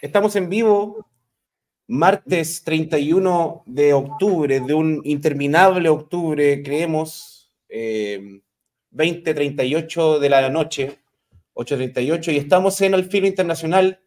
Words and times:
Estamos 0.00 0.36
en 0.36 0.48
vivo, 0.48 1.08
martes 1.88 2.62
31 2.62 3.64
de 3.66 3.92
octubre, 3.92 4.60
de 4.60 4.72
un 4.72 5.00
interminable 5.02 5.88
octubre, 5.88 6.62
creemos, 6.62 7.50
eh, 7.68 8.40
20.38 8.92 10.20
de 10.20 10.28
la 10.28 10.48
noche, 10.50 11.00
8.38, 11.54 12.32
y 12.32 12.36
estamos 12.36 12.80
en 12.80 12.94
el 12.94 13.06
Filo 13.06 13.26
Internacional 13.26 14.00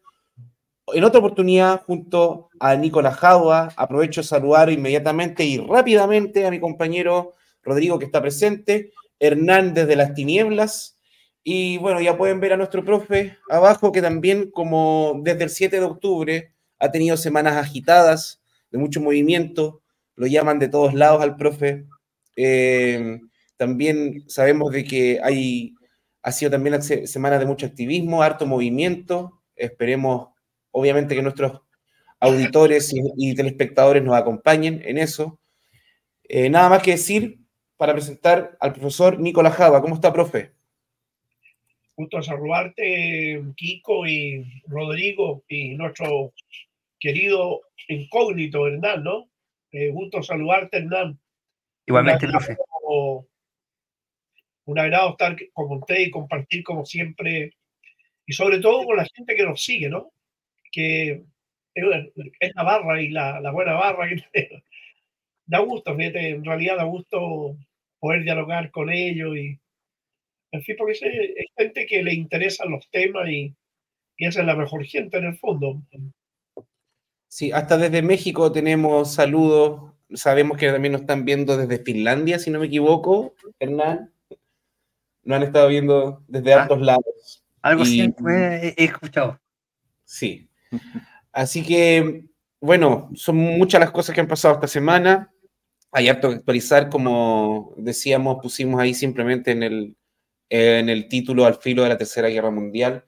en 0.86 1.04
otra 1.04 1.18
oportunidad 1.18 1.82
junto 1.82 2.48
a 2.58 2.74
Nicolás 2.74 3.16
Jauba. 3.16 3.68
Aprovecho 3.76 4.22
de 4.22 4.26
saludar 4.26 4.70
inmediatamente 4.70 5.44
y 5.44 5.58
rápidamente 5.58 6.46
a 6.46 6.50
mi 6.50 6.58
compañero 6.58 7.34
Rodrigo 7.62 7.98
que 7.98 8.06
está 8.06 8.22
presente, 8.22 8.92
Hernán 9.20 9.74
desde 9.74 9.96
las 9.96 10.14
tinieblas, 10.14 10.91
y 11.44 11.78
bueno, 11.78 12.00
ya 12.00 12.16
pueden 12.16 12.40
ver 12.40 12.52
a 12.52 12.56
nuestro 12.56 12.84
profe 12.84 13.36
abajo 13.50 13.90
que 13.90 14.00
también 14.00 14.50
como 14.50 15.20
desde 15.22 15.44
el 15.44 15.50
7 15.50 15.80
de 15.80 15.84
octubre 15.84 16.54
ha 16.78 16.90
tenido 16.90 17.16
semanas 17.16 17.56
agitadas, 17.56 18.42
de 18.70 18.78
mucho 18.78 19.00
movimiento, 19.00 19.82
lo 20.16 20.26
llaman 20.26 20.58
de 20.58 20.68
todos 20.68 20.94
lados 20.94 21.22
al 21.22 21.36
profe. 21.36 21.86
Eh, 22.36 23.20
también 23.56 24.24
sabemos 24.28 24.72
de 24.72 24.84
que 24.84 25.20
hay, 25.22 25.74
ha 26.22 26.32
sido 26.32 26.50
también 26.50 26.82
semanas 26.82 27.38
de 27.38 27.46
mucho 27.46 27.66
activismo, 27.66 28.22
harto 28.22 28.46
movimiento. 28.46 29.42
Esperemos, 29.54 30.28
obviamente, 30.70 31.14
que 31.14 31.22
nuestros 31.22 31.60
auditores 32.18 32.92
y, 33.16 33.34
telespectadores 33.34 34.02
nos 34.02 34.16
acompañen 34.16 34.80
en 34.84 34.98
eso. 34.98 35.38
Eh, 36.24 36.48
nada 36.50 36.68
más 36.68 36.82
que 36.82 36.92
decir 36.92 37.40
para 37.76 37.92
presentar 37.92 38.56
al 38.60 38.72
profesor 38.72 39.20
Nicolás 39.20 39.54
Java. 39.54 39.82
¿Cómo 39.82 39.94
está, 39.94 40.12
profe? 40.12 40.52
Gusto 42.02 42.20
saludarte, 42.20 43.40
Kiko 43.54 44.04
y 44.08 44.44
Rodrigo 44.66 45.44
y 45.46 45.76
nuestro 45.76 46.32
querido 46.98 47.60
incógnito 47.86 48.66
Hernán, 48.66 49.04
¿no? 49.04 49.30
Eh, 49.70 49.90
gusto 49.90 50.20
saludarte, 50.20 50.78
Hernán. 50.78 51.20
Igualmente, 51.86 52.26
profe. 52.26 52.56
Un 54.64 54.78
agrado 54.80 55.10
estar 55.10 55.36
con 55.52 55.78
usted 55.78 56.00
y 56.00 56.10
compartir 56.10 56.64
como 56.64 56.84
siempre, 56.84 57.54
y 58.26 58.32
sobre 58.32 58.58
todo 58.58 58.84
con 58.84 58.96
la 58.96 59.06
gente 59.14 59.36
que 59.36 59.44
nos 59.44 59.62
sigue, 59.62 59.88
¿no? 59.88 60.10
Que 60.72 61.22
es 61.72 62.52
la 62.56 62.64
barra 62.64 63.00
y 63.00 63.10
la, 63.10 63.40
la 63.40 63.52
buena 63.52 63.74
barra 63.74 64.08
que 64.08 64.24
da 65.46 65.60
gusto, 65.60 65.94
fíjate, 65.94 66.30
en 66.30 66.44
realidad 66.44 66.78
da 66.78 66.84
gusto 66.84 67.56
poder 68.00 68.24
dialogar 68.24 68.72
con 68.72 68.90
ellos 68.90 69.36
y 69.36 69.61
en 70.52 70.62
fin, 70.62 70.76
porque 70.78 70.92
es 70.92 71.46
gente 71.56 71.86
que 71.86 72.02
le 72.02 72.12
interesan 72.12 72.70
los 72.70 72.88
temas 72.90 73.28
y, 73.28 73.54
y 74.18 74.26
esa 74.26 74.40
es 74.40 74.46
la 74.46 74.54
mejor 74.54 74.84
gente 74.84 75.16
en 75.16 75.24
el 75.24 75.38
fondo. 75.38 75.82
Sí, 77.26 77.50
hasta 77.50 77.78
desde 77.78 78.02
México 78.02 78.52
tenemos 78.52 79.14
saludos. 79.14 79.92
Sabemos 80.12 80.58
que 80.58 80.70
también 80.70 80.92
nos 80.92 81.00
están 81.00 81.24
viendo 81.24 81.56
desde 81.56 81.82
Finlandia, 81.82 82.38
si 82.38 82.50
no 82.50 82.60
me 82.60 82.66
equivoco, 82.66 83.34
Hernán. 83.58 84.12
Nos 85.24 85.36
han 85.36 85.42
estado 85.44 85.68
viendo 85.68 86.22
desde 86.28 86.52
ah, 86.52 86.62
altos 86.62 86.82
lados. 86.82 87.42
Algo 87.62 87.84
así 87.84 88.02
he 88.02 88.84
escuchado. 88.84 89.40
Sí. 90.04 90.50
Así 91.32 91.64
que, 91.64 92.26
bueno, 92.60 93.08
son 93.14 93.36
muchas 93.36 93.80
las 93.80 93.90
cosas 93.90 94.14
que 94.14 94.20
han 94.20 94.28
pasado 94.28 94.54
esta 94.54 94.68
semana. 94.68 95.32
Hay 95.90 96.08
harto 96.08 96.28
que 96.28 96.36
actualizar, 96.36 96.90
como 96.90 97.72
decíamos, 97.78 98.38
pusimos 98.42 98.78
ahí 98.78 98.92
simplemente 98.92 99.52
en 99.52 99.62
el, 99.62 99.96
en 100.52 100.90
el 100.90 101.08
título 101.08 101.46
Al 101.46 101.54
filo 101.54 101.82
de 101.82 101.88
la 101.88 101.96
Tercera 101.96 102.28
Guerra 102.28 102.50
Mundial, 102.50 103.06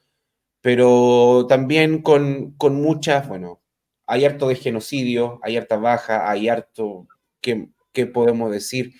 pero 0.62 1.46
también 1.46 2.00
con, 2.00 2.52
con 2.56 2.76
muchas, 2.76 3.28
bueno, 3.28 3.60
hay 4.06 4.24
harto 4.24 4.48
de 4.48 4.56
genocidio, 4.56 5.40
hay 5.42 5.58
harta 5.58 5.76
baja, 5.76 6.30
hay 6.30 6.48
harto, 6.48 7.06
¿qué, 7.42 7.68
qué 7.92 8.06
podemos 8.06 8.50
decir? 8.50 8.94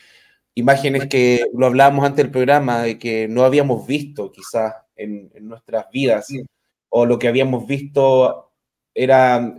Imágenes 0.55 1.07
que 1.09 1.47
lo 1.55 1.65
hablábamos 1.65 2.05
antes 2.05 2.19
del 2.19 2.31
programa, 2.31 2.83
de 2.83 2.99
que 2.99 3.29
no 3.29 3.45
habíamos 3.45 3.87
visto 3.87 4.31
quizás 4.31 4.75
en, 4.95 5.31
en 5.35 5.49
nuestras 5.49 5.87
vidas, 5.91 6.29
o 6.91 7.07
lo 7.07 7.19
que 7.19 7.29
habíamos 7.29 7.67
visto 7.67 8.53
era, 8.93 9.59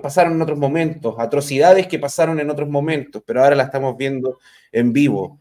pasaron 0.00 0.34
en 0.34 0.42
otros 0.42 0.58
momentos, 0.58 1.16
atrocidades 1.18 1.88
que 1.88 1.98
pasaron 1.98 2.38
en 2.38 2.50
otros 2.50 2.68
momentos, 2.68 3.20
pero 3.26 3.42
ahora 3.42 3.56
la 3.56 3.64
estamos 3.64 3.96
viendo 3.96 4.38
en 4.70 4.92
vivo. 4.92 5.40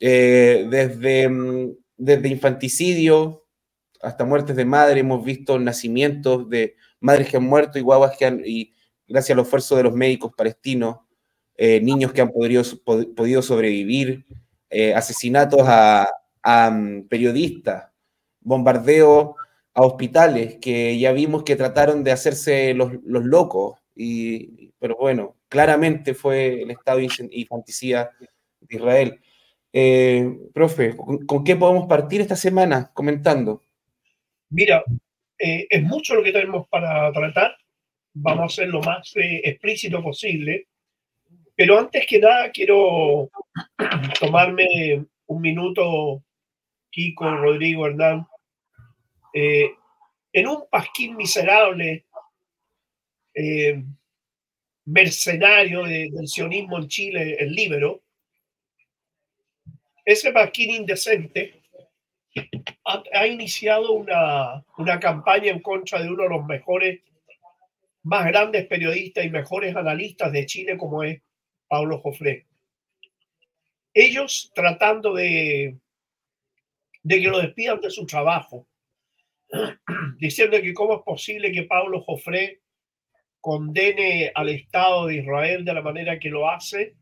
Eh, 0.00 0.66
desde 0.70 1.28
mm, 1.28 1.76
desde 1.98 2.28
infanticidio 2.28 3.44
hasta 4.00 4.24
muertes 4.24 4.56
de 4.56 4.64
madre, 4.64 5.00
hemos 5.00 5.24
visto 5.24 5.58
nacimientos 5.58 6.48
de 6.48 6.76
madres 7.00 7.28
que 7.28 7.36
han 7.36 7.44
muerto 7.44 7.78
y 7.78 7.82
guaguas 7.82 8.16
que 8.16 8.24
han, 8.24 8.42
y 8.44 8.72
gracias 9.06 9.36
al 9.36 9.42
esfuerzo 9.42 9.76
de 9.76 9.82
los 9.82 9.94
médicos 9.94 10.32
palestinos, 10.36 10.98
eh, 11.56 11.80
niños 11.80 12.12
que 12.12 12.20
han 12.20 12.30
podido, 12.30 13.42
sobrevivir, 13.42 14.24
eh, 14.70 14.94
asesinatos 14.94 15.62
a, 15.64 16.08
mm, 16.70 17.08
periodistas, 17.08 17.90
bombardeo 18.40 19.34
a 19.74 19.82
hospitales 19.82 20.58
que 20.60 20.98
ya 20.98 21.12
vimos 21.12 21.42
que 21.42 21.56
trataron 21.56 22.04
de 22.04 22.12
hacerse 22.12 22.74
los, 22.74 22.92
locos, 23.04 23.78
y, 23.96 24.72
pero 24.78 24.96
bueno, 24.96 25.36
claramente 25.48 26.14
fue 26.14 26.62
el 26.62 26.70
estado 26.70 27.00
infanticida 27.00 28.10
de 28.60 28.76
Israel. 28.76 29.20
Eh, 29.72 30.48
profe, 30.54 30.96
¿con, 30.96 31.44
qué 31.44 31.56
podemos 31.56 31.86
partir 31.86 32.20
esta 32.20 32.36
semana 32.36 32.90
comentando? 32.94 33.62
Mira, 34.50 34.82
eh, 35.38 35.66
es 35.68 35.82
mucho 35.82 36.14
lo 36.14 36.22
que 36.22 36.32
tenemos 36.32 36.66
para 36.68 37.12
tratar. 37.12 37.56
Vamos 38.14 38.52
a 38.52 38.56
ser 38.56 38.68
lo 38.68 38.80
más 38.80 39.14
eh, 39.16 39.42
explícito 39.44 40.02
posible. 40.02 40.68
Pero 41.54 41.78
antes 41.78 42.06
que 42.06 42.18
nada, 42.18 42.50
quiero 42.50 43.30
tomarme 44.20 45.04
un 45.26 45.40
minuto, 45.40 46.22
Kiko, 46.90 47.36
Rodrigo, 47.36 47.86
Hernán, 47.86 48.26
en 49.34 50.46
un 50.46 50.64
pasquín 50.70 51.16
miserable, 51.16 52.06
mercenario 54.86 55.84
del 55.84 56.26
sionismo 56.26 56.78
en 56.78 56.88
Chile, 56.88 57.36
el 57.38 57.52
Libero, 57.52 58.02
ese 60.08 60.32
Pasquín 60.32 60.70
indecente 60.70 61.60
ha, 63.12 63.26
iniciado 63.26 63.92
una, 63.92 64.64
una, 64.78 64.98
campaña 64.98 65.50
en 65.50 65.60
contra 65.60 66.00
de 66.00 66.08
uno 66.08 66.22
de 66.22 66.28
los 66.30 66.46
mejores, 66.46 67.02
más 68.04 68.24
grandes 68.24 68.66
periodistas 68.66 69.26
y 69.26 69.28
mejores 69.28 69.76
analistas 69.76 70.32
de 70.32 70.46
Chile, 70.46 70.78
como 70.78 71.02
es 71.02 71.20
Pablo 71.66 71.98
Jofré. 71.98 72.46
Ellos 73.92 74.50
tratando 74.54 75.12
de, 75.12 75.76
de 77.02 77.20
que 77.20 77.28
lo 77.28 77.40
despidan 77.40 77.78
de 77.82 77.90
su 77.90 78.06
trabajo, 78.06 78.66
diciendo 80.16 80.58
que 80.62 80.72
cómo 80.72 80.96
es 80.96 81.02
posible 81.02 81.52
que 81.52 81.64
Pablo 81.64 82.00
Jofré 82.00 82.62
condene 83.42 84.32
al 84.34 84.48
Estado 84.48 85.08
de 85.08 85.16
Israel 85.16 85.66
de 85.66 85.74
la 85.74 85.82
manera 85.82 86.18
que 86.18 86.30
lo 86.30 86.48
hace 86.48 86.96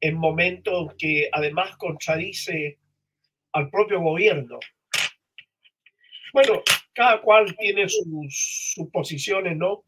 en 0.00 0.16
momentos 0.16 0.94
que 0.98 1.28
además 1.30 1.76
contradice 1.76 2.78
al 3.52 3.70
propio 3.70 4.00
gobierno. 4.00 4.58
Bueno, 6.32 6.62
cada 6.92 7.20
cual 7.20 7.54
tiene 7.56 7.88
sus, 7.88 8.74
posiciones, 8.92 9.56
¿no? 9.56 9.84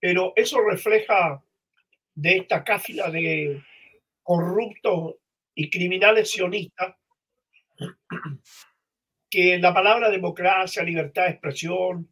Pero 0.00 0.32
eso 0.36 0.60
refleja 0.60 1.42
de 2.14 2.38
esta 2.38 2.64
cáfila 2.64 3.10
de 3.10 3.62
corruptos 4.22 5.14
y 5.54 5.70
criminales 5.70 6.30
sionistas 6.30 6.96
que 9.30 9.58
la 9.58 9.72
palabra 9.72 10.10
democracia, 10.10 10.82
libertad 10.82 11.24
de 11.24 11.30
expresión, 11.30 12.08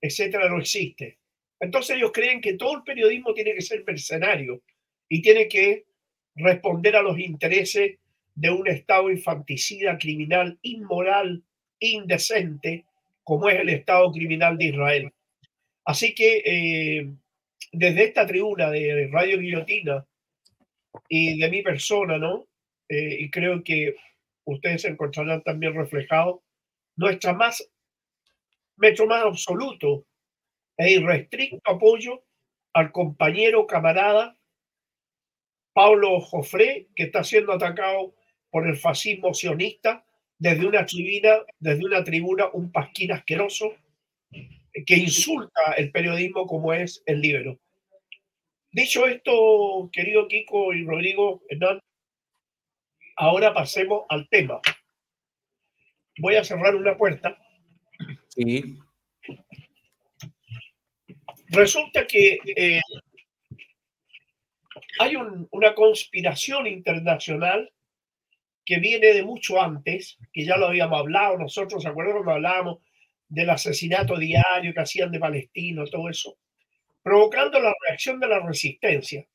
etcétera, 0.00 0.48
no 0.48 0.58
existe. 0.58 1.18
Entonces 1.60 1.96
ellos 1.96 2.10
creen 2.12 2.40
que 2.40 2.54
todo 2.54 2.78
el 2.78 2.82
periodismo 2.82 3.32
tiene 3.32 3.54
que 3.54 3.62
ser 3.62 3.84
mercenario 3.84 4.62
y 5.08 5.22
tiene 5.22 5.48
que 5.48 5.84
responder 6.34 6.96
a 6.96 7.02
los 7.02 7.18
intereses 7.18 7.98
de 8.34 8.50
un 8.50 8.66
Estado 8.68 9.10
infanticida, 9.10 9.96
criminal, 9.98 10.58
inmoral, 10.62 11.42
indecente, 11.78 12.84
como 13.22 13.48
es 13.48 13.60
el 13.60 13.68
Estado 13.68 14.10
criminal 14.12 14.58
de 14.58 14.64
Israel. 14.66 15.12
Así 15.84 16.14
que 16.14 16.42
eh, 16.44 17.10
desde 17.72 18.04
esta 18.04 18.26
tribuna 18.26 18.70
de 18.70 19.08
Radio 19.12 19.38
Guillotina 19.38 20.06
y 21.08 21.38
de 21.38 21.50
mi 21.50 21.62
persona, 21.62 22.18
¿no? 22.18 22.46
Eh, 22.88 23.16
y 23.20 23.30
creo 23.30 23.62
que 23.62 23.94
ustedes 24.44 24.84
encontrarán 24.84 25.42
también 25.42 25.74
reflejados, 25.74 26.40
nuestra 26.96 27.32
nuestro 28.76 29.06
más 29.06 29.22
absoluto 29.22 30.06
e 30.76 30.92
irrestricto 30.92 31.60
apoyo 31.64 32.24
al 32.72 32.90
compañero, 32.92 33.66
camarada 33.66 34.36
Pablo 35.74 36.20
Jofré, 36.20 36.86
que 36.94 37.02
está 37.02 37.22
siendo 37.24 37.52
atacado 37.52 38.14
por 38.50 38.66
el 38.66 38.76
fascismo 38.76 39.34
sionista 39.34 40.06
desde 40.38 40.66
una 40.66 40.86
tribuna, 40.86 41.44
desde 41.58 41.84
una 41.84 42.04
tribuna, 42.04 42.48
un 42.52 42.70
pasquín 42.70 43.12
asqueroso, 43.12 43.74
que 44.86 44.96
insulta 44.96 45.72
el 45.76 45.90
periodismo 45.90 46.46
como 46.46 46.72
es 46.72 47.02
el 47.06 47.20
libero. 47.20 47.58
Dicho 48.70 49.06
esto, 49.06 49.90
querido 49.92 50.26
Kiko 50.28 50.72
y 50.72 50.84
Rodrigo 50.84 51.42
Hernán, 51.48 51.80
ahora 53.16 53.52
pasemos 53.52 54.04
al 54.08 54.28
tema. 54.28 54.60
Voy 56.18 56.36
a 56.36 56.44
cerrar 56.44 56.76
una 56.76 56.96
puerta. 56.96 57.36
Sí. 58.28 58.78
Resulta 61.48 62.06
que 62.06 62.38
eh, 62.56 62.80
hay 64.98 65.16
un, 65.16 65.48
una 65.50 65.74
conspiración 65.74 66.66
internacional 66.66 67.72
que 68.64 68.78
viene 68.78 69.08
de 69.08 69.22
mucho 69.22 69.60
antes, 69.60 70.18
que 70.32 70.44
ya 70.44 70.56
lo 70.56 70.66
habíamos 70.66 70.98
hablado 70.98 71.36
nosotros, 71.36 71.82
¿se 71.82 71.88
acuerdan 71.88 72.14
cuando 72.14 72.32
hablábamos 72.32 72.78
del 73.28 73.50
asesinato 73.50 74.16
diario 74.16 74.72
que 74.72 74.80
hacían 74.80 75.10
de 75.10 75.18
palestinos, 75.18 75.90
todo 75.90 76.08
eso? 76.08 76.38
Provocando 77.02 77.60
la 77.60 77.74
reacción 77.86 78.18
de 78.18 78.28
la 78.28 78.40
resistencia. 78.40 79.26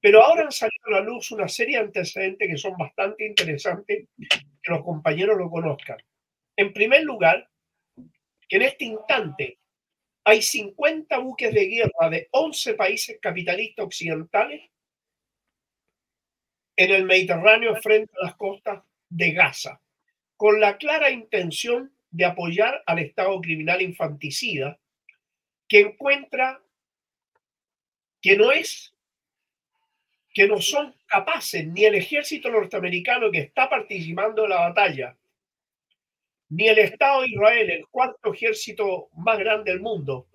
Pero 0.00 0.22
ahora 0.22 0.44
han 0.44 0.52
salido 0.52 0.86
a 0.88 0.90
la 0.92 1.00
luz 1.00 1.30
una 1.30 1.48
serie 1.48 1.76
de 1.76 1.84
antecedentes 1.84 2.48
que 2.48 2.56
son 2.56 2.76
bastante 2.76 3.26
interesantes 3.26 4.08
que 4.16 4.72
los 4.72 4.82
compañeros 4.82 5.38
lo 5.38 5.50
conozcan. 5.50 5.98
En 6.56 6.72
primer 6.72 7.02
lugar, 7.04 7.48
que 8.48 8.56
en 8.56 8.62
este 8.62 8.84
instante 8.84 9.58
hay 10.24 10.42
50 10.42 11.18
buques 11.18 11.52
de 11.54 11.66
guerra 11.66 12.10
de 12.10 12.28
11 12.32 12.74
países 12.74 13.18
capitalistas 13.20 13.86
occidentales 13.86 14.70
en 16.76 16.90
el 16.90 17.04
Mediterráneo 17.04 17.76
frente 17.76 18.12
a 18.20 18.26
las 18.26 18.36
costas 18.36 18.82
de 19.08 19.32
Gaza, 19.32 19.80
con 20.36 20.60
la 20.60 20.78
clara 20.78 21.10
intención 21.10 21.92
de 22.10 22.24
apoyar 22.24 22.82
al 22.86 22.98
Estado 22.98 23.40
criminal 23.40 23.82
infanticida 23.82 24.78
que 25.68 25.80
encuentra 25.80 26.60
que 28.20 28.36
no 28.36 28.50
es 28.52 28.94
que 30.32 30.46
no 30.46 30.60
son 30.60 30.94
capaces 31.06 31.66
ni 31.66 31.84
el 31.84 31.96
ejército 31.96 32.50
norteamericano 32.50 33.30
que 33.30 33.40
está 33.40 33.68
participando 33.68 34.44
en 34.44 34.50
la 34.50 34.68
batalla, 34.68 35.16
ni 36.50 36.68
el 36.68 36.78
Estado 36.78 37.22
de 37.22 37.28
Israel, 37.28 37.70
el 37.70 37.86
cuarto 37.88 38.32
ejército 38.32 39.08
más 39.14 39.38
grande 39.38 39.72
del 39.72 39.80
mundo, 39.80 40.28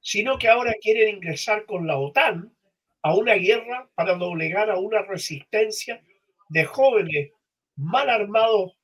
sino 0.00 0.38
que 0.38 0.48
ahora 0.48 0.74
quieren 0.80 1.16
ingresar 1.16 1.64
con 1.66 1.86
la 1.86 1.98
OTAN 1.98 2.52
a 3.02 3.14
una 3.14 3.34
guerra 3.34 3.90
para 3.94 4.14
doblegar 4.14 4.70
a 4.70 4.78
una 4.78 5.02
resistencia 5.02 6.02
de 6.48 6.64
jóvenes 6.64 7.32
mal 7.76 8.08
armados 8.08 8.76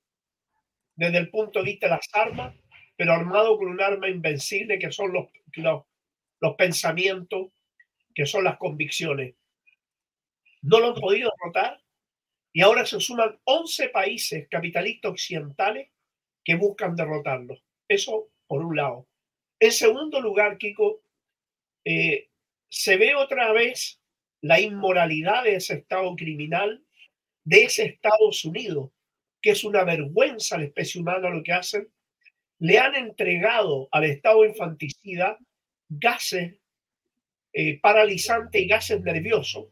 desde 0.97 1.19
el 1.19 1.31
punto 1.31 1.61
de 1.61 1.67
vista 1.67 1.87
de 1.87 1.93
las 1.93 2.09
armas, 2.13 2.55
pero 2.97 3.13
armados 3.13 3.57
con 3.59 3.69
un 3.69 3.81
arma 3.81 4.09
invencible 4.09 4.79
que 4.79 4.91
son 4.91 5.13
los, 5.13 5.29
los, 6.41 6.55
pensamientos, 6.57 7.53
que 8.15 8.27
son 8.27 8.43
las 8.43 8.59
convicciones. 8.59 9.37
No 10.63 10.81
lo 10.81 10.89
han 10.89 11.01
podido 11.01 11.31
derrotar 11.39 11.81
y 12.53 12.63
ahora 12.63 12.85
se 12.85 12.99
suman 12.99 13.39
11 13.45 13.91
países 13.91 14.49
capitalistas 14.51 15.13
occidentales 15.13 15.91
que 16.45 16.57
buscan 16.57 16.97
derrotarlo. 16.97 17.57
Eso 17.87 18.31
por 18.49 18.65
un 18.65 18.75
lado. 18.75 19.07
En 19.61 19.71
segundo 19.71 20.21
lugar, 20.21 20.59
Kiko, 20.59 21.03
eh, 21.85 22.29
se 22.69 22.97
ve 22.97 23.15
otra 23.15 23.53
vez 23.53 24.01
la 24.41 24.61
inmoralidad 24.61 25.45
de 25.45 25.57
ese 25.57 25.75
Estado 25.75 26.15
criminal, 26.17 26.85
de 27.45 27.65
ese 27.65 27.85
Estados 27.85 28.45
Unidos, 28.45 28.91
que 29.41 29.51
es 29.51 29.65
una 29.65 29.85
vergüenza 29.85 30.57
a 30.57 30.59
la 30.59 30.65
especie 30.65 31.01
humana 31.01 31.31
lo 31.31 31.43
que 31.43 31.53
hacen. 31.53 31.89
Le 32.59 32.79
han 32.79 32.95
entregado 32.95 33.89
al 33.93 34.05
Estado 34.05 34.45
infanticida 34.45 35.39
gases 35.89 36.57
eh, 37.53 37.81
paralizantes 37.81 38.61
y 38.61 38.67
gases 38.67 39.01
nerviosos 39.01 39.69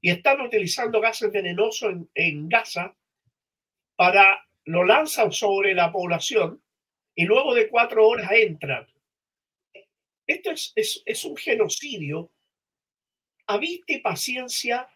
y 0.00 0.10
están 0.10 0.40
utilizando 0.40 1.00
gases 1.00 1.32
venenosos 1.32 1.94
en, 2.14 2.48
Gaza 2.48 2.94
para 3.96 4.46
lo 4.64 4.84
lanzan 4.84 5.32
sobre 5.32 5.74
la 5.74 5.90
población 5.90 6.62
y 7.14 7.24
luego 7.24 7.54
de 7.54 7.68
cuatro 7.68 8.06
horas 8.06 8.30
entran. 8.32 8.86
Esto 10.26 10.50
es, 10.50 10.72
es, 10.76 11.02
es 11.06 11.24
un 11.24 11.36
genocidio 11.36 12.30
a 13.46 13.58
vista 13.58 13.92
y 13.92 13.98
paciencia 13.98 14.88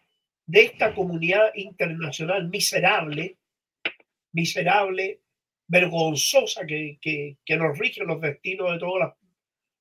de 0.45 0.63
esta 0.63 0.93
comunidad 0.93 1.51
internacional 1.55 2.49
miserable, 2.49 3.37
miserable, 4.33 5.21
vergonzosa 5.67 6.65
que, 6.65 6.97
que, 7.01 7.37
que 7.45 7.57
nos 7.57 7.77
rige 7.77 8.03
los 8.03 8.19
destinos 8.19 8.73
de 8.73 8.79
todos 8.79 8.99
los, 8.99 9.13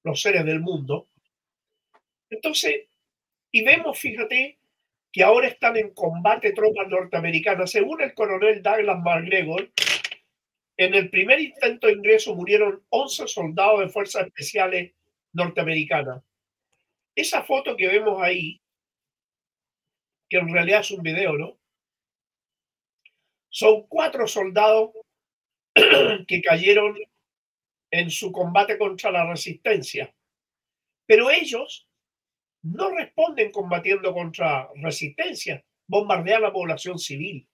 los 0.05 0.21
seres 0.21 0.45
del 0.45 0.61
mundo. 0.61 1.09
Entonces, 2.31 2.87
y 3.51 3.65
vemos, 3.65 3.99
fíjate, 3.99 4.61
que 5.13 5.23
ahora 5.25 5.49
están 5.49 5.77
en 5.77 5.93
combate 5.93 6.53
tropas 6.53 6.89
norteamericanas. 6.89 7.71
Según 7.71 8.01
el 8.03 8.15
coronel 8.15 8.63
Douglas 8.63 8.99
McGregor, 9.03 9.71
en 10.77 10.95
el 10.95 11.11
primer 11.11 11.41
intento 11.41 11.89
de 11.89 11.95
ingreso 11.95 12.35
murieron 12.35 12.85
11 12.91 13.27
soldados 13.27 13.81
de 13.81 13.89
fuerzas 13.89 14.27
especiales 14.27 14.93
norteamericanas. 15.33 16.23
Esa 17.15 17.43
foto 17.43 17.77
que 17.77 17.89
vemos 17.89 18.23
ahí, 18.23 18.61
que 20.29 20.39
en 20.39 20.53
realidad 20.53 20.81
es 20.81 20.91
un 20.93 21.03
video, 21.03 21.37
¿no? 21.37 21.59
Son 23.49 23.87
cuatro 23.89 24.27
soldados 24.27 24.91
que 26.29 26.41
cayeron 26.41 26.97
en 27.91 28.11
su 28.11 28.31
combate 28.31 28.79
contra 28.79 29.11
la 29.11 29.29
resistencia. 29.29 30.15
Pero 31.07 31.31
ellos 31.31 31.89
no 32.63 32.91
responden 32.91 33.51
combatiendo 33.51 34.13
contra 34.15 34.69
resistencia, 34.77 35.65
bombardean 35.89 36.43
la 36.43 36.53
población 36.53 36.99
civil. 36.99 37.49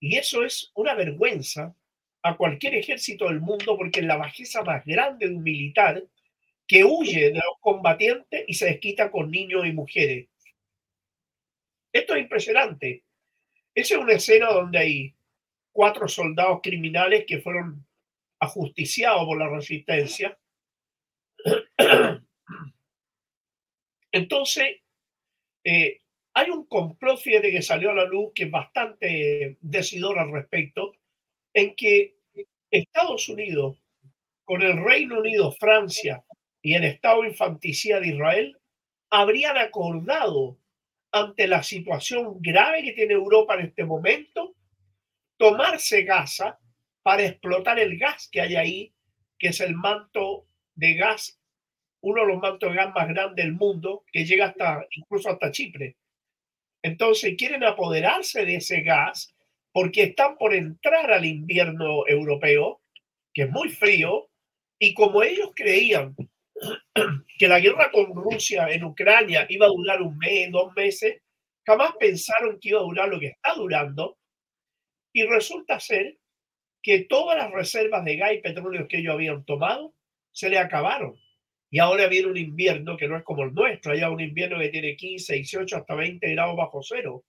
Y 0.00 0.16
eso 0.16 0.44
es 0.44 0.70
una 0.74 0.94
vergüenza 0.94 1.74
a 2.22 2.36
cualquier 2.36 2.74
ejército 2.74 3.26
del 3.26 3.40
mundo 3.40 3.76
porque 3.76 4.02
la 4.02 4.16
bajeza 4.16 4.62
más 4.62 4.84
grande 4.84 5.28
de 5.28 5.34
un 5.34 5.42
militar 5.42 6.02
que 6.66 6.84
huye 6.84 7.30
de 7.30 7.34
los 7.34 7.58
combatientes 7.60 8.44
y 8.46 8.54
se 8.54 8.66
desquita 8.66 9.10
con 9.10 9.30
niños 9.30 9.66
y 9.66 9.72
mujeres. 9.72 10.28
Esto 11.92 12.14
es 12.14 12.22
impresionante. 12.22 13.04
Esa 13.74 13.94
es 13.94 14.00
una 14.00 14.14
escena 14.14 14.50
donde 14.50 14.78
hay 14.78 15.14
cuatro 15.72 16.08
soldados 16.08 16.60
criminales 16.62 17.24
que 17.26 17.40
fueron 17.40 17.86
ajusticiados 18.40 19.24
por 19.24 19.38
la 19.38 19.48
resistencia 19.48 20.38
Entonces, 24.12 24.76
eh, 25.64 26.00
hay 26.34 26.50
un 26.50 26.66
complot, 26.66 27.18
fíjate, 27.18 27.50
que 27.50 27.62
salió 27.62 27.90
a 27.90 27.94
la 27.94 28.04
luz 28.04 28.32
que 28.34 28.44
es 28.44 28.50
bastante 28.50 29.56
decidor 29.60 30.18
al 30.18 30.32
respecto, 30.32 30.92
en 31.54 31.74
que 31.74 32.16
Estados 32.70 33.28
Unidos, 33.28 33.78
con 34.44 34.62
el 34.62 34.82
Reino 34.82 35.18
Unido, 35.20 35.52
Francia 35.52 36.24
y 36.62 36.74
el 36.74 36.84
Estado 36.84 37.24
infanticida 37.24 38.00
de 38.00 38.08
Israel, 38.08 38.58
habrían 39.10 39.58
acordado 39.58 40.58
ante 41.10 41.46
la 41.46 41.62
situación 41.62 42.40
grave 42.40 42.82
que 42.82 42.92
tiene 42.92 43.14
Europa 43.14 43.54
en 43.54 43.66
este 43.66 43.84
momento, 43.84 44.54
tomarse 45.36 46.04
Gaza 46.04 46.58
para 47.02 47.24
explotar 47.24 47.78
el 47.78 47.98
gas 47.98 48.28
que 48.30 48.40
hay 48.40 48.56
ahí, 48.56 48.94
que 49.38 49.48
es 49.48 49.60
el 49.60 49.74
manto 49.74 50.46
de 50.74 50.94
gas 50.94 51.38
uno 52.02 52.22
de 52.22 52.28
los 52.28 52.40
mantos 52.40 52.68
de 52.68 52.76
gas 52.76 52.92
más 52.94 53.08
grandes 53.08 53.44
del 53.44 53.52
mundo, 53.52 54.04
que 54.12 54.24
llega 54.24 54.46
hasta 54.46 54.86
incluso 54.90 55.30
hasta 55.30 55.52
Chipre. 55.52 55.96
Entonces 56.82 57.34
quieren 57.38 57.62
apoderarse 57.64 58.44
de 58.44 58.56
ese 58.56 58.80
gas 58.80 59.34
porque 59.72 60.02
están 60.02 60.36
por 60.36 60.52
entrar 60.52 61.12
al 61.12 61.24
invierno 61.24 62.06
europeo, 62.06 62.82
que 63.32 63.42
es 63.42 63.50
muy 63.50 63.70
frío, 63.70 64.28
y 64.78 64.94
como 64.94 65.22
ellos 65.22 65.52
creían 65.54 66.14
que 67.38 67.48
la 67.48 67.60
guerra 67.60 67.90
con 67.90 68.14
Rusia 68.14 68.68
en 68.68 68.84
Ucrania 68.84 69.46
iba 69.48 69.66
a 69.66 69.70
durar 69.70 70.02
un 70.02 70.16
mes, 70.18 70.50
dos 70.50 70.72
meses, 70.74 71.20
jamás 71.66 71.92
pensaron 71.98 72.58
que 72.60 72.70
iba 72.70 72.80
a 72.80 72.84
durar 72.84 73.08
lo 73.08 73.20
que 73.20 73.28
está 73.28 73.54
durando, 73.54 74.18
y 75.12 75.24
resulta 75.24 75.78
ser 75.78 76.18
que 76.82 77.04
todas 77.04 77.36
las 77.36 77.50
reservas 77.52 78.04
de 78.04 78.16
gas 78.16 78.32
y 78.32 78.38
petróleo 78.38 78.88
que 78.88 78.98
ellos 78.98 79.14
habían 79.14 79.44
tomado 79.44 79.94
se 80.32 80.48
le 80.48 80.58
acabaron. 80.58 81.14
Y 81.70 81.78
ahora 81.78 82.06
viene 82.08 82.28
un 82.28 82.36
invierno 82.36 82.96
que 82.96 83.08
no 83.08 83.16
es 83.16 83.22
como 83.22 83.44
el 83.44 83.54
nuestro, 83.54 83.92
hay 83.92 84.02
un 84.02 84.20
invierno 84.20 84.58
que 84.58 84.68
tiene 84.68 84.96
15, 84.96 85.34
18, 85.34 85.76
hasta 85.76 85.94
20 85.94 86.30
grados 86.32 86.56
bajo 86.56 86.82
cero. 86.82 87.24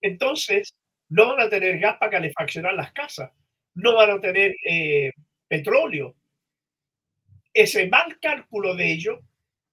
Entonces, 0.00 0.74
no 1.08 1.28
van 1.28 1.46
a 1.46 1.48
tener 1.48 1.78
gas 1.78 1.98
para 1.98 2.10
calefaccionar 2.12 2.74
las 2.74 2.92
casas, 2.92 3.30
no 3.74 3.94
van 3.94 4.10
a 4.10 4.20
tener 4.20 4.54
eh, 4.68 5.12
petróleo. 5.48 6.16
Ese 7.56 7.88
mal 7.88 8.20
cálculo 8.20 8.74
de 8.74 8.92
ello 8.92 9.22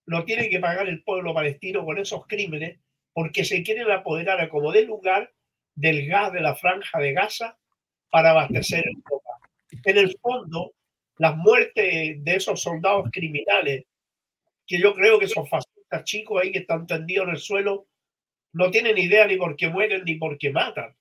lo 0.05 0.23
tiene 0.23 0.49
que 0.49 0.61
pagar 0.61 0.87
el 0.87 1.03
pueblo 1.03 1.33
palestino 1.33 1.83
con 1.83 1.97
esos 1.97 2.25
crímenes 2.27 2.79
porque 3.11 3.43
se 3.43 3.61
quieren 3.61 3.91
apoderar 3.91 4.39
a 4.39 4.47
como 4.47 4.71
de 4.71 4.83
lugar 4.83 5.33
del 5.75 6.07
gas 6.07 6.31
de 6.31 6.39
la 6.39 6.55
franja 6.55 6.97
de 6.99 7.11
Gaza 7.11 7.57
para 8.09 8.29
abastecer 8.29 8.85
Europa. 8.87 9.31
En 9.83 9.97
el 9.97 10.17
fondo, 10.21 10.75
las 11.17 11.35
muertes 11.35 12.23
de 12.23 12.35
esos 12.35 12.61
soldados 12.61 13.09
criminales, 13.11 13.83
que 14.65 14.79
yo 14.79 14.93
creo 14.93 15.19
que 15.19 15.25
esos 15.25 15.49
fascistas 15.49 16.05
chicos 16.05 16.41
ahí 16.41 16.53
que 16.53 16.59
están 16.59 16.87
tendidos 16.87 17.27
en 17.27 17.31
el 17.31 17.39
suelo, 17.39 17.87
no 18.53 18.71
tienen 18.71 18.97
idea 18.97 19.27
ni 19.27 19.35
por 19.35 19.57
qué 19.57 19.67
mueren 19.67 20.05
ni 20.05 20.15
por 20.15 20.37
qué 20.37 20.51
matan. 20.51 20.95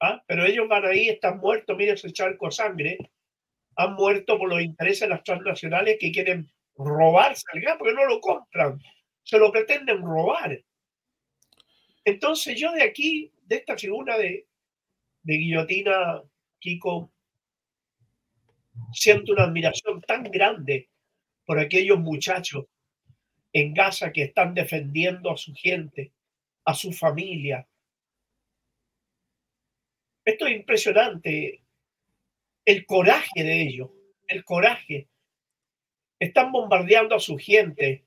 ¿ah? 0.00 0.24
Pero 0.26 0.46
ellos 0.46 0.68
van 0.68 0.86
ahí, 0.86 1.10
están 1.10 1.36
muertos, 1.36 1.76
miren 1.76 1.96
ese 1.96 2.14
charco 2.14 2.46
de 2.46 2.52
sangre, 2.52 2.98
han 3.76 3.94
muerto 3.94 4.38
por 4.38 4.48
los 4.48 4.62
intereses 4.62 5.00
de 5.00 5.08
las 5.08 5.24
transnacionales 5.24 5.96
que 5.98 6.12
quieren 6.12 6.50
robarse 6.76 7.44
el 7.52 7.62
gas 7.62 7.76
porque 7.78 7.94
no 7.94 8.04
lo 8.04 8.20
compran, 8.20 8.80
se 9.22 9.38
lo 9.38 9.52
pretenden 9.52 10.02
robar. 10.02 10.62
Entonces 12.04 12.58
yo 12.58 12.72
de 12.72 12.82
aquí, 12.82 13.32
de 13.42 13.56
esta 13.56 13.76
figura 13.76 14.18
de, 14.18 14.46
de 15.22 15.34
guillotina, 15.34 16.22
Kiko, 16.58 17.10
siento 18.92 19.32
una 19.32 19.44
admiración 19.44 20.00
tan 20.02 20.24
grande 20.24 20.88
por 21.44 21.58
aquellos 21.58 21.98
muchachos 21.98 22.66
en 23.52 23.72
Gaza 23.72 24.12
que 24.12 24.24
están 24.24 24.54
defendiendo 24.54 25.30
a 25.30 25.36
su 25.36 25.54
gente, 25.54 26.12
a 26.64 26.74
su 26.74 26.92
familia. 26.92 27.66
Esto 30.24 30.46
es 30.46 30.56
impresionante, 30.56 31.63
el 32.64 32.86
coraje 32.86 33.42
de 33.42 33.62
ellos, 33.62 33.90
el 34.28 34.44
coraje. 34.44 35.08
Están 36.18 36.52
bombardeando 36.52 37.14
a 37.14 37.20
su 37.20 37.36
gente. 37.36 38.04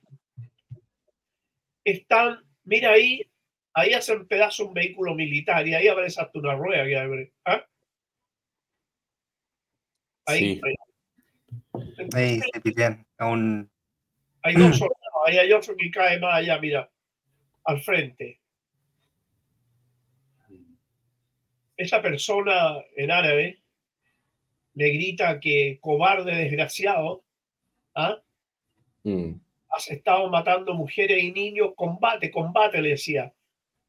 Están, 1.84 2.44
mira 2.64 2.92
ahí, 2.92 3.30
ahí 3.74 3.94
hacen 3.94 4.28
pedazo 4.28 4.68
un 4.68 4.74
vehículo 4.74 5.14
militar 5.14 5.68
y 5.68 5.76
ahí 5.76 5.88
abre 5.88 6.08
hasta 6.08 6.30
una 6.34 6.56
rueda. 6.56 6.86
Que 6.86 6.98
abre. 6.98 7.34
¿Ah? 7.46 7.66
Ahí, 10.26 10.60
ahí. 10.64 10.76
Ahí 12.14 12.40
se 12.40 13.06
un... 13.20 13.70
Hay 14.42 14.56
dos 14.56 14.78
soldados, 14.78 15.24
ahí 15.26 15.38
hay 15.38 15.54
otro 15.54 15.76
que 15.76 15.92
cae 15.92 16.20
más 16.20 16.36
allá, 16.36 16.60
mira, 16.60 16.90
al 17.66 17.82
frente. 17.82 18.40
Esa 21.76 22.02
persona 22.02 22.84
en 22.96 23.12
árabe 23.12 23.62
le 24.78 24.92
grita 24.92 25.40
que 25.40 25.80
cobarde 25.82 26.36
desgraciado, 26.36 27.24
¿ah? 27.96 28.22
Mm. 29.02 29.32
has 29.72 29.90
estado 29.90 30.30
matando 30.30 30.76
mujeres 30.76 31.24
y 31.24 31.32
niños, 31.32 31.74
combate, 31.76 32.30
combate, 32.30 32.80
le 32.80 32.90
decía. 32.90 33.34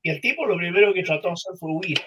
Y 0.03 0.09
el 0.09 0.23
tipo 0.23 0.47
lo 0.47 0.57
primero 0.57 0.95
que 0.95 1.03
trató 1.03 1.29
de 1.29 1.35
hacer 1.35 1.57
fue 1.59 1.73
huir. 1.73 1.99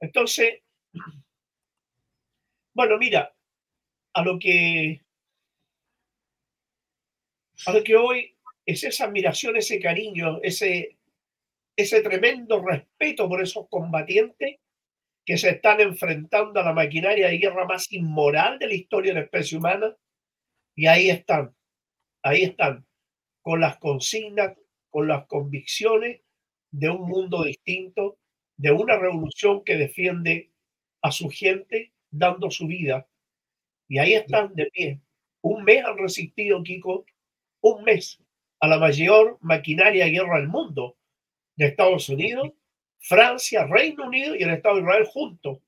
Entonces, 0.00 0.60
bueno, 2.74 2.98
mira, 2.98 3.34
a 4.12 4.22
lo 4.22 4.38
que 4.38 5.00
a 7.64 7.72
lo 7.72 7.82
que 7.82 7.96
hoy 7.96 8.36
es 8.66 8.84
esa 8.84 9.06
admiración, 9.06 9.56
ese 9.56 9.80
cariño, 9.80 10.38
ese, 10.42 10.98
ese 11.76 12.02
tremendo 12.02 12.62
respeto 12.62 13.26
por 13.26 13.40
esos 13.40 13.68
combatientes 13.70 14.58
que 15.24 15.38
se 15.38 15.50
están 15.50 15.80
enfrentando 15.80 16.60
a 16.60 16.64
la 16.64 16.72
maquinaria 16.72 17.28
de 17.28 17.38
guerra 17.38 17.64
más 17.64 17.90
inmoral 17.92 18.58
de 18.58 18.66
la 18.66 18.74
historia 18.74 19.12
de 19.12 19.20
la 19.20 19.24
especie 19.24 19.58
humana. 19.58 19.96
Y 20.74 20.86
ahí 20.86 21.10
están, 21.10 21.54
ahí 22.22 22.42
están, 22.42 22.86
con 23.42 23.60
las 23.60 23.78
consignas, 23.78 24.56
con 24.90 25.08
las 25.08 25.26
convicciones 25.26 26.20
de 26.70 26.88
un 26.90 27.08
mundo 27.08 27.44
distinto, 27.44 28.18
de 28.56 28.72
una 28.72 28.98
revolución 28.98 29.62
que 29.64 29.76
defiende 29.76 30.50
a 31.02 31.10
su 31.10 31.28
gente 31.28 31.92
dando 32.10 32.50
su 32.50 32.66
vida. 32.66 33.08
Y 33.88 33.98
ahí 33.98 34.14
están 34.14 34.54
de 34.54 34.66
pie. 34.66 35.00
Un 35.42 35.64
mes 35.64 35.84
han 35.84 35.98
resistido, 35.98 36.62
Kiko, 36.62 37.04
un 37.62 37.84
mes 37.84 38.22
a 38.60 38.68
la 38.68 38.78
mayor 38.78 39.38
maquinaria 39.40 40.04
de 40.04 40.12
guerra 40.12 40.38
del 40.38 40.48
mundo, 40.48 40.96
de 41.56 41.66
Estados 41.66 42.08
Unidos, 42.08 42.52
Francia, 43.02 43.66
Reino 43.66 44.06
Unido 44.06 44.34
y 44.36 44.42
el 44.42 44.50
Estado 44.50 44.76
de 44.76 44.82
Israel 44.82 45.06
juntos, 45.06 45.58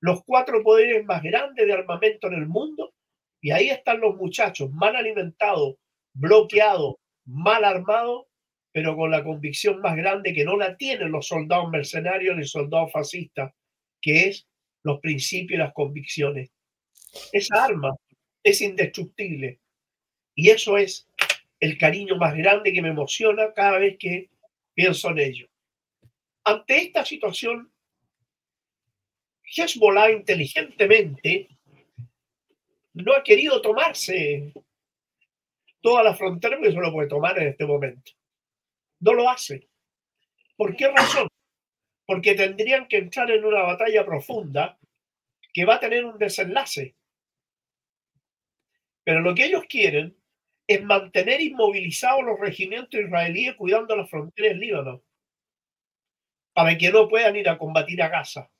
los 0.00 0.22
cuatro 0.24 0.62
poderes 0.62 1.04
más 1.04 1.22
grandes 1.22 1.66
de 1.66 1.72
armamento 1.72 2.28
en 2.28 2.34
el 2.34 2.46
mundo, 2.46 2.94
y 3.40 3.50
ahí 3.50 3.68
están 3.68 4.00
los 4.00 4.16
muchachos 4.16 4.70
mal 4.70 4.96
alimentados, 4.96 5.76
bloqueados, 6.14 6.96
mal 7.26 7.64
armados, 7.64 8.26
pero 8.72 8.96
con 8.96 9.10
la 9.10 9.22
convicción 9.22 9.80
más 9.80 9.96
grande 9.96 10.32
que 10.32 10.44
no 10.44 10.56
la 10.56 10.76
tienen 10.76 11.12
los 11.12 11.26
soldados 11.26 11.70
mercenarios 11.70 12.36
ni 12.36 12.44
soldados 12.44 12.92
fascistas, 12.92 13.52
que 14.00 14.28
es 14.28 14.46
los 14.82 15.00
principios 15.00 15.58
y 15.58 15.62
las 15.62 15.72
convicciones. 15.72 16.50
Esa 17.32 17.64
arma 17.64 17.94
es 18.42 18.60
indestructible. 18.60 19.60
Y 20.34 20.50
eso 20.50 20.76
es 20.76 21.08
el 21.60 21.78
cariño 21.78 22.16
más 22.16 22.36
grande 22.36 22.72
que 22.72 22.82
me 22.82 22.88
emociona 22.88 23.52
cada 23.54 23.78
vez 23.78 23.96
que 23.98 24.28
pienso 24.74 25.10
en 25.10 25.18
ello. 25.18 25.48
Ante 26.44 26.76
esta 26.76 27.04
situación, 27.04 27.72
Hezbollah 29.44 30.10
inteligentemente 30.10 31.48
no 32.94 33.14
ha 33.14 33.22
querido 33.22 33.62
tomarse 33.62 34.52
toda 35.80 36.02
la 36.02 36.14
frontera 36.14 36.56
porque 36.56 36.72
se 36.72 36.80
lo 36.80 36.92
puede 36.92 37.08
tomar 37.08 37.38
en 37.38 37.48
este 37.48 37.64
momento. 37.64 38.12
No 39.00 39.14
lo 39.14 39.28
hace. 39.28 39.68
¿Por 40.56 40.76
qué 40.76 40.88
razón? 40.88 41.28
Porque 42.06 42.34
tendrían 42.34 42.88
que 42.88 42.98
entrar 42.98 43.30
en 43.30 43.44
una 43.44 43.62
batalla 43.62 44.04
profunda 44.04 44.78
que 45.52 45.64
va 45.64 45.76
a 45.76 45.80
tener 45.80 46.04
un 46.04 46.18
desenlace. 46.18 46.94
Pero 49.02 49.20
lo 49.20 49.34
que 49.34 49.46
ellos 49.46 49.64
quieren 49.68 50.16
es 50.66 50.82
mantener 50.82 51.40
inmovilizados 51.40 52.24
los 52.24 52.38
regimientos 52.38 53.00
israelíes 53.00 53.54
cuidando 53.56 53.96
las 53.96 54.08
fronteras 54.08 54.52
del 54.52 54.60
Líbano 54.60 55.02
para 56.54 56.78
que 56.78 56.90
no 56.90 57.08
puedan 57.08 57.36
ir 57.36 57.48
a 57.48 57.58
combatir 57.58 58.00
a 58.00 58.08
Gaza. 58.08 58.50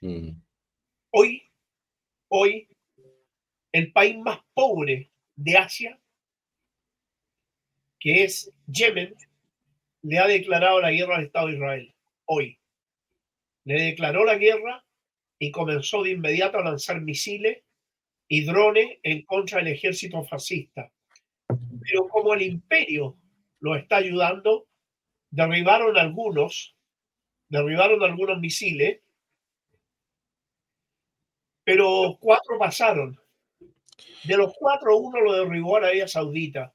Mm. 0.00 0.40
Hoy, 1.10 1.50
hoy, 2.28 2.68
el 3.72 3.90
país 3.90 4.18
más 4.18 4.40
pobre 4.52 5.10
de 5.34 5.56
Asia, 5.56 5.98
que 7.98 8.24
es 8.24 8.52
Yemen, 8.66 9.14
le 10.02 10.18
ha 10.18 10.26
declarado 10.26 10.80
la 10.80 10.90
guerra 10.90 11.16
al 11.16 11.24
Estado 11.24 11.48
de 11.48 11.54
Israel. 11.54 11.94
Hoy. 12.26 12.58
Le 13.64 13.80
declaró 13.80 14.26
la 14.26 14.36
guerra 14.36 14.84
y 15.38 15.50
comenzó 15.50 16.02
de 16.02 16.10
inmediato 16.10 16.58
a 16.58 16.64
lanzar 16.64 17.00
misiles 17.00 17.64
y 18.28 18.44
drones 18.44 18.98
en 19.02 19.22
contra 19.24 19.58
del 19.58 19.68
ejército 19.68 20.22
fascista. 20.24 20.92
Pero 21.48 22.08
como 22.08 22.34
el 22.34 22.42
imperio 22.42 23.16
lo 23.60 23.74
está 23.74 23.96
ayudando, 23.96 24.66
derribaron 25.34 25.98
algunos, 25.98 26.76
derribaron 27.48 28.02
algunos 28.04 28.38
misiles, 28.38 29.00
pero 31.64 32.16
cuatro 32.20 32.56
pasaron. 32.56 33.18
De 34.22 34.36
los 34.36 34.54
cuatro, 34.56 34.96
uno 34.96 35.20
lo 35.20 35.32
derribó 35.32 35.76
Arabia 35.76 36.06
Saudita. 36.06 36.72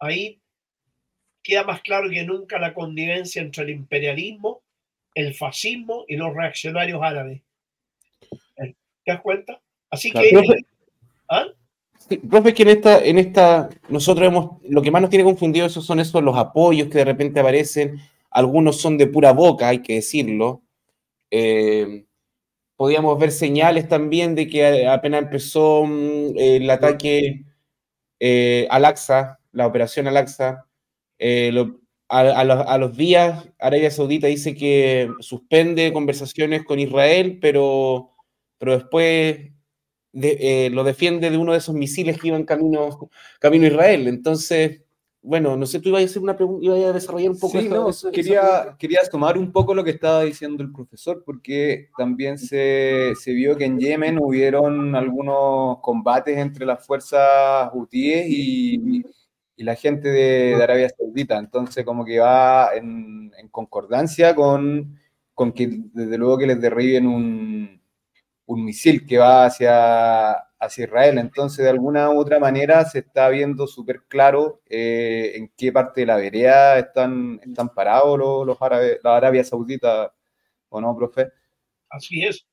Ahí 0.00 0.40
queda 1.42 1.62
más 1.62 1.80
claro 1.82 2.10
que 2.10 2.24
nunca 2.24 2.58
la 2.58 2.74
connivencia 2.74 3.40
entre 3.40 3.64
el 3.64 3.70
imperialismo, 3.70 4.62
el 5.14 5.32
fascismo 5.34 6.04
y 6.08 6.16
los 6.16 6.34
reaccionarios 6.34 7.00
árabes. 7.02 7.40
¿Te 8.56 8.74
das 9.06 9.20
cuenta? 9.20 9.60
Así 9.90 10.10
que... 10.10 10.32
¿ah? 12.10 12.16
Profe, 12.28 12.54
que 12.54 12.62
en 12.62 12.68
esta, 12.68 13.04
en 13.04 13.18
esta, 13.18 13.68
nosotros 13.88 14.26
hemos, 14.26 14.62
lo 14.68 14.82
que 14.82 14.90
más 14.90 15.02
nos 15.02 15.10
tiene 15.10 15.24
confundido 15.24 15.66
esos 15.66 15.84
son 15.86 16.00
esos 16.00 16.22
los 16.22 16.36
apoyos 16.36 16.88
que 16.88 16.98
de 16.98 17.04
repente 17.04 17.40
aparecen, 17.40 18.00
algunos 18.30 18.80
son 18.80 18.98
de 18.98 19.06
pura 19.06 19.32
boca, 19.32 19.68
hay 19.68 19.80
que 19.80 19.94
decirlo. 19.94 20.62
Eh, 21.30 22.04
podíamos 22.76 23.18
ver 23.18 23.32
señales 23.32 23.88
también 23.88 24.34
de 24.34 24.48
que 24.48 24.86
apenas 24.86 25.22
empezó 25.22 25.84
mm, 25.86 26.36
el 26.36 26.70
ataque 26.70 27.44
eh, 28.20 28.66
al 28.70 28.84
AXA, 28.84 29.40
la 29.52 29.66
operación 29.66 30.08
al 30.08 30.16
AXA, 30.16 30.66
eh, 31.18 31.48
a, 32.08 32.44
los, 32.44 32.66
a, 32.66 32.78
los, 32.78 32.96
días 32.96 33.48
Arabia 33.58 33.90
Saudita 33.90 34.26
dice 34.26 34.54
que 34.54 35.10
suspende 35.20 35.92
conversaciones 35.92 36.64
con 36.64 36.78
Israel, 36.78 37.38
pero, 37.40 38.10
pero 38.58 38.74
después 38.76 39.53
eh, 40.14 40.70
lo 40.70 40.84
defiende 40.84 41.30
de 41.30 41.38
uno 41.38 41.52
de 41.52 41.58
esos 41.58 41.74
misiles 41.74 42.20
que 42.20 42.28
iban 42.28 42.44
camino, 42.44 43.10
camino 43.40 43.64
a 43.64 43.68
Israel. 43.68 44.06
Entonces, 44.06 44.82
bueno, 45.24 45.56
no 45.56 45.64
sé, 45.64 45.80
tú 45.80 45.88
ibas 45.88 46.02
a 46.02 46.04
hacer 46.04 46.22
una 46.22 46.36
pregunta, 46.36 46.66
ibas 46.66 46.84
a 46.84 46.92
desarrollar 46.92 47.30
un 47.30 47.38
poco 47.38 47.58
sí, 47.58 47.68
no, 47.68 47.90
quería, 48.12 48.76
quería 48.78 49.00
tomar 49.10 49.38
un 49.38 49.50
poco 49.50 49.74
lo 49.74 49.82
que 49.82 49.90
estaba 49.90 50.22
diciendo 50.22 50.62
el 50.62 50.70
profesor, 50.70 51.22
porque 51.24 51.88
también 51.96 52.36
se, 52.38 53.14
se 53.18 53.32
vio 53.32 53.56
que 53.56 53.64
en 53.64 53.80
Yemen 53.80 54.18
hubieron 54.20 54.94
algunos 54.94 55.78
combates 55.80 56.36
entre 56.36 56.66
las 56.66 56.86
fuerzas 56.86 57.70
hutíes 57.72 58.26
y, 58.28 59.02
y, 59.56 59.64
la 59.64 59.74
gente 59.76 60.10
de, 60.10 60.56
de, 60.56 60.62
Arabia 60.62 60.90
Saudita. 60.90 61.38
Entonces, 61.38 61.86
como 61.86 62.04
que 62.04 62.18
va 62.18 62.74
en, 62.74 63.32
en 63.38 63.48
concordancia 63.48 64.34
con, 64.34 65.00
con 65.32 65.52
que 65.52 65.70
desde 65.94 66.18
luego 66.18 66.36
que 66.36 66.48
les 66.48 66.60
derriben 66.60 67.06
un 67.06 67.80
un 68.46 68.64
misil 68.64 69.06
que 69.06 69.18
va 69.18 69.46
hacia, 69.46 70.32
hacia 70.32 70.84
Israel. 70.84 71.18
Entonces, 71.18 71.64
de 71.64 71.70
alguna 71.70 72.10
u 72.10 72.18
otra 72.18 72.38
manera, 72.38 72.84
se 72.84 73.00
está 73.00 73.28
viendo 73.28 73.66
súper 73.66 74.02
claro 74.08 74.62
eh, 74.68 75.32
en 75.36 75.52
qué 75.56 75.72
parte 75.72 76.02
de 76.02 76.06
la 76.06 76.16
vereda 76.16 76.78
están, 76.78 77.40
están 77.42 77.70
parados 77.70 78.18
los, 78.18 78.46
los 78.46 78.60
árabes, 78.60 78.98
la 79.02 79.16
Arabia 79.16 79.44
Saudita, 79.44 80.14
¿o 80.68 80.80
no, 80.80 80.96
profe? 80.96 81.28
Así 81.88 82.24
es. 82.24 82.46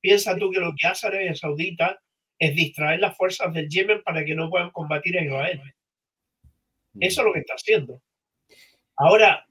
Piensa 0.00 0.36
tú 0.36 0.50
que 0.50 0.60
lo 0.60 0.72
que 0.78 0.86
hace 0.86 1.06
Arabia 1.06 1.34
Saudita 1.34 2.00
es 2.38 2.54
distraer 2.54 3.00
las 3.00 3.16
fuerzas 3.16 3.52
del 3.52 3.68
Yemen 3.68 4.02
para 4.02 4.24
que 4.24 4.34
no 4.34 4.48
puedan 4.48 4.70
combatir 4.70 5.18
a 5.18 5.24
Israel. 5.24 5.60
Eso 7.00 7.20
es 7.20 7.26
lo 7.26 7.32
que 7.32 7.40
está 7.40 7.54
haciendo. 7.54 8.00
Ahora, 8.96 9.46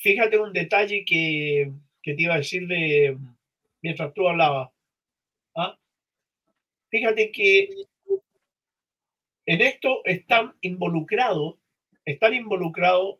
fíjate 0.00 0.38
un 0.38 0.52
detalle 0.52 1.04
que, 1.04 1.70
que 2.02 2.14
te 2.14 2.22
iba 2.22 2.34
a 2.34 2.38
decir 2.38 2.66
de, 2.66 3.16
mientras 3.82 4.12
tú 4.12 4.28
hablabas. 4.28 4.73
Fíjate 6.94 7.32
que 7.32 7.70
en 9.46 9.60
esto 9.60 10.04
están 10.04 10.54
involucrados, 10.60 11.56
están 12.04 12.34
involucrados 12.34 13.16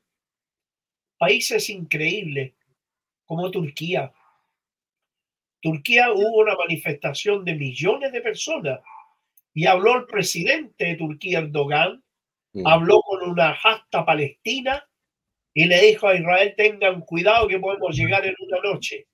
países 1.18 1.68
increíbles 1.70 2.52
como 3.24 3.50
Turquía. 3.50 4.12
Turquía 5.60 6.12
hubo 6.12 6.42
una 6.42 6.54
manifestación 6.54 7.44
de 7.44 7.56
millones 7.56 8.12
de 8.12 8.20
personas 8.20 8.78
y 9.52 9.66
habló 9.66 9.96
el 9.96 10.06
presidente 10.06 10.84
de 10.84 10.94
Turquía, 10.94 11.40
Erdogan, 11.40 12.00
mm. 12.52 12.64
habló 12.68 13.00
con 13.00 13.28
una 13.28 13.58
hasta 13.60 14.06
palestina 14.06 14.88
y 15.52 15.64
le 15.64 15.80
dijo 15.80 16.06
a 16.06 16.14
Israel, 16.14 16.54
tengan 16.56 17.00
cuidado 17.00 17.48
que 17.48 17.58
podemos 17.58 17.96
llegar 17.96 18.24
en 18.24 18.36
una 18.38 18.60
noche. 18.72 19.08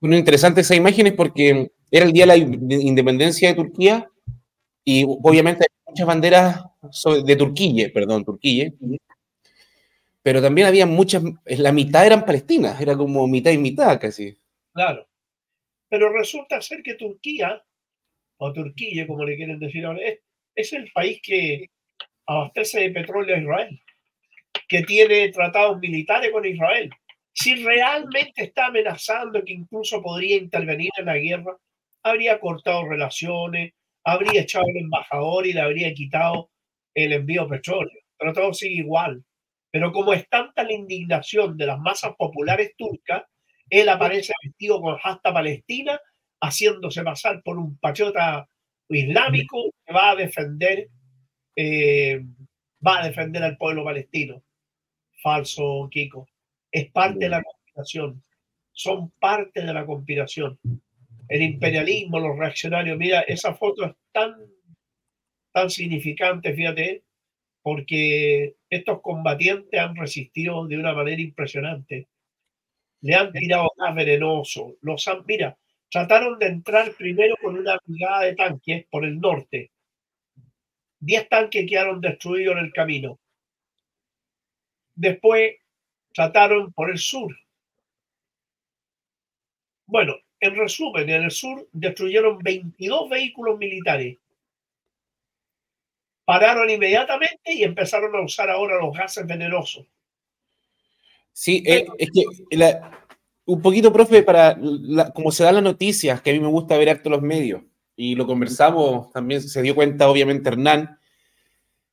Bueno, 0.00 0.16
interesante 0.16 0.60
esa 0.60 0.76
imagen 0.76 1.08
es 1.08 1.14
porque 1.14 1.72
era 1.94 2.06
el 2.06 2.12
día 2.12 2.26
de 2.26 2.36
la 2.36 2.36
independencia 2.36 3.50
de 3.50 3.54
Turquía 3.54 4.10
y 4.84 5.04
obviamente 5.04 5.62
hay 5.62 5.84
muchas 5.86 6.06
banderas 6.08 6.64
de 7.24 7.36
Turquía, 7.36 7.88
perdón, 7.94 8.24
Turquía, 8.24 8.72
pero 10.20 10.42
también 10.42 10.66
había 10.66 10.86
muchas, 10.86 11.22
la 11.44 11.70
mitad 11.70 12.04
eran 12.04 12.24
palestinas, 12.24 12.80
era 12.80 12.96
como 12.96 13.28
mitad 13.28 13.52
y 13.52 13.58
mitad 13.58 14.00
casi. 14.00 14.36
Claro, 14.72 15.06
pero 15.88 16.12
resulta 16.12 16.60
ser 16.60 16.82
que 16.82 16.94
Turquía, 16.94 17.62
o 18.38 18.52
Turquía, 18.52 19.06
como 19.06 19.24
le 19.24 19.36
quieren 19.36 19.60
decir 19.60 19.86
ahora, 19.86 20.00
es, 20.02 20.18
es 20.56 20.72
el 20.72 20.90
país 20.90 21.20
que 21.22 21.70
abastece 22.26 22.80
de 22.80 22.90
petróleo 22.90 23.36
a 23.36 23.38
Israel, 23.38 23.80
que 24.66 24.82
tiene 24.82 25.28
tratados 25.28 25.78
militares 25.78 26.32
con 26.32 26.44
Israel. 26.44 26.90
Si 27.32 27.54
realmente 27.54 28.42
está 28.42 28.66
amenazando 28.66 29.44
que 29.44 29.52
incluso 29.52 30.02
podría 30.02 30.38
intervenir 30.38 30.90
en 30.98 31.06
la 31.06 31.18
guerra, 31.18 31.56
habría 32.04 32.38
cortado 32.38 32.86
relaciones, 32.86 33.72
habría 34.04 34.42
echado 34.42 34.66
al 34.66 34.76
embajador 34.76 35.46
y 35.46 35.54
le 35.54 35.62
habría 35.62 35.92
quitado 35.94 36.50
el 36.94 37.12
envío 37.12 37.44
de 37.44 37.56
petróleo. 37.56 37.98
Pero 38.16 38.32
todo 38.32 38.52
sigue 38.52 38.76
igual. 38.76 39.24
Pero 39.70 39.90
como 39.90 40.12
es 40.12 40.28
tanta 40.28 40.62
la 40.62 40.72
indignación 40.72 41.56
de 41.56 41.66
las 41.66 41.80
masas 41.80 42.14
populares 42.16 42.74
turcas, 42.76 43.24
él 43.70 43.88
aparece 43.88 44.32
vestido 44.44 44.80
con 44.80 44.96
hasta 45.02 45.32
Palestina, 45.32 45.98
haciéndose 46.40 47.02
pasar 47.02 47.42
por 47.42 47.58
un 47.58 47.76
patriota 47.78 48.46
islámico 48.88 49.72
que 49.84 49.92
va 49.92 50.10
a 50.10 50.16
defender, 50.16 50.88
eh, 51.56 52.20
va 52.86 53.00
a 53.00 53.06
defender 53.08 53.42
al 53.42 53.56
pueblo 53.56 53.82
palestino. 53.82 54.42
Falso, 55.22 55.88
Kiko. 55.90 56.28
Es 56.70 56.90
parte 56.92 57.20
de 57.20 57.30
la 57.30 57.42
conspiración. 57.42 58.22
Son 58.72 59.10
parte 59.18 59.62
de 59.62 59.72
la 59.72 59.86
conspiración 59.86 60.58
el 61.28 61.42
imperialismo, 61.42 62.20
los 62.20 62.38
reaccionarios. 62.38 62.98
Mira, 62.98 63.20
esa 63.22 63.54
foto 63.54 63.84
es 63.84 63.92
tan, 64.12 64.34
tan 65.52 65.70
significante, 65.70 66.54
fíjate, 66.54 67.02
porque 67.62 68.56
estos 68.68 69.00
combatientes 69.00 69.80
han 69.80 69.96
resistido 69.96 70.66
de 70.66 70.76
una 70.76 70.92
manera 70.92 71.20
impresionante. 71.22 72.08
Le 73.02 73.14
han 73.14 73.32
tirado 73.32 73.70
gas 73.76 73.94
venenoso. 73.94 74.76
Los 74.82 75.06
han, 75.08 75.24
mira, 75.26 75.56
trataron 75.90 76.38
de 76.38 76.46
entrar 76.46 76.92
primero 76.94 77.36
con 77.40 77.56
una 77.58 77.78
brigada 77.86 78.22
de 78.22 78.34
tanques 78.34 78.86
por 78.90 79.04
el 79.04 79.20
norte. 79.20 79.70
Diez 80.98 81.28
tanques 81.28 81.66
quedaron 81.68 82.00
destruidos 82.00 82.56
en 82.56 82.64
el 82.64 82.72
camino. 82.72 83.18
Después 84.96 85.56
trataron 86.12 86.72
por 86.72 86.90
el 86.90 86.98
sur. 86.98 87.36
Bueno, 89.86 90.16
en 90.40 90.56
resumen, 90.56 91.08
en 91.08 91.24
el 91.24 91.30
sur 91.30 91.66
destruyeron 91.72 92.38
22 92.38 93.08
vehículos 93.08 93.58
militares. 93.58 94.18
Pararon 96.24 96.70
inmediatamente 96.70 97.52
y 97.52 97.64
empezaron 97.64 98.14
a 98.16 98.20
usar 98.22 98.50
ahora 98.50 98.78
los 98.78 98.96
gases 98.96 99.26
venenosos. 99.26 99.86
Sí, 101.32 101.62
eh, 101.66 101.86
es 101.98 102.10
que 102.10 102.24
un 103.46 103.60
poquito, 103.60 103.92
profe, 103.92 104.22
para 104.22 104.58
como 105.14 105.30
se 105.30 105.44
dan 105.44 105.56
las 105.56 105.64
noticias, 105.64 106.22
que 106.22 106.30
a 106.30 106.32
mí 106.32 106.40
me 106.40 106.48
gusta 106.48 106.78
ver 106.78 106.88
harto 106.88 107.10
los 107.10 107.20
medios, 107.20 107.62
y 107.96 108.14
lo 108.14 108.26
conversamos, 108.26 109.12
también 109.12 109.42
se 109.42 109.62
dio 109.62 109.74
cuenta, 109.74 110.08
obviamente, 110.08 110.48
Hernán, 110.48 110.98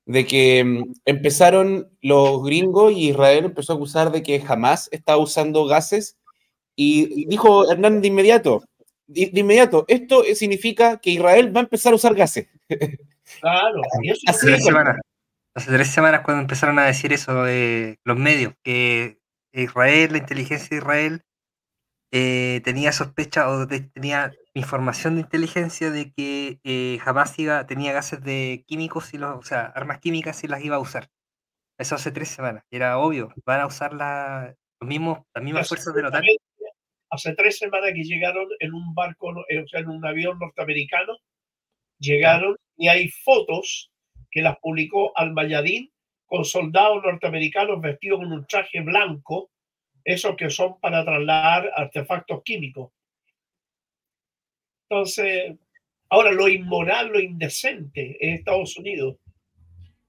de 0.06 0.26
que 0.26 0.64
mm, 0.64 0.94
empezaron 1.06 1.90
los 2.02 2.44
gringos 2.44 2.94
y 2.94 3.10
Israel 3.10 3.46
empezó 3.46 3.74
a 3.74 3.76
acusar 3.76 4.12
de 4.12 4.24
que 4.24 4.40
jamás 4.40 4.90
estaba 4.92 5.22
usando 5.22 5.66
gases 5.66 6.18
y 6.76 7.26
dijo 7.26 7.72
Hernán 7.72 8.02
de 8.02 8.08
inmediato, 8.08 8.64
de, 9.14 9.32
inmediato, 9.34 9.86
esto 9.88 10.24
significa 10.36 10.98
que 10.98 11.12
Israel 11.12 11.56
va 11.56 11.62
a 11.62 11.64
empezar 11.64 11.94
a 11.94 11.98
usar 11.98 12.16
gases. 12.16 12.48
Claro, 13.40 13.82
hace, 14.28 14.48
tres 14.48 14.64
semanas, 14.64 14.98
hace 15.54 15.72
tres 15.72 15.88
semanas 15.90 16.22
cuando 16.22 16.42
empezaron 16.42 16.80
a 16.80 16.86
decir 16.86 17.14
eso 17.14 17.44
de 17.44 18.00
los 18.04 18.18
medios, 18.18 18.54
que 18.64 19.20
Israel, 19.54 20.12
la 20.12 20.18
inteligencia 20.20 20.70
de 20.70 20.78
Israel, 20.78 21.22
eh, 22.14 22.62
tenía 22.64 22.92
sospecha 22.92 23.50
o 23.50 23.68
tenía 23.68 24.34
información 24.54 25.16
de 25.16 25.22
inteligencia 25.22 25.92
de 25.92 26.12
que 26.12 26.60
eh, 26.64 27.00
jamás 27.02 27.38
iba, 27.40 27.66
tenía 27.68 27.94
gases 27.94 28.22
de 28.22 28.66
químicos, 28.68 29.14
y 29.14 29.18
los, 29.18 29.38
o 29.38 29.44
sea, 29.44 29.66
armas 29.66 30.00
químicas 30.00 30.44
y 30.44 30.48
las 30.48 30.64
iba 30.64 30.76
a 30.76 30.80
usar. 30.80 31.10
Eso 31.78 31.96
hace 31.96 32.12
tres 32.12 32.30
semanas. 32.30 32.64
Era 32.70 32.98
obvio, 32.98 33.34
van 33.46 33.62
a 33.62 33.68
usar 33.68 33.94
la, 33.94 34.56
los 34.80 34.88
mismos, 34.88 35.20
las 35.34 35.44
mismas 35.44 35.68
fuerzas 35.68 35.94
de 35.94 36.02
la 36.02 36.10
OTAN 36.10 36.24
hace 37.12 37.36
tres 37.36 37.58
semanas 37.58 37.92
que 37.94 38.04
llegaron 38.04 38.48
en 38.60 38.74
un 38.74 38.96
barco, 38.96 39.46
eh, 39.50 39.60
o 39.60 39.68
sea, 39.68 39.82
en 39.82 39.90
un 39.90 40.04
avión 40.06 40.40
norteamericano, 40.40 41.18
llegaron 42.00 42.58
y 42.78 42.88
hay 42.88 43.10
fotos 43.10 43.92
que 44.32 44.42
las 44.42 44.58
publicó 44.60 45.12
Al 45.16 45.34
Mayadín 45.34 45.92
con 46.26 46.46
soldados 46.46 47.04
norteamericanos 47.04 47.82
vestidos 47.82 48.20
con 48.20 48.32
un 48.32 48.48
traje 48.48 48.80
blanco, 48.80 49.52
esos 50.06 50.38
que 50.38 50.50
son 50.50 50.80
para 50.80 51.04
trasladar 51.04 51.70
artefactos 51.76 52.42
químicos. 52.44 52.92
Entonces, 54.90 55.58
ahora 56.10 56.32
lo 56.32 56.48
inmoral, 56.48 57.10
lo 57.10 57.20
indecente 57.20 58.18
en 58.22 58.36
Estados 58.36 58.78
Unidos, 58.78 59.18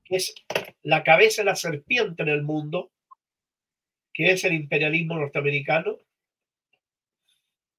que 0.05 0.17
es 0.17 0.35
la 0.83 1.03
cabeza 1.03 1.43
de 1.43 1.47
la 1.47 1.57
serpiente 1.57 2.23
en 2.23 2.29
el 2.29 2.43
mundo, 2.43 2.93
que 4.15 4.31
es 4.31 4.45
el 4.45 4.53
imperialismo 4.53 5.17
norteamericano, 5.17 5.99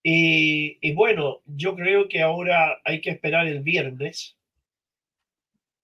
y, 0.05 0.93
bueno, 0.93 1.41
yo 1.45 1.75
creo 1.75 2.09
que 2.09 2.21
ahora 2.21 2.81
hay 2.83 2.99
que 2.99 3.11
esperar 3.11 3.47
el 3.47 3.61
viernes. 3.61 4.37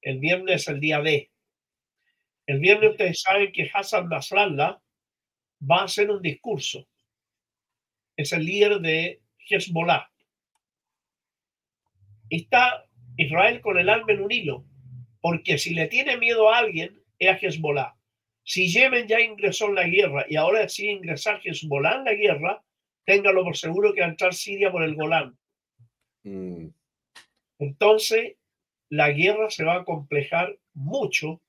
El 0.02 0.20
viernes 0.20 0.64
es 0.64 0.68
el 0.68 0.82
día 0.82 1.00
B. 1.00 1.32
El 2.46 2.60
viernes 2.60 2.92
ustedes 2.92 3.22
saben 3.22 3.52
que 3.54 3.70
Hassan 3.74 4.10
Nasrallah 4.10 4.82
va 5.70 5.82
a 5.82 5.84
hacer 5.86 6.12
un 6.12 6.22
discurso. 6.22 6.86
Es 8.18 8.34
el 8.34 8.44
líder 8.44 8.80
de 8.80 9.22
Hezbollah. 9.50 10.10
Está 12.30 12.86
Israel 13.16 13.62
con 13.62 13.78
el 13.78 13.88
alma 13.88 14.12
en 14.12 14.22
un 14.22 14.32
hilo, 14.32 14.66
porque 15.22 15.58
si 15.58 15.74
le 15.74 15.88
tiene 15.88 16.18
miedo 16.18 16.50
a 16.50 16.58
alguien, 16.58 17.02
es 17.18 17.30
a 17.30 17.38
Hezbollah. 17.38 17.96
Si 18.44 18.68
Yemen 18.68 19.08
ya 19.08 19.22
ingresó 19.22 19.68
en 19.68 19.76
la 19.76 19.88
guerra 19.88 20.26
y 20.28 20.36
ahora 20.36 20.62
decide 20.62 20.92
ingresar 20.92 21.40
Hezbollah 21.44 21.98
en 21.98 22.04
la 22.04 22.14
guerra, 22.14 22.64
téngalo 23.10 23.44
por 23.44 23.58
seguro 23.58 23.92
que 23.92 24.02
va 24.02 24.06
a 24.06 24.12
entrar 24.12 24.36
Siria 24.36 24.72
por 24.72 24.84
el 24.84 24.94
Golán. 24.94 25.36
Mm. 26.24 26.68
Entonces, 27.58 28.36
la 28.90 29.10
guerra 29.10 29.50
se 29.50 29.64
va 29.64 29.78
a 29.78 29.84
complejar 29.84 30.56
mucho, 30.76 31.42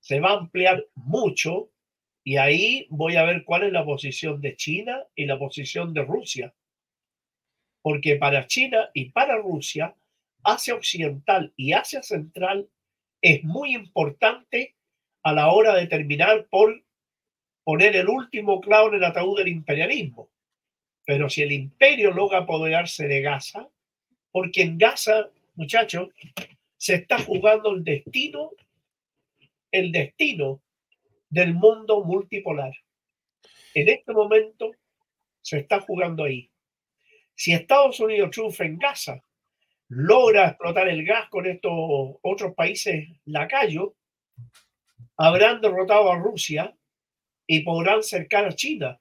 se 0.00 0.20
va 0.20 0.32
a 0.32 0.38
ampliar 0.40 0.84
mucho, 0.94 1.70
y 2.22 2.36
ahí 2.36 2.86
voy 2.90 3.16
a 3.16 3.24
ver 3.24 3.44
cuál 3.44 3.62
es 3.62 3.72
la 3.72 3.82
posición 3.82 4.42
de 4.42 4.56
China 4.56 5.02
y 5.14 5.24
la 5.24 5.38
posición 5.38 5.94
de 5.94 6.02
Rusia. 6.02 6.54
Porque 7.80 8.16
para 8.16 8.46
China 8.46 8.90
y 8.92 9.10
para 9.10 9.38
Rusia, 9.38 9.94
Asia 10.42 10.74
Occidental 10.74 11.54
y 11.56 11.72
Asia 11.72 12.02
Central 12.02 12.68
es 13.22 13.42
muy 13.42 13.74
importante 13.74 14.76
a 15.22 15.32
la 15.32 15.50
hora 15.50 15.74
de 15.74 15.86
terminar 15.86 16.46
por 16.50 16.84
poner 17.64 17.96
el 17.96 18.10
último 18.10 18.60
clavo 18.60 18.88
en 18.88 18.96
el 18.96 19.04
ataúd 19.04 19.38
del 19.38 19.48
imperialismo. 19.48 20.28
Pero 21.06 21.28
si 21.28 21.42
el 21.42 21.52
imperio 21.52 22.10
logra 22.10 22.38
apoderarse 22.38 23.06
de 23.06 23.20
Gaza, 23.20 23.68
Porque 24.32 24.62
en 24.62 24.78
Gaza, 24.78 25.30
muchachos, 25.54 26.08
se 26.76 26.96
está 26.96 27.20
jugando 27.20 27.70
el 27.72 27.84
destino, 27.84 28.50
el 29.70 29.92
destino 29.92 30.60
del 31.30 31.54
mundo 31.54 32.02
multipolar. 32.04 32.72
En 33.74 33.88
este 33.88 34.12
momento 34.12 34.72
se 35.40 35.58
está 35.58 35.80
jugando 35.80 36.24
ahí. 36.24 36.50
Si 37.34 37.52
Estados 37.52 38.00
Unidos 38.00 38.30
triunfa 38.30 38.64
en 38.64 38.78
Gaza, 38.78 39.22
logra 39.88 40.48
explotar 40.48 40.88
el 40.88 41.04
gas 41.04 41.28
con 41.28 41.46
estos 41.46 41.72
otros 42.22 42.54
países 42.54 43.08
lacayos, 43.26 43.92
habrán 45.16 45.60
derrotado 45.60 46.10
a 46.10 46.18
Rusia 46.18 46.76
y 47.46 47.60
podrán 47.60 48.02
cercar 48.02 48.46
a 48.46 48.52
China. 48.52 49.00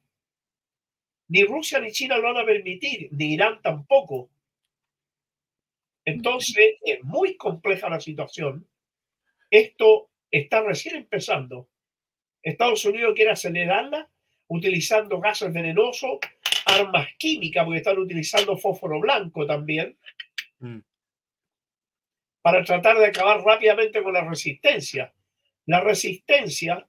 Ni 1.27 1.43
Rusia 1.43 1.79
ni 1.79 1.91
China 1.91 2.17
lo 2.17 2.33
van 2.33 2.37
a 2.37 2.45
permitir, 2.45 3.09
ni 3.11 3.33
Irán 3.33 3.61
tampoco. 3.61 4.29
Entonces, 6.05 6.75
es 6.81 7.03
muy 7.03 7.37
compleja 7.37 7.89
la 7.89 7.99
situación. 7.99 8.67
Esto 9.49 10.09
está 10.29 10.61
recién 10.61 10.95
empezando. 10.95 11.69
Estados 12.41 12.83
Unidos 12.85 13.13
quiere 13.15 13.31
acelerarla 13.31 14.09
utilizando 14.47 15.19
gases 15.19 15.51
venenosos, 15.53 16.19
armas 16.65 17.07
químicas, 17.17 17.63
porque 17.63 17.77
están 17.77 17.97
utilizando 17.97 18.57
fósforo 18.57 18.99
blanco 18.99 19.45
también, 19.45 19.97
mm. 20.59 20.79
para 22.41 22.63
tratar 22.63 22.97
de 22.97 23.07
acabar 23.07 23.41
rápidamente 23.41 24.03
con 24.03 24.13
la 24.13 24.27
resistencia. 24.27 25.13
La 25.65 25.79
resistencia 25.79 26.85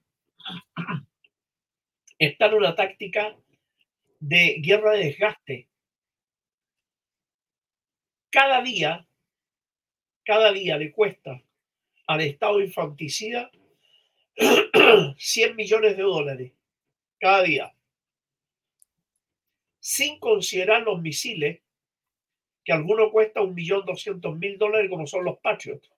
está 2.19 2.45
en 2.47 2.53
una 2.53 2.75
táctica 2.75 3.35
de 4.27 4.55
guerra 4.59 4.93
de 4.93 5.05
desgaste. 5.05 5.69
Cada 8.31 8.61
día, 8.63 9.07
cada 10.23 10.51
día 10.51 10.77
le 10.77 10.91
cuesta 10.91 11.43
al 12.07 12.21
Estado 12.21 12.59
infanticida 12.59 13.51
100 15.17 15.55
millones 15.55 15.95
de 15.95 16.03
dólares 16.03 16.53
cada 17.19 17.43
día, 17.43 17.75
sin 19.79 20.19
considerar 20.19 20.81
los 20.81 20.99
misiles, 21.01 21.61
que 22.63 22.73
alguno 22.73 23.11
cuesta 23.11 23.41
un 23.41 23.53
millón 23.53 23.85
doscientos 23.85 24.35
mil 24.37 24.57
dólares 24.57 24.89
como 24.89 25.05
son 25.05 25.23
los 25.23 25.37
Patriots, 25.37 25.91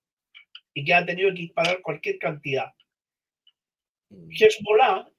y 0.73 0.83
que 0.83 0.93
ha 0.93 1.05
tenido 1.05 1.33
que 1.33 1.49
pagar 1.55 1.81
cualquier 1.81 2.19
cantidad. 2.19 2.73
Mm. 4.09 4.29
Hezbollah 4.31 5.09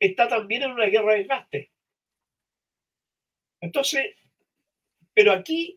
está 0.00 0.26
también 0.26 0.62
en 0.62 0.70
una 0.72 0.86
guerra 0.86 1.12
de 1.12 1.18
desgaste. 1.18 1.75
Entonces, 3.60 4.14
pero 5.14 5.32
aquí 5.32 5.76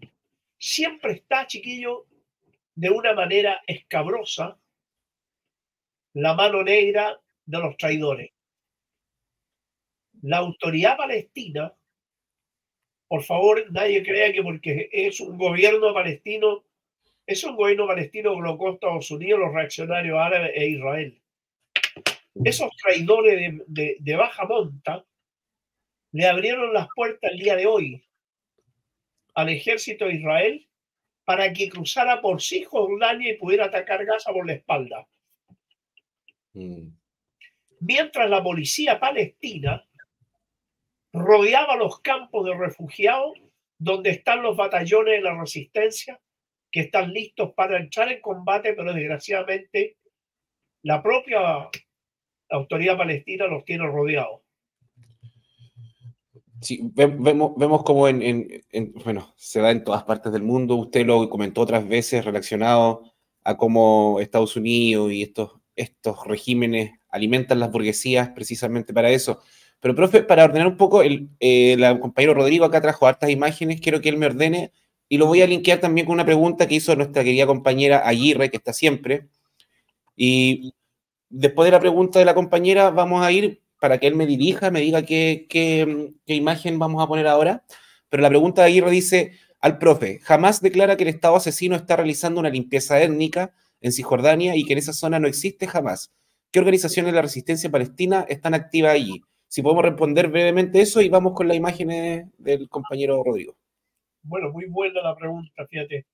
siempre 0.58 1.14
está, 1.14 1.48
chiquillo, 1.48 2.06
de 2.76 2.90
una 2.90 3.14
manera 3.14 3.62
escabrosa, 3.68 4.60
la 6.14 6.34
mano 6.34 6.64
negra 6.64 7.20
de 7.46 7.58
los 7.60 7.78
traidores. 7.78 8.32
La 10.22 10.38
autoridad 10.38 10.98
palestina, 10.98 11.74
por 13.08 13.24
favor, 13.24 13.66
nadie 13.72 14.04
crea 14.04 14.32
que 14.34 14.44
porque 14.44 14.90
es 14.92 15.20
un 15.20 15.38
gobierno 15.38 15.94
palestino, 15.94 16.64
es 17.26 17.44
un 17.44 17.56
gobierno 17.56 17.88
palestino 17.88 18.36
que 18.36 18.42
lo 18.42 18.58
con 18.58 18.74
Estados 18.74 19.10
Unidos, 19.12 19.40
los 19.40 19.54
reaccionarios 19.54 20.18
árabes 20.20 20.52
e 20.56 20.68
Israel. 20.68 21.22
Esos 22.44 22.76
traidores 22.78 23.62
de, 23.68 24.16
baja 24.16 24.46
monta 24.46 25.06
le 26.12 26.28
abrieron 26.28 26.74
las 26.74 26.88
puertas 26.96 27.32
el 27.32 27.40
día 27.40 27.56
de 27.56 27.66
hoy 27.66 28.04
al 29.36 29.50
ejército 29.50 30.06
de 30.06 30.16
Israel 30.16 30.68
para 31.24 31.54
que 31.54 31.70
cruzara 31.70 32.22
por 32.22 32.42
Cisjordania 32.42 33.32
y 33.32 33.38
pudiera 33.38 33.66
atacar 33.66 34.04
Gaza 34.04 34.34
por 34.34 34.48
la 34.48 34.54
espalda. 34.54 35.08
Mm. 36.54 36.90
Mientras 37.82 38.30
la 38.30 38.44
policía 38.44 39.00
palestina 39.00 39.86
rodeaba 41.14 41.76
los 41.76 42.00
campos 42.02 42.46
de 42.46 42.56
refugiados 42.56 43.38
donde 43.78 44.10
están 44.10 44.42
los 44.42 44.58
batallones 44.58 45.16
de 45.16 45.22
la 45.22 45.40
resistencia 45.40 46.20
que 46.72 46.82
están 46.82 47.14
listos 47.14 47.54
para 47.54 47.78
entrar 47.78 48.12
en 48.12 48.22
combate, 48.22 48.74
pero 48.74 48.94
desgraciadamente 48.94 49.98
la 50.84 51.02
propia 51.02 51.70
autoridad 52.50 52.98
palestina 52.98 53.48
los 53.48 53.64
tiene 53.66 53.86
rodeados. 53.88 54.42
Sí, 56.62 56.82
vemos, 56.94 57.54
vemos 57.58 57.84
como 57.84 58.08
en, 58.08 58.64
bueno, 59.04 59.34
se 59.38 59.62
da 59.62 59.72
en 59.72 59.84
todas 59.84 60.04
partes 60.04 60.32
del 60.32 60.44
mundo. 60.44 60.76
Usted 60.76 61.06
lo 61.06 61.30
comentó 61.30 61.62
otras 61.62 61.88
veces 61.88 62.26
relacionado 62.26 63.04
a 63.44 63.56
cómo 63.58 64.20
Estados 64.20 64.56
Unidos 64.56 65.12
y 65.12 65.24
estos, 65.24 65.54
estos 65.76 66.26
regímenes 66.28 66.92
alimentan 67.10 67.60
las 67.60 67.72
burguesías 67.72 68.30
precisamente 68.30 68.94
para 68.94 69.10
eso. 69.10 69.42
Pero, 69.80 69.96
profe, 69.96 70.24
para 70.24 70.44
ordenar 70.44 70.68
un 70.68 70.78
poco, 70.78 71.02
el, 71.02 71.30
eh, 71.40 71.78
compañero 72.02 72.34
Rodrigo 72.34 72.66
acá 72.66 72.82
trajo 72.82 73.08
hartas 73.08 73.30
imágenes, 73.30 73.80
quiero 73.80 74.02
que 74.02 74.10
él 74.10 74.18
me 74.18 74.26
ordene 74.26 74.74
y 75.08 75.18
lo 75.18 75.26
voy 75.26 75.42
a 75.42 75.48
linkear 75.48 75.80
también 75.80 76.06
con 76.06 76.14
una 76.14 76.26
pregunta 76.26 76.68
que 76.68 76.76
hizo 76.76 76.96
nuestra 76.96 77.24
querida 77.24 77.48
compañera 77.48 78.08
Aguirre, 78.08 78.50
que 78.50 78.58
está 78.58 78.74
siempre. 78.74 79.28
Y 80.16 80.74
después 81.30 81.66
de 81.66 81.72
la 81.72 81.80
pregunta 81.80 82.20
de 82.20 82.26
la 82.26 82.36
compañera, 82.36 82.92
vamos 82.92 83.24
a 83.24 83.32
ir 83.32 83.62
para 83.80 83.98
que 83.98 84.08
él 84.08 84.16
me 84.16 84.26
dirija, 84.26 84.72
me 84.72 84.82
diga 84.82 85.04
qué, 85.04 86.14
imagen 86.26 86.80
vamos 86.80 87.04
a 87.04 87.08
poner 87.08 87.28
ahora. 87.28 87.64
Pero 88.10 88.22
la 88.22 88.30
pregunta 88.30 88.62
de 88.62 88.68
Aguirre 88.68 88.92
dice 88.92 89.34
al 89.62 89.78
profe, 89.78 90.20
jamás 90.20 90.62
declara 90.62 90.98
que 90.98 91.04
el 91.04 91.10
Estado 91.10 91.36
asesino 91.36 91.76
está 91.76 91.96
realizando 91.96 92.40
una 92.40 92.50
limpieza 92.50 93.02
étnica 93.02 93.54
en 93.82 93.92
Cisjordania 93.92 94.56
y 94.56 94.66
que 94.66 94.74
en 94.74 94.80
esa 94.80 94.94
zona 94.94 95.20
no 95.20 95.28
existe 95.28 95.68
jamás. 95.68 96.14
¿Qué 96.52 96.60
organizaciones 96.60 97.12
de 97.12 97.16
la 97.16 97.22
resistencia 97.22 97.70
palestina 97.70 98.26
están 98.28 98.54
activas 98.54 98.94
allí? 98.94 99.22
Si 99.48 99.62
podemos 99.62 99.84
responder 99.84 100.28
brevemente 100.30 100.82
eso 100.82 101.02
y 101.02 101.10
vamos 101.10 101.34
con 101.34 101.48
las 101.48 101.58
imágenes 101.58 102.28
del 102.38 102.70
compañero 102.70 103.24
Rodrigo. 103.24 103.56
Bueno, 104.22 104.52
muy 104.52 104.66
buena 104.66 105.02
la 105.02 105.16
pregunta, 105.16 105.66
fíjate. 105.68 106.06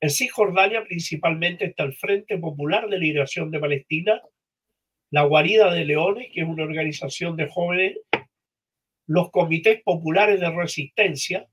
En 0.00 0.10
Cisjordania 0.10 0.84
principalmente 0.84 1.64
está 1.66 1.82
el 1.82 1.94
Frente 1.94 2.38
Popular 2.38 2.88
de 2.88 2.98
Liberación 2.98 3.50
de 3.50 3.58
Palestina, 3.58 4.22
la 5.10 5.22
Guarida 5.22 5.72
de 5.72 5.84
Leones, 5.84 6.28
que 6.32 6.42
es 6.42 6.46
una 6.46 6.62
organización 6.62 7.36
de 7.36 7.48
jóvenes, 7.48 7.98
los 9.06 9.30
comités 9.30 9.82
populares 9.82 10.38
de 10.38 10.50
resistencia 10.50 11.48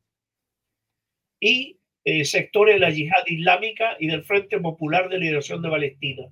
y 1.39 1.79
eh, 2.03 2.23
sectores 2.25 2.75
de 2.75 2.79
la 2.81 2.91
yihad 2.91 3.23
islámica 3.25 3.97
y 3.99 4.07
del 4.07 4.23
Frente 4.25 4.59
Popular 4.59 5.09
de 5.09 5.17
Liberación 5.17 5.61
de 5.61 5.69
Palestina. 5.69 6.27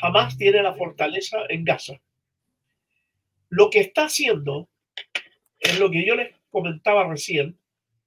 Jamás 0.00 0.38
tiene 0.38 0.62
la 0.62 0.74
fortaleza 0.74 1.38
en 1.50 1.64
Gaza. 1.64 2.00
Lo 3.50 3.68
que 3.68 3.80
está 3.80 4.04
haciendo 4.04 4.70
es 5.58 5.78
lo 5.78 5.90
que 5.90 6.06
yo 6.06 6.14
les 6.14 6.34
comentaba 6.48 7.06
recién, 7.06 7.58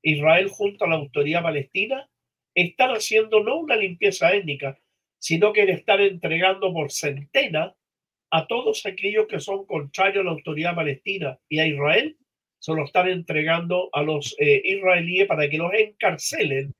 Israel 0.02 0.48
junto 0.50 0.86
a 0.86 0.88
la 0.88 0.96
autoridad 0.96 1.44
palestina 1.44 2.10
están 2.58 2.90
haciendo 2.90 3.44
no 3.44 3.60
una 3.60 3.76
limpieza 3.76 4.34
étnica, 4.34 4.80
sino 5.20 5.54
que 5.54 5.64
están 5.64 6.02
entregando 6.02 6.74
por 6.74 6.92
centena 6.92 7.76
a 8.32 8.48
todos 8.48 8.86
aquellos 8.88 9.28
que 9.28 9.40
son 9.40 9.66
contrarios 9.66 10.22
a 10.22 10.26
la 10.26 10.32
autoridad 10.32 10.76
palestina 10.76 11.40
y 11.48 11.60
a 11.60 11.68
Israel, 11.68 12.18
se 12.60 12.74
lo 12.74 12.84
están 12.84 13.10
entregando 13.10 13.90
a 13.94 14.02
los 14.02 14.36
eh, 14.40 14.62
israelíes 14.66 15.28
para 15.28 15.48
que 15.48 15.60
los 15.60 15.72
encarcelen 15.72 16.74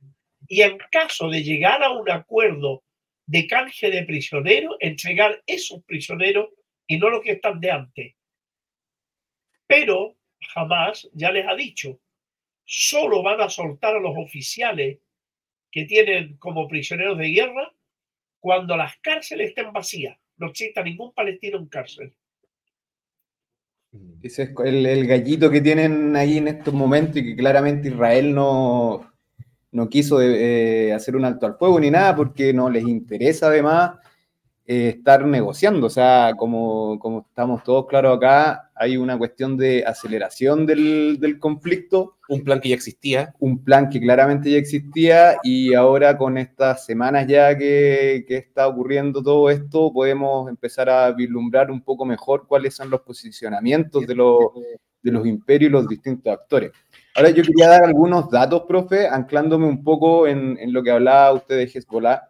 y 0.48 0.64
en 0.64 0.80
caso 0.92 1.30
de 1.30 1.44
llegar 1.44 1.84
a 1.84 1.92
un 1.92 2.10
acuerdo 2.10 2.84
de 3.28 3.46
canje 3.46 3.92
de 3.92 4.04
prisioneros, 4.04 4.78
entregar 4.80 5.44
esos 5.46 5.84
prisioneros 5.84 6.50
y 6.88 6.98
no 6.98 7.10
los 7.10 7.22
que 7.22 7.34
están 7.34 7.60
de 7.60 7.70
antes. 7.70 8.16
Pero 9.68 10.18
jamás, 10.54 11.08
ya 11.14 11.32
les 11.32 11.46
ha 11.46 11.56
dicho, 11.56 12.00
solo 12.66 13.22
van 13.22 13.42
a 13.42 13.50
soltar 13.50 13.96
a 13.96 14.00
los 14.00 14.16
oficiales 14.18 14.98
que 15.72 15.86
tienen 15.86 16.38
como 16.38 16.68
prisioneros 16.68 17.18
de 17.18 17.30
guerra 17.30 17.74
cuando 18.40 18.78
las 18.78 18.98
cárceles 18.98 19.50
estén 19.50 19.72
vacías. 19.74 20.18
No 20.38 20.48
exista 20.48 20.84
ningún 20.84 21.14
palestino 21.14 21.58
en 21.58 21.68
cárcel. 21.68 22.14
Ese 24.22 24.44
es 24.44 24.50
el, 24.66 25.08
gallito 25.08 25.50
que 25.50 25.62
tienen 25.62 26.16
ahí 26.16 26.38
en 26.38 26.48
estos 26.48 26.74
momentos 26.74 27.18
y 27.18 27.24
que 27.24 27.36
claramente 27.36 27.88
Israel 27.88 28.34
no, 28.34 29.12
no 29.72 29.90
quiso 29.90 30.22
eh, 30.22 30.94
hacer 30.94 31.16
un 31.16 31.26
alto 31.26 31.46
al 31.46 31.58
fuego 31.58 31.80
ni 31.80 31.90
nada 31.90 32.16
porque 32.16 32.54
no 32.54 32.70
les 32.70 32.84
interesa 32.84 33.48
además 33.48 33.98
eh, 34.70 34.90
estar 34.90 35.26
negociando. 35.26 35.88
O 35.88 35.90
sea, 35.90 36.34
como, 36.38 37.00
como, 37.00 37.26
estamos 37.30 37.64
todos 37.64 37.88
claros 37.88 38.18
acá, 38.18 38.70
hay 38.76 38.98
una 38.98 39.18
cuestión 39.18 39.56
de 39.56 39.86
aceleración 39.88 40.66
del, 40.66 41.18
del, 41.22 41.40
conflicto. 41.40 42.18
Un 42.28 42.44
plan 42.44 42.60
que 42.60 42.70
ya 42.70 42.76
existía. 42.76 43.34
Un 43.40 43.64
plan 43.64 43.90
que 43.90 44.02
claramente 44.02 44.52
ya 44.52 44.58
existía 44.58 45.38
y 45.42 45.74
ahora 45.74 46.18
con 46.18 46.38
estas 46.38 46.86
semanas 46.86 47.28
ya 47.28 47.58
que, 47.58 48.26
que 48.28 48.36
está 48.36 48.68
ocurriendo 48.68 49.24
todo 49.24 49.50
esto, 49.50 49.94
podemos 49.94 50.50
empezar 50.50 50.90
a 50.90 51.14
vislumbrar 51.14 51.72
un 51.72 51.82
poco 51.82 52.04
mejor 52.04 52.46
cuáles 52.46 52.76
son 52.76 52.90
los 52.90 53.00
posicionamientos 53.02 54.06
de 54.06 54.16
los, 54.16 54.40
de 55.02 55.12
los 55.14 55.26
imperios 55.26 55.70
y 55.70 55.72
los 55.72 55.88
distintos 55.88 56.34
actores. 56.34 56.74
Ahora 57.16 57.30
yo 57.30 57.42
quería 57.42 57.70
dar 57.70 57.86
algunos 57.86 58.30
datos, 58.30 58.64
profe, 58.68 59.08
anclándome 59.08 59.66
un 59.66 59.82
poco 59.82 60.28
en, 60.28 60.58
en 60.60 60.74
lo 60.74 60.84
que 60.84 60.92
hablaba 60.92 61.32
usted 61.32 61.56
de 61.56 61.72
Hezbollah, 61.74 62.30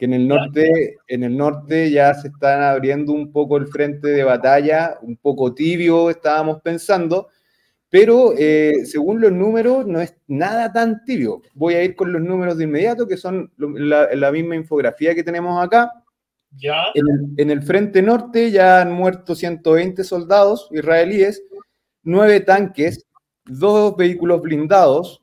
que 0.00 0.06
en 0.06 0.14
el 0.14 0.26
norte, 0.26 0.96
en 1.08 1.24
el 1.24 1.36
norte 1.36 1.90
ya 1.90 2.14
se 2.14 2.28
están 2.28 2.62
abriendo 2.62 3.12
un 3.12 3.30
poco 3.30 3.58
el 3.58 3.66
frente 3.66 4.08
de 4.08 4.24
batalla, 4.24 4.96
un 5.02 5.18
poco 5.18 5.52
tibio 5.52 6.08
estábamos 6.08 6.62
pensando, 6.62 7.28
pero 7.90 8.32
eh, 8.38 8.86
según 8.86 9.20
los 9.20 9.30
números 9.30 9.86
no 9.86 10.00
es 10.00 10.16
nada 10.26 10.72
tan 10.72 11.04
tibio. 11.04 11.42
Voy 11.52 11.74
a 11.74 11.84
ir 11.84 11.94
con 11.94 12.14
los 12.14 12.22
números 12.22 12.56
de 12.56 12.64
inmediato, 12.64 13.06
que 13.06 13.18
son 13.18 13.52
la, 13.58 14.08
la 14.14 14.32
misma 14.32 14.56
infografía 14.56 15.14
que 15.14 15.22
tenemos 15.22 15.62
acá. 15.62 15.92
Ya. 16.56 16.86
En 16.94 17.04
el, 17.06 17.34
en 17.36 17.50
el, 17.50 17.62
frente 17.62 18.00
norte 18.00 18.50
ya 18.50 18.80
han 18.80 18.92
muerto 18.92 19.34
120 19.34 20.02
soldados 20.02 20.66
israelíes, 20.70 21.42
nueve 22.02 22.40
tanques, 22.40 23.06
dos 23.44 23.94
vehículos 23.98 24.40
blindados, 24.40 25.22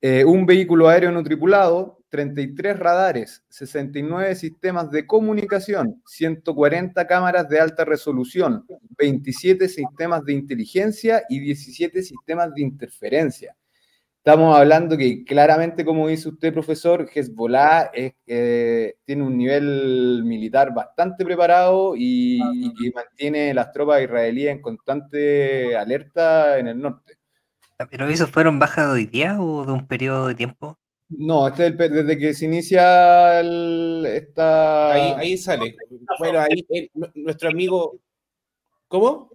eh, 0.00 0.24
un 0.24 0.46
vehículo 0.46 0.88
aéreo 0.88 1.10
no 1.10 1.24
tripulado, 1.24 1.99
33 2.10 2.78
radares, 2.78 3.44
69 3.48 4.34
sistemas 4.34 4.90
de 4.90 5.06
comunicación, 5.06 6.02
140 6.06 7.06
cámaras 7.06 7.48
de 7.48 7.60
alta 7.60 7.84
resolución, 7.84 8.66
27 8.98 9.68
sistemas 9.68 10.24
de 10.24 10.32
inteligencia 10.32 11.22
y 11.28 11.38
17 11.38 12.02
sistemas 12.02 12.52
de 12.54 12.62
interferencia. 12.62 13.56
Estamos 14.18 14.54
hablando 14.54 14.98
que 14.98 15.24
claramente, 15.24 15.82
como 15.82 16.08
dice 16.08 16.28
usted, 16.28 16.52
profesor, 16.52 17.08
Hezbollah 17.14 17.90
es, 17.94 18.12
eh, 18.26 18.96
tiene 19.06 19.22
un 19.22 19.38
nivel 19.38 20.22
militar 20.24 20.74
bastante 20.74 21.24
preparado 21.24 21.94
y, 21.96 22.38
que 22.78 22.92
mantiene 22.94 23.54
las 23.54 23.72
tropas 23.72 24.02
israelíes 24.02 24.50
en 24.52 24.60
constante 24.60 25.74
alerta 25.74 26.58
en 26.58 26.68
el 26.68 26.78
norte. 26.78 27.14
¿Pero 27.90 28.08
esos 28.08 28.30
fueron 28.30 28.58
bajas 28.58 28.88
de 28.88 28.92
hoy 28.92 29.06
día 29.06 29.40
o 29.40 29.64
de 29.64 29.72
un 29.72 29.86
periodo 29.86 30.28
de 30.28 30.34
tiempo? 30.34 30.79
No, 31.10 31.48
este 31.48 31.66
es 31.66 31.72
el, 31.72 31.92
desde 31.92 32.18
que 32.18 32.34
se 32.34 32.44
inicia 32.44 33.40
el, 33.40 34.06
esta... 34.06 34.92
Ahí, 34.92 35.14
ahí 35.16 35.38
sale. 35.38 35.76
Bueno, 36.18 36.40
ahí 36.40 36.64
el, 36.68 36.90
nuestro 37.14 37.48
amigo... 37.48 38.00
¿Cómo? 38.86 39.30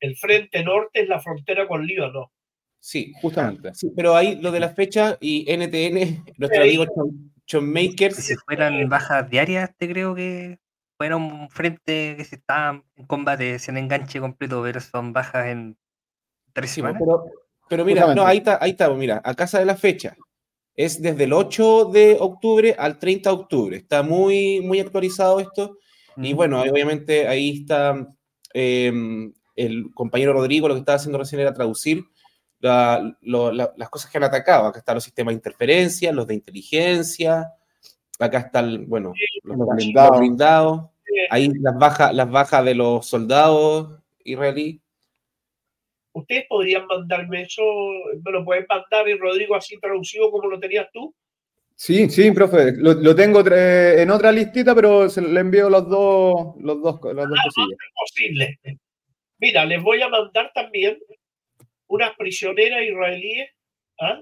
El 0.00 0.16
frente 0.16 0.62
norte 0.64 1.02
es 1.02 1.08
la 1.08 1.20
frontera 1.20 1.66
con 1.68 1.86
Líbano. 1.86 2.32
Sí, 2.80 3.12
justamente. 3.22 3.72
Sí, 3.74 3.92
pero 3.94 4.16
ahí 4.16 4.40
lo 4.40 4.50
de 4.50 4.58
la 4.58 4.70
fecha 4.70 5.16
y 5.20 5.44
NTN, 5.48 6.24
nuestro 6.38 6.62
amigo 6.62 6.84
John, 7.48 7.72
Makers. 7.72 8.16
Si 8.16 8.34
fueran 8.34 8.88
bajas 8.88 9.30
diarias, 9.30 9.70
te 9.76 9.88
creo 9.88 10.16
que 10.16 10.58
fuera 10.96 11.16
un 11.16 11.48
frente 11.50 12.14
que 12.16 12.24
se 12.24 12.36
está 12.36 12.82
en 12.96 13.06
combate, 13.06 13.58
se 13.60 13.70
en 13.70 13.78
enganche 13.78 14.18
completo, 14.20 14.60
pero 14.62 14.80
son 14.80 15.12
bajas 15.12 15.46
en 15.46 15.76
tres 16.52 16.70
Sí, 16.70 16.76
semanas. 16.76 17.00
pero, 17.00 17.24
pero 17.68 17.84
mira, 17.84 18.14
no, 18.14 18.26
ahí 18.26 18.38
está, 18.38 18.58
ahí 18.60 18.72
está, 18.72 18.92
mira, 18.94 19.22
a 19.24 19.34
casa 19.34 19.60
de 19.60 19.64
la 19.64 19.76
fecha. 19.76 20.16
Es 20.76 21.00
desde 21.02 21.24
el 21.24 21.32
8 21.32 21.86
de 21.92 22.16
octubre 22.18 22.74
al 22.78 22.98
30 22.98 23.30
de 23.30 23.36
octubre. 23.36 23.76
Está 23.76 24.02
muy, 24.02 24.60
muy 24.60 24.80
actualizado 24.80 25.40
esto. 25.40 25.78
Y 26.16 26.32
bueno, 26.34 26.60
obviamente 26.60 27.26
ahí 27.26 27.60
está 27.60 28.06
eh, 28.54 28.92
el 29.56 29.90
compañero 29.94 30.32
Rodrigo, 30.32 30.68
lo 30.68 30.74
que 30.74 30.80
estaba 30.80 30.96
haciendo 30.96 31.18
recién 31.18 31.40
era 31.40 31.54
traducir 31.54 32.04
la, 32.60 33.16
lo, 33.20 33.52
la, 33.52 33.72
las 33.76 33.90
cosas 33.90 34.10
que 34.10 34.18
han 34.18 34.24
atacado. 34.24 34.66
Acá 34.66 34.78
están 34.78 34.94
los 34.94 35.04
sistemas 35.04 35.32
de 35.32 35.36
interferencia, 35.36 36.12
los 36.12 36.26
de 36.26 36.34
inteligencia. 36.34 37.52
Acá 38.18 38.38
están, 38.38 38.88
bueno, 38.88 39.12
los, 39.42 39.58
blindados. 40.16 40.90
Ahí 41.30 41.52
las 41.60 41.76
bajas, 41.76 42.14
las 42.14 42.30
bajas 42.30 42.64
de 42.64 42.74
los 42.74 43.06
soldados 43.06 44.00
israelíes. 44.24 44.80
Ustedes 46.14 46.44
podrían 46.48 46.86
mandarme 46.86 47.42
eso, 47.42 47.62
me 48.22 48.32
lo 48.32 48.44
pueden 48.44 48.66
mandar 48.68 49.08
y 49.08 49.14
Rodrigo 49.14 49.54
así 49.54 49.78
traducido 49.80 50.30
como 50.30 50.48
lo 50.48 50.60
tenías 50.60 50.88
tú. 50.92 51.14
Sí, 51.74 52.08
sí, 52.10 52.30
profe. 52.32 52.72
Lo, 52.76 52.92
lo 52.92 53.14
tengo 53.14 53.42
tre- 53.42 53.98
en 54.00 54.10
otra 54.10 54.30
listita, 54.30 54.74
pero 54.74 55.08
se 55.08 55.22
le 55.22 55.40
envío 55.40 55.70
los 55.70 55.88
dos, 55.88 56.54
los 56.60 56.82
dos, 56.82 57.00
las 57.14 57.28
dos 57.28 57.38
cosillas. 57.44 57.78
posible. 57.94 58.58
Mira, 59.38 59.64
les 59.64 59.82
voy 59.82 60.02
a 60.02 60.08
mandar 60.08 60.52
también 60.54 60.98
unas 61.88 62.14
prisioneras 62.16 62.82
israelíes. 62.82 63.50
¿ah? 64.00 64.20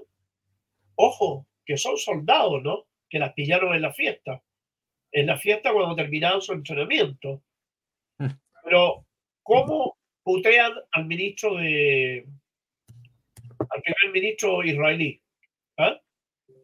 Ojo, 0.95 1.45
que 1.65 1.77
son 1.77 1.97
soldados, 1.97 2.63
¿no? 2.63 2.85
Que 3.09 3.19
las 3.19 3.33
pillaron 3.33 3.75
en 3.75 3.81
la 3.81 3.93
fiesta. 3.93 4.41
En 5.11 5.27
la 5.27 5.37
fiesta 5.37 5.73
cuando 5.73 5.93
terminaron 5.95 6.41
su 6.41 6.53
entrenamiento. 6.53 7.43
Pero, 8.63 9.05
¿cómo 9.43 9.97
putean 10.23 10.71
al 10.91 11.05
ministro 11.05 11.55
de. 11.55 12.25
al 13.69 13.81
primer 13.81 14.13
ministro 14.13 14.63
israelí? 14.63 15.21
¿Ah? 15.77 15.99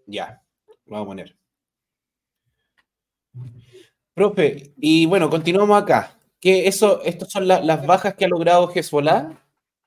Ya, 0.06 0.42
vamos 0.86 1.06
a 1.06 1.08
poner. 1.08 1.36
Profe, 4.14 4.74
y 4.78 5.06
bueno, 5.06 5.30
continuamos 5.30 5.82
acá. 5.82 6.14
Que 6.40 6.68
eso, 6.68 7.02
estas 7.04 7.32
son 7.32 7.48
la- 7.48 7.62
las 7.62 7.86
bajas 7.86 8.16
que 8.16 8.26
ha 8.26 8.28
logrado 8.28 8.72
Hezbollah. 8.74 9.32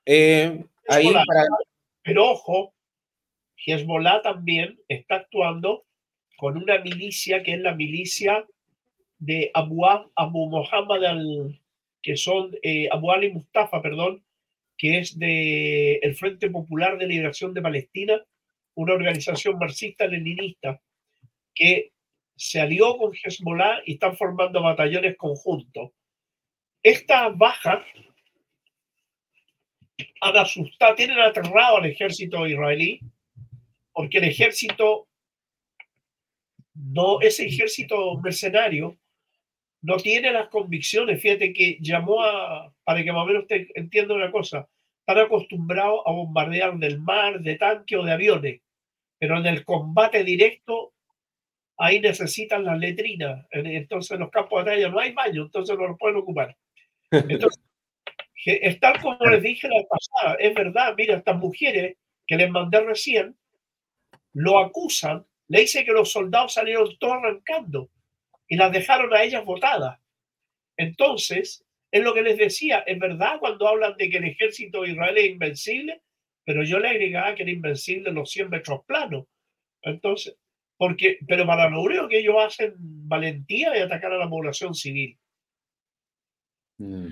Eh, 0.05 0.63
ahí 0.87 1.07
Hezbollah. 1.07 1.25
para, 1.25 1.43
Pero 2.03 2.31
ojo, 2.31 2.73
Hezbollah 3.65 4.21
también 4.21 4.79
está 4.87 5.15
actuando 5.15 5.85
con 6.37 6.57
una 6.57 6.79
milicia 6.79 7.43
que 7.43 7.53
es 7.53 7.59
la 7.59 7.73
milicia 7.75 8.45
de 9.19 9.51
Abu, 9.53 9.85
Abu 9.85 10.49
Muhammad 10.49 11.03
al, 11.05 11.60
que 12.01 12.17
son 12.17 12.55
eh, 12.63 12.87
Abu 12.91 13.11
Ali 13.11 13.31
Mustafa, 13.31 13.81
perdón, 13.81 14.23
que 14.77 14.99
es 14.99 15.17
de 15.17 15.95
el 15.95 16.15
Frente 16.15 16.49
Popular 16.49 16.97
de 16.97 17.07
Liberación 17.07 17.53
de 17.53 17.61
Palestina, 17.61 18.25
una 18.75 18.93
organización 18.93 19.59
marxista-leninista 19.59 20.81
que 21.53 21.91
se 22.35 22.59
alió 22.59 22.97
con 22.97 23.13
Hezbollah 23.13 23.81
y 23.85 23.93
están 23.93 24.17
formando 24.17 24.61
batallones 24.63 25.15
conjuntos. 25.17 25.91
Estas 26.81 27.37
bajas 27.37 27.85
han 30.21 30.37
asustado, 30.37 30.95
tienen 30.95 31.19
aterrado 31.19 31.77
al 31.77 31.85
ejército 31.85 32.47
israelí, 32.47 32.99
porque 33.93 34.17
el 34.17 34.23
ejército, 34.23 35.07
no, 36.73 37.21
ese 37.21 37.45
ejército 37.45 38.17
mercenario 38.19 38.97
no 39.81 39.97
tiene 39.97 40.31
las 40.31 40.47
convicciones. 40.49 41.21
Fíjate 41.21 41.53
que 41.53 41.77
llamó 41.81 42.23
a, 42.23 42.73
para 42.83 43.03
que 43.03 43.11
más 43.11 43.23
o 43.23 43.25
menos 43.25 43.43
usted 43.43 43.67
entienda 43.75 44.13
una 44.13 44.31
cosa, 44.31 44.67
están 44.99 45.25
acostumbrados 45.25 46.01
a 46.05 46.11
bombardear 46.11 46.77
del 46.77 46.99
mar, 46.99 47.39
de 47.39 47.55
tanque 47.55 47.97
o 47.97 48.03
de 48.03 48.11
aviones, 48.11 48.61
pero 49.17 49.37
en 49.37 49.45
el 49.45 49.65
combate 49.65 50.23
directo, 50.23 50.93
ahí 51.77 51.99
necesitan 51.99 52.63
las 52.63 52.77
letrinas. 52.77 53.45
Entonces 53.51 54.11
en 54.11 54.19
los 54.19 54.29
campos 54.29 54.63
de 54.63 54.71
batalla 54.71 54.89
no 54.89 54.99
hay 54.99 55.11
baño, 55.13 55.43
entonces 55.43 55.77
no 55.77 55.87
los 55.87 55.97
pueden 55.97 56.17
ocupar. 56.17 56.55
Entonces, 57.09 57.61
es 58.45 58.79
tal 58.79 59.01
como 59.01 59.25
les 59.25 59.41
dije 59.41 59.67
la 59.67 59.83
pasada, 59.87 60.35
es 60.35 60.53
verdad, 60.53 60.93
mira, 60.95 61.17
estas 61.17 61.37
mujeres 61.37 61.97
que 62.25 62.35
les 62.35 62.49
mandé 62.49 62.81
recién, 62.81 63.35
lo 64.33 64.59
acusan, 64.59 65.25
le 65.47 65.61
dicen 65.61 65.85
que 65.85 65.91
los 65.91 66.11
soldados 66.11 66.53
salieron 66.53 66.97
todos 66.97 67.15
arrancando 67.15 67.89
y 68.51 68.57
las 68.57 68.73
dejaron 68.73 69.13
a 69.13 69.23
ellas 69.23 69.45
botadas. 69.45 69.97
Entonces, 70.75 71.63
es 71.89 72.03
lo 72.03 72.13
que 72.13 72.21
les 72.21 72.37
decía, 72.37 72.79
es 72.79 72.99
verdad 72.99 73.39
cuando 73.39 73.65
hablan 73.65 73.95
de 73.95 74.09
que 74.09 74.17
el 74.17 74.25
ejército 74.25 74.85
israelí 74.85 75.21
es 75.21 75.29
invencible, 75.29 76.01
pero 76.43 76.61
yo 76.61 76.77
le 76.77 76.89
agregaba 76.89 77.33
que 77.33 77.43
era 77.43 77.51
invencible 77.51 78.11
los 78.11 78.29
100 78.29 78.49
metros 78.49 78.81
planos. 78.85 79.25
Entonces, 79.81 80.35
porque, 80.75 81.19
pero 81.25 81.47
para 81.47 81.69
lo 81.69 81.81
único 81.81 82.09
que 82.09 82.19
ellos 82.19 82.35
hacen 82.45 82.73
valentía 82.77 83.73
es 83.73 83.83
atacar 83.83 84.11
a 84.11 84.17
la 84.17 84.29
población 84.29 84.75
civil. 84.75 85.17
Mm. 86.77 87.07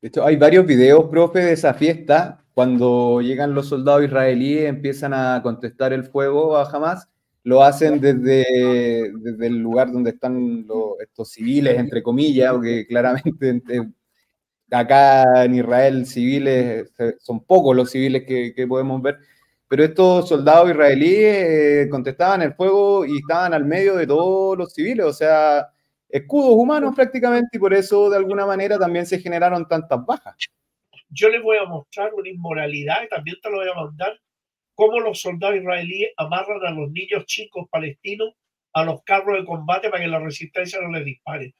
De 0.00 0.08
hecho, 0.08 0.24
hay 0.24 0.36
varios 0.36 0.64
videos, 0.64 1.10
profe, 1.10 1.40
de 1.40 1.54
esa 1.54 1.74
fiesta, 1.74 2.44
cuando 2.54 3.20
llegan 3.20 3.52
los 3.52 3.68
soldados 3.68 4.04
israelíes, 4.04 4.68
empiezan 4.68 5.12
a 5.12 5.40
contestar 5.42 5.92
el 5.92 6.04
fuego 6.04 6.56
a 6.56 6.70
Hamas, 6.70 7.08
lo 7.48 7.62
hacen 7.62 7.98
desde, 7.98 9.10
desde 9.14 9.46
el 9.46 9.58
lugar 9.58 9.90
donde 9.90 10.10
están 10.10 10.66
los, 10.66 11.00
estos 11.00 11.30
civiles, 11.30 11.78
entre 11.78 12.02
comillas, 12.02 12.52
porque 12.52 12.86
claramente 12.86 13.62
eh, 13.70 13.88
acá 14.70 15.44
en 15.44 15.54
Israel 15.54 16.04
civiles, 16.04 16.92
eh, 16.98 17.14
son 17.18 17.42
pocos 17.42 17.74
los 17.74 17.90
civiles 17.90 18.24
que, 18.26 18.52
que 18.54 18.66
podemos 18.66 19.00
ver, 19.00 19.16
pero 19.66 19.82
estos 19.82 20.28
soldados 20.28 20.70
israelíes 20.70 21.86
eh, 21.86 21.88
contestaban 21.90 22.42
el 22.42 22.52
fuego 22.52 23.06
y 23.06 23.16
estaban 23.16 23.54
al 23.54 23.64
medio 23.64 23.96
de 23.96 24.06
todos 24.06 24.58
los 24.58 24.74
civiles, 24.74 25.06
o 25.06 25.12
sea, 25.14 25.68
escudos 26.06 26.50
humanos 26.52 26.94
prácticamente, 26.94 27.48
y 27.56 27.58
por 27.58 27.72
eso 27.72 28.10
de 28.10 28.18
alguna 28.18 28.44
manera 28.44 28.78
también 28.78 29.06
se 29.06 29.20
generaron 29.20 29.66
tantas 29.66 30.04
bajas. 30.04 30.36
Yo 31.08 31.30
les 31.30 31.42
voy 31.42 31.56
a 31.56 31.64
mostrar 31.64 32.12
una 32.12 32.28
inmoralidad, 32.28 33.04
y 33.06 33.08
también 33.08 33.38
te 33.42 33.50
lo 33.50 33.56
voy 33.56 33.68
a 33.70 33.74
mandar, 33.74 34.20
cómo 34.78 35.00
los 35.00 35.20
soldados 35.20 35.56
israelíes 35.56 36.12
amarran 36.16 36.64
a 36.64 36.70
los 36.70 36.88
niños 36.92 37.26
chicos 37.26 37.66
palestinos 37.68 38.32
a 38.72 38.84
los 38.84 39.02
carros 39.02 39.40
de 39.40 39.44
combate 39.44 39.90
para 39.90 40.04
que 40.04 40.08
la 40.08 40.20
resistencia 40.20 40.80
no 40.80 40.92
les 40.92 41.04
dispare. 41.04 41.52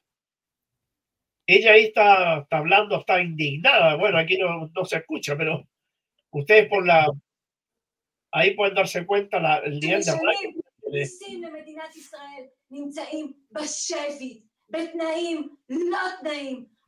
Ella 1.45 1.73
ahí 1.73 1.85
está, 1.87 2.39
está 2.39 2.59
hablando, 2.59 2.97
está 2.97 3.21
indignada. 3.21 3.97
Bueno, 3.97 4.17
aquí 4.17 4.37
no, 4.37 4.71
no 4.73 4.85
se 4.85 4.99
escucha, 4.99 5.35
pero 5.35 5.67
ustedes 6.31 6.69
por 6.69 6.87
la... 6.87 7.11
ahí 8.31 8.55
pueden 8.55 8.75
darse 8.75 9.05
cuenta 9.05 9.37
la, 9.41 9.57
el 9.57 9.81
nivel 9.81 10.01
de 10.01 10.11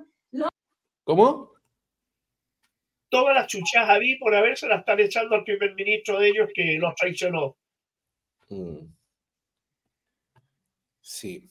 ¿Cómo? 1.08 1.52
Todas 3.10 3.36
las 3.36 3.48
chuchas 3.48 3.88
a 3.88 4.00
mí 4.00 4.16
por 4.16 4.34
haberse 4.34 4.68
la 4.68 4.78
están 4.78 5.00
echando 5.00 5.36
al 5.36 5.44
primer 5.44 5.76
ministro 5.76 6.20
de 6.20 6.30
ellos 6.30 6.50
que 6.54 6.78
los 6.80 6.96
traicionó. 6.96 7.56
Mm. 8.50 8.88
Sí. 11.02 11.50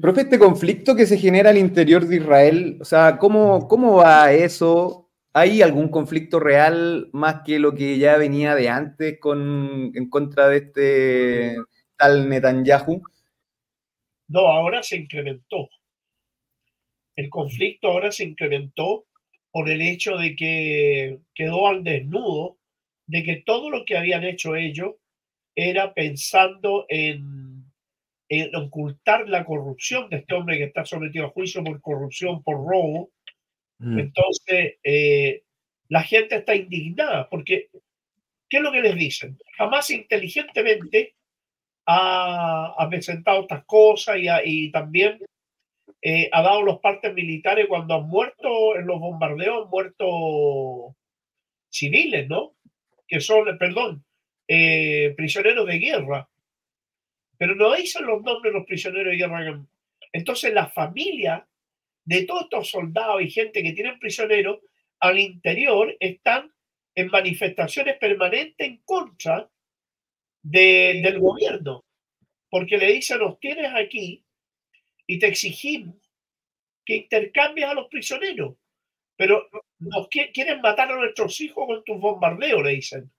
Profe, 0.00 0.20
este 0.22 0.38
conflicto 0.38 0.94
que 0.94 1.06
se 1.06 1.16
genera 1.16 1.50
al 1.50 1.56
interior 1.56 2.06
de 2.06 2.16
Israel, 2.16 2.78
o 2.80 2.84
sea, 2.84 3.16
¿cómo, 3.18 3.66
cómo 3.66 3.96
va 3.96 4.32
eso? 4.32 4.99
¿Hay 5.33 5.61
algún 5.61 5.89
conflicto 5.89 6.39
real 6.39 7.09
más 7.13 7.41
que 7.45 7.57
lo 7.57 7.73
que 7.73 7.97
ya 7.97 8.17
venía 8.17 8.53
de 8.53 8.67
antes 8.67 9.17
con, 9.19 9.91
en 9.95 10.09
contra 10.09 10.49
de 10.49 10.57
este 10.57 11.55
tal 11.97 12.27
Netanyahu? 12.27 13.01
No, 14.27 14.47
ahora 14.47 14.83
se 14.83 14.97
incrementó. 14.97 15.69
El 17.15 17.29
conflicto 17.29 17.87
ahora 17.87 18.11
se 18.11 18.25
incrementó 18.25 19.05
por 19.51 19.69
el 19.69 19.81
hecho 19.81 20.17
de 20.17 20.35
que 20.35 21.19
quedó 21.33 21.67
al 21.67 21.83
desnudo 21.83 22.57
de 23.07 23.23
que 23.23 23.43
todo 23.45 23.69
lo 23.69 23.83
que 23.85 23.97
habían 23.97 24.23
hecho 24.23 24.55
ellos 24.55 24.95
era 25.55 25.93
pensando 25.93 26.85
en, 26.87 27.65
en 28.29 28.55
ocultar 28.55 29.27
la 29.27 29.45
corrupción 29.45 30.09
de 30.09 30.17
este 30.17 30.33
hombre 30.33 30.57
que 30.57 30.63
está 30.65 30.85
sometido 30.85 31.25
a 31.25 31.31
juicio 31.31 31.63
por 31.63 31.81
corrupción, 31.81 32.41
por 32.43 32.55
robo. 32.55 33.11
Entonces, 33.83 34.75
eh, 34.83 35.43
la 35.89 36.03
gente 36.03 36.35
está 36.35 36.53
indignada 36.55 37.27
porque, 37.29 37.69
¿qué 38.47 38.57
es 38.57 38.63
lo 38.63 38.71
que 38.71 38.81
les 38.81 38.95
dicen? 38.95 39.37
Jamás 39.57 39.89
inteligentemente 39.89 41.15
ha, 41.87 42.75
ha 42.77 42.89
presentado 42.89 43.41
estas 43.41 43.65
cosas 43.65 44.17
y 44.45 44.71
también 44.71 45.19
eh, 46.01 46.29
ha 46.31 46.41
dado 46.41 46.63
los 46.63 46.79
partes 46.79 47.13
militares 47.13 47.67
cuando 47.67 47.95
han 47.95 48.07
muerto 48.07 48.75
en 48.75 48.87
los 48.87 48.99
bombardeos, 48.99 49.65
han 49.65 49.69
muerto 49.69 50.95
civiles, 51.69 52.27
¿no? 52.27 52.55
Que 53.07 53.19
son, 53.19 53.57
perdón, 53.59 54.03
eh, 54.47 55.13
prisioneros 55.15 55.67
de 55.67 55.77
guerra. 55.77 56.29
Pero 57.37 57.55
no 57.55 57.75
dicen 57.75 58.05
los 58.05 58.21
nombres 58.23 58.51
de 58.51 58.59
los 58.59 58.67
prisioneros 58.67 59.11
de 59.11 59.17
guerra. 59.17 59.65
Entonces 60.11 60.53
la 60.53 60.67
familia 60.69 61.47
de 62.05 62.23
todos 62.25 62.43
estos 62.43 62.69
soldados 62.69 63.21
y 63.21 63.29
gente 63.29 63.63
que 63.63 63.73
tienen 63.73 63.99
prisioneros 63.99 64.59
al 64.99 65.19
interior 65.19 65.95
están 65.99 66.51
en 66.95 67.07
manifestaciones 67.07 67.97
permanentes 67.97 68.67
en 68.67 68.77
contra 68.83 69.49
de- 70.43 71.01
del 71.03 71.19
gobierno, 71.19 71.85
porque 72.49 72.77
le 72.77 72.91
dicen, 72.93 73.19
nos 73.19 73.39
tienes 73.39 73.71
aquí 73.73 74.23
y 75.07 75.19
te 75.19 75.27
exigimos 75.27 75.95
que 76.85 76.95
intercambies 76.97 77.67
a 77.67 77.73
los 77.75 77.87
prisioneros, 77.89 78.55
pero 79.17 79.47
nos 79.79 80.09
qui- 80.09 80.31
quieren 80.33 80.61
matar 80.61 80.91
a 80.91 80.95
nuestros 80.95 81.39
hijos 81.41 81.67
con 81.67 81.83
tus 81.83 81.99
bombardeos, 81.99 82.63
le 82.63 82.71
dicen. 82.71 83.11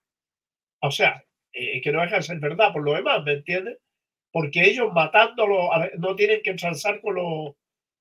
O 0.81 0.91
sea, 0.91 1.25
eh, 1.53 1.81
que 1.81 1.93
no 1.93 2.03
deja 2.03 2.17
de 2.17 2.23
ser 2.23 2.41
verdad 2.41 2.73
por 2.73 2.83
lo 2.85 2.95
demás, 2.95 3.23
¿me 3.25 3.35
entiendes? 3.35 3.79
Porque 4.33 4.63
ellos 4.63 4.93
matándolo 4.93 5.73
a- 5.73 5.91
no 5.99 6.17
tienen 6.17 6.43
que 6.43 6.55
transar 6.55 7.01
con 7.01 7.15
los 7.17 7.55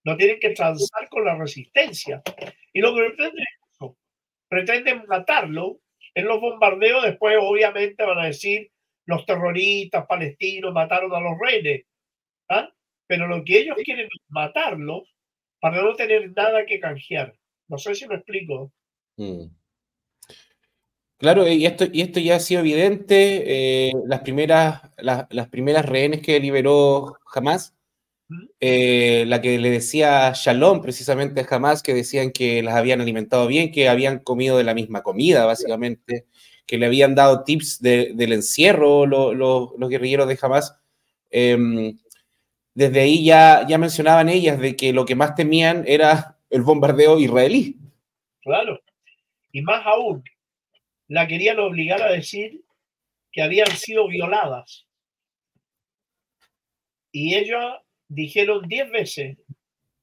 no 0.04 0.18
tienen 0.18 0.40
que 0.40 0.52
transar 0.52 1.08
con 1.10 1.26
la 1.26 1.36
resistencia. 1.36 2.22
Y 2.74 2.82
lo 2.82 2.96
que 2.96 3.04
pretenden 3.04 3.44
es 3.44 3.70
eso. 3.74 3.98
Pretenden 4.48 5.04
matarlo 5.08 5.80
en 6.14 6.26
los 6.26 6.42
bombardeos, 6.42 7.04
después 7.04 7.38
obviamente 7.40 8.04
van 8.04 8.20
a 8.20 8.26
decir 8.26 8.72
los 9.06 9.26
terroristas 9.26 10.06
palestinos 10.06 10.74
mataron 10.74 11.14
a 11.14 11.20
los 11.20 11.38
rehenes. 11.40 11.86
¿ah? 12.50 12.70
Pero 13.08 13.28
lo 13.28 13.44
que 13.44 13.60
ellos 13.60 13.78
quieren 13.84 14.06
es 14.06 14.22
matarlos 14.30 15.04
para 15.60 15.82
no 15.82 15.94
tener 15.96 16.32
nada 16.36 16.66
que 16.66 16.80
canjear. 16.80 17.34
No 17.68 17.78
sé 17.78 17.96
si 17.96 18.08
me 18.08 18.16
explico. 18.16 18.72
Mm. 19.18 19.46
Claro, 21.18 21.48
y 21.48 21.66
esto, 21.66 21.86
y 21.92 22.02
esto 22.02 22.20
ya 22.20 22.38
ha 22.38 22.40
sido 22.40 22.62
evidente. 22.62 23.44
eh, 23.46 23.92
las, 24.06 24.22
primeras, 24.22 24.82
las, 24.98 25.28
las 25.30 25.50
primeras 25.50 25.86
rehenes 25.86 26.22
que 26.22 26.40
liberó 26.40 27.18
Hamas, 27.34 27.76
eh, 28.60 29.26
la 29.28 29.41
que 29.41 29.58
le 29.60 29.70
decía 29.70 30.32
Shalom 30.36 30.82
precisamente 30.82 31.41
a 31.41 31.56
Hamas, 31.56 31.82
que 31.84 31.94
decían 31.94 32.32
que 32.32 32.62
las 32.63 32.76
habían 32.76 33.02
alimentado 33.02 33.48
bien, 33.48 33.72
que 33.72 33.89
habían 33.89 34.20
comido 34.20 34.58
de 34.58 34.63
la 34.63 34.74
misma 34.74 35.02
comida, 35.04 35.46
básicamente, 35.46 36.26
que 36.65 36.78
le 36.78 36.86
habían 36.86 37.15
dado 37.15 37.44
tips 37.44 37.82
de- 37.82 38.12
del 38.15 38.34
encierro 38.34 39.06
lo- 39.06 39.34
lo- 39.34 39.74
los 39.78 39.89
guerrilleros 39.89 40.28
de 40.28 40.39
Hamas. 40.41 40.76
Em, 41.30 41.98
desde 42.74 43.02
ahí 43.02 43.24
ya, 43.26 43.65
ya 43.67 43.78
mencionaban 43.78 44.30
ellas 44.30 44.60
de 44.60 44.76
que 44.76 44.94
lo 44.94 45.06
que 45.06 45.15
más 45.15 45.36
temían 45.36 45.84
era 45.88 46.38
el 46.50 46.62
bombardeo 46.62 47.20
israelí. 47.20 47.78
Claro. 48.41 48.80
Y 49.52 49.62
más 49.62 49.86
aún, 49.86 50.24
la 51.08 51.28
querían 51.28 51.60
obligar 51.60 52.02
a 52.02 52.12
decir 52.12 52.63
que 53.32 53.41
habían 53.41 53.70
sido 53.76 54.08
violadas. 54.08 54.86
Y 57.12 57.36
ellos 57.36 57.62
dijeron 58.12 58.67
diez 58.67 58.91
veces, 58.91 59.38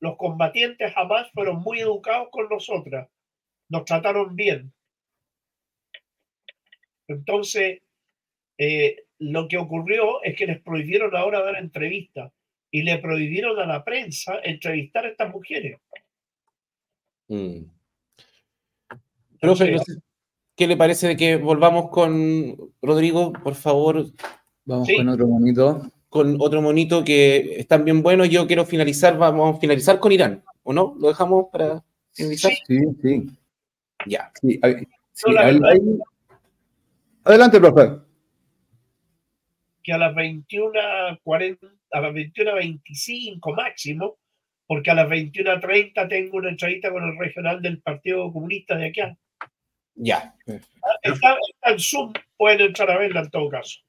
los 0.01 0.16
combatientes 0.16 0.92
jamás 0.94 1.31
fueron 1.33 1.61
muy 1.61 1.81
educados 1.81 2.29
con 2.31 2.49
nosotras, 2.49 3.09
nos 3.68 3.85
trataron 3.85 4.35
bien. 4.35 4.73
Entonces, 7.07 7.83
eh, 8.57 9.05
lo 9.18 9.49
que 9.49 9.59
ocurrió 9.59 10.23
es 10.23 10.37
que 10.37 10.47
les 10.47 10.61
prohibieron 10.61 11.14
ahora 11.16 11.42
dar 11.42 11.57
entrevistas 11.57 12.33
y 12.71 12.83
le 12.83 12.99
prohibieron 12.99 13.59
a 13.59 13.66
la 13.66 13.85
prensa 13.85 14.38
entrevistar 14.42 15.05
a 15.05 15.09
estas 15.09 15.33
mujeres. 15.33 15.79
Mm. 17.29 17.64
Profe, 19.40 19.73
no 19.73 19.79
sé, 19.79 19.99
¿qué 20.57 20.66
le 20.66 20.77
parece 20.77 21.09
de 21.09 21.16
que 21.16 21.37
volvamos 21.37 21.90
con 21.90 22.57
Rodrigo, 22.83 23.33
por 23.33 23.55
favor, 23.55 24.07
Vamos 24.64 24.87
Sí. 24.87 24.97
con 24.99 25.09
otro 25.09 25.27
monito. 25.27 25.90
Con 26.09 26.37
otro 26.40 26.62
monito 26.62 27.05
que 27.05 27.61
están 27.61 27.85
bien 27.85 28.03
buenos? 28.03 28.29
Yo 28.29 28.47
quiero 28.47 28.64
finalizar, 28.64 29.16
vamos 29.18 29.57
a 29.57 29.61
finalizar 29.61 30.01
con 30.01 30.12
Irán, 30.12 30.42
¿o 30.62 30.73
no? 30.73 30.97
¿Lo 30.99 31.09
dejamos 31.09 31.47
para 31.53 31.85
finalizar? 32.12 32.53
Sí, 32.66 32.79
sí. 33.03 33.27
Ya. 34.07 34.31
sí, 34.40 34.61
No, 35.27 35.99
Adelante, 37.25 37.61
profe. 37.61 37.99
que 39.83 39.92
a 39.92 39.99
las 39.99 40.14
21.40, 40.14 41.59
a 41.92 42.01
las 42.01 42.12
21.25 42.12 43.55
máximo, 43.55 44.16
porque 44.66 44.90
a 44.90 44.94
las 44.94 45.09
21.30 45.09 46.09
tengo 46.09 46.38
una 46.38 46.51
entrevista 46.51 46.90
con 46.90 47.05
el 47.05 47.18
regional 47.18 47.61
del 47.61 47.81
Partido 47.81 48.33
Comunista 48.33 48.77
de 48.77 48.87
acá. 48.87 49.16
Ya. 49.94 50.35
Está, 50.47 51.37
está 51.51 51.71
en 51.71 51.79
Zoom, 51.79 52.12
pueden 52.37 52.61
entrar 52.61 52.90
a 52.90 52.99
verla 52.99 53.21
en 53.21 53.31
todo 53.31 53.49
caso. 53.49 53.81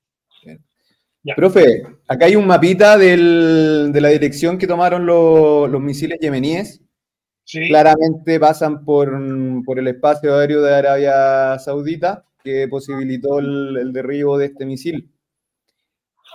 Profe, 1.35 1.83
acá 2.07 2.25
hay 2.25 2.35
un 2.35 2.47
mapita 2.47 2.97
del- 2.97 3.91
de 3.91 4.01
la 4.01 4.09
dirección 4.09 4.57
que 4.57 4.67
tomaron 4.67 5.05
lo- 5.05 5.67
los 5.67 5.81
misiles 5.81 6.17
yemeníes. 6.19 6.81
Sí, 7.43 7.67
Claramente 7.67 8.39
pasan 8.39 8.85
por, 8.85 9.11
por 9.65 9.79
el 9.79 9.87
espacio 9.87 10.35
aéreo 10.37 10.61
de 10.61 10.75
Arabia 10.75 11.57
Saudita, 11.59 12.23
que 12.43 12.67
posibilitó 12.67 13.39
el, 13.39 13.75
el 13.77 13.91
derribo 13.91 14.37
de 14.37 14.45
este 14.47 14.65
misil. 14.65 15.09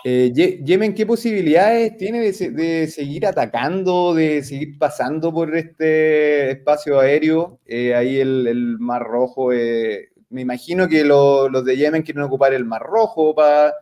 Eh, 0.06 0.32
Ye- 0.34 0.60
Yemen, 0.64 0.92
¿qué 0.94 1.06
posibilidades 1.06 1.96
tiene 1.96 2.20
de, 2.20 2.32
se- 2.34 2.50
de 2.50 2.86
seguir 2.88 3.26
atacando, 3.26 4.12
de 4.12 4.42
seguir 4.42 4.76
pasando 4.78 5.32
por 5.32 5.56
este 5.56 6.50
espacio 6.50 6.98
aéreo? 7.00 7.58
Eh, 7.64 7.94
ahí 7.94 8.18
el, 8.20 8.46
el 8.46 8.78
Mar 8.78 9.02
Rojo, 9.02 9.50
eh, 9.52 10.10
me 10.28 10.42
imagino 10.42 10.88
que 10.88 11.04
lo- 11.04 11.48
los 11.48 11.64
de 11.64 11.76
Yemen 11.76 12.02
quieren 12.02 12.24
ocupar 12.24 12.52
el 12.52 12.64
Mar 12.66 12.82
Rojo 12.82 13.34
pa- 13.34 13.72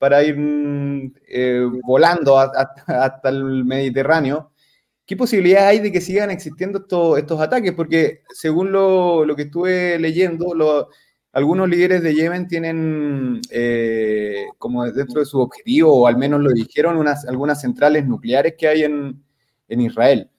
para 0.00 0.24
ir 0.24 0.34
mm, 0.34 1.12
eh, 1.28 1.68
volando 1.84 2.38
hasta 2.38 3.28
el 3.28 3.64
Mediterráneo. 3.66 4.50
¿Qué 5.06 5.14
posibilidades 5.14 5.68
hay 5.68 5.78
de 5.80 5.92
que 5.92 6.00
sigan 6.00 6.30
existiendo 6.30 6.78
estos, 6.78 7.18
estos 7.18 7.38
ataques? 7.38 7.72
Porque 7.72 8.22
según 8.32 8.72
lo, 8.72 9.26
lo 9.26 9.36
que 9.36 9.42
estuve 9.42 9.98
leyendo, 9.98 10.88
algunos 11.32 11.68
líderes 11.68 12.02
de 12.02 12.14
Yemen 12.14 12.48
tienen 12.48 13.42
eh, 13.50 14.46
como 14.56 14.90
dentro 14.90 15.20
de 15.20 15.26
su 15.26 15.38
objetivo, 15.38 15.94
o 15.94 16.06
al 16.06 16.16
menos 16.16 16.40
lo 16.40 16.50
dijeron, 16.50 16.96
unas, 16.96 17.26
algunas 17.26 17.60
centrales 17.60 18.06
nucleares 18.06 18.54
que 18.56 18.68
hay 18.68 18.84
en, 18.84 19.22
en 19.68 19.80
Israel. 19.82 20.30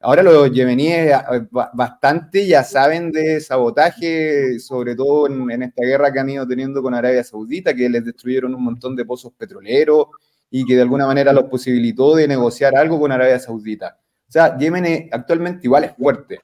Ahora 0.00 0.22
los 0.22 0.52
yemeníes 0.52 1.10
eh, 1.12 1.46
ba- 1.50 1.70
bastante 1.74 2.46
ya 2.46 2.62
saben 2.62 3.10
de 3.10 3.40
sabotaje, 3.40 4.58
sobre 4.60 4.94
todo 4.94 5.26
en, 5.26 5.50
en 5.50 5.62
esta 5.64 5.84
guerra 5.84 6.12
que 6.12 6.20
han 6.20 6.30
ido 6.30 6.46
teniendo 6.46 6.80
con 6.82 6.94
Arabia 6.94 7.24
Saudita, 7.24 7.74
que 7.74 7.88
les 7.88 8.04
destruyeron 8.04 8.54
un 8.54 8.62
montón 8.62 8.94
de 8.94 9.04
pozos 9.04 9.32
petroleros, 9.32 10.06
y 10.50 10.64
que 10.64 10.76
de 10.76 10.82
alguna 10.82 11.06
manera 11.06 11.32
los 11.32 11.44
posibilitó 11.44 12.14
de 12.14 12.28
negociar 12.28 12.76
algo 12.76 12.98
con 13.00 13.10
Arabia 13.12 13.38
Saudita. 13.38 13.98
O 14.28 14.32
sea, 14.32 14.56
Yemen 14.56 15.08
actualmente 15.10 15.66
igual 15.66 15.84
es 15.84 15.96
fuerte. 15.96 16.40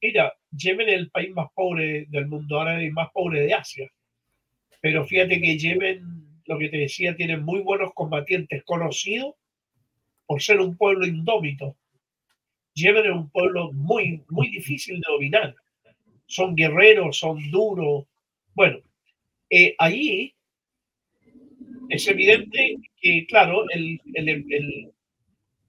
Mira, 0.00 0.32
Yemen 0.52 0.88
es 0.88 0.94
el 0.94 1.10
país 1.10 1.34
más 1.34 1.48
pobre 1.54 2.06
del 2.08 2.26
mundo 2.26 2.60
árabe 2.60 2.84
y 2.86 2.90
más 2.90 3.08
pobre 3.12 3.42
de 3.42 3.54
Asia. 3.54 3.88
Pero 4.80 5.04
fíjate 5.04 5.40
que 5.40 5.58
Yemen, 5.58 6.40
lo 6.46 6.58
que 6.58 6.68
te 6.68 6.78
decía, 6.78 7.14
tiene 7.16 7.36
muy 7.36 7.60
buenos 7.60 7.90
combatientes 7.94 8.62
conocidos 8.64 9.34
por 10.26 10.40
ser 10.40 10.60
un 10.60 10.76
pueblo 10.76 11.06
indómito. 11.06 11.76
Yemen 12.78 13.06
es 13.06 13.12
un 13.12 13.30
pueblo 13.30 13.72
muy, 13.72 14.22
muy 14.28 14.48
difícil 14.50 15.00
de 15.00 15.12
dominar. 15.12 15.56
Son 16.26 16.54
guerreros, 16.54 17.18
son 17.18 17.50
duros. 17.50 18.06
Bueno, 18.54 18.78
eh, 19.50 19.74
allí 19.78 20.34
es 21.88 22.06
evidente 22.06 22.76
que, 23.00 23.26
claro, 23.26 23.64
el, 23.70 24.00
el, 24.14 24.92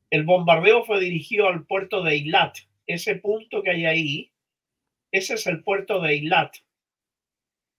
el, 0.10 0.24
bombardeo 0.24 0.84
fue 0.84 1.00
dirigido 1.00 1.48
al 1.48 1.66
puerto 1.66 2.04
de 2.04 2.14
Eilat. 2.14 2.58
Ese 2.86 3.16
punto 3.16 3.64
que 3.64 3.72
hay 3.72 3.86
ahí, 3.86 4.32
ese 5.12 5.36
es 5.36 5.48
el 5.48 5.64
puerto 5.64 6.02
de 6.02 6.14
Eilat. 6.14 6.56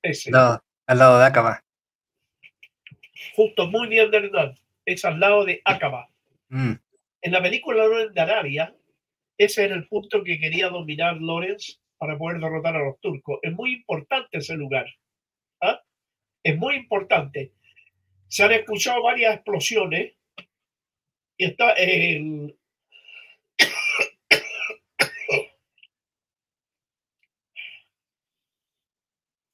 Ese. 0.03 0.31
No, 0.31 0.63
al 0.87 0.99
lado 0.99 1.19
de 1.19 1.27
Aqaba. 1.27 1.65
Justo, 3.35 3.69
muy 3.69 3.89
bien, 3.89 4.13
Hernán. 4.13 4.59
Es 4.87 5.05
al 5.05 5.21
lado 5.21 5.45
de 5.45 5.61
Aqaba. 5.65 6.09
Mm. 6.49 6.73
En 7.23 7.33
la 7.33 7.43
película 7.43 7.87
de 7.87 8.21
Arabia, 8.21 8.75
ese 9.45 9.65
era 9.65 9.75
el 9.75 9.89
punto 9.89 10.23
que 10.23 10.39
quería 10.39 10.69
dominar 10.69 11.17
Lorenz 11.17 11.81
para 11.99 12.17
poder 12.17 12.41
derrotar 12.41 12.77
a 12.77 12.85
los 12.85 13.01
turcos. 13.01 13.39
Es 13.43 13.53
muy 13.53 13.73
importante 13.75 14.39
ese 14.39 14.55
lugar. 14.57 14.87
¿ah? 15.61 15.81
Es 16.43 16.57
muy 16.57 16.77
importante 16.77 17.53
se 18.31 18.45
han 18.45 18.53
escuchado 18.53 19.03
varias 19.03 19.35
explosiones 19.35 20.15
y 21.37 21.45
está 21.45 21.73
el 21.73 22.57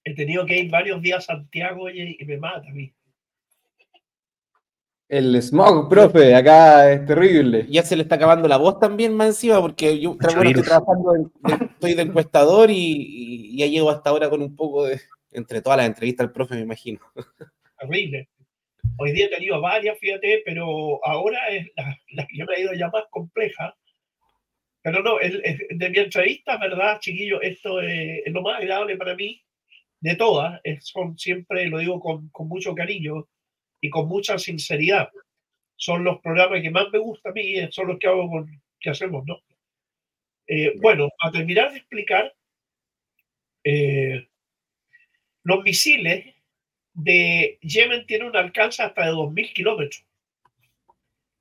He 0.04 0.14
tenido 0.14 0.44
que 0.46 0.58
ir 0.58 0.70
varios 0.70 1.00
días 1.02 1.24
a 1.30 1.36
Santiago 1.36 1.90
y, 1.90 2.18
me 2.26 2.36
mata 2.36 2.68
a 2.68 2.72
mí. 2.72 2.94
El 5.16 5.34
smog, 5.40 5.88
profe, 5.88 6.34
acá 6.34 6.92
es 6.92 7.06
terrible. 7.06 7.66
Ya 7.70 7.82
se 7.82 7.96
le 7.96 8.02
está 8.02 8.16
acabando 8.16 8.46
la 8.48 8.58
voz 8.58 8.78
también 8.78 9.14
más 9.14 9.28
encima, 9.28 9.62
porque 9.62 9.98
yo 9.98 10.14
estoy 10.20 10.52
trabajando, 10.52 11.32
estoy 11.72 11.94
de 11.94 12.02
encuestador 12.02 12.70
y, 12.70 12.74
y, 12.74 13.56
ya 13.56 13.66
llego 13.66 13.88
hasta 13.88 14.10
ahora 14.10 14.28
con 14.28 14.42
un 14.42 14.54
poco 14.54 14.84
de, 14.84 15.00
entre 15.32 15.62
todas 15.62 15.78
las 15.78 15.86
entrevistas 15.86 16.26
al 16.26 16.32
profe, 16.32 16.56
me 16.56 16.60
imagino. 16.60 17.00
Terrible. 17.80 18.28
Hoy 18.98 19.12
día 19.12 19.24
he 19.24 19.30
tenido 19.30 19.58
varias, 19.58 19.98
fíjate, 19.98 20.42
pero 20.44 21.00
ahora 21.02 21.38
es 21.48 21.66
la, 22.12 22.26
que 22.26 22.44
me 22.44 22.54
ha 22.54 22.60
ido 22.60 22.74
ya 22.74 22.90
más 22.90 23.04
compleja. 23.08 23.74
Pero 24.82 25.02
no, 25.02 25.18
el, 25.18 25.42
de 25.70 25.90
mi 25.90 25.98
entrevista, 25.98 26.58
¿verdad, 26.58 27.00
chiquillo? 27.00 27.40
Esto 27.40 27.80
es, 27.80 28.20
lo 28.26 28.42
más 28.42 28.60
agradable 28.60 28.98
para 28.98 29.14
mí 29.14 29.42
de 30.00 30.14
todas. 30.14 30.60
son 30.80 31.16
siempre, 31.16 31.68
lo 31.68 31.78
digo 31.78 32.00
con, 32.00 32.28
con, 32.28 32.48
mucho 32.48 32.74
cariño 32.74 33.26
y 33.86 33.90
con 33.90 34.08
mucha 34.08 34.38
sinceridad. 34.38 35.10
Son 35.76 36.02
los 36.02 36.20
programas 36.20 36.60
que 36.60 36.70
más 36.70 36.86
me 36.92 36.98
gustan 36.98 37.30
a 37.30 37.34
mí, 37.34 37.54
son 37.70 37.88
los 37.88 37.98
que 37.98 38.08
hago 38.08 38.28
con, 38.28 38.62
que 38.80 38.90
hacemos, 38.90 39.24
¿no? 39.26 39.40
Eh, 40.48 40.74
bueno, 40.80 41.08
a 41.20 41.30
terminar 41.30 41.70
de 41.70 41.78
explicar, 41.78 42.34
eh, 43.64 44.28
los 45.44 45.62
misiles 45.62 46.34
de 46.94 47.58
Yemen 47.62 48.06
tiene 48.06 48.26
un 48.26 48.36
alcance 48.36 48.82
hasta 48.82 49.06
de 49.06 49.12
2.000 49.12 49.52
kilómetros. 49.52 50.04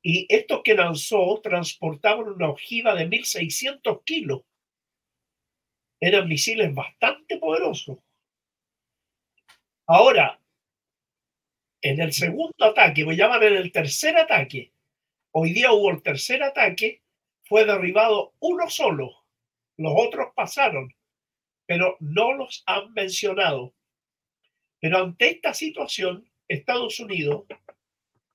Y 0.04 0.28
estos 0.30 0.62
que 0.64 0.76
lanzó 0.76 1.42
transportaban 1.42 2.28
una 2.28 2.50
ojiva 2.50 2.94
de 2.94 3.08
1.600 3.08 4.04
kilos. 4.04 4.42
Eran 6.00 6.28
misiles 6.28 6.74
bastante 6.76 7.38
poderosos. 7.40 7.98
Ahora, 9.88 10.40
en 11.86 12.02
el 12.02 12.14
segundo 12.14 12.66
ataque, 12.66 13.04
voy 13.04 13.14
a 13.14 13.18
llamar 13.28 13.44
en 13.44 13.58
el 13.58 13.72
tercer 13.72 14.18
ataque, 14.18 14.72
hoy 15.30 15.54
día 15.54 15.72
hubo 15.72 15.92
el 15.92 16.02
tercer 16.02 16.42
ataque, 16.42 17.04
fue 17.44 17.64
derribado 17.64 18.34
uno 18.40 18.68
solo. 18.72 19.24
Los 19.78 19.94
otros 19.96 20.30
pasaron, 20.36 20.92
pero 21.68 21.96
no 22.00 22.34
los 22.34 22.64
han 22.66 22.92
mencionado. 22.94 23.76
Pero 24.80 24.98
ante 24.98 25.30
esta 25.30 25.54
situación, 25.54 26.28
Estados 26.48 27.00
Unidos 27.00 27.44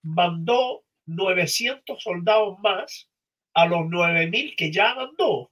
mandó 0.03 0.85
900 1.07 2.01
soldados 2.01 2.57
más 2.61 3.11
a 3.55 3.67
los 3.67 3.81
9.000 3.81 4.55
que 4.55 4.71
ya 4.71 4.95
mandó. 4.95 5.51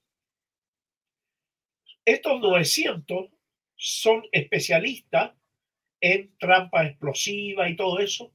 Estos 2.04 2.40
900 2.40 3.26
son 3.74 4.22
especialistas 4.30 5.32
en 6.00 6.36
trampas 6.38 6.86
explosivas 6.86 7.70
y 7.70 7.76
todo 7.76 7.98
eso 7.98 8.32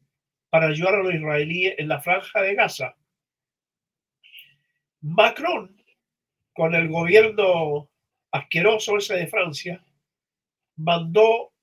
para 0.50 0.68
ayudar 0.68 0.96
a 0.96 1.04
los 1.04 1.14
israelíes 1.14 1.76
en 1.78 1.88
la 1.88 2.02
franja 2.02 2.42
de 2.42 2.56
Gaza. 2.56 2.96
Macron, 5.02 5.76
con 6.54 6.76
el 6.76 6.88
gobierno 6.88 7.90
asqueroso 8.32 8.98
ese 8.98 9.16
de 9.16 9.28
Francia, 9.28 9.84
mandó 10.76 11.54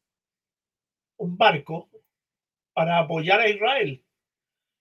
un 1.19 1.37
barco 1.37 1.89
para 2.73 2.99
apoyar 2.99 3.41
a 3.41 3.49
Israel. 3.49 4.05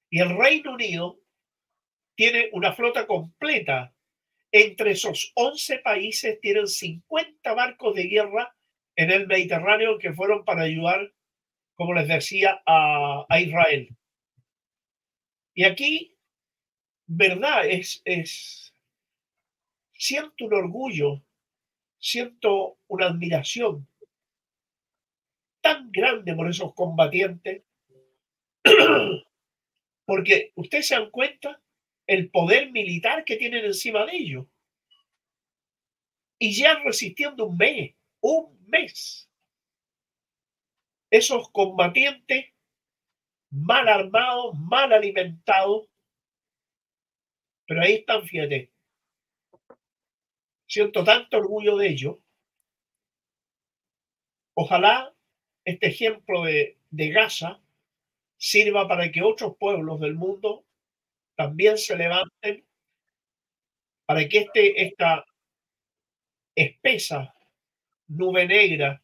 Y 0.09 0.19
el 0.19 0.37
Reino 0.37 0.73
Unido 0.73 1.19
tiene 2.15 2.49
una 2.53 2.73
flota 2.73 3.05
completa. 3.05 3.93
Entre 4.51 4.91
esos 4.91 5.31
11 5.35 5.79
países 5.79 6.39
tienen 6.41 6.67
50 6.67 7.53
barcos 7.53 7.95
de 7.95 8.03
guerra 8.07 8.55
en 8.99 9.11
el 9.11 9.27
Mediterráneo 9.27 9.97
que 9.97 10.11
fueron 10.11 10.43
para 10.43 10.63
ayudar, 10.63 11.13
como 11.75 11.93
les 11.93 12.05
decía, 12.05 12.61
a, 12.65 13.25
Israel. 13.39 13.95
Y 15.53 15.63
aquí, 15.63 16.17
verdad, 17.07 17.65
es, 17.65 18.01
es, 18.03 18.73
siento 19.93 20.43
un 20.43 20.53
orgullo, 20.53 21.23
siento 21.97 22.77
una 22.89 23.05
admiración 23.05 23.87
tan 25.61 25.89
grande 25.93 26.35
por 26.35 26.49
esos 26.49 26.73
combatientes, 26.73 27.63
porque 30.05 30.51
ustedes 30.55 30.87
se 30.87 30.95
dan 30.95 31.09
cuenta 31.09 31.61
el 32.05 32.29
poder 32.29 32.69
militar 32.71 33.23
que 33.23 33.37
tienen 33.37 33.63
encima 33.63 34.05
de 34.05 34.17
ellos. 34.17 34.45
Y 36.37 36.53
ya 36.53 36.79
resistiendo 36.83 37.45
un 37.45 37.55
mes, 37.55 37.95
un 38.21 38.57
mes. 38.67 39.29
Esos 41.11 41.49
combatientes 41.51 42.53
mal 43.51 43.87
armados, 43.87 44.57
mal 44.59 44.93
alimentados, 44.93 45.87
pero 47.65 47.81
ahí 47.81 47.95
están, 47.95 48.23
fíjate. 48.23 48.71
Siento 50.67 51.03
tanto 51.03 51.37
orgullo 51.37 51.77
de 51.77 51.89
ellos. 51.89 52.17
Ojalá 54.53 55.13
este 55.65 55.87
ejemplo 55.87 56.43
de, 56.43 56.77
Gaza 56.91 57.61
sirva 58.37 58.87
para 58.87 59.11
que 59.11 59.21
otros 59.21 59.55
pueblos 59.57 59.99
del 59.99 60.15
mundo 60.15 60.65
también 61.35 61.77
se 61.77 61.95
levanten, 61.95 62.65
para 64.05 64.27
que 64.27 64.39
este, 64.39 64.83
esta 64.83 65.25
espesa 66.55 67.35
nube 68.09 68.45
negra 68.47 69.01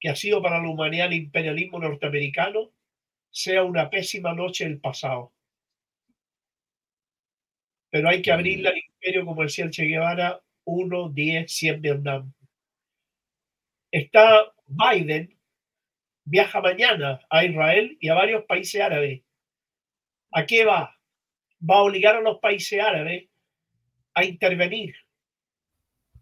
que 0.00 0.08
ha 0.08 0.16
sido 0.16 0.42
para 0.42 0.62
la 0.62 0.68
humanidad 0.68 1.06
el 1.06 1.14
imperialismo 1.14 1.78
norteamericano 1.78 2.72
sea 3.30 3.62
una 3.62 3.90
pésima 3.90 4.34
noche 4.34 4.64
del 4.64 4.80
pasado. 4.80 5.32
Pero 7.90 8.08
hay 8.08 8.22
que 8.22 8.32
abrirle 8.32 8.68
al 8.68 8.78
imperio, 8.78 9.24
como 9.24 9.42
decía 9.42 9.70
Che 9.70 9.84
Guevara, 9.84 10.40
1, 10.64 11.08
10, 11.10 11.50
100 11.50 11.80
Vietnam. 11.80 12.32
Está 13.90 14.52
Biden 14.66 15.38
viaja 16.24 16.60
mañana 16.60 17.20
a 17.30 17.44
Israel 17.44 17.96
y 18.00 18.08
a 18.08 18.14
varios 18.14 18.44
países 18.44 18.80
árabes. 18.80 19.22
¿A 20.32 20.44
qué 20.44 20.64
va? 20.64 20.94
Va 21.58 21.76
a 21.76 21.82
obligar 21.82 22.16
a 22.16 22.20
los 22.20 22.38
países 22.38 22.78
árabes 22.80 23.28
a 24.14 24.24
intervenir. 24.24 24.94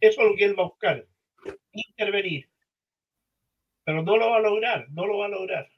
Eso 0.00 0.22
es 0.22 0.28
lo 0.28 0.36
que 0.36 0.44
él 0.44 0.58
va 0.58 0.64
a 0.64 0.68
buscar, 0.68 1.06
intervenir. 1.88 2.48
Pero 3.84 4.02
no 4.02 4.16
lo 4.16 4.30
va 4.30 4.36
a 4.36 4.40
lograr, 4.40 4.88
no 4.90 5.06
lo 5.06 5.18
va 5.18 5.26
a 5.26 5.28
lograr. 5.28 5.68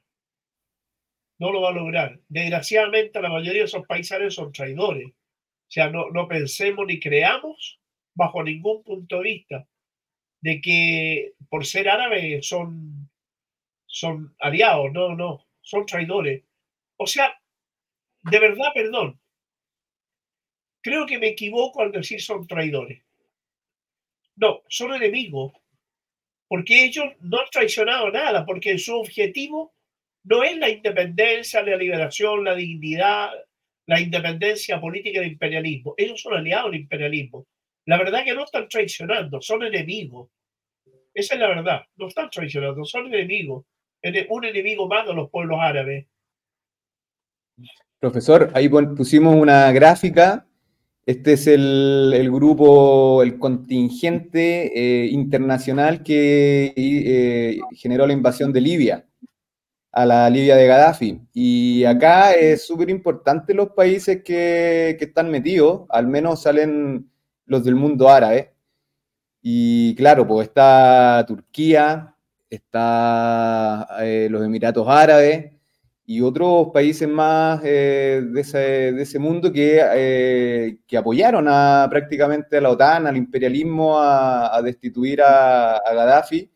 No 1.37 1.51
lo 1.51 1.61
va 1.61 1.69
a 1.69 1.73
lograr. 1.73 2.19
Desgraciadamente 2.27 3.21
la 3.21 3.29
mayoría 3.29 3.61
de 3.61 3.65
esos 3.65 3.83
árabes 4.11 4.35
son 4.35 4.51
traidores. 4.51 5.07
O 5.07 5.71
sea, 5.71 5.89
no, 5.89 6.09
no 6.09 6.27
pensemos 6.27 6.85
ni 6.87 6.99
creamos 6.99 7.79
bajo 8.15 8.43
ningún 8.43 8.83
punto 8.83 9.17
de 9.17 9.23
vista 9.23 9.67
de 10.41 10.61
que 10.61 11.33
por 11.49 11.65
ser 11.65 11.89
árabes 11.89 12.47
son 12.47 13.09
son 13.89 14.35
aliados, 14.39 14.91
no, 14.93 15.15
no, 15.15 15.47
son 15.61 15.85
traidores. 15.85 16.43
O 16.97 17.07
sea, 17.07 17.33
de 18.21 18.39
verdad, 18.39 18.71
perdón, 18.73 19.19
creo 20.81 21.05
que 21.05 21.19
me 21.19 21.29
equivoco 21.29 21.81
al 21.81 21.91
decir 21.91 22.21
son 22.21 22.47
traidores. 22.47 23.03
No, 24.35 24.61
son 24.69 24.93
enemigos, 24.93 25.53
porque 26.49 26.83
ellos 26.83 27.05
no 27.21 27.39
han 27.39 27.49
traicionado 27.51 28.11
nada, 28.11 28.45
porque 28.45 28.77
su 28.77 28.97
objetivo 28.97 29.71
no 30.23 30.43
es 30.43 30.57
la 30.57 30.67
independencia, 30.67 31.61
la 31.61 31.77
liberación, 31.77 32.43
la 32.43 32.55
dignidad, 32.55 33.29
la 33.85 34.01
independencia 34.01 34.81
política 34.81 35.21
del 35.21 35.31
imperialismo. 35.31 35.93
Ellos 35.95 36.19
son 36.21 36.33
aliados 36.33 36.71
del 36.71 36.81
imperialismo. 36.81 37.45
La 37.85 37.97
verdad 37.97 38.25
que 38.25 38.33
no 38.33 38.43
están 38.43 38.67
traicionando, 38.67 39.41
son 39.41 39.63
enemigos. 39.63 40.29
Esa 41.13 41.35
es 41.35 41.39
la 41.39 41.47
verdad. 41.47 41.81
No 41.95 42.07
están 42.07 42.29
traicionando, 42.29 42.83
son 42.83 43.07
enemigos. 43.13 43.65
Un 44.29 44.45
enemigo 44.45 44.87
más 44.87 45.05
de 45.05 45.13
los 45.13 45.29
pueblos 45.29 45.59
árabes. 45.61 46.07
Profesor, 47.99 48.51
ahí 48.55 48.69
pusimos 48.69 49.35
una 49.35 49.71
gráfica. 49.71 50.47
Este 51.09 51.33
es 51.33 51.47
el, 51.47 52.29
grupo, 52.31 53.23
el 53.23 53.39
contingente 53.39 54.71
eh, 54.75 55.07
internacional 55.07 56.03
que 56.03 56.71
eh, 56.75 57.59
generó 57.73 58.05
la 58.05 58.13
invasión 58.13 58.53
de 58.53 58.61
Libia, 58.61 59.07
a 59.91 60.05
la 60.05 60.29
Libia 60.29 60.55
de 60.55 60.67
Gaddafi. 60.67 61.19
Y 61.33 61.83
acá 61.85 62.33
es 62.33 62.63
súper 62.67 62.91
importante 62.91 63.55
los 63.55 63.71
países 63.71 64.17
que, 64.23 64.97
que 64.99 65.05
están 65.05 65.31
metidos, 65.31 65.87
al 65.89 66.05
menos 66.05 66.43
salen 66.43 67.09
los 67.47 67.63
del 67.63 67.73
mundo 67.73 68.07
árabe. 68.07 68.53
Y 69.41 69.95
claro, 69.95 70.27
pues 70.27 70.49
está 70.49 71.25
Turquía, 71.27 72.15
está 72.51 73.87
eh, 74.01 74.27
los 74.29 74.45
Emiratos 74.45 74.87
Árabes 74.87 75.58
y 76.09 76.21
otros 76.21 76.69
países 76.73 77.07
más 77.07 77.61
eh, 77.63 78.19
de, 78.31 78.41
ese, 78.99 79.19
mundo 79.19 79.53
que, 79.53 79.79
eh, 79.93 80.79
que, 80.87 80.97
apoyaron 80.97 81.45
a, 81.47 81.85
prácticamente 81.87 82.57
a 82.57 82.61
la 82.61 82.71
OTAN, 82.71 83.05
al 83.05 83.15
imperialismo, 83.15 83.99
a, 83.99 84.59
destituir 84.63 85.21
a, 85.21 85.79
Gaddafi. 85.85 86.51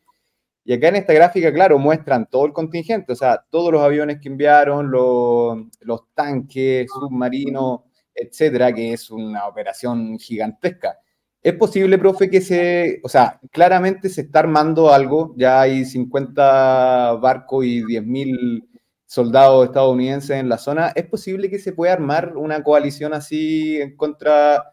Y 0.64 0.72
acá 0.72 0.88
en 0.88 0.96
esta 0.96 1.12
gráfica, 1.12 1.52
claro, 1.52 1.78
muestran 1.78 2.26
todo 2.28 2.46
el 2.46 2.52
contingente, 2.52 3.12
o 3.12 3.14
sea, 3.14 3.44
todos 3.48 3.72
los 3.72 3.80
aviones 3.80 4.18
que 4.20 4.28
enviaron, 4.28 4.90
los, 4.90 5.56
los 5.82 6.00
tanques, 6.14 6.90
submarinos, 6.90 7.82
etcétera, 8.12 8.72
que 8.72 8.94
es 8.94 9.08
una 9.08 9.46
operación 9.46 10.18
gigantesca. 10.18 10.98
¿Es 11.40 11.54
posible, 11.54 11.96
profe, 11.96 12.28
que 12.28 12.40
se, 12.40 13.00
o 13.04 13.08
sea, 13.08 13.38
claramente 13.52 14.08
se 14.08 14.22
está 14.22 14.40
armando 14.40 14.92
algo, 14.92 15.32
ya 15.36 15.60
hay 15.60 15.84
50 15.84 17.12
barcos 17.22 17.64
y 17.66 17.84
10.000 17.84 18.73
soldados 19.14 19.66
estadounidenses 19.66 20.30
en 20.30 20.48
la 20.48 20.58
zona, 20.58 20.92
¿es 20.94 21.06
posible 21.06 21.48
que 21.48 21.60
se 21.60 21.72
pueda 21.72 21.92
armar 21.92 22.36
una 22.36 22.64
coalición 22.64 23.14
así 23.14 23.80
en 23.80 23.96
contra, 23.96 24.64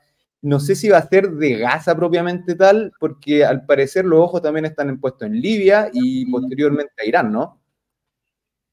no 0.42 0.60
sé 0.60 0.76
si 0.76 0.90
va 0.90 0.98
a 0.98 1.08
ser 1.08 1.30
de 1.30 1.58
Gaza 1.58 1.96
propiamente 1.96 2.56
tal, 2.56 2.92
porque 3.00 3.46
al 3.46 3.66
parecer 3.68 4.06
los 4.06 4.20
ojos 4.20 4.42
también 4.42 4.66
están 4.66 5.00
puestos 5.00 5.28
en 5.28 5.40
Libia 5.40 5.92
y 5.94 6.26
posteriormente 6.26 6.94
a 6.98 7.06
Irán, 7.06 7.32
¿no? 7.32 7.62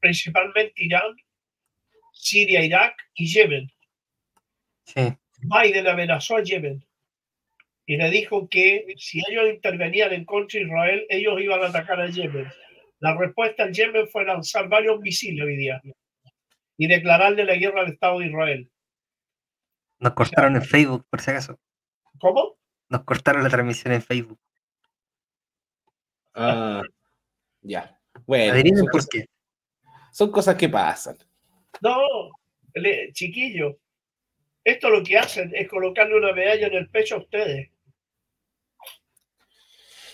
Principalmente 0.01 0.73
Irán, 0.77 1.15
Siria, 2.15 2.65
Irak 2.65 2.95
y 3.15 3.27
Yemen. 3.27 3.71
Sí. 4.85 5.13
Biden 5.43 5.87
amenazó 5.87 6.37
a 6.37 6.43
Yemen 6.43 6.83
y 7.85 7.97
le 7.99 8.11
dijo 8.11 8.49
que 8.49 8.87
si 8.97 9.21
ellos 9.29 9.45
intervenían 9.53 10.15
en 10.15 10.25
contra 10.25 10.59
de 10.59 10.67
Israel, 10.67 11.07
ellos 11.11 11.41
iban 11.41 11.63
a 11.63 11.67
atacar 11.67 12.01
a 12.01 12.09
Yemen. 12.09 12.49
La 13.01 13.17
respuesta 13.17 13.63
al 13.63 13.73
Yemen 13.73 14.09
fue 14.09 14.25
lanzar 14.25 14.69
varios 14.69 15.01
misiles 15.01 15.45
hoy 15.45 15.57
día 15.57 15.81
y 16.77 16.87
declararle 16.87 17.45
la 17.45 17.55
guerra 17.55 17.83
al 17.83 17.93
Estado 17.93 18.19
de 18.19 18.27
Israel. 18.27 18.71
Nos 20.01 20.13
cortaron 20.15 20.57
en 20.57 20.63
Facebook, 20.63 21.07
por 21.11 21.21
si 21.21 21.31
acaso. 21.31 21.59
¿Cómo? 22.21 22.57
Nos 22.89 23.05
cortaron 23.05 23.43
la 23.43 23.51
transmisión 23.51 23.95
en 23.95 24.03
Facebook. 24.03 24.39
Ah, 26.35 26.83
ya. 27.63 28.01
Bueno, 28.27 28.55
son 28.77 28.87
cosas, 28.87 29.11
son 30.13 30.31
cosas 30.31 30.55
que 30.57 30.69
pasan. 30.69 31.17
No, 31.81 32.31
chiquillo, 33.13 33.79
esto 34.65 34.91
lo 34.91 35.03
que 35.03 35.19
hacen 35.19 35.53
es 35.55 35.69
colocarle 35.69 36.17
una 36.17 36.33
medalla 36.33 36.67
en 36.67 36.75
el 36.75 36.91
pecho 36.91 37.17
a 37.17 37.19
ustedes. 37.19 37.71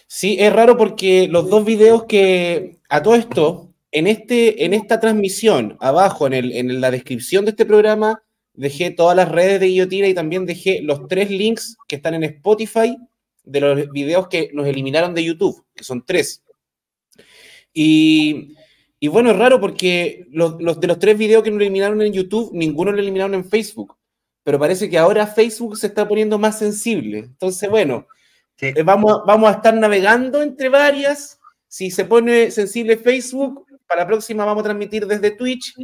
Sí, 0.06 0.36
es 0.38 0.52
raro 0.52 0.76
porque 0.76 1.28
los 1.28 1.48
dos 1.50 1.64
videos 1.64 2.04
que 2.04 2.78
a 2.88 3.02
todo 3.02 3.14
esto, 3.14 3.72
en, 3.90 4.06
este, 4.06 4.64
en 4.64 4.74
esta 4.74 5.00
transmisión, 5.00 5.76
abajo 5.80 6.26
en, 6.26 6.34
el, 6.34 6.52
en 6.52 6.80
la 6.80 6.90
descripción 6.90 7.44
de 7.44 7.50
este 7.50 7.66
programa, 7.66 8.22
dejé 8.52 8.90
todas 8.90 9.16
las 9.16 9.30
redes 9.30 9.60
de 9.60 9.66
Guillotina 9.66 10.08
y 10.08 10.14
también 10.14 10.46
dejé 10.46 10.80
los 10.82 11.08
tres 11.08 11.30
links 11.30 11.76
que 11.88 11.96
están 11.96 12.14
en 12.14 12.24
Spotify 12.24 12.96
de 13.44 13.60
los 13.60 13.90
videos 13.90 14.28
que 14.28 14.50
nos 14.52 14.66
eliminaron 14.66 15.14
de 15.14 15.24
YouTube, 15.24 15.64
que 15.74 15.84
son 15.84 16.04
tres. 16.04 16.42
Y, 17.72 18.54
y 19.00 19.08
bueno, 19.08 19.32
es 19.32 19.36
raro 19.36 19.60
porque 19.60 20.26
los, 20.30 20.60
los, 20.60 20.80
de 20.80 20.86
los 20.86 20.98
tres 20.98 21.18
videos 21.18 21.42
que 21.42 21.50
nos 21.50 21.60
eliminaron 21.60 22.00
en 22.00 22.12
YouTube, 22.12 22.50
ninguno 22.54 22.92
lo 22.92 23.00
eliminaron 23.00 23.34
en 23.34 23.44
Facebook. 23.44 23.96
Pero 24.44 24.58
parece 24.58 24.88
que 24.88 24.98
ahora 24.98 25.26
Facebook 25.26 25.76
se 25.76 25.88
está 25.88 26.06
poniendo 26.06 26.38
más 26.38 26.58
sensible. 26.58 27.18
Entonces, 27.18 27.68
bueno, 27.68 28.06
eh, 28.60 28.82
vamos, 28.82 29.22
vamos 29.26 29.48
a 29.48 29.52
estar 29.56 29.74
navegando 29.74 30.42
entre 30.42 30.68
varias. 30.68 31.40
Si 31.68 31.90
se 31.90 32.04
pone 32.04 32.50
sensible 32.50 32.96
Facebook, 32.96 33.66
para 33.86 34.02
la 34.02 34.06
próxima 34.06 34.44
vamos 34.44 34.62
a 34.62 34.64
transmitir 34.64 35.06
desde 35.06 35.30
Twitch. 35.32 35.74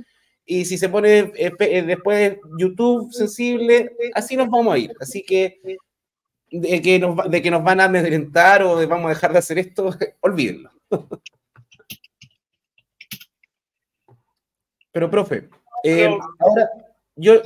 Y 0.45 0.65
si 0.65 0.79
se 0.79 0.89
pone 0.89 1.33
eh, 1.37 1.53
eh, 1.59 1.83
después 1.83 2.39
YouTube 2.59 3.13
sensible, 3.13 3.93
así 4.15 4.37
nos 4.37 4.49
vamos 4.49 4.75
a 4.75 4.79
ir. 4.79 4.93
Así 5.01 5.23
que 5.23 5.61
de 6.51 6.83
que 6.83 6.99
nos, 6.99 7.31
de 7.31 7.43
que 7.43 7.51
nos 7.51 7.63
van 7.63 7.81
a 7.81 7.85
amedrentar 7.85 8.63
o 8.65 8.77
de 8.77 8.87
vamos 8.87 9.07
a 9.07 9.11
dejar 9.11 9.33
de 9.33 9.39
hacer 9.39 9.59
esto, 9.59 9.91
olvídenlo. 10.21 10.71
Pero, 14.93 15.09
profe, 15.09 15.49
ahora 16.41 16.69
yo, 17.15 17.41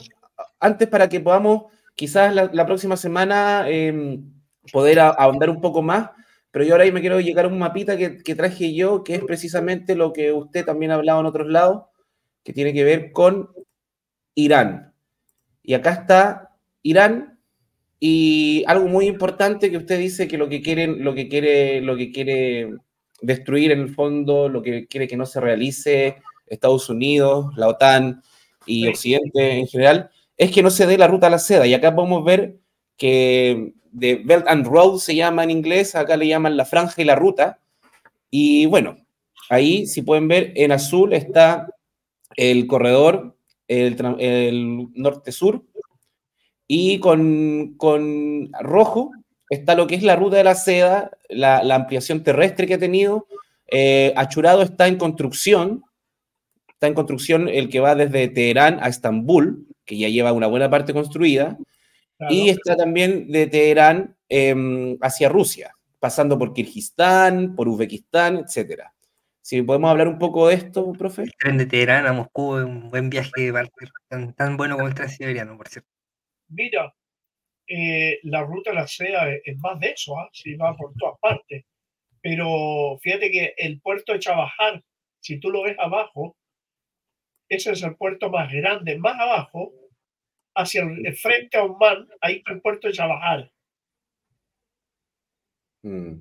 antes 0.61 0.89
para 0.89 1.09
que 1.09 1.21
podamos, 1.21 1.65
quizás 1.95 2.35
la, 2.35 2.67
próxima 2.67 2.97
semana, 2.97 3.69
em, 3.69 4.34
poder 4.73 5.01
ahondar 5.01 5.51
un 5.51 5.61
poco 5.61 5.83
más, 5.83 6.11
pero 6.51 6.65
yo 6.65 6.75
ahora 6.75 6.91
me 6.93 7.01
quiero 7.01 7.21
llegar 7.21 7.47
a 7.47 7.49
un 7.49 7.59
mapita 7.59 7.97
que, 7.97 8.35
traje 8.37 8.75
yo, 8.75 9.03
que 9.03 9.17
es 9.17 9.25
precisamente 9.25 9.97
lo 9.97 10.13
que 10.13 10.33
usted 10.33 10.65
también 10.65 10.93
ha 10.93 10.95
hablado 10.95 11.21
en 11.21 11.27
otros 11.27 11.49
lados, 11.49 11.85
que 12.45 12.53
tiene 12.53 12.73
que 12.73 12.85
ver 12.85 13.11
con 13.13 13.51
Irán. 14.35 14.93
Y 15.63 15.75
acá 15.75 15.91
está 15.91 16.51
Irán 16.83 17.41
y 17.99 18.65
algo 18.67 18.87
muy 18.87 19.07
importante 19.07 19.71
que 19.71 19.79
usted 19.79 19.99
dice 19.99 20.29
que 20.29 20.39
lo 20.39 20.49
que 20.49 20.63
quieren, 20.63 21.03
lo 21.03 21.15
que 21.15 21.29
quiere, 21.29 21.81
lo 21.81 21.97
que 21.97 22.13
quiere 22.13 22.75
destruir 23.21 23.73
en 23.73 23.81
el 23.81 23.95
fondo, 23.95 24.49
lo 24.49 24.63
que 24.63 24.87
quiere 24.87 25.09
que 25.09 25.17
no 25.17 25.27
se 25.27 25.41
realice 25.41 26.19
Estados 26.47 26.89
Unidos, 26.89 27.47
la 27.57 27.69
OTAN 27.69 28.23
y 28.67 28.87
Occidente 28.89 29.59
en 29.59 29.67
general, 29.67 30.11
es 30.37 30.51
que 30.51 30.63
no 30.63 30.71
se 30.71 30.87
dé 30.87 30.99
la 30.99 31.09
ruta 31.09 31.27
a 31.29 31.31
la 31.31 31.39
seda. 31.39 31.67
Y 31.67 31.75
acá 31.75 31.95
podemos 31.95 32.25
ver 32.25 32.59
que 32.97 33.73
de 33.95 34.17
Belt 34.17 34.47
and 34.49 34.67
Road 34.67 34.99
se 34.99 35.15
llama 35.15 35.45
en 35.45 35.51
inglés, 35.51 35.95
acá 35.95 36.17
le 36.17 36.27
llaman 36.27 36.57
la 36.57 36.65
franja 36.65 37.01
y 37.01 37.05
la 37.05 37.15
ruta. 37.15 37.61
Y 38.29 38.67
bueno, 38.67 38.97
ahí 39.49 39.87
si 39.87 40.03
pueden 40.03 40.27
ver 40.27 40.53
en 40.57 40.73
azul 40.73 41.13
está 41.13 41.69
el 42.37 42.67
corredor, 42.67 43.37
el, 43.69 43.97
norte-sur, 44.95 45.63
y 46.67 46.99
con, 46.99 47.77
rojo 48.61 49.13
está 49.49 49.77
lo 49.77 49.87
que 49.87 49.95
es 49.95 50.03
la 50.03 50.17
ruta 50.17 50.37
de 50.37 50.45
la 50.45 50.57
seda, 50.57 51.13
la, 51.29 51.61
ampliación 51.75 52.25
terrestre 52.25 52.67
que 52.67 52.75
ha 52.75 52.79
tenido. 52.79 53.29
Eh, 53.71 54.13
Achurado 54.17 54.63
está 54.63 54.89
en 54.89 54.97
construcción, 54.97 55.85
está 56.69 56.89
en 56.89 56.95
construcción 56.95 57.49
el 57.49 57.69
que 57.69 57.79
va 57.79 57.95
desde 57.95 58.27
Teherán 58.27 58.81
a 58.83 58.89
Estambul, 58.89 59.69
que 59.85 59.97
ya 59.99 60.09
lleva 60.09 60.33
una 60.33 60.49
buena 60.49 60.69
parte 60.69 60.93
construida. 60.93 61.59
Y 62.31 62.49
está 62.49 62.77
también 62.77 63.31
de 63.31 63.47
Teherán 63.47 64.17
em, 64.29 64.97
hacia 65.01 65.29
Rusia, 65.29 65.75
pasando 65.99 66.39
por 66.39 66.53
Kirguistán, 66.53 67.55
por 67.55 67.69
Uzbekistán, 67.69 68.45
etc. 68.47 68.85
Si 69.41 69.63
podemos 69.63 69.91
hablar 69.91 70.09
un 70.09 70.19
poco 70.19 70.49
de 70.49 70.55
esto, 70.55 70.93
profe. 70.93 71.23
El 71.23 71.33
tren 71.39 71.59
de 71.59 71.67
Teherán 71.67 72.07
a 72.07 72.13
Moscú 72.13 72.57
es 72.57 72.65
un 72.65 72.91
buen 72.91 73.11
viaje, 73.11 73.53
tan, 74.09 74.33
tan 74.35 74.57
bueno 74.57 74.77
como 74.77 74.89
el 74.89 74.95
transiberiano, 74.95 75.57
por 75.57 75.69
cierto. 75.69 75.91
Mira, 76.49 76.95
eh, 77.67 78.21
la 78.23 78.43
ruta 78.43 78.71
de 78.71 78.77
la 78.77 78.87
seda 78.87 79.31
es 79.33 79.59
más 79.59 79.81
de 79.81 79.91
eso, 79.91 80.19
¿ah? 80.19 80.29
si 80.33 80.55
va 80.55 80.77
por 80.77 80.95
todas 80.95 81.19
partes. 81.21 81.65
Pero 82.21 82.99
fíjate 83.03 83.31
que 83.31 83.55
el 83.59 83.81
puerto 83.81 84.13
de 84.13 84.19
Chabajal, 84.19 84.83
si 85.21 85.39
tú 85.41 85.51
lo 85.51 85.63
ves 85.63 85.77
abajo, 85.79 86.37
ese 87.49 87.73
es 87.73 87.83
el 87.83 87.97
puerto 87.97 88.31
más 88.31 88.51
grande. 88.51 88.99
Más 88.99 89.19
abajo 89.19 89.73
hacia 90.55 90.83
el 90.83 91.17
frente 91.17 91.57
a 91.57 91.65
Oman, 91.65 92.09
ahí 92.21 92.37
está 92.37 92.53
el 92.53 92.61
puerto 92.61 92.89
de 92.89 92.95
Chabajal. 92.95 93.53
Mm. 95.83 96.21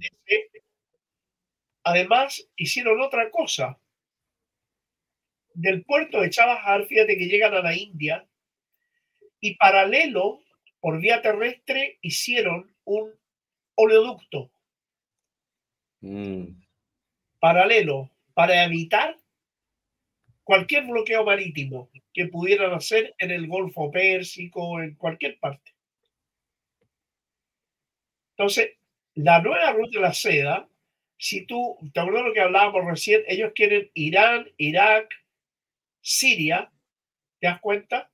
Además, 1.86 2.50
hicieron 2.56 3.02
otra 3.02 3.30
cosa. 3.30 3.80
Del 5.54 5.84
puerto 5.84 6.22
de 6.22 6.30
Chabajal, 6.30 6.88
fíjate 6.88 7.18
que 7.18 7.28
llegan 7.28 7.54
a 7.54 7.62
la 7.62 7.76
India 7.76 8.28
y 9.40 9.56
paralelo, 9.56 10.42
por 10.80 11.00
vía 11.00 11.22
terrestre, 11.22 11.98
hicieron 12.02 12.76
un 12.86 13.14
oleoducto 13.76 14.52
Mm. 16.04 16.62
paralelo 17.40 18.10
para 18.34 18.66
evitar 18.66 19.18
cualquier 20.44 20.86
bloqueo 20.86 21.24
marítimo 21.24 21.90
que 22.14 22.28
pudieran 22.28 22.74
hacer 22.74 23.16
en 23.18 23.32
el 23.32 23.48
Golfo 23.48 23.92
Pérsico, 23.92 24.82
en 24.82 24.96
cualquier 24.96 25.40
parte. 25.40 25.72
Entonces, 28.32 28.72
la 29.16 29.42
nueva 29.42 29.72
ruta 29.74 30.00
de 30.00 30.02
la 30.02 30.14
seda, 30.14 30.68
si 31.18 31.46
tú, 31.46 31.78
te 31.94 32.00
acuerdas 32.00 32.26
lo 32.26 32.34
que 32.34 32.42
hablábamos 32.42 32.86
recién, 32.86 33.22
ellos 33.28 33.52
quieren 33.56 33.90
Irán, 33.94 34.48
Irak, 34.58 35.10
Siria, 36.02 36.72
¿te 37.40 37.48
das 37.48 37.62
cuenta? 37.62 38.12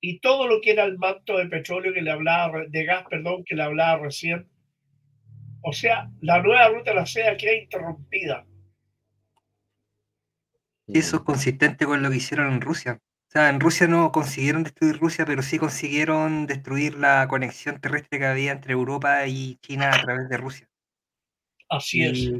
Y 0.00 0.18
todo 0.20 0.46
lo 0.46 0.60
que 0.60 0.70
era 0.70 0.84
el 0.84 0.96
manto 0.96 1.36
de 1.36 1.46
petróleo 1.46 1.92
que 1.92 2.00
le 2.00 2.10
hablaba, 2.10 2.64
de 2.66 2.84
gas, 2.84 3.04
perdón, 3.08 3.44
que 3.44 3.54
le 3.54 3.62
hablaba 3.62 4.02
recién. 4.02 4.48
O 5.62 5.72
sea, 5.72 6.10
la 6.22 6.42
nueva 6.42 6.68
ruta 6.68 6.90
de 6.92 6.96
la 6.96 7.06
seda 7.06 7.36
queda 7.36 7.54
interrumpida. 7.54 8.46
Y 10.92 10.98
eso 10.98 11.16
es 11.16 11.22
consistente 11.22 11.86
con 11.86 12.02
lo 12.02 12.10
que 12.10 12.16
hicieron 12.16 12.52
en 12.52 12.60
Rusia. 12.60 13.00
O 13.02 13.32
sea, 13.32 13.48
en 13.48 13.60
Rusia 13.60 13.86
no 13.86 14.10
consiguieron 14.10 14.64
destruir 14.64 14.98
Rusia, 14.98 15.24
pero 15.24 15.42
sí 15.42 15.58
consiguieron 15.58 16.46
destruir 16.46 16.96
la 16.96 17.28
conexión 17.28 17.80
terrestre 17.80 18.18
que 18.18 18.26
había 18.26 18.52
entre 18.52 18.72
Europa 18.72 19.26
y 19.26 19.56
China 19.62 19.90
a 19.94 20.02
través 20.02 20.28
de 20.28 20.36
Rusia. 20.36 20.68
Así 21.68 22.04
es. 22.04 22.32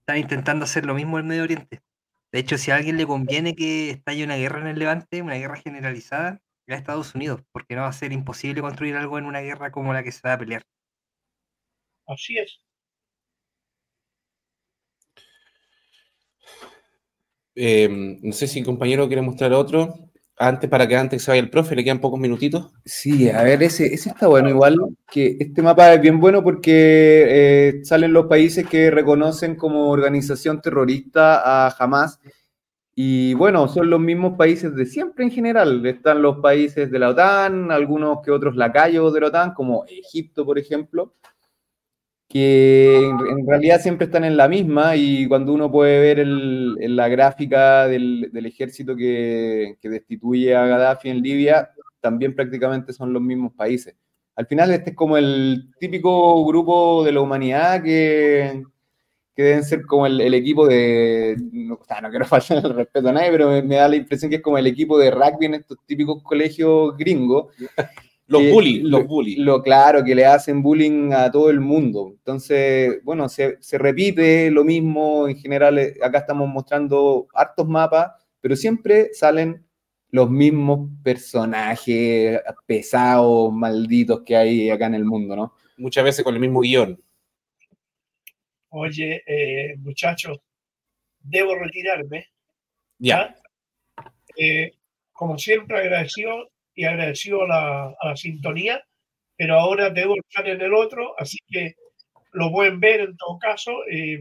Están 0.00 0.18
intentando 0.18 0.64
hacer 0.64 0.84
lo 0.86 0.94
mismo 0.94 1.18
en 1.18 1.28
Medio 1.28 1.44
Oriente. 1.44 1.82
De 2.32 2.40
hecho, 2.40 2.58
si 2.58 2.72
a 2.72 2.76
alguien 2.76 2.96
le 2.96 3.06
conviene 3.06 3.54
que 3.54 3.90
estalle 3.90 4.24
una 4.24 4.36
guerra 4.36 4.60
en 4.60 4.66
el 4.66 4.78
Levante, 4.78 5.22
una 5.22 5.36
guerra 5.36 5.56
generalizada, 5.56 6.40
a 6.72 6.74
Estados 6.74 7.14
Unidos, 7.14 7.42
porque 7.52 7.76
no 7.76 7.82
va 7.82 7.88
a 7.88 7.92
ser 7.92 8.12
imposible 8.12 8.62
construir 8.62 8.96
algo 8.96 9.18
en 9.18 9.26
una 9.26 9.40
guerra 9.40 9.70
como 9.70 9.92
la 9.92 10.02
que 10.02 10.12
se 10.12 10.26
va 10.26 10.32
a 10.32 10.38
pelear. 10.38 10.64
Así 12.06 12.38
es. 12.38 12.63
Eh, 17.54 18.18
no 18.22 18.32
sé 18.32 18.46
si 18.46 18.60
el 18.60 18.64
compañero 18.64 19.06
quiere 19.06 19.22
mostrar 19.22 19.52
otro. 19.52 20.10
Antes, 20.36 20.68
para 20.68 20.88
que 20.88 20.96
antes 20.96 21.22
se 21.22 21.30
vaya 21.30 21.42
el 21.42 21.50
profe, 21.50 21.76
le 21.76 21.84
quedan 21.84 22.00
pocos 22.00 22.18
minutitos. 22.18 22.72
Sí, 22.84 23.30
a 23.30 23.44
ver, 23.44 23.62
ese, 23.62 23.94
ese 23.94 24.08
está 24.10 24.26
bueno. 24.26 24.48
Igual 24.48 24.76
que 25.08 25.36
este 25.38 25.62
mapa 25.62 25.94
es 25.94 26.00
bien 26.00 26.18
bueno 26.18 26.42
porque 26.42 27.24
eh, 27.28 27.84
salen 27.84 28.12
los 28.12 28.26
países 28.26 28.66
que 28.66 28.90
reconocen 28.90 29.54
como 29.54 29.90
organización 29.90 30.60
terrorista 30.60 31.40
a 31.66 31.74
Hamas. 31.78 32.18
Y 32.96 33.34
bueno, 33.34 33.68
son 33.68 33.90
los 33.90 34.00
mismos 34.00 34.36
países 34.36 34.74
de 34.74 34.86
siempre 34.86 35.24
en 35.24 35.30
general. 35.30 35.84
Están 35.86 36.20
los 36.20 36.38
países 36.38 36.90
de 36.90 36.98
la 36.98 37.10
OTAN, 37.10 37.70
algunos 37.70 38.18
que 38.22 38.32
otros 38.32 38.56
lacayos 38.56 39.12
de 39.14 39.20
la 39.20 39.26
OTAN, 39.28 39.54
como 39.54 39.84
Egipto, 39.86 40.44
por 40.44 40.58
ejemplo, 40.58 41.14
que 42.34 42.96
en, 42.96 43.46
realidad 43.46 43.80
siempre 43.80 44.06
están 44.06 44.24
en 44.24 44.36
la 44.36 44.48
misma. 44.48 44.96
Y 44.96 45.28
cuando 45.28 45.52
uno 45.54 45.70
puede 45.70 46.00
ver 46.00 46.18
el- 46.18 46.76
en 46.80 46.96
la 46.96 47.08
gráfica 47.08 47.86
del, 47.88 48.30
del 48.32 48.46
ejército 48.46 48.96
que, 48.96 49.76
que 49.80 49.88
destituye 49.88 50.54
a 50.56 50.66
Gaddafi 50.66 51.10
en 51.10 51.22
Libia, 51.22 51.70
también 52.00 52.34
prácticamente 52.34 52.92
son 52.92 53.12
los 53.12 53.22
mismos 53.22 53.52
países. 53.54 53.94
Al 54.36 54.46
final, 54.46 54.72
este 54.72 54.90
es 54.90 54.96
como 54.96 55.16
el 55.16 55.70
típico 55.78 56.44
grupo 56.46 57.04
de 57.04 57.12
la 57.12 57.20
humanidad 57.20 57.82
que, 57.84 58.64
que 59.36 59.42
deben 59.42 59.64
ser 59.64 59.86
como 59.86 60.06
el, 60.06 60.20
el 60.20 60.34
equipo 60.34 60.66
de. 60.66 61.36
No, 61.52 61.74
o 61.74 61.84
sea, 61.84 62.00
no 62.00 62.10
quiero 62.10 62.24
faltar 62.26 62.58
el 62.64 62.74
respeto 62.74 63.08
a 63.10 63.12
nadie, 63.12 63.30
pero 63.30 63.48
me, 63.50 63.62
me 63.62 63.76
da 63.76 63.88
la 63.88 63.96
impresión 63.96 64.30
que 64.30 64.36
es 64.36 64.42
como 64.42 64.58
el 64.58 64.66
equipo 64.66 64.98
de 64.98 65.10
rugby 65.12 65.46
en 65.46 65.54
estos 65.54 65.78
típicos 65.86 66.22
colegios 66.24 66.96
gringos. 66.96 67.46
Los 68.26 68.40
que- 68.40 68.52
bullies, 68.52 68.82
los 68.84 69.02
lo-. 69.06 69.44
Lo 69.44 69.62
claro, 69.62 70.02
que 70.02 70.14
le 70.14 70.24
hacen 70.24 70.62
bullying 70.62 71.12
a 71.12 71.30
todo 71.30 71.50
el 71.50 71.60
mundo. 71.60 72.12
Entonces, 72.16 73.00
bueno, 73.04 73.28
se, 73.28 73.58
se 73.60 73.76
repite 73.78 74.50
lo 74.50 74.64
mismo. 74.64 75.28
En 75.28 75.36
general, 75.36 75.78
eh, 75.78 75.94
acá 76.02 76.18
estamos 76.18 76.48
mostrando 76.48 77.28
hartos 77.34 77.68
mapas, 77.68 78.12
pero 78.40 78.56
siempre 78.56 79.12
salen 79.12 79.64
los 80.10 80.30
mismos 80.30 80.88
personajes 81.02 82.40
pesados, 82.66 83.52
malditos 83.52 84.22
que 84.24 84.36
hay 84.36 84.70
acá 84.70 84.86
en 84.86 84.94
el 84.94 85.04
mundo, 85.04 85.34
¿no? 85.36 85.52
Muchas 85.76 86.04
veces 86.04 86.24
con 86.24 86.34
el 86.34 86.40
mismo 86.40 86.60
guion. 86.60 86.98
Oye, 88.70 89.22
eh, 89.26 89.76
muchachos, 89.78 90.38
debo 91.20 91.54
retirarme. 91.56 92.26
Ya. 92.98 93.34
Eh, 94.36 94.72
como 95.12 95.38
siempre, 95.38 95.78
agradecido 95.78 96.50
y 96.74 96.84
agradecido 96.84 97.42
a 97.42 97.48
la, 97.48 97.84
a 98.00 98.08
la 98.08 98.16
sintonía, 98.16 98.82
pero 99.36 99.58
ahora 99.58 99.90
debo 99.90 100.14
estar 100.16 100.48
en 100.48 100.60
el 100.60 100.74
otro, 100.74 101.14
así 101.18 101.38
que 101.48 101.74
lo 102.32 102.50
pueden 102.50 102.80
ver 102.80 103.00
en 103.00 103.16
todo 103.16 103.38
caso. 103.38 103.72
eh, 103.90 104.20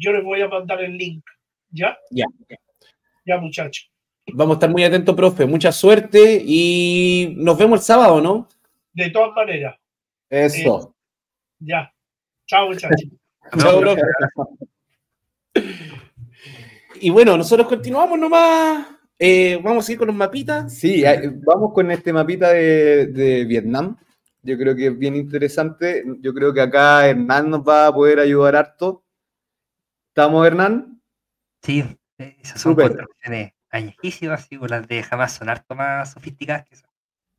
yo 0.00 0.12
les 0.12 0.22
voy 0.22 0.40
a 0.40 0.48
mandar 0.48 0.80
el 0.82 0.96
link. 0.96 1.24
¿Ya? 1.70 1.98
Ya. 2.10 2.24
Ya, 3.26 3.36
muchachos. 3.38 3.90
Vamos 4.32 4.54
a 4.54 4.56
estar 4.58 4.70
muy 4.70 4.84
atentos, 4.84 5.14
profe. 5.14 5.44
Mucha 5.44 5.72
suerte 5.72 6.40
y 6.44 7.34
nos 7.36 7.58
vemos 7.58 7.80
el 7.80 7.84
sábado, 7.84 8.20
¿no? 8.20 8.48
De 8.92 9.10
todas 9.10 9.34
maneras, 9.34 9.76
Eso. 10.30 10.94
ya. 11.58 11.92
Chao, 12.46 12.68
muchachos. 12.68 13.08
Chao, 13.58 13.80
profe. 13.80 14.02
Y 17.00 17.10
bueno, 17.10 17.36
nosotros 17.36 17.66
continuamos 17.68 18.18
nomás. 18.18 18.86
Eh, 19.18 19.60
vamos 19.62 19.84
a 19.84 19.86
seguir 19.86 19.98
con 19.98 20.08
los 20.08 20.16
mapitas. 20.16 20.72
Sí, 20.72 21.04
eh, 21.04 21.30
vamos 21.44 21.72
con 21.72 21.90
este 21.90 22.12
mapita 22.12 22.50
de, 22.50 23.06
de 23.06 23.44
Vietnam. 23.44 23.96
Yo 24.42 24.56
creo 24.56 24.76
que 24.76 24.86
es 24.86 24.98
bien 24.98 25.16
interesante. 25.16 26.04
Yo 26.20 26.32
creo 26.32 26.54
que 26.54 26.60
acá 26.60 27.08
Hernán 27.08 27.50
nos 27.50 27.60
va 27.66 27.88
a 27.88 27.92
poder 27.92 28.20
ayudar 28.20 28.56
harto. 28.56 29.04
¿Estamos, 30.10 30.46
Hernán? 30.46 31.02
Sí, 31.62 31.84
esas 32.18 32.60
son 32.60 32.72
Súper. 32.72 32.88
construcciones 32.88 33.52
añejísimas, 33.70 34.46
y 34.50 34.56
las 34.56 34.88
de 34.88 35.02
jamás 35.02 35.32
son 35.32 35.48
harto 35.48 35.74
más 35.74 36.12
sofisticadas 36.12 36.64
que 36.66 36.74
esas. 36.76 36.88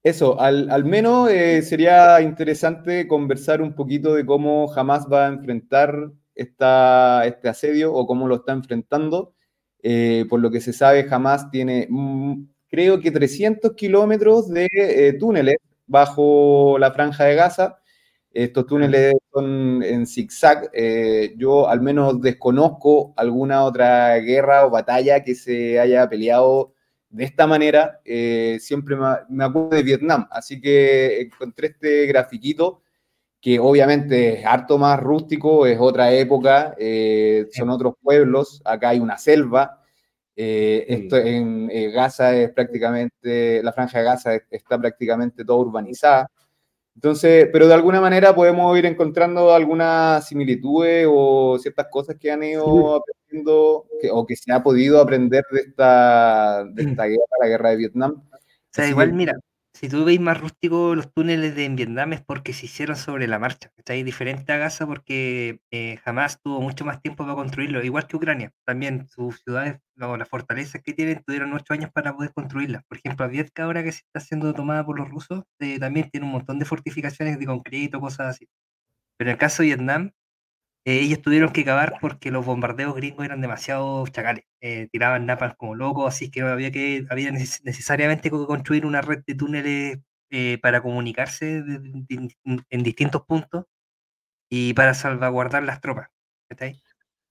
Eso, 0.03 0.39
al, 0.39 0.69
al 0.69 0.85
menos 0.85 1.29
eh, 1.29 1.61
sería 1.61 2.21
interesante 2.21 3.07
conversar 3.07 3.61
un 3.61 3.73
poquito 3.73 4.13
de 4.13 4.25
cómo 4.25 4.67
jamás 4.67 5.07
va 5.11 5.25
a 5.25 5.29
enfrentar 5.29 6.11
esta, 6.35 7.25
este 7.25 7.49
asedio 7.49 7.93
o 7.93 8.07
cómo 8.07 8.27
lo 8.27 8.35
está 8.35 8.53
enfrentando. 8.53 9.33
Eh, 9.81 10.25
por 10.29 10.39
lo 10.39 10.51
que 10.51 10.61
se 10.61 10.73
sabe, 10.73 11.05
jamás 11.05 11.49
tiene, 11.51 11.87
mm, 11.89 12.43
creo 12.69 12.99
que 12.99 13.11
300 13.11 13.73
kilómetros 13.73 14.49
de 14.49 14.67
eh, 14.73 15.13
túneles 15.13 15.57
bajo 15.87 16.77
la 16.79 16.91
franja 16.91 17.25
de 17.25 17.35
Gaza. 17.35 17.79
Estos 18.31 18.67
túneles 18.67 19.13
son 19.33 19.81
en 19.83 20.05
zigzag. 20.05 20.69
Eh, 20.73 21.33
yo 21.37 21.67
al 21.67 21.81
menos 21.81 22.21
desconozco 22.21 23.13
alguna 23.17 23.63
otra 23.63 24.17
guerra 24.17 24.65
o 24.65 24.69
batalla 24.69 25.23
que 25.23 25.35
se 25.35 25.79
haya 25.79 26.07
peleado 26.09 26.73
de 27.09 27.23
esta 27.23 27.47
manera, 27.47 27.99
siempre 28.59 28.95
me, 28.95 29.07
me 29.29 29.43
acuerdo 29.43 29.69
de 29.71 29.81
Vietnam, 29.81 30.27
así 30.29 30.61
que 30.61 31.21
encontré 31.21 31.69
este 31.69 32.05
grafiquito 32.05 32.83
que 33.41 33.59
obviamente 33.59 34.39
es 34.39 34.45
harto 34.45 34.77
más 34.77 34.99
rústico, 34.99 35.65
es 35.65 35.77
otra 35.79 36.11
época, 36.13 36.75
eh, 36.77 37.47
son 37.51 37.69
otros 37.69 37.93
pueblos, 38.01 38.61
acá 38.65 38.89
hay 38.89 38.99
una 38.99 39.17
selva, 39.17 39.81
eh, 40.35 40.85
esto 40.87 41.17
en 41.17 41.69
eh, 41.71 41.89
Gaza 41.91 42.35
es 42.35 42.51
prácticamente, 42.51 43.61
la 43.63 43.71
franja 43.73 43.99
de 43.99 44.05
Gaza 44.05 44.35
es- 44.35 44.43
está 44.51 44.77
prácticamente 44.79 45.43
toda 45.45 45.59
urbanizada. 45.59 46.27
Entonces, 46.95 47.47
pero 47.53 47.67
de 47.67 47.73
alguna 47.73 48.01
manera 48.01 48.35
podemos 48.35 48.77
ir 48.77 48.85
encontrando 48.85 49.53
algunas 49.53 50.27
similitudes 50.27 51.07
o 51.09 51.57
ciertas 51.59 51.87
cosas 51.89 52.17
que 52.19 52.29
han 52.31 52.43
ido 52.43 52.95
aprendiendo 52.97 53.85
que- 54.01 54.11
o 54.11 54.25
que 54.25 54.35
se 54.35 54.51
ha 54.51 54.61
podido 54.61 54.99
aprender 55.01 55.43
de 55.51 55.59
esta, 55.61 56.65
de 56.65 56.83
esta 56.91 57.05
guerra, 57.05 57.23
la 57.41 57.47
guerra 57.47 57.69
de 57.71 57.75
Vietnam. 57.77 58.11
O 58.31 58.37
sea, 58.71 58.89
igual, 58.89 59.13
mira, 59.13 59.33
si 59.79 59.87
tú 59.87 60.03
veis 60.03 60.19
más 60.19 60.37
rústico 60.37 60.93
los 60.93 61.13
túneles 61.13 61.55
de 61.55 61.63
en 61.63 61.77
Vietnam 61.77 62.11
es 62.11 62.21
porque 62.21 62.51
se 62.51 62.65
hicieron 62.65 62.97
sobre 62.97 63.27
la 63.27 63.39
marcha. 63.39 63.71
Está 63.77 63.93
ahí 63.93 64.03
diferente 64.03 64.51
a 64.51 64.57
Gaza 64.57 64.85
porque 64.85 65.61
eh, 65.71 65.95
jamás 66.03 66.41
tuvo 66.41 66.59
mucho 66.59 66.83
más 66.83 67.01
tiempo 67.01 67.23
para 67.23 67.35
construirlo, 67.35 67.81
igual 67.81 68.05
que 68.05 68.17
Ucrania. 68.17 68.51
También 68.65 69.07
sus 69.07 69.39
ciudades, 69.41 69.79
o 70.01 70.17
las 70.17 70.27
fortalezas 70.27 70.81
que 70.83 70.93
tienen, 70.93 71.23
tuvieron 71.25 71.53
ocho 71.53 71.73
años 71.73 71.91
para 71.93 72.13
poder 72.13 72.33
construirlas. 72.33 72.83
Por 72.89 72.97
ejemplo, 72.97 73.23
Avietka, 73.23 73.63
ahora 73.63 73.81
que 73.81 73.93
se 73.93 73.99
está 73.99 74.19
siendo 74.19 74.53
tomada 74.53 74.85
por 74.85 74.99
los 74.99 75.09
rusos, 75.09 75.43
eh, 75.59 75.79
también 75.79 76.09
tiene 76.09 76.25
un 76.25 76.33
montón 76.33 76.59
de 76.59 76.65
fortificaciones 76.65 77.39
de 77.39 77.45
concreto, 77.45 78.01
cosas 78.01 78.27
así. 78.35 78.49
Pero 79.17 79.29
en 79.29 79.33
el 79.35 79.39
caso 79.39 79.63
de 79.63 79.67
Vietnam, 79.67 80.11
eh, 80.89 81.01
ellos 81.01 81.21
tuvieron 81.21 81.51
que 81.53 81.65
cavar 81.65 81.95
porque 82.01 82.31
los 82.31 82.45
bombardeos 82.45 82.95
gringos 82.95 83.25
eran 83.25 83.41
demasiado 83.41 84.05
chacales. 84.07 84.45
eh, 84.61 84.87
tiraban 84.91 85.25
napas 85.25 85.55
como 85.55 85.75
locos, 85.75 86.07
así 86.13 86.29
que 86.31 86.41
había 86.41 86.71
que 86.71 87.05
había 87.09 87.31
neces- 87.31 87.61
necesariamente 87.63 88.29
que 88.29 88.37
construir 88.45 88.85
una 88.85 89.01
red 89.01 89.23
de 89.25 89.35
túneles 89.35 89.99
eh, 90.31 90.57
para 90.61 90.81
comunicarse 90.81 91.61
de- 91.63 91.79
de- 91.79 92.05
de- 92.45 92.63
en 92.69 92.83
distintos 92.83 93.23
puntos 93.25 93.65
y 94.49 94.73
para 94.73 94.93
salvaguardar 94.93 95.63
las 95.63 95.81
tropas. 95.81 96.09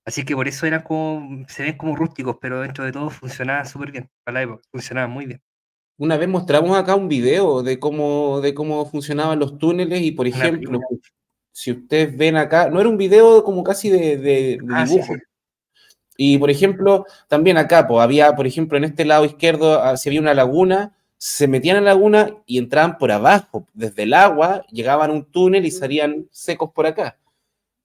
Así 0.06 0.24
que 0.24 0.34
por 0.34 0.48
eso 0.48 0.66
eran 0.66 0.82
como, 0.82 1.46
se 1.48 1.62
ven 1.64 1.76
como 1.76 1.94
rústicos, 1.96 2.36
pero 2.40 2.60
dentro 2.62 2.84
de 2.84 2.92
todo 2.92 3.10
funcionaban 3.10 3.66
súper 3.66 3.92
bien. 3.92 4.08
Para 4.24 4.34
la 4.34 4.42
época, 4.44 4.62
funcionaban 4.72 5.10
muy 5.10 5.26
bien. 5.26 5.42
una 6.00 6.16
vez 6.16 6.28
mostramos 6.28 6.76
acá 6.78 6.94
un 6.94 7.08
video 7.08 7.62
de 7.62 7.78
cómo, 7.78 8.40
de 8.40 8.54
cómo 8.54 8.86
funcionaban 8.86 9.38
los 9.38 9.58
túneles 9.58 10.00
y, 10.00 10.12
por 10.12 10.26
ejemplo, 10.26 10.80
si 11.60 11.72
ustedes 11.72 12.16
ven 12.16 12.36
acá, 12.36 12.70
no 12.70 12.78
era 12.80 12.88
un 12.88 12.96
video 12.96 13.42
como 13.42 13.64
casi 13.64 13.90
de, 13.90 14.16
de- 14.16 14.58
de 14.62 14.74
Ah, 14.74 14.84
dibujo. 14.84 15.14
sí. 15.14 15.20
Y, 16.16 16.38
por 16.38 16.50
ejemplo, 16.50 17.04
también 17.26 17.56
acá, 17.58 17.86
pues, 17.88 18.00
había, 18.00 18.34
por 18.36 18.46
ejemplo, 18.46 18.78
en 18.78 18.84
este 18.84 19.04
lado 19.04 19.24
izquierdo, 19.24 19.82
ah, 19.82 19.96
si 19.96 20.08
había 20.08 20.20
una 20.20 20.34
laguna, 20.34 20.96
se 21.16 21.48
metían 21.48 21.76
en 21.78 21.84
la 21.84 21.94
laguna 21.94 22.30
y 22.46 22.58
entraban 22.58 22.96
por 22.96 23.10
abajo, 23.10 23.66
desde 23.74 24.04
el 24.04 24.14
agua, 24.14 24.64
llegaban 24.70 25.10
a 25.10 25.14
un 25.14 25.24
túnel 25.24 25.66
y 25.66 25.72
salían 25.72 26.28
secos 26.30 26.70
por 26.72 26.86
acá. 26.86 27.18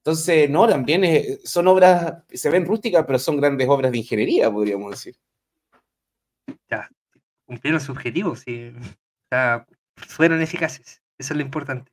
Entonces, 0.04 0.48
no, 0.50 0.68
también 0.68 1.02
eh, 1.04 1.38
son 1.44 1.66
obras, 1.66 2.22
se 2.32 2.50
ven 2.50 2.64
rústicas, 2.66 3.04
pero 3.06 3.18
son 3.18 3.38
grandes 3.38 3.68
obras 3.68 3.90
de 3.90 3.98
ingeniería, 3.98 4.50
podríamos 4.52 4.90
decir. 4.92 5.16
Ya, 6.70 6.88
cumplieron 7.46 7.80
su 7.80 7.90
objetivo, 7.90 8.36
sí. 8.36 8.72
O 9.26 9.36
sea, 9.36 9.66
fueron 9.96 10.40
eficaces. 10.42 11.02
Eso 11.18 11.32
es 11.32 11.36
lo 11.36 11.42
importante. 11.42 11.90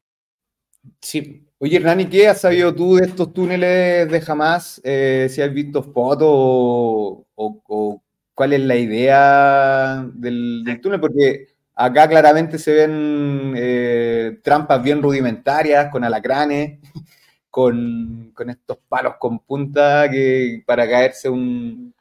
Sí, 1.01 1.43
Oye, 1.63 1.77
Hernán, 1.77 1.99
¿y 2.01 2.05
qué 2.09 2.27
has 2.27 2.41
sabido 2.41 2.73
tú 2.73 2.95
de 2.95 3.05
estos 3.05 3.31
túneles 3.33 4.09
de 4.09 4.23
Hamas? 4.27 4.81
Eh, 4.83 5.27
si 5.29 5.41
has 5.43 5.53
visto 5.53 5.83
fotos 5.83 6.27
o, 6.27 8.01
cuál 8.33 8.53
es 8.53 8.61
la 8.61 8.75
idea 8.75 10.03
del, 10.15 10.63
túnel, 10.81 10.99
porque 10.99 11.49
acá 11.75 12.07
claramente 12.09 12.57
se 12.57 12.73
ven 12.73 13.53
eh, 13.55 14.39
trampas 14.43 14.81
bien 14.81 15.03
rudimentarias, 15.03 15.91
con 15.91 16.03
alacranes, 16.03 16.79
con, 17.51 18.31
con 18.33 18.49
estos 18.49 18.77
palos 18.89 19.15
con 19.19 19.37
punta 19.39 20.09
que 20.09 20.63
para 20.65 20.89
caerse 20.89 21.29
un- 21.29 21.93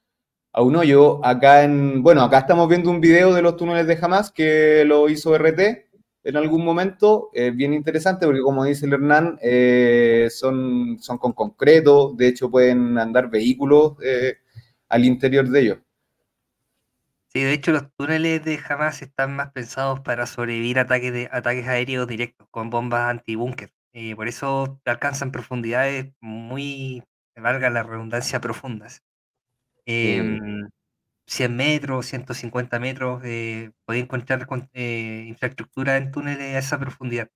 a 0.52 0.62
un 0.62 0.76
hoyo. 0.76 1.24
Acá 1.24 1.64
en, 1.64 2.02
bueno, 2.02 2.22
acá 2.22 2.38
estamos 2.40 2.68
viendo 2.68 2.90
un 2.90 3.00
video 3.00 3.34
de 3.34 3.42
los 3.42 3.56
túneles 3.56 3.86
de 3.86 3.98
Hamas 4.00 4.30
que 4.30 4.84
lo 4.86 5.08
hizo 5.08 5.34
RT 5.34 5.89
en 6.22 6.36
algún 6.36 6.64
momento, 6.64 7.30
eh, 7.32 7.50
bien 7.50 7.72
interesante 7.72 8.26
porque 8.26 8.42
como 8.42 8.64
dice 8.64 8.86
el 8.86 8.92
Hernán, 8.92 9.38
eh, 9.42 10.28
son, 10.30 10.98
son 11.00 11.18
con 11.18 11.32
concreto, 11.32 12.12
de 12.16 12.28
hecho 12.28 12.50
pueden 12.50 12.98
andar 12.98 13.30
vehículos 13.30 13.94
eh, 14.02 14.38
al 14.88 15.04
interior 15.04 15.48
de 15.48 15.60
ellos. 15.60 15.78
Sí, 17.28 17.44
de 17.44 17.52
hecho, 17.52 17.70
los 17.70 17.92
túneles 17.94 18.44
de 18.44 18.58
Hamas 18.68 19.02
están 19.02 19.36
más 19.36 19.52
pensados 19.52 20.00
para 20.00 20.26
sobrevivir 20.26 20.80
a 20.80 20.82
ataques, 20.82 21.12
de, 21.12 21.28
ataques 21.30 21.68
aéreos 21.68 22.08
directos 22.08 22.48
con 22.50 22.70
bombas 22.70 23.08
antibúnker. 23.08 23.72
Y 23.92 24.16
por 24.16 24.26
eso 24.26 24.80
alcanzan 24.84 25.30
profundidades 25.30 26.12
muy, 26.20 27.04
valga 27.36 27.70
la 27.70 27.84
redundancia, 27.84 28.40
profundas. 28.40 29.04
Em, 29.86 30.68
100 31.30 31.56
metros, 31.56 32.06
150 32.06 32.80
metros, 32.80 33.22
eh, 33.24 33.72
encontrar 33.88 34.46
con- 34.46 34.68
eh, 34.74 35.24
infraestructura 35.28 35.96
en 35.98 36.10
túneles 36.12 36.56
a 36.56 36.58
esa 36.60 36.78
profundidad. 36.80 37.30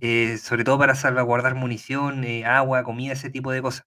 Eh, 0.00 0.38
sobre 0.38 0.64
todo 0.64 0.78
para 0.78 0.94
salvaguardar 0.96 1.54
munición, 1.56 2.24
eh, 2.24 2.44
agua, 2.46 2.84
comida, 2.84 3.14
ese 3.14 3.30
tipo 3.30 3.52
de 3.52 3.62
cosas. 3.62 3.86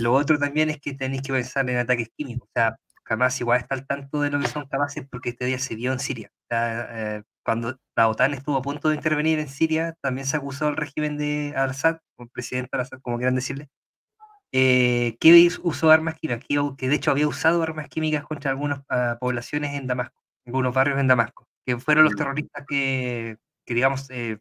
Lo 0.00 0.12
otro 0.14 0.38
también 0.38 0.70
es 0.70 0.78
que 0.80 0.94
tenéis 0.94 1.22
que 1.22 1.32
pensar 1.32 1.68
en 1.70 1.78
ataques 1.78 2.08
químicos. 2.16 2.48
O 2.48 2.52
sea, 2.54 2.76
jamás 3.04 3.40
igual 3.40 3.60
está 3.60 3.74
al 3.76 3.86
tanto 3.86 4.20
de 4.22 4.30
lo 4.30 4.40
que 4.40 4.48
son 4.48 4.66
capaces 4.68 5.06
porque 5.10 5.30
este 5.30 5.46
día 5.46 5.58
se 5.58 5.74
vio 5.76 5.92
en 5.92 6.00
Siria. 6.00 6.30
O 6.50 7.22
cuando 7.44 7.78
la 7.96 8.08
OTAN 8.08 8.34
estuvo 8.34 8.56
a 8.56 8.62
punto 8.62 8.88
de 8.88 8.96
intervenir 8.96 9.38
en 9.38 9.48
Siria, 9.48 9.94
también 10.02 10.26
se 10.26 10.36
acusó 10.36 10.66
al 10.68 10.76
régimen 10.76 11.16
de 11.16 11.54
Al-Assad, 11.56 11.98
o 12.16 12.26
presidente 12.26 12.70
Al-Assad, 12.74 13.00
como 13.02 13.18
quieran 13.18 13.36
decirle, 13.36 13.68
eh, 14.52 15.16
que 15.20 15.46
us- 15.46 15.60
usó 15.62 15.90
armas 15.90 16.14
químicas, 16.16 16.44
que, 16.76 16.88
de 16.88 16.94
hecho 16.96 17.10
había 17.10 17.28
usado 17.28 17.62
armas 17.62 17.88
químicas 17.88 18.24
contra 18.24 18.50
algunas 18.50 18.82
ah, 18.88 19.16
poblaciones 19.20 19.74
en 19.74 19.86
Damasco, 19.86 20.22
algunos 20.46 20.74
barrios 20.74 20.98
en 21.00 21.08
Damasco, 21.08 21.46
que 21.66 21.78
fueron 21.78 22.04
los 22.04 22.16
terroristas 22.16 22.64
que, 22.68 23.38
que 23.66 23.74
digamos, 23.74 24.08
eh, 24.10 24.38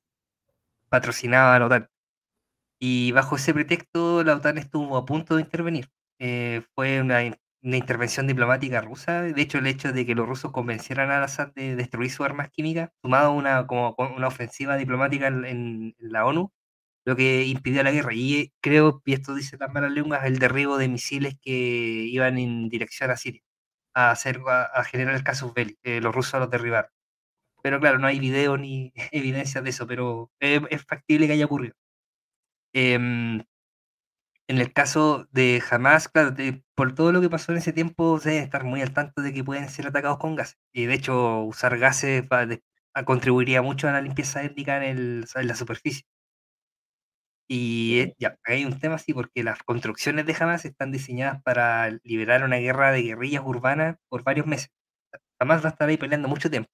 patrocinaba 0.89 1.56
a 1.56 1.60
la 1.60 1.66
OTAN. 1.68 1.89
Y 2.80 3.12
bajo 3.14 3.36
ese 3.38 3.53
pretexto, 3.53 4.24
la 4.24 4.36
OTAN 4.36 4.58
estuvo 4.58 4.97
a 4.97 5.06
punto 5.06 5.36
de 5.36 5.43
intervenir. 5.43 5.89
Eh, 6.20 6.64
fue 6.76 7.01
una, 7.01 7.20
una 7.64 7.78
intervención 7.78 8.28
diplomática 8.28 8.82
rusa. 8.82 9.24
De 9.24 9.41
hecho, 9.41 9.60
el 9.60 9.68
hecho 9.68 9.93
de 9.93 10.06
que 10.06 10.16
los 10.16 10.28
rusos 10.28 10.51
convencieran 10.51 11.12
a 11.12 11.24
Assad 11.24 11.49
de 11.56 11.76
destruir 11.76 12.12
sus 12.12 12.26
armas 12.26 12.49
químicas, 12.51 12.91
sumado 13.01 13.28
a 13.30 13.32
una, 13.32 13.68
como, 13.68 13.95
una 14.16 14.28
ofensiva 14.28 14.78
diplomática 14.78 15.28
en, 15.28 15.45
en 15.45 15.95
la 15.99 16.26
ONU, 16.26 16.51
lo 17.06 17.16
que 17.16 17.45
impidió 17.45 17.84
la 17.84 17.91
guerra. 17.91 18.12
Y 18.14 18.53
creo, 18.62 19.01
y 19.06 19.14
esto 19.14 19.36
dice 19.36 19.58
las 19.60 19.72
malas 19.74 19.91
lenguas, 19.91 20.26
el 20.26 20.39
derribo 20.39 20.78
de 20.78 20.89
misiles 20.89 21.36
que 21.41 21.51
iban 21.51 22.38
en 22.38 22.70
dirección 22.70 23.12
a 23.12 23.18
Siria, 23.18 23.41
a, 23.95 24.12
hacer, 24.12 24.41
a, 24.47 24.84
generar 24.86 25.16
el 25.16 25.24
casus 25.24 25.53
belli. 25.53 25.78
Eh, 25.84 26.01
los 26.01 26.14
rusos 26.16 26.39
los 26.39 26.49
derribaron. 26.51 26.91
Pero 27.64 27.80
claro, 27.80 27.99
no 27.99 28.08
hay 28.08 28.20
video 28.20 28.58
ni 28.58 28.93
evidencia 29.12 29.62
de 29.62 29.72
eso, 29.72 29.88
pero 29.88 30.32
es 30.39 30.84
factible 30.86 31.28
que 31.28 31.34
haya 31.34 31.45
ocurrido. 31.45 31.76
Em, 32.74 33.41
en 34.47 34.60
el 34.60 34.74
caso 34.74 35.28
de 35.32 35.62
Hamas, 35.72 36.08
claro, 36.10 36.32
de- 36.32 36.64
por 36.76 36.93
todo 36.93 37.12
lo 37.12 37.22
que 37.22 37.30
pasó 37.30 37.51
en 37.51 37.58
ese 37.60 37.74
tiempo, 37.74 38.20
se 38.20 38.30
deben 38.30 38.43
estar 38.43 38.64
muy 38.64 38.82
al 38.82 38.93
tanto 38.93 39.22
de 39.22 39.34
que 39.34 39.43
pueden 39.43 39.70
ser 39.70 39.88
atacados 39.88 40.20
con 40.20 40.36
gases. 40.36 40.58
Y 40.74 40.86
de 40.86 40.93
hecho, 40.95 41.39
usar 41.41 41.78
gases 41.80 42.24
va 42.32 42.45
de- 42.45 42.64
contribuiría 43.06 43.62
mucho 43.62 43.88
a 43.88 43.91
la 43.91 44.01
limpieza 44.01 44.43
étnica 44.43 44.78
en, 44.78 44.84
el, 44.84 45.26
en 45.36 45.47
la 45.47 45.56
superficie. 45.56 46.03
Y 47.48 48.00
eh, 48.00 48.16
ya, 48.20 48.38
hay 48.46 48.66
un 48.66 48.80
tema 48.80 48.96
así, 48.96 49.14
porque 49.14 49.43
las 49.43 49.62
construcciones 49.64 50.26
de 50.26 50.36
Hamas 50.39 50.66
están 50.66 50.91
diseñadas 50.91 51.41
para 51.43 51.91
liberar 52.04 52.43
una 52.43 52.58
guerra 52.58 52.91
de 52.91 53.04
guerrillas 53.04 53.43
urbanas 53.46 53.98
por 54.10 54.24
varios 54.24 54.48
meses. 54.48 54.70
Hamas 55.39 55.64
va 55.64 55.70
a 55.70 55.72
estar 55.74 55.89
ahí 55.89 55.98
peleando 55.98 56.28
mucho 56.30 56.50
tiempo, 56.50 56.70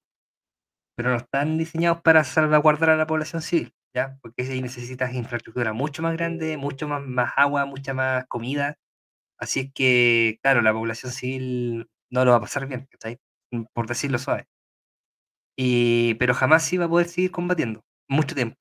pero 0.96 1.10
no 1.10 1.16
están 1.16 1.58
diseñados 1.58 2.02
para 2.02 2.24
salvaguardar 2.24 2.90
a 2.90 2.96
la 2.96 3.06
población 3.06 3.42
civil, 3.42 3.74
¿ya? 3.94 4.18
Porque 4.22 4.42
ahí 4.42 4.60
necesitas 4.62 5.14
infraestructura 5.14 5.72
mucho 5.72 6.02
más 6.02 6.14
grande, 6.14 6.56
mucho 6.56 6.88
más, 6.88 7.02
más 7.02 7.32
agua, 7.36 7.64
mucha 7.66 7.94
más 7.94 8.26
comida. 8.28 8.76
Así 9.38 9.60
es 9.60 9.72
que, 9.74 10.38
claro, 10.42 10.62
la 10.62 10.72
población 10.74 11.12
civil 11.12 11.88
no 12.10 12.24
lo 12.24 12.32
va 12.32 12.38
a 12.38 12.40
pasar 12.42 12.66
bien, 12.68 12.88
¿cachai? 12.90 13.18
Por 13.74 13.86
decirlo 13.88 14.18
suave. 14.18 14.46
Y, 15.56 16.14
pero 16.14 16.34
jamás 16.34 16.70
va 16.78 16.84
a 16.86 16.88
poder 16.88 17.08
seguir 17.08 17.30
combatiendo, 17.30 17.82
mucho 18.08 18.34
tiempo. 18.34 18.56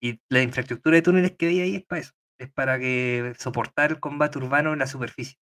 Y 0.00 0.20
la 0.28 0.42
infraestructura 0.42 0.96
de 0.96 1.02
túneles 1.02 1.32
que 1.36 1.46
hay 1.48 1.60
ahí 1.60 1.76
es 1.76 1.84
para 1.84 2.00
eso, 2.00 2.12
es 2.38 2.50
para 2.52 2.78
que 2.78 3.34
soportar 3.38 3.92
el 3.92 4.00
combate 4.00 4.38
urbano 4.38 4.72
en 4.72 4.78
la 4.80 4.86
superficie. 4.86 5.38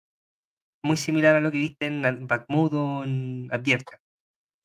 Muy 0.83 0.97
similar 0.97 1.35
a 1.35 1.41
lo 1.41 1.51
que 1.51 1.59
viste 1.59 1.85
en 1.87 2.27
Bakhmut 2.27 2.73
o 2.73 3.03
en 3.03 3.49
Avdiivka. 3.51 3.99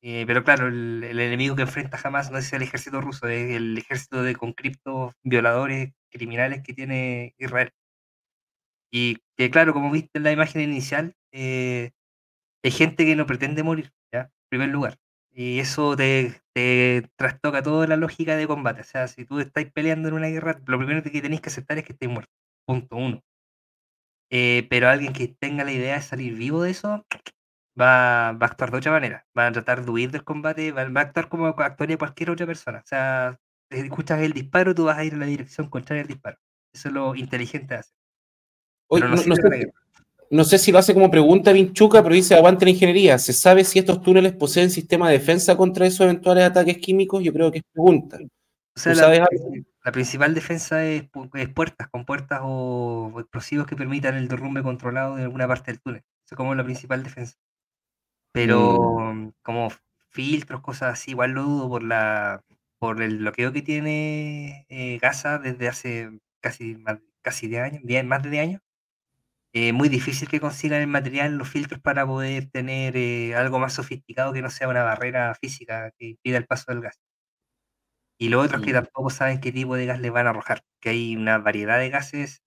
Eh, 0.05 0.25
pero 0.27 0.43
claro, 0.43 0.67
el, 0.67 1.03
enemigo 1.19 1.55
que 1.55 1.61
enfrenta 1.63 1.97
jamás 1.97 2.29
no 2.29 2.37
es 2.37 2.51
el 2.51 2.61
ejército 2.61 2.99
ruso, 2.99 3.27
es 3.27 3.51
el 3.51 3.77
ejército 3.77 4.21
de 4.21 4.35
conscriptos, 4.35 5.13
violadores, 5.23 5.93
criminales 6.11 6.61
que 6.63 6.73
tiene 6.73 7.33
Israel. 7.37 7.71
Y 8.91 9.17
que 9.37 9.49
claro, 9.49 9.73
como 9.73 9.91
viste 9.91 10.19
en 10.19 10.23
la 10.23 10.31
imagen 10.31 10.61
inicial, 10.61 11.15
eh, 11.31 11.91
hay 12.63 12.71
gente 12.71 13.05
que 13.05 13.15
no 13.15 13.25
pretende 13.25 13.63
morir, 13.63 13.91
¿ya? 14.13 14.23
En 14.23 14.31
primer 14.49 14.69
lugar. 14.69 14.97
Y 15.35 15.59
eso 15.59 15.95
te, 15.95 16.41
te 16.53 17.09
trastoca 17.15 17.63
toda 17.63 17.87
la 17.87 17.97
lógica 17.97 18.35
de 18.35 18.47
combate. 18.47 18.81
O 18.81 18.83
sea, 18.83 19.07
si 19.07 19.25
tú 19.25 19.39
estás 19.39 19.65
peleando 19.73 20.09
en 20.09 20.13
una 20.13 20.27
guerra, 20.27 20.61
lo 20.67 20.77
primero 20.77 21.01
que 21.01 21.21
tenéis 21.21 21.41
que 21.41 21.49
aceptar 21.49 21.77
es 21.79 21.85
que 21.85 21.93
estés 21.93 22.09
muerto. 22.09 22.31
Punto 22.65 22.95
uno. 22.95 23.23
Eh, 24.29 24.67
pero 24.69 24.89
alguien 24.89 25.13
que 25.13 25.27
tenga 25.27 25.63
la 25.63 25.71
idea 25.71 25.95
de 25.95 26.01
salir 26.01 26.35
vivo 26.35 26.61
de 26.63 26.71
eso, 26.71 27.05
va, 27.79 28.31
va 28.33 28.47
a 28.47 28.49
actuar 28.49 28.71
de 28.71 28.77
otra 28.77 28.91
manera. 28.91 29.25
Va 29.37 29.47
a 29.47 29.51
tratar 29.51 29.83
de 29.83 29.91
huir 29.91 30.11
del 30.11 30.23
combate, 30.23 30.71
va, 30.71 30.87
va 30.89 31.01
a 31.01 31.03
actuar 31.03 31.29
como 31.29 31.47
actuaría 31.47 31.97
cualquier 31.97 32.29
otra 32.29 32.45
persona. 32.45 32.79
O 32.79 32.87
sea, 32.87 33.39
si 33.71 33.79
escuchas 33.79 34.21
el 34.21 34.33
disparo, 34.33 34.75
tú 34.75 34.85
vas 34.85 34.97
a 34.97 35.03
ir 35.03 35.13
en 35.13 35.19
la 35.19 35.25
dirección 35.25 35.69
contraria 35.69 36.01
al 36.01 36.07
disparo. 36.07 36.37
Eso 36.73 36.89
es 36.89 36.93
lo 36.93 37.15
inteligente 37.15 37.73
de 37.73 37.79
hacer. 37.79 37.95
Oye, 38.87 39.03
no 39.03 39.15
no, 39.15 39.23
no 39.23 39.35
sé. 39.35 39.71
No 40.29 40.43
sé 40.43 40.57
si 40.57 40.71
lo 40.71 40.79
hace 40.79 40.93
como 40.93 41.11
pregunta 41.11 41.51
Vinchuca, 41.51 42.01
pero 42.03 42.15
dice 42.15 42.35
aguante 42.35 42.65
la 42.65 42.71
ingeniería. 42.71 43.17
¿Se 43.17 43.33
sabe 43.33 43.63
si 43.63 43.79
estos 43.79 44.01
túneles 44.01 44.33
poseen 44.33 44.69
sistema 44.69 45.09
de 45.09 45.19
defensa 45.19 45.55
contra 45.55 45.85
esos 45.85 46.01
eventuales 46.01 46.43
ataques 46.45 46.77
químicos? 46.77 47.23
Yo 47.23 47.33
creo 47.33 47.51
que 47.51 47.59
es 47.59 47.63
pregunta. 47.71 48.17
O 48.75 48.79
sea, 48.79 48.93
¿Tú 48.93 48.99
la, 49.85 49.91
principal 49.91 50.33
defensa 50.33 50.85
es, 50.85 51.03
pu- 51.11 51.29
es 51.37 51.49
puertas, 51.49 51.87
con 51.89 52.05
puertas 52.05 52.39
o 52.43 53.11
explosivos 53.19 53.67
que 53.67 53.75
permitan 53.75 54.15
el 54.15 54.27
derrumbe 54.27 54.63
controlado 54.63 55.15
de 55.15 55.23
alguna 55.23 55.47
parte 55.47 55.71
del 55.71 55.81
túnel. 55.81 56.01
Eso 56.25 56.35
es 56.35 56.37
como 56.37 56.55
la 56.55 56.63
principal 56.63 57.03
defensa. 57.03 57.35
Pero 58.31 59.13
mm, 59.13 59.31
como 59.41 59.69
filtros, 60.09 60.61
cosas 60.61 60.93
así, 60.93 61.11
igual 61.11 61.31
lo 61.31 61.43
dudo 61.43 61.69
por 61.69 61.83
la 61.83 62.41
por 62.79 63.01
el 63.01 63.19
bloqueo 63.19 63.53
que 63.53 63.61
tiene 63.61 64.65
eh, 64.67 64.97
Gaza 65.01 65.39
desde 65.39 65.69
hace 65.69 66.09
casi 66.41 66.75
más, 66.75 66.99
casi 67.21 67.47
10 67.47 67.61
años, 67.63 67.81
10 67.85 68.03
más 68.03 68.21
de 68.23 68.29
10 68.29 68.43
años. 68.43 68.61
Eh, 69.55 69.71
muy 69.71 69.87
difícil 69.87 70.27
que 70.27 70.39
consigan 70.39 70.81
el 70.81 70.87
material, 70.87 71.37
los 71.37 71.47
filtros 71.49 71.79
para 71.79 72.05
poder 72.07 72.49
tener 72.49 72.97
eh, 72.97 73.35
algo 73.35 73.59
más 73.59 73.73
sofisticado 73.73 74.33
que 74.33 74.41
no 74.41 74.49
sea 74.49 74.67
una 74.67 74.83
barrera 74.83 75.35
física 75.35 75.91
que 75.97 76.07
impida 76.09 76.37
el 76.37 76.47
paso 76.47 76.71
del 76.71 76.81
gas. 76.81 76.99
Y 78.19 78.29
lo 78.29 78.41
otro 78.41 78.57
es 78.59 78.65
que 78.65 78.73
tampoco 78.73 79.09
saben 79.09 79.39
qué 79.41 79.51
tipo 79.51 79.75
de 79.75 79.85
gas 79.85 79.99
les 79.99 80.11
van 80.11 80.27
a 80.27 80.29
arrojar, 80.31 80.61
que 80.81 80.89
hay 80.89 81.15
una 81.15 81.37
variedad 81.39 81.79
de 81.79 81.89
gases 81.89 82.41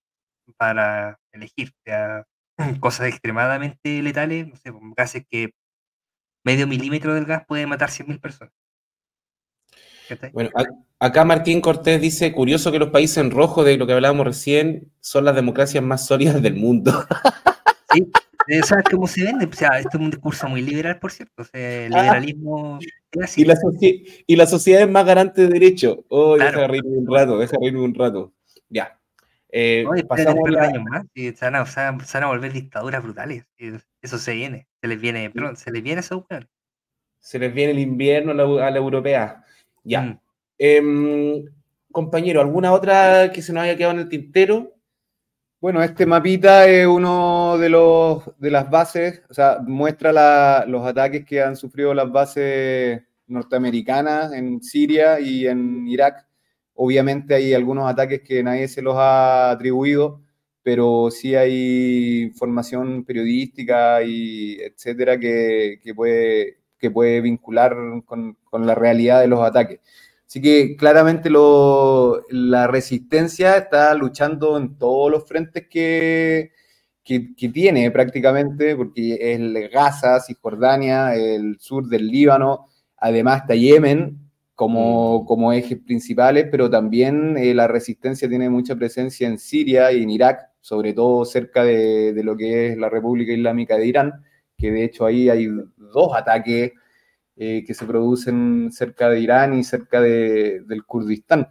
para 0.58 1.18
elegir, 1.32 1.70
o 1.70 1.82
sea, 1.84 2.24
cosas 2.80 3.08
extremadamente 3.08 4.02
letales, 4.02 4.48
no 4.48 4.56
sé, 4.56 4.72
gases 4.96 5.24
que 5.30 5.50
medio 6.44 6.66
milímetro 6.66 7.14
del 7.14 7.26
gas 7.26 7.44
puede 7.46 7.66
matar 7.66 7.90
100.000 7.90 8.20
personas. 8.20 8.54
Bueno, 10.32 10.50
a- 10.54 11.06
acá 11.06 11.24
Martín 11.24 11.60
Cortés 11.60 12.00
dice, 12.00 12.32
curioso 12.32 12.70
que 12.72 12.78
los 12.78 12.90
países 12.90 13.18
en 13.18 13.30
rojo 13.30 13.64
de 13.64 13.76
lo 13.76 13.86
que 13.86 13.92
hablábamos 13.94 14.26
recién 14.26 14.92
son 15.00 15.24
las 15.24 15.34
democracias 15.34 15.82
más 15.82 16.06
sólidas 16.06 16.40
del 16.42 16.54
mundo. 16.56 16.92
Sí, 17.92 18.04
eh, 18.48 18.62
¿sabes 18.64 18.84
cómo 18.90 19.06
se 19.06 19.22
vende? 19.22 19.46
O 19.46 19.52
sea, 19.52 19.78
esto 19.78 19.90
es 19.96 20.02
un 20.02 20.10
discurso 20.10 20.48
muy 20.48 20.60
liberal, 20.60 20.98
por 20.98 21.12
cierto. 21.12 21.42
O 21.42 21.44
sea, 21.44 21.86
el 21.86 21.92
liberalismo 21.92 22.78
es 23.12 23.22
así. 23.22 23.42
Y 23.42 23.44
la, 23.44 23.54
y 24.26 24.36
la 24.36 24.46
sociedad 24.46 24.82
es 24.82 24.90
más 24.90 25.06
garante 25.06 25.42
de 25.42 25.48
derecho. 25.48 26.04
Oh, 26.08 26.34
Claro. 26.34 26.58
deja 26.58 26.66
reírme 26.72 26.98
un 26.98 27.06
rato, 27.06 27.38
deja 27.38 27.56
reírme 27.60 27.80
un 27.80 27.94
rato. 27.94 28.34
Ya. 28.68 28.98
Eh, 29.50 29.84
pasamos 30.08 30.50
la- 30.50 30.64
años 30.64 30.82
más 30.82 31.04
y 31.14 31.30
se 31.32 31.44
van, 31.44 31.54
a, 31.54 31.64
se 31.64 31.80
van- 31.80 32.24
a 32.24 32.26
volver 32.26 32.52
dictaduras 32.52 33.02
brutales. 33.04 33.44
Eso 34.02 34.18
se 34.18 34.34
viene. 34.34 34.66
Se 34.80 34.88
les 34.88 35.00
viene, 35.00 35.30
pronto, 35.30 35.54
se 35.58 35.70
les 35.70 35.82
viene 35.82 36.02
weón. 36.10 36.48
Se 37.20 37.38
les 37.38 37.54
viene 37.54 37.70
el 37.72 37.78
invierno 37.78 38.32
a 38.32 38.34
la, 38.34 38.66
a 38.66 38.70
la 38.72 38.76
europea. 38.78 39.44
Ya. 39.86 40.02
Mm. 40.02 40.20
Em, 40.58 41.44
compañero, 41.92 42.40
¿alguna 42.40 42.72
otra 42.72 43.30
que 43.32 43.42
se 43.42 43.52
nos 43.52 43.62
haya 43.64 43.76
quedado 43.76 43.94
en 43.94 44.00
el 44.00 44.08
tintero? 44.08 44.74
Bueno, 45.60 45.82
este 45.82 46.06
mapita 46.06 46.66
es 46.68 46.86
uno 46.86 47.56
de 47.58 47.68
los 47.70 48.24
de 48.38 48.50
las 48.50 48.70
bases, 48.70 49.22
o 49.30 49.34
sea, 49.34 49.58
muestra 49.66 50.12
la- 50.12 50.64
los 50.68 50.86
ataques 50.86 51.24
que 51.24 51.42
han 51.42 51.56
sufrido 51.56 51.94
las 51.94 52.10
bases 52.12 53.02
norteamericanas 53.26 54.32
en 54.32 54.62
Siria 54.62 55.18
y 55.20 55.46
en 55.46 55.86
Irak. 55.88 56.26
Obviamente 56.74 57.34
hay 57.34 57.54
algunos 57.54 57.88
ataques 57.90 58.22
que 58.22 58.42
nadie 58.42 58.68
se 58.68 58.82
los 58.82 58.96
ha 58.96 59.50
atribuido, 59.52 60.22
pero 60.62 61.10
sí 61.10 61.34
hay 61.34 62.22
información 62.24 63.04
periodística 63.04 64.02
y 64.02 64.58
etcétera 64.60 65.18
que, 65.18 65.80
que 65.82 65.94
puede, 65.94 66.58
que 66.78 66.90
puede 66.90 67.20
vincular 67.20 67.74
con, 68.04 68.36
con 68.44 68.66
la 68.66 68.74
realidad 68.74 69.20
de 69.20 69.28
los 69.28 69.40
ataques. 69.40 69.80
Así 70.26 70.40
que 70.42 70.76
claramente 70.76 71.30
lo- 71.30 72.22
la 72.30 72.66
resistencia 72.66 73.56
está 73.58 73.94
luchando 73.94 74.56
en 74.58 74.76
todos 74.76 75.10
los 75.10 75.26
frentes 75.26 75.66
que, 75.68 76.50
que, 77.04 77.34
que 77.36 77.48
tiene 77.50 77.90
prácticamente, 77.90 78.74
porque 78.76 79.18
es 79.20 79.70
Gaza, 79.72 80.20
Cisjordania, 80.20 81.14
el 81.14 81.56
sur 81.60 81.86
del 81.88 82.08
Líbano, 82.08 82.66
además 82.96 83.42
está 83.42 83.54
Yemen 83.54 84.18
como, 84.54 85.24
como 85.26 85.52
ejes 85.52 85.78
principales, 85.78 86.46
pero 86.50 86.68
también 86.70 87.36
eh, 87.36 87.54
la 87.54 87.68
resistencia 87.68 88.28
tiene 88.28 88.48
mucha 88.50 88.74
presencia 88.74 89.28
en 89.28 89.38
Siria 89.38 89.92
y 89.92 90.02
en 90.02 90.10
Irak, 90.10 90.40
sobre 90.60 90.92
todo 90.94 91.24
cerca 91.24 91.62
de, 91.62 92.12
de 92.14 92.24
lo 92.24 92.36
que 92.36 92.68
es 92.72 92.78
la 92.78 92.88
República 92.88 93.32
Islámica 93.32 93.76
de 93.76 93.86
Irán, 93.86 94.12
que 94.56 94.70
de 94.70 94.84
hecho 94.84 95.04
ahí 95.06 95.28
hay 95.28 95.48
dos 95.76 96.14
ataques 96.16 96.72
eh, 97.36 97.64
que 97.66 97.74
se 97.74 97.84
producen 97.84 98.70
cerca 98.72 99.10
de 99.10 99.20
Irán 99.20 99.54
y 99.58 99.62
cerca 99.64 100.00
de- 100.00 100.62
del 100.66 100.84
Kurdistán. 100.86 101.48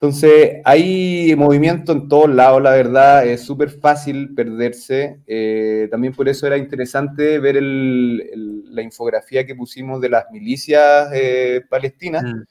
Entonces, 0.00 0.56
hay 0.64 1.34
movimiento 1.36 1.92
en 1.92 2.08
todos 2.08 2.28
lados, 2.30 2.60
la 2.62 2.70
verdad, 2.72 3.26
es 3.26 3.40
súper 3.42 3.70
fácil 3.70 4.34
perderse. 4.34 5.20
eh, 5.26 5.88
también 5.90 6.12
por 6.14 6.28
eso 6.28 6.46
era 6.46 6.56
interesante 6.56 7.38
ver 7.38 7.56
el- 7.56 8.22
el- 8.32 8.74
la 8.74 8.82
infografía 8.82 9.46
que 9.46 9.54
pusimos 9.54 10.00
de 10.00 10.08
las 10.08 10.24
milicias 10.32 11.08
eh, 11.14 11.62
palestinas, 11.68 12.22
Mm. 12.24 12.42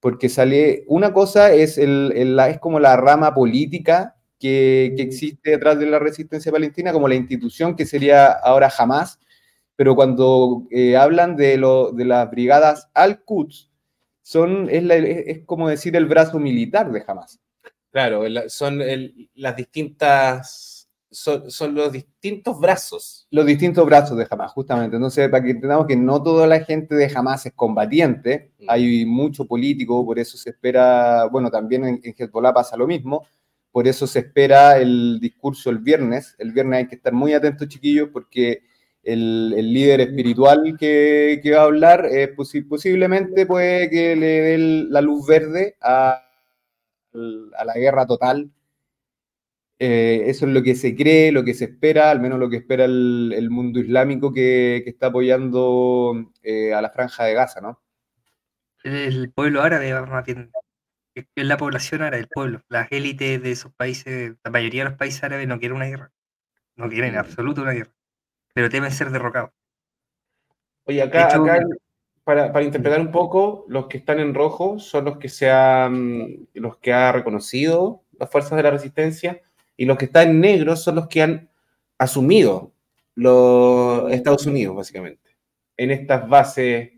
porque 0.00 0.28
sale, 0.28 0.84
una 0.88 1.12
cosa 1.12 1.52
es, 1.52 1.78
el, 1.78 2.12
es 2.40 2.58
como 2.60 2.80
la 2.80 2.96
rama 2.96 3.34
política 3.34 4.16
que, 4.40 4.94
que 4.96 5.02
existe 5.02 5.50
detrás 5.50 5.78
de 5.78 5.86
la 5.86 5.98
resistencia 6.00 6.50
palestina, 6.50 6.92
como 6.92 7.06
la 7.06 7.14
institución 7.14 7.76
que 7.76 7.86
sería 7.86 8.32
ahora 8.32 8.72
Hamas, 8.76 9.20
pero 9.76 9.94
cuando 9.94 10.66
eh, 10.70 10.96
hablan 10.96 11.36
de, 11.36 11.56
lo, 11.58 11.92
de 11.92 12.04
las 12.06 12.28
brigadas 12.30 12.88
Al-Quds, 12.94 13.70
son, 14.22 14.68
es, 14.70 14.82
la- 14.82 14.96
es- 14.96 15.44
como 15.46 15.68
decir 15.68 15.94
el 15.96 16.06
brazo 16.06 16.38
militar 16.38 16.90
de 16.90 17.02
Hamas. 17.06 17.38
Claro, 17.92 18.26
la- 18.28 18.48
son 18.48 18.80
el- 18.82 19.28
las 19.34 19.56
distintas, 19.56 20.88
son, 21.10 21.50
son 21.50 21.74
los 21.74 21.90
distintos 21.92 22.58
brazos. 22.60 23.26
Los 23.30 23.44
distintos 23.46 23.84
brazos 23.84 24.16
de 24.16 24.26
Hamas, 24.30 24.52
justamente. 24.52 24.96
Entonces, 24.96 25.28
para 25.28 25.42
que 25.44 25.50
entendamos 25.50 25.86
que 25.86 25.96
no 25.96 26.22
toda 26.22 26.46
la 26.46 26.60
gente 26.60 26.94
de 26.94 27.10
Hamas 27.14 27.46
es 27.46 27.52
combatiente, 27.54 28.52
Mm. 28.60 28.64
hay 28.68 29.04
mucho 29.06 29.44
político, 29.46 30.04
por 30.04 30.18
eso 30.18 30.36
se 30.38 30.50
espera, 30.50 31.24
bueno, 31.26 31.50
también 31.50 31.84
en, 31.84 32.00
en 32.02 32.14
Hezbollah 32.16 32.52
pasa 32.54 32.76
lo 32.76 32.86
mismo, 32.86 33.26
por 33.72 33.86
eso 33.86 34.06
se 34.06 34.20
espera 34.20 34.78
el 34.78 35.18
discurso 35.20 35.70
el 35.70 35.78
viernes. 35.78 36.34
El 36.38 36.52
viernes 36.52 36.78
hay 36.78 36.88
que 36.88 36.96
estar 36.96 37.12
muy 37.12 37.32
atentos, 37.34 37.68
chiquillos, 37.68 38.08
porque 38.12 38.62
el, 39.02 39.50
líder 39.72 40.00
espiritual 40.00 40.76
que, 40.78 41.40
va 41.54 41.60
a 41.60 41.64
hablar 41.64 42.06
eh, 42.06 42.34
posi- 42.34 42.66
posiblemente 42.66 43.46
puede 43.46 43.88
que 43.90 44.16
le 44.16 44.26
dé 44.26 44.58
la 44.58 45.00
luz 45.00 45.26
verde 45.26 45.76
a, 45.80 46.22
a 47.56 47.64
la 47.64 47.74
guerra 47.74 48.06
total. 48.06 48.50
Eh, 49.82 50.24
eso 50.28 50.46
es 50.46 50.52
lo 50.52 50.62
que 50.62 50.74
se 50.74 50.94
cree, 50.94 51.32
lo 51.32 51.42
que 51.42 51.54
se 51.54 51.64
espera, 51.64 52.10
al 52.10 52.20
menos 52.20 52.38
lo 52.38 52.50
que 52.50 52.58
espera 52.58 52.84
el, 52.84 53.48
mundo 53.50 53.80
islámico 53.80 54.30
que, 54.30 54.84
está 54.86 55.06
apoyando 55.06 56.32
eh, 56.42 56.74
a 56.74 56.82
la 56.82 56.90
franja 56.90 57.24
de 57.24 57.32
Gaza, 57.32 57.62
¿no? 57.62 57.80
El 58.84 59.32
pueblo 59.32 59.62
árabe, 59.62 59.94
más 60.02 60.24
bien, 60.26 60.50
es 61.14 61.26
la 61.34 61.56
población 61.56 62.02
árabe, 62.02 62.22
el 62.22 62.28
pueblo. 62.28 62.62
Las 62.68 62.90
élites 62.90 63.42
de 63.42 63.50
esos 63.50 63.72
países, 63.72 64.34
la 64.44 64.50
mayoría 64.50 64.84
de 64.84 64.90
los 64.90 64.98
países 64.98 65.22
árabes 65.24 65.48
no 65.48 65.58
quieren 65.58 65.76
una 65.76 65.86
guerra. 65.86 66.12
No 66.76 66.88
quieren 66.88 67.10
en 67.10 67.16
Mm. 67.16 67.18
absoluto 67.18 67.62
una 67.62 67.72
guerra. 67.72 67.92
Pero 68.54 68.70
temen 68.70 68.90
ser 68.90 69.10
derrocados. 69.10 69.50
Oye, 70.84 71.02
acá, 71.02 71.28
hecho, 71.28 71.44
acá 71.44 71.64
para, 72.24 72.52
para 72.52 72.64
interpretar 72.64 73.00
un 73.00 73.10
poco, 73.10 73.64
los 73.68 73.86
que 73.86 73.98
están 73.98 74.20
en 74.20 74.34
rojo 74.34 74.78
son 74.78 75.04
los 75.04 75.18
que 75.18 75.28
se 75.28 75.50
han, 75.50 76.48
los 76.54 76.76
que 76.78 76.92
ha 76.92 77.12
reconocido 77.12 78.02
las 78.18 78.30
fuerzas 78.30 78.56
de 78.56 78.62
la 78.62 78.70
resistencia, 78.70 79.40
y 79.76 79.86
los 79.86 79.96
que 79.96 80.04
están 80.04 80.28
en 80.28 80.40
negro 80.40 80.76
son 80.76 80.96
los 80.96 81.08
que 81.08 81.22
han 81.22 81.50
asumido 81.98 82.72
los 83.14 84.12
Estados 84.12 84.46
Unidos, 84.46 84.76
básicamente. 84.76 85.36
En 85.76 85.90
estas 85.90 86.28
bases, 86.28 86.90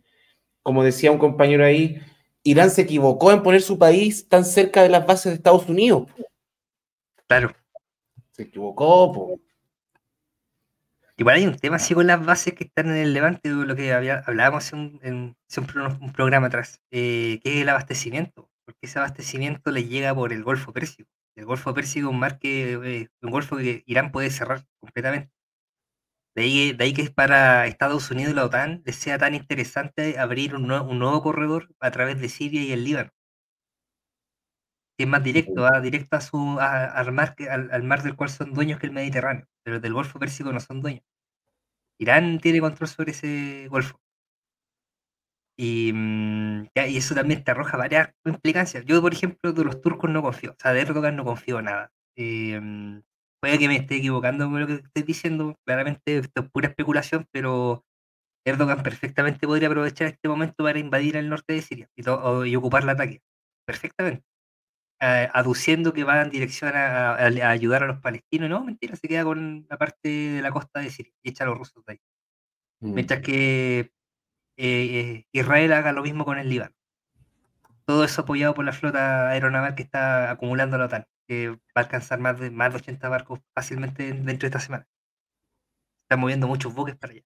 como 0.62 0.82
decía 0.82 1.12
un 1.12 1.18
compañero 1.18 1.64
ahí, 1.64 2.00
Irán 2.44 2.70
se 2.70 2.82
equivocó 2.82 3.30
en 3.32 3.42
poner 3.42 3.62
su 3.62 3.78
país 3.78 4.28
tan 4.28 4.44
cerca 4.44 4.82
de 4.82 4.88
las 4.88 5.06
bases 5.06 5.32
de 5.32 5.36
Estados 5.36 5.68
Unidos. 5.68 6.10
Claro. 7.28 7.54
Se 8.32 8.42
equivocó, 8.42 9.12
po. 9.12 9.40
Igual 11.16 11.36
hay 11.36 11.46
un 11.46 11.56
tema 11.56 11.76
así 11.76 11.94
con 11.94 12.06
las 12.06 12.24
bases 12.24 12.54
que 12.54 12.64
están 12.64 12.88
en 12.88 12.96
el 12.96 13.12
Levante, 13.12 13.48
de 13.48 13.66
lo 13.66 13.76
que 13.76 13.92
había, 13.92 14.22
hablábamos 14.26 14.64
hace 14.64 14.76
un, 14.76 14.98
en- 15.02 15.36
hace 15.48 15.60
un 15.60 15.66
pro- 15.66 15.98
un 16.00 16.12
programa 16.12 16.46
atrás, 16.48 16.80
eh, 16.90 17.38
que 17.42 17.54
es 17.56 17.62
el 17.62 17.68
abastecimiento. 17.68 18.48
Porque 18.64 18.78
ese 18.86 18.98
abastecimiento 18.98 19.70
le 19.70 19.84
llega 19.84 20.14
por 20.14 20.32
el 20.32 20.42
Golfo 20.42 20.72
Pérsico. 20.72 21.08
El 21.36 21.44
Golfo 21.46 21.74
Pérsico 21.74 22.08
es 22.08 22.12
un 22.12 22.18
mar 22.18 22.38
que, 22.38 22.72
eh, 22.72 23.08
un 23.20 23.30
golfo 23.30 23.56
que 23.56 23.82
Irán 23.86 24.10
puede 24.12 24.30
cerrar 24.30 24.64
completamente. 24.80 25.30
De 26.36 26.42
ahí, 26.42 26.72
de 26.74 26.84
ahí 26.84 26.92
que 26.92 27.10
para 27.10 27.66
Estados 27.66 28.10
Unidos 28.10 28.32
y 28.32 28.36
la 28.36 28.44
OTAN 28.44 28.82
les 28.84 28.96
sea 28.96 29.16
tan 29.18 29.34
interesante 29.34 30.18
abrir 30.18 30.54
un, 30.54 30.66
nue- 30.68 30.86
un 30.86 30.98
nuevo 30.98 31.22
corredor 31.22 31.68
a 31.80 31.90
través 31.90 32.20
de 32.20 32.28
Siria 32.28 32.62
y 32.62 32.72
el 32.72 32.84
Líbano. 32.84 33.10
Que 34.96 35.04
es 35.04 35.08
más 35.10 35.22
directo, 35.24 35.62
va 35.62 35.80
directo 35.80 36.16
a 36.16 36.20
su, 36.20 36.58
a- 36.60 36.84
al, 36.86 37.12
mar, 37.12 37.34
al, 37.50 37.70
al 37.72 37.82
mar 37.82 38.02
del 38.02 38.16
cual 38.16 38.30
son 38.30 38.52
dueños 38.54 38.78
que 38.78 38.86
el 38.86 38.92
Mediterráneo, 38.92 39.46
pero 39.62 39.80
del 39.80 39.92
Golfo 39.94 40.18
Pérsico 40.18 40.52
no 40.52 40.60
son 40.60 40.80
dueños. 40.80 41.04
Irán 41.98 42.40
tiene 42.40 42.60
control 42.60 42.88
sobre 42.88 43.12
ese 43.12 43.68
golfo. 43.70 44.00
Y, 45.56 45.92
mm, 45.92 46.66
y 46.74 46.96
eso 46.96 47.14
también 47.14 47.44
te 47.44 47.50
arroja 47.50 47.76
varias 47.76 48.10
implicancias. 48.24 48.84
Yo, 48.84 49.00
por 49.02 49.12
ejemplo, 49.12 49.52
de 49.52 49.64
los 49.64 49.80
turcos 49.80 50.10
no 50.10 50.22
confío. 50.22 50.52
O 50.52 50.56
sea, 50.58 50.72
de 50.72 50.80
Erdogan 50.82 51.16
no 51.16 51.24
confío 51.24 51.60
nada. 51.62 51.92
Eh, 52.16 52.58
mm, 52.60 53.00
puede 53.42 53.58
que 53.58 53.66
me 53.68 53.76
esté 53.76 53.96
equivocando 53.96 54.48
con 54.48 54.60
lo 54.60 54.66
que 54.68 54.74
estoy 54.74 55.02
diciendo. 55.02 55.56
Claramente 55.66 56.18
esto 56.18 56.42
es 56.42 56.50
pura 56.50 56.68
especulación, 56.68 57.26
pero 57.32 57.84
Erdogan 58.46 58.82
perfectamente 58.82 59.46
podría 59.46 59.68
aprovechar 59.68 60.06
este 60.08 60.28
momento 60.28 60.62
para 60.64 60.78
invadir 60.78 61.16
el 61.16 61.28
norte 61.28 61.54
de 61.54 61.62
Siria 61.62 61.88
y, 61.96 62.56
ocupar 62.56 62.84
el 62.84 62.90
ataque. 62.90 63.20
Perfectamente. 63.66 64.24
Eh, 65.00 65.28
aduciendo 65.34 65.92
que 65.92 66.04
va 66.04 66.22
en 66.22 66.30
dirección 66.30 66.70
a, 66.76 67.14
a- 67.16 67.16
a 67.16 67.50
ayudar 67.50 67.82
a 67.82 67.86
los 67.88 67.98
palestinos. 67.98 68.48
No, 68.48 68.64
mentira, 68.64 68.94
se 68.94 69.08
queda 69.08 69.24
con 69.24 69.66
la 69.68 69.76
parte 69.76 70.08
de 70.08 70.42
la 70.42 70.52
costa 70.52 70.78
de 70.80 70.90
Siria 70.90 71.12
y 71.24 71.30
echa 71.30 71.42
a 71.44 71.48
los 71.48 71.58
rusos 71.58 71.84
de 71.84 71.94
ahí. 71.94 72.00
Mientras 72.80 73.20
que 73.20 73.80
eh, 73.80 73.90
eh, 74.56 75.26
Israel 75.32 75.72
haga 75.72 75.92
lo 75.92 76.02
mismo 76.02 76.24
con 76.24 76.38
el 76.38 76.48
Líbano. 76.48 76.74
Todo 77.84 78.04
eso 78.04 78.22
apoyado 78.22 78.54
por 78.54 78.64
la 78.64 78.72
flota 78.72 79.28
aeronaval 79.30 79.74
que 79.74 79.82
está 79.82 80.30
acumulando 80.30 80.78
la 80.78 80.84
OTAN, 80.86 81.04
que 81.26 81.50
va 81.50 81.56
a 81.76 81.80
alcanzar 81.80 82.20
más 82.20 82.38
de, 82.40 82.50
más 82.50 82.72
de 82.72 82.78
80 82.80 83.08
barcos 83.08 83.40
fácilmente 83.54 84.12
dentro 84.12 84.40
de 84.40 84.46
esta 84.46 84.60
semana. 84.60 84.86
Están 86.04 86.20
moviendo 86.20 86.46
muchos 86.46 86.72
buques 86.74 86.94
para 86.94 87.12
allá. 87.14 87.22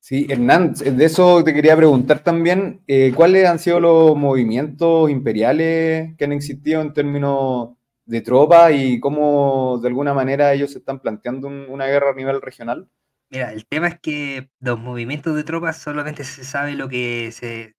Sí, 0.00 0.26
Hernán, 0.30 0.72
de 0.74 1.04
eso 1.04 1.44
te 1.44 1.52
quería 1.52 1.76
preguntar 1.76 2.22
también, 2.24 2.82
eh, 2.86 3.12
¿cuáles 3.14 3.46
han 3.46 3.58
sido 3.58 3.80
los 3.80 4.16
movimientos 4.16 5.10
imperiales 5.10 6.16
que 6.16 6.24
han 6.24 6.32
existido 6.32 6.80
en 6.80 6.92
términos 6.94 7.70
de 8.06 8.20
tropas 8.22 8.72
y 8.74 9.00
cómo 9.00 9.78
de 9.82 9.88
alguna 9.88 10.14
manera 10.14 10.54
ellos 10.54 10.72
se 10.72 10.78
están 10.78 11.00
planteando 11.00 11.48
un- 11.48 11.66
una 11.68 11.86
guerra 11.86 12.10
a 12.10 12.14
nivel 12.14 12.40
regional? 12.40 12.88
Mira, 13.30 13.52
el 13.52 13.66
tema 13.66 13.88
es 13.88 14.00
que 14.00 14.50
los 14.60 14.78
movimientos 14.80 15.36
de 15.36 15.44
tropas 15.44 15.76
solamente 15.78 16.24
se 16.24 16.44
sabe 16.44 16.74
lo 16.74 16.88
que 16.88 17.30
se, 17.32 17.76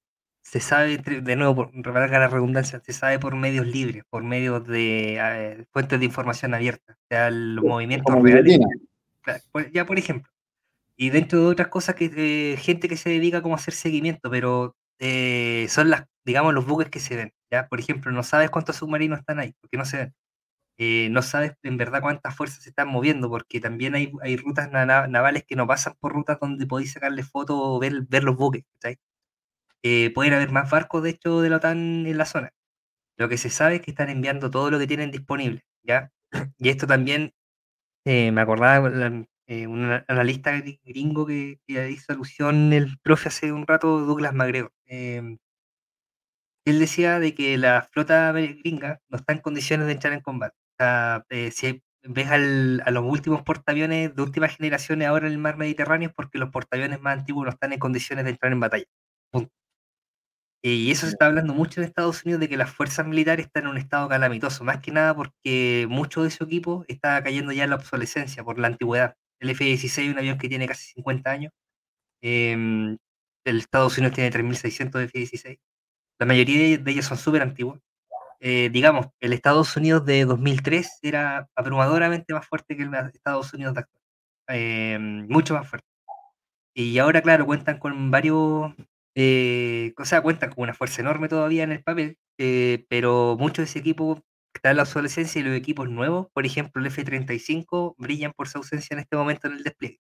se 0.50 0.60
sabe, 0.60 0.98
de 0.98 1.36
nuevo, 1.36 1.56
por 1.56 1.72
revalga 1.74 2.18
la 2.18 2.28
redundancia, 2.28 2.82
se 2.84 2.92
sabe 2.92 3.20
por 3.20 3.36
medios 3.36 3.68
libres, 3.68 4.04
por 4.10 4.24
medios 4.24 4.66
de 4.66 5.68
fuentes 5.72 6.00
de 6.00 6.06
información 6.06 6.56
abierta. 6.56 6.94
O 6.94 7.06
sea, 7.08 7.30
los 7.30 7.64
movimientos 7.64 8.16
reales. 8.24 8.58
Claro, 9.22 9.44
Ya, 9.72 9.86
por 9.86 10.00
ejemplo. 10.00 10.32
Y 10.96 11.12
dentro 11.12 11.40
de 11.42 11.46
otras 11.46 11.68
cosas 11.68 11.94
que 11.94 12.12
eh, 12.16 12.58
gente 12.58 12.90
que 12.90 12.98
se 12.98 13.12
dedica 13.12 13.44
como 13.44 13.54
a 13.54 13.58
hacer 13.58 13.76
seguimiento, 13.76 14.32
pero 14.32 14.76
eh, 14.98 15.68
son 15.70 15.92
las, 15.92 16.06
digamos, 16.26 16.54
los 16.56 16.66
buques 16.66 16.90
que 16.90 17.00
se 17.00 17.16
ven. 17.16 17.32
¿ya? 17.52 17.68
Por 17.68 17.80
ejemplo, 17.80 18.12
no 18.12 18.24
sabes 18.24 18.50
cuántos 18.50 18.78
submarinos 18.78 19.20
están 19.20 19.40
ahí, 19.40 19.54
porque 19.62 19.78
no 19.78 19.86
se 19.86 19.98
ven. 19.98 20.14
Eh, 20.80 21.10
no 21.12 21.22
sabes 21.22 21.54
en 21.62 21.78
verdad 21.78 22.02
cuántas 22.02 22.36
fuerzas 22.36 22.64
se 22.64 22.70
están 22.70 22.88
moviendo, 22.88 23.30
porque 23.30 23.60
también 23.60 23.94
hay, 23.96 24.12
hay 24.24 24.36
rutas 24.36 24.72
na- 24.72 25.08
navales 25.08 25.44
que 25.46 25.56
no 25.56 25.68
pasan 25.68 25.94
por 26.00 26.14
rutas 26.14 26.40
donde 26.40 26.66
podéis 26.66 26.94
sacarle 26.94 27.22
fotos 27.22 27.56
o 27.60 27.80
ver, 27.80 28.02
ver 28.08 28.24
los 28.24 28.36
buques. 28.36 28.64
Eh, 29.84 30.12
pueden 30.14 30.34
haber 30.34 30.52
más 30.52 30.70
barcos, 30.72 31.04
de 31.04 31.12
hecho, 31.12 31.42
de 31.42 31.50
la 31.50 31.58
OTAN 31.58 32.06
en 32.08 32.18
la 32.18 32.26
zona. 32.26 32.52
Lo 33.18 33.30
que 33.30 33.38
se 33.38 33.50
sabe 33.50 33.78
es 33.78 33.82
que 33.82 33.92
están 33.92 34.10
enviando 34.10 34.52
todo 34.52 34.72
lo 34.72 34.80
que 34.80 34.88
tienen 34.88 35.12
disponible, 35.12 35.64
¿ya? 35.84 36.12
Y 36.60 36.70
esto 36.70 36.88
también 36.88 37.34
eh, 38.06 38.32
me 38.32 38.42
acordaba 38.42 38.90
la- 38.90 39.26
eh, 39.48 39.68
un 39.68 39.92
analista 40.08 40.54
gri- 40.58 40.80
gringo 40.86 41.26
que, 41.26 41.60
que 41.68 41.92
hizo 41.92 42.14
alusión 42.14 42.74
el 42.74 43.00
profe 43.04 43.30
hace 43.30 43.52
un 43.54 43.68
rato, 43.68 44.00
Douglas 44.02 44.34
MacGregor. 44.34 44.72
Eh, 44.88 45.38
él 46.66 46.80
decía 46.80 47.20
de 47.20 47.34
que 47.36 47.58
la 47.58 47.84
flota 47.92 48.32
gringa 48.32 49.02
no 49.10 49.18
está 49.18 49.34
en 49.34 49.40
condiciones 49.40 49.88
de 49.88 49.94
entrar 49.94 50.14
en 50.14 50.22
combate. 50.22 50.56
O 50.74 50.84
sea, 50.84 51.26
eh, 51.30 51.52
si 51.52 51.82
ves 52.04 52.28
al- 52.30 52.82
a 52.86 52.92
los 52.92 53.04
últimos 53.06 53.44
portaaviones 53.44 54.16
de 54.16 54.22
última 54.22 54.48
generación 54.50 55.02
ahora 55.04 55.28
en 55.28 55.34
el 55.34 55.40
mar 55.40 55.58
Mediterráneo 55.58 56.10
es 56.10 56.16
porque 56.16 56.38
los 56.38 56.50
portaaviones 56.52 57.02
más 57.02 57.20
antiguos 57.20 57.46
no 57.46 57.52
están 57.52 57.74
en 57.74 57.80
condiciones 57.80 58.26
de 58.26 58.32
entrar 58.32 58.52
en 58.54 58.60
batalla. 58.60 58.86
Punto. 59.32 59.52
Y 60.62 60.92
eso 60.92 61.06
se 61.06 61.14
está 61.14 61.28
hablando 61.28 61.54
mucho 61.54 61.80
en 61.80 61.88
Estados 61.88 62.24
Unidos 62.26 62.42
de 62.42 62.50
que 62.50 62.58
las 62.58 62.70
fuerzas 62.72 63.06
militares 63.08 63.46
están 63.46 63.64
en 63.64 63.70
un 63.70 63.78
estado 63.78 64.10
calamitoso, 64.10 64.64
más 64.66 64.80
que 64.82 64.92
nada 64.92 65.16
porque 65.16 65.88
mucho 65.90 66.24
de 66.24 66.32
su 66.32 66.44
equipo 66.44 66.84
está 66.90 67.24
cayendo 67.24 67.54
ya 67.54 67.64
en 67.64 67.70
la 67.70 67.78
obsolescencia 67.78 68.44
por 68.44 68.60
la 68.60 68.68
antigüedad. 68.68 69.16
El 69.40 69.52
F-16 69.52 70.12
un 70.12 70.18
avión 70.20 70.38
que 70.38 70.50
tiene 70.50 70.68
casi 70.68 70.92
50 70.94 71.32
años. 71.32 71.52
em, 72.22 72.98
el 73.46 73.58
Estados 73.60 73.98
Unidos 73.98 74.16
tiene 74.16 74.32
3.600 74.32 75.02
F-16. 75.04 75.60
La 76.20 76.26
mayoría 76.28 76.60
de- 76.62 76.80
de 76.80 76.92
ellos 76.92 77.06
son 77.06 77.18
súper 77.18 77.42
antiguos. 77.44 77.80
Eh, 78.42 78.70
digamos, 78.72 79.08
el 79.22 79.34
Estados 79.34 79.76
Unidos 79.78 80.06
de 80.06 80.26
2003 80.26 81.00
era 81.04 81.50
abrumadoramente 81.56 82.34
más 82.34 82.48
fuerte 82.48 82.78
que 82.78 82.84
el 82.84 82.94
Estados 83.14 83.54
Unidos 83.54 83.76
de 83.76 83.82
actual. 83.82 84.04
Em, 84.50 85.28
mucho 85.30 85.54
más 85.56 85.68
fuerte. 85.70 85.88
Y 86.76 86.98
ahora, 87.00 87.22
claro, 87.22 87.46
cuentan 87.46 87.78
con 87.80 88.12
varios, 88.12 88.74
eh, 89.22 89.94
o 89.98 90.06
sea, 90.06 90.22
cuentan 90.22 90.52
con 90.52 90.64
una 90.64 90.74
fuerza 90.74 91.02
enorme 91.02 91.28
todavía 91.28 91.64
en 91.64 91.74
el 91.74 91.84
papel, 91.84 92.18
eh, 92.38 92.86
pero 92.90 93.36
mucho 93.38 93.62
de 93.62 93.66
ese 93.66 93.80
equipo 93.80 94.24
está 94.54 94.72
en 94.72 94.78
la 94.78 94.84
obsolescencia 94.84 95.42
y 95.42 95.44
los 95.44 95.56
equipos 95.56 95.90
nuevos, 95.90 96.28
por 96.34 96.46
ejemplo, 96.46 96.82
el 96.82 96.88
F-35, 96.88 97.96
brillan 97.98 98.32
por 98.32 98.48
su 98.48 98.60
ausencia 98.60 98.94
en 98.94 99.02
este 99.02 99.18
momento 99.18 99.48
en 99.48 99.56
el 99.56 99.64
despliegue. 99.64 100.00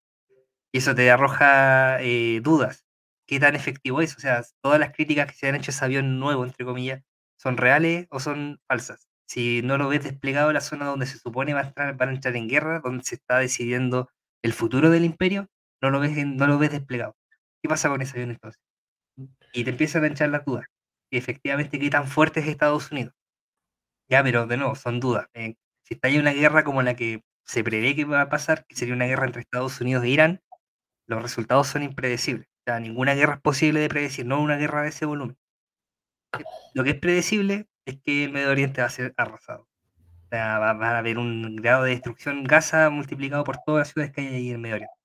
Y 0.71 0.77
eso 0.79 0.95
te 0.95 1.11
arroja 1.11 2.01
eh, 2.01 2.39
dudas. 2.43 2.85
¿Qué 3.27 3.39
tan 3.41 3.55
efectivo 3.55 4.01
es? 4.01 4.15
O 4.17 4.19
sea, 4.21 4.41
todas 4.61 4.79
las 4.79 4.93
críticas 4.93 5.27
que 5.27 5.35
se 5.37 5.49
han 5.49 5.55
hecho 5.55 5.71
a 5.71 5.73
ese 5.73 5.85
avión 5.85 6.19
nuevo, 6.19 6.45
entre 6.45 6.65
comillas, 6.65 7.03
¿son 7.37 7.57
reales 7.57 8.07
o 8.11 8.19
son 8.21 8.59
falsas? 8.69 9.09
Si 9.27 9.61
no 9.63 9.77
lo 9.77 9.89
ves 9.89 10.03
desplegado 10.03 10.49
en 10.49 10.55
la 10.55 10.61
zona 10.61 10.85
donde 10.85 11.07
se 11.07 11.17
supone 11.19 11.53
va 11.53 11.61
a 11.61 11.67
entrar, 11.67 11.97
van 11.97 12.09
a 12.09 12.13
entrar 12.13 12.35
en 12.37 12.47
guerra, 12.47 12.79
donde 12.79 13.03
se 13.03 13.15
está 13.15 13.39
decidiendo 13.39 14.09
el 14.43 14.53
futuro 14.53 14.89
del 14.89 15.05
imperio, 15.05 15.49
no 15.81 15.89
lo 15.91 15.99
ves, 15.99 16.25
no 16.25 16.47
lo 16.47 16.57
ves 16.57 16.71
desplegado. 16.71 17.15
¿Qué 17.61 17.69
pasa 17.69 17.89
con 17.89 18.01
ese 18.01 18.13
avión 18.13 18.31
entonces? 18.31 18.68
Y 19.53 19.63
te 19.63 19.71
empiezan 19.71 20.03
a 20.03 20.07
entrar 20.07 20.29
las 20.29 20.45
dudas. 20.45 20.65
Y 21.11 21.17
efectivamente, 21.17 21.79
¿qué 21.79 21.89
tan 21.89 22.07
fuerte 22.07 22.39
es 22.39 22.47
Estados 22.47 22.91
Unidos? 22.91 23.13
Ya, 24.09 24.23
pero 24.23 24.47
de 24.47 24.57
nuevo, 24.57 24.75
son 24.75 24.99
dudas. 24.99 25.27
Eh, 25.33 25.55
si 25.83 25.95
está 25.95 26.07
ahí 26.07 26.17
una 26.17 26.33
guerra 26.33 26.63
como 26.63 26.81
la 26.81 26.95
que 26.95 27.23
se 27.45 27.63
prevé 27.63 27.95
que 27.95 28.05
va 28.05 28.21
a 28.21 28.29
pasar, 28.29 28.65
que 28.67 28.75
sería 28.75 28.93
una 28.93 29.05
guerra 29.05 29.25
entre 29.25 29.41
Estados 29.41 29.79
Unidos 29.81 30.03
e 30.03 30.09
Irán, 30.09 30.41
los 31.07 31.21
resultados 31.21 31.67
son 31.67 31.83
impredecibles. 31.83 32.47
O 32.47 32.63
sea, 32.65 32.79
ninguna 32.79 33.15
guerra 33.15 33.35
es 33.35 33.41
posible 33.41 33.79
de 33.79 33.89
predecir, 33.89 34.25
no 34.25 34.41
una 34.41 34.57
guerra 34.57 34.83
de 34.83 34.89
ese 34.89 35.05
volumen. 35.05 35.37
Lo 36.73 36.83
que 36.83 36.91
es 36.91 36.99
predecible 36.99 37.67
es 37.85 37.99
que 38.03 38.25
el 38.25 38.31
Medio 38.31 38.51
Oriente 38.51 38.81
va 38.81 38.87
a 38.87 38.91
ser 38.91 39.13
arrasado. 39.17 39.67
O 40.25 40.27
sea, 40.29 40.59
va, 40.59 40.73
va 40.73 40.91
a 40.91 40.99
haber 40.99 41.17
un 41.17 41.55
grado 41.55 41.83
de 41.83 41.91
destrucción 41.91 42.43
Gaza 42.43 42.89
multiplicado 42.91 43.43
por 43.43 43.57
todas 43.65 43.87
las 43.87 43.93
ciudades 43.93 44.13
que 44.13 44.21
hay 44.21 44.27
ahí 44.27 44.49
en 44.49 44.55
el 44.55 44.61
Medio 44.61 44.75
Oriente. 44.75 44.98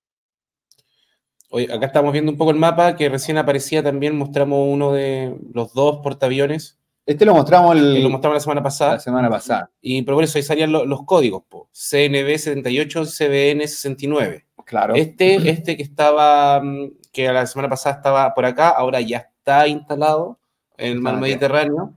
Oye, 1.49 1.71
acá 1.71 1.85
estamos 1.85 2.11
viendo 2.11 2.31
un 2.31 2.37
poco 2.37 2.51
el 2.51 2.57
mapa 2.57 2.95
que 2.95 3.07
recién 3.09 3.37
aparecía 3.37 3.81
también, 3.83 4.17
mostramos 4.17 4.67
uno 4.69 4.91
de 4.91 5.35
los 5.53 5.73
dos 5.73 5.99
portaaviones, 6.03 6.79
Este 7.05 7.23
lo 7.25 7.33
mostramos 7.35 7.75
el- 7.77 7.93
que 7.93 7.99
lo 7.99 8.09
mostramos 8.09 8.35
la 8.37 8.39
semana 8.41 8.63
pasada. 8.63 8.93
la 8.93 8.99
semana 8.99 9.29
pasada. 9.29 9.71
Y 9.81 10.01
pero 10.01 10.17
por 10.17 10.23
eso 10.23 10.37
ahí 10.37 10.43
salían 10.43 10.71
lo- 10.71 10.85
los 10.85 11.03
códigos, 11.05 11.43
po. 11.47 11.69
CNB 11.71 12.37
78, 12.37 13.05
CBN 13.05 13.67
69. 13.67 14.45
Claro. 14.65 14.95
Este, 14.95 15.35
este 15.49 15.77
que 15.77 15.83
estaba, 15.83 16.59
mm, 16.61 16.91
que 17.13 17.31
la 17.31 17.45
semana 17.45 17.69
pasada 17.69 17.95
estaba 17.97 18.33
por 18.33 18.45
acá, 18.45 18.69
ahora 18.69 18.99
ya 19.01 19.17
está 19.17 19.67
instalado 19.67 20.39
en 20.77 20.93
el 20.93 20.99
mar. 21.01 21.15
Mediterráneo 21.19 21.93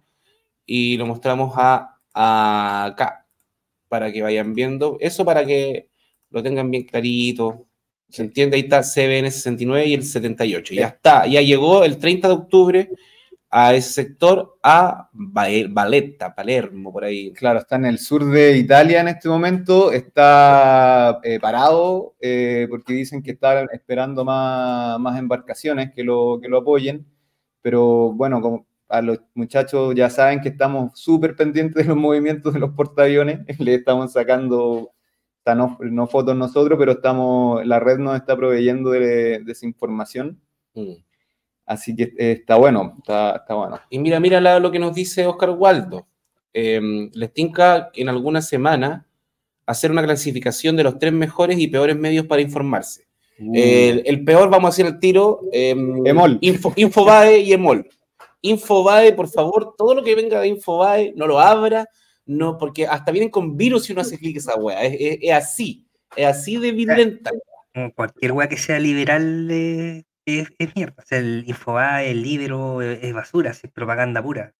y 0.66 0.98
lo 0.98 1.06
mostramos 1.06 1.54
a, 1.56 1.96
a 2.12 2.84
acá 2.84 3.26
para 3.88 4.12
que 4.12 4.20
vayan 4.22 4.52
viendo. 4.52 4.98
Eso 5.00 5.24
para 5.24 5.46
que 5.46 5.88
lo 6.28 6.42
tengan 6.42 6.70
bien 6.70 6.84
clarito. 6.84 7.64
¿Se 8.08 8.22
entiende? 8.22 8.56
Ahí 8.56 8.62
está 8.62 8.82
CBN 8.82 9.30
69 9.30 9.86
y 9.86 9.94
el 9.94 10.02
78. 10.04 10.74
Ya 10.74 10.86
está, 10.88 11.26
ya 11.26 11.42
llegó 11.42 11.84
el 11.84 11.98
30 11.98 12.28
de 12.28 12.34
octubre 12.34 12.90
a 13.50 13.74
ese 13.74 13.92
sector, 13.92 14.58
a 14.62 15.08
Valletta, 15.12 16.34
Palermo, 16.34 16.92
por 16.92 17.04
ahí. 17.04 17.32
Claro, 17.32 17.60
está 17.60 17.76
en 17.76 17.86
el 17.86 17.98
sur 17.98 18.24
de 18.26 18.56
Italia 18.58 19.00
en 19.00 19.08
este 19.08 19.28
momento, 19.28 19.90
está 19.92 21.20
eh, 21.22 21.38
parado 21.40 22.14
eh, 22.20 22.66
porque 22.68 22.92
dicen 22.92 23.22
que 23.22 23.32
están 23.32 23.68
esperando 23.72 24.24
más, 24.24 24.98
más 25.00 25.18
embarcaciones 25.18 25.92
que 25.94 26.04
lo, 26.04 26.38
que 26.42 26.48
lo 26.48 26.58
apoyen, 26.58 27.06
pero 27.62 28.12
bueno, 28.12 28.40
como 28.42 28.66
a 28.88 29.02
los 29.02 29.20
muchachos 29.34 29.94
ya 29.94 30.10
saben 30.10 30.40
que 30.40 30.48
estamos 30.50 30.98
súper 30.98 31.36
pendientes 31.36 31.84
de 31.84 31.88
los 31.88 31.96
movimientos 31.96 32.54
de 32.54 32.60
los 32.60 32.70
portaaviones, 32.72 33.40
le 33.58 33.74
estamos 33.74 34.12
sacando, 34.12 34.92
no, 35.54 35.78
no 35.80 36.06
fotos 36.06 36.36
nosotros, 36.36 36.78
pero 36.78 36.92
estamos, 36.92 37.64
la 37.66 37.78
red 37.80 37.98
nos 37.98 38.16
está 38.16 38.36
proveyendo 38.36 38.90
de, 38.90 39.40
de 39.40 39.52
esa 39.52 39.66
información, 39.66 40.40
Mm. 40.74 40.92
así 41.66 41.96
que 41.96 42.04
eh, 42.18 42.32
está 42.40 42.56
bueno, 42.56 42.94
está, 42.98 43.36
está 43.36 43.54
bueno. 43.54 43.80
Y 43.90 43.98
mira, 43.98 44.20
mira 44.20 44.40
la- 44.40 44.58
lo 44.60 44.70
que 44.70 44.78
nos 44.78 44.94
dice 44.94 45.26
Oscar 45.26 45.50
Waldo. 45.50 46.06
Eh, 46.54 46.80
les 47.12 47.32
tinca 47.32 47.90
en 47.94 48.08
alguna 48.08 48.40
semana 48.42 49.06
hacer 49.66 49.90
una 49.90 50.02
clasificación 50.02 50.76
de 50.76 50.84
los 50.84 50.98
tres 50.98 51.12
mejores 51.12 51.58
y 51.58 51.66
peores 51.68 51.96
medios 51.96 52.26
para 52.26 52.40
informarse. 52.42 53.06
El, 53.38 54.02
el 54.06 54.24
peor, 54.24 54.48
vamos 54.50 54.66
a 54.66 54.70
hacer 54.70 54.86
el 54.86 54.98
tiro, 54.98 55.40
eh, 55.52 55.70
Emol. 56.04 56.38
Info- 56.40 56.72
Infobae 56.74 57.38
y 57.40 57.52
Emol. 57.52 57.88
Infobae, 58.40 59.12
por 59.12 59.28
favor, 59.28 59.74
todo 59.76 59.94
lo 59.94 60.02
que 60.02 60.14
venga 60.14 60.40
de 60.40 60.48
Infobae, 60.48 61.12
no 61.16 61.26
lo 61.26 61.38
abra, 61.38 61.86
no, 62.28 62.56
porque 62.58 62.86
hasta 62.86 63.10
vienen 63.10 63.30
con 63.30 63.56
virus 63.56 63.88
y 63.88 63.92
uno 63.92 64.02
hace 64.02 64.18
clic 64.18 64.36
esa 64.36 64.54
wea. 64.56 64.82
Es, 64.84 64.94
es- 65.00 65.18
es 65.22 65.32
así, 65.32 65.86
es 66.16 66.26
así 66.26 66.56
de. 66.58 66.72
Como 67.74 67.92
cualquier 67.94 68.32
weá 68.32 68.48
que 68.48 68.56
sea 68.56 68.78
liberal 68.78 69.48
eh, 69.50 70.04
es, 70.24 70.48
es 70.58 70.74
mierda. 70.76 70.94
O 71.02 71.06
sea, 71.06 71.18
el 71.18 71.44
Infobae, 71.46 72.10
el 72.10 72.22
Libero, 72.22 72.80
es, 72.82 72.98
es 73.02 73.12
basura, 73.14 73.50
es 73.50 73.60
propaganda 73.72 74.22
pura. 74.22 74.54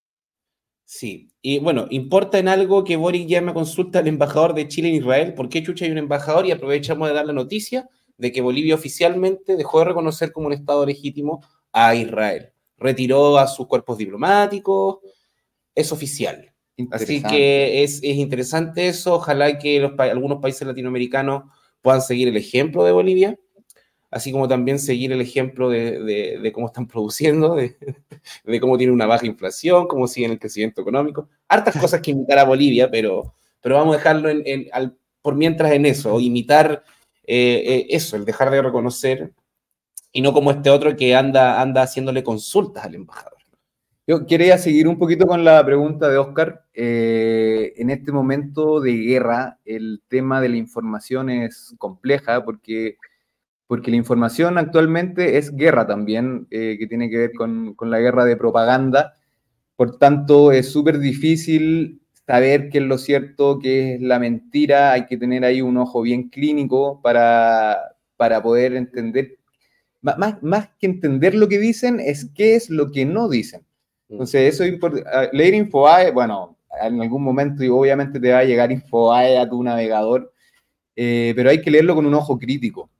Sí, 0.85 1.31
y 1.43 1.59
bueno, 1.59 1.87
importa 1.91 2.39
en 2.39 2.49
algo 2.49 2.83
que 2.83 2.97
Boric 2.97 3.29
llame 3.29 3.51
a 3.51 3.55
consulta 3.55 3.99
al 3.99 4.07
embajador 4.09 4.55
de 4.55 4.69
Chile 4.69 4.89
en 4.89 4.95
Israel. 4.95 5.35
¿Por 5.35 5.49
qué 5.51 5.63
chucha 5.63 5.85
hay 5.85 5.91
un 5.91 5.99
embajador? 5.99 6.47
Y 6.47 6.53
aprovechamos 6.53 7.09
de 7.09 7.15
dar 7.15 7.27
la 7.27 7.35
noticia 7.35 7.89
de 8.17 8.33
que 8.33 8.41
Bolivia 8.41 8.75
oficialmente 8.75 9.57
dejó 9.57 9.81
de 9.81 9.85
reconocer 9.87 10.33
como 10.33 10.47
un 10.47 10.55
Estado 10.55 10.87
legítimo 10.87 11.45
a 11.73 11.95
Israel. 11.95 12.53
Retiró 12.79 13.37
a 13.39 13.47
sus 13.47 13.67
cuerpos 13.67 13.99
diplomáticos, 13.99 15.01
es 15.75 15.93
oficial. 15.93 16.48
Así 16.93 17.21
que 17.31 17.83
es, 17.83 17.97
es 18.03 18.17
interesante 18.17 18.89
eso. 18.89 19.15
Ojalá 19.15 19.59
que 19.59 19.81
los 19.81 19.99
algunos 19.99 20.41
países 20.41 20.67
latinoamericanos 20.67 21.45
puedan 21.83 22.03
seguir 22.03 22.29
el 22.29 22.37
ejemplo 22.37 22.85
de 22.85 22.93
Bolivia, 22.93 23.39
así 24.11 24.33
como 24.33 24.49
también 24.49 24.79
seguir 24.79 25.13
el 25.13 25.21
ejemplo 25.21 25.69
de, 25.71 26.01
de- 26.03 26.39
de 26.41 26.53
cómo 26.53 26.67
están 26.69 26.87
produciendo, 26.89 27.55
de, 27.57 27.77
de 28.45 28.61
cómo 28.61 28.79
tiene 28.79 28.93
una 28.93 29.07
baja 29.07 29.27
inflación, 29.27 29.87
cómo 29.89 30.07
siguen 30.09 30.31
el 30.33 30.39
crecimiento 30.39 30.81
económico. 30.81 31.29
Hartas 31.49 31.77
cosas 31.81 32.01
que 32.01 32.13
imitar 32.13 32.39
a 32.39 32.45
Bolivia, 32.45 32.91
pero, 32.91 33.35
pero 33.61 33.75
vamos 33.77 33.95
a 33.95 33.99
dejarlo 33.99 34.29
en, 34.31 34.43
en- 34.47 34.69
al- 34.73 34.97
por 35.21 35.35
mientras 35.35 35.73
en 35.73 35.85
eso, 35.85 36.15
o 36.15 36.21
imitar 36.21 36.85
eh, 37.27 37.63
eh, 37.67 37.87
eso, 37.91 38.17
el 38.17 38.25
dejar 38.25 38.51
de 38.51 38.63
reconocer, 38.63 39.33
y 40.13 40.23
no 40.23 40.33
como 40.33 40.51
este 40.53 40.71
otro 40.71 40.97
que 40.97 41.15
anda, 41.15 41.61
anda 41.61 41.83
haciéndole 41.83 42.23
consultas 42.23 42.85
al 42.85 42.95
embajador. 42.95 43.38
Yo 44.09 44.27
quería 44.27 44.57
seguir 44.57 44.89
un 44.89 44.99
poquito 44.99 45.27
con 45.27 45.45
la 45.45 45.63
pregunta 45.67 46.09
de 46.09 46.17
Oscar. 46.17 46.65
Eh, 46.73 47.75
en 47.77 47.91
este 47.91 48.11
momento 48.11 48.81
de 48.81 48.95
guerra, 48.95 49.59
el 49.67 50.01
tema 50.09 50.41
de 50.41 50.49
la 50.49 50.57
información 50.57 51.29
es 51.29 51.75
compleja 51.77 52.43
porque 52.43 52.97
porque 53.67 53.91
la 53.91 53.99
información 53.99 54.57
actualmente 54.57 55.37
es 55.37 55.55
guerra 55.55 55.87
también, 55.87 56.47
eh, 56.51 56.77
que 56.79 56.87
tiene 56.87 57.11
que 57.11 57.19
ver 57.19 57.33
con, 57.35 57.75
con 57.75 57.91
la 57.91 57.99
guerra 58.01 58.25
de 58.25 58.39
propaganda. 58.39 59.13
Por 59.77 59.99
tanto, 59.99 60.53
es 60.53 60.73
súper 60.73 61.01
difícil 61.01 62.01
saber 62.27 62.71
qué 62.71 62.79
es 62.79 62.85
lo 62.85 62.97
cierto, 62.97 63.59
qué 63.59 63.97
es 63.97 64.01
la 64.01 64.19
mentira, 64.19 64.93
hay 64.93 65.07
que 65.07 65.19
tener 65.19 65.45
ahí 65.45 65.61
un 65.61 65.77
ojo 65.77 66.01
bien 66.03 66.31
clínico 66.31 67.03
para, 67.03 67.77
para 68.17 68.43
poder 68.43 68.75
entender, 68.75 69.39
más, 70.01 70.43
más 70.43 70.71
que 70.79 70.87
entender 70.87 71.35
lo 71.35 71.49
que 71.49 71.59
dicen, 71.59 72.01
es 72.01 72.31
qué 72.35 72.57
es 72.57 72.71
lo 72.71 72.91
que 72.91 73.05
no 73.05 73.29
dicen. 73.29 73.68
Entonces, 74.09 74.55
eso 74.55 74.65
es 74.65 74.73
importante. 74.73 75.09
Ah, 75.13 75.29
leer 75.33 75.55
InfoAE, 75.55 76.11
bueno, 76.13 76.57
en 76.81 77.01
algún 77.01 77.23
momento 77.23 77.63
obviamente 77.75 78.21
te 78.21 78.33
va 78.33 78.39
a 78.41 78.45
llegar 78.45 78.73
InfoAE 78.73 79.39
a 79.39 79.49
tu 79.49 79.63
navegador, 79.63 80.33
eh, 80.97 81.33
pero 81.37 81.51
hay 81.51 81.61
que 81.61 81.71
leerlo 81.71 81.95
con 81.95 82.07
un 82.07 82.15
ojo 82.15 82.39
crítico. 82.39 82.91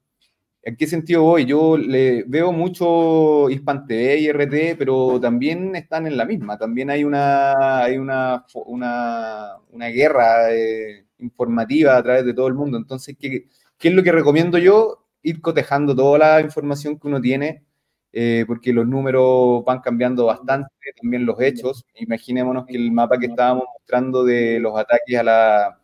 ¿En 0.63 0.77
qué 0.77 0.87
sentido 0.87 1.23
voy? 1.23 1.47
Yo 1.47 1.79
le 1.79 2.25
veo 2.25 2.53
mucho 2.53 3.49
Hispan 3.49 3.87
TV 3.87 4.19
y 4.19 4.29
RT, 4.29 4.77
pero 4.79 5.19
también 5.19 5.75
están 5.77 6.07
en 6.07 6.17
la 6.17 6.27
misma. 6.27 6.59
También 6.59 6.91
hay 6.91 7.05
una, 7.05 7.85
hay 7.85 7.97
una, 7.97 8.45
una, 8.67 9.55
una 9.71 9.87
guerra 9.87 10.53
eh, 10.53 11.07
informativa 11.21 11.97
a 11.97 12.03
través 12.03 12.27
de 12.27 12.35
todo 12.35 12.49
el 12.49 12.55
mundo. 12.55 12.77
Entonces, 12.77 13.17
¿qué, 13.19 13.47
¿qué 13.79 13.89
es 13.89 13.95
lo 13.95 14.03
que 14.03 14.13
recomiendo 14.13 14.59
yo? 14.59 15.07
Ir 15.23 15.41
cotejando 15.41 15.97
toda 15.97 16.19
la 16.19 16.41
información 16.43 16.99
que 16.99 17.07
uno 17.09 17.21
tiene 17.21 17.65
eh, 18.13 18.45
porque 18.47 18.73
los 18.73 18.87
números 18.87 19.65
van 19.65 19.81
cambiando 19.81 20.27
bastante, 20.27 20.71
también 21.01 21.27
los 21.27 21.41
hechos. 21.41 21.85
Imaginémonos 21.95 22.67
que 22.67 22.77
el 22.77 22.91
mapa 22.91 23.19
que 23.19 23.27
estábamos 23.27 23.65
mostrando 23.79 24.25
de 24.25 24.59
los 24.61 24.79
ataques 24.79 25.19
a, 25.19 25.23
la, 25.23 25.81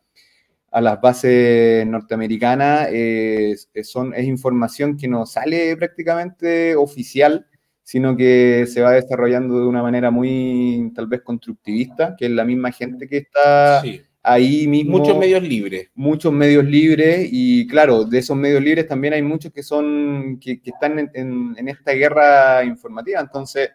a 0.71 0.81
las 0.81 1.01
bases 1.01 1.87
norteamericanas 1.87 2.89
es, 2.91 3.69
son, 3.83 4.15
es 4.15 4.25
información 4.25 4.97
que 4.97 5.09
no 5.09 5.27
sale 5.27 5.77
prácticamente 5.77 6.77
oficial, 6.77 7.47
sino 7.83 8.17
que 8.17 8.67
se 8.67 8.81
va 8.81 8.93
desarrollando 8.93 9.61
de 9.61 9.67
una 9.67 9.83
manera 9.83 10.11
muy 10.11 10.91
tal 10.95 11.07
vez 11.07 11.21
constructivista, 11.23 12.17
que 12.17 12.27
es 12.27 12.33
la 12.33 12.45
misma 12.45 12.73
gente 12.73 13.07
que 13.07 13.19
está 13.19 13.83
ahí 14.25 14.67
mismo. 14.67 14.99
Muchos 14.99 15.17
medios 15.17 15.43
libres. 15.43 15.91
Muchos 15.95 16.33
medios 16.33 16.65
libres 16.65 17.29
y 17.31 17.67
claro, 17.69 18.05
de 18.05 18.19
esos 18.19 18.37
medios 18.37 18.63
libres 18.63 18.89
también 18.89 19.15
hay 19.15 19.23
muchos 19.23 19.53
que 19.53 19.63
son, 19.63 20.41
que, 20.41 20.61
están 20.65 21.11
en, 21.15 21.69
esta 21.69 21.93
guerra 21.93 22.65
informativa. 22.65 23.21
Entonces, 23.21 23.71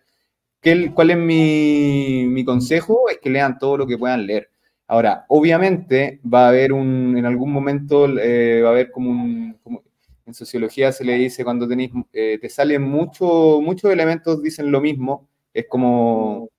¿qué, 0.60 0.92
¿cuál 0.94 1.12
es 1.12 1.18
mi, 1.18 2.44
consejo? 2.46 3.10
Es 3.10 3.20
que 3.20 3.30
lean 3.30 3.58
todo 3.60 3.78
lo 3.78 3.88
que 3.88 3.98
puedan 3.98 4.26
leer. 4.26 4.50
Ahora, 4.88 5.26
obviamente 5.30 6.20
va 6.26 6.46
a 6.46 6.50
haber 6.50 6.74
un, 6.74 7.16
en 7.16 7.26
algún 7.26 7.52
momento 7.52 8.08
eh, 8.20 8.62
va 8.64 8.70
a 8.70 8.72
haber 8.72 8.92
como 8.92 9.12
un, 9.12 9.56
en 10.26 10.34
sociología 10.34 10.92
se 10.92 11.04
le 11.06 11.14
dice 11.16 11.44
cuando 11.44 11.68
tenéis, 11.68 11.92
eh, 12.14 12.40
te 12.42 12.50
salen 12.50 12.84
mucho, 12.84 13.62
muchos 13.62 13.92
elementos 13.92 14.42
dicen 14.42 14.72
lo 14.72 14.82
mismo, 14.82 15.30
es 15.54 15.66
como... 15.68 16.50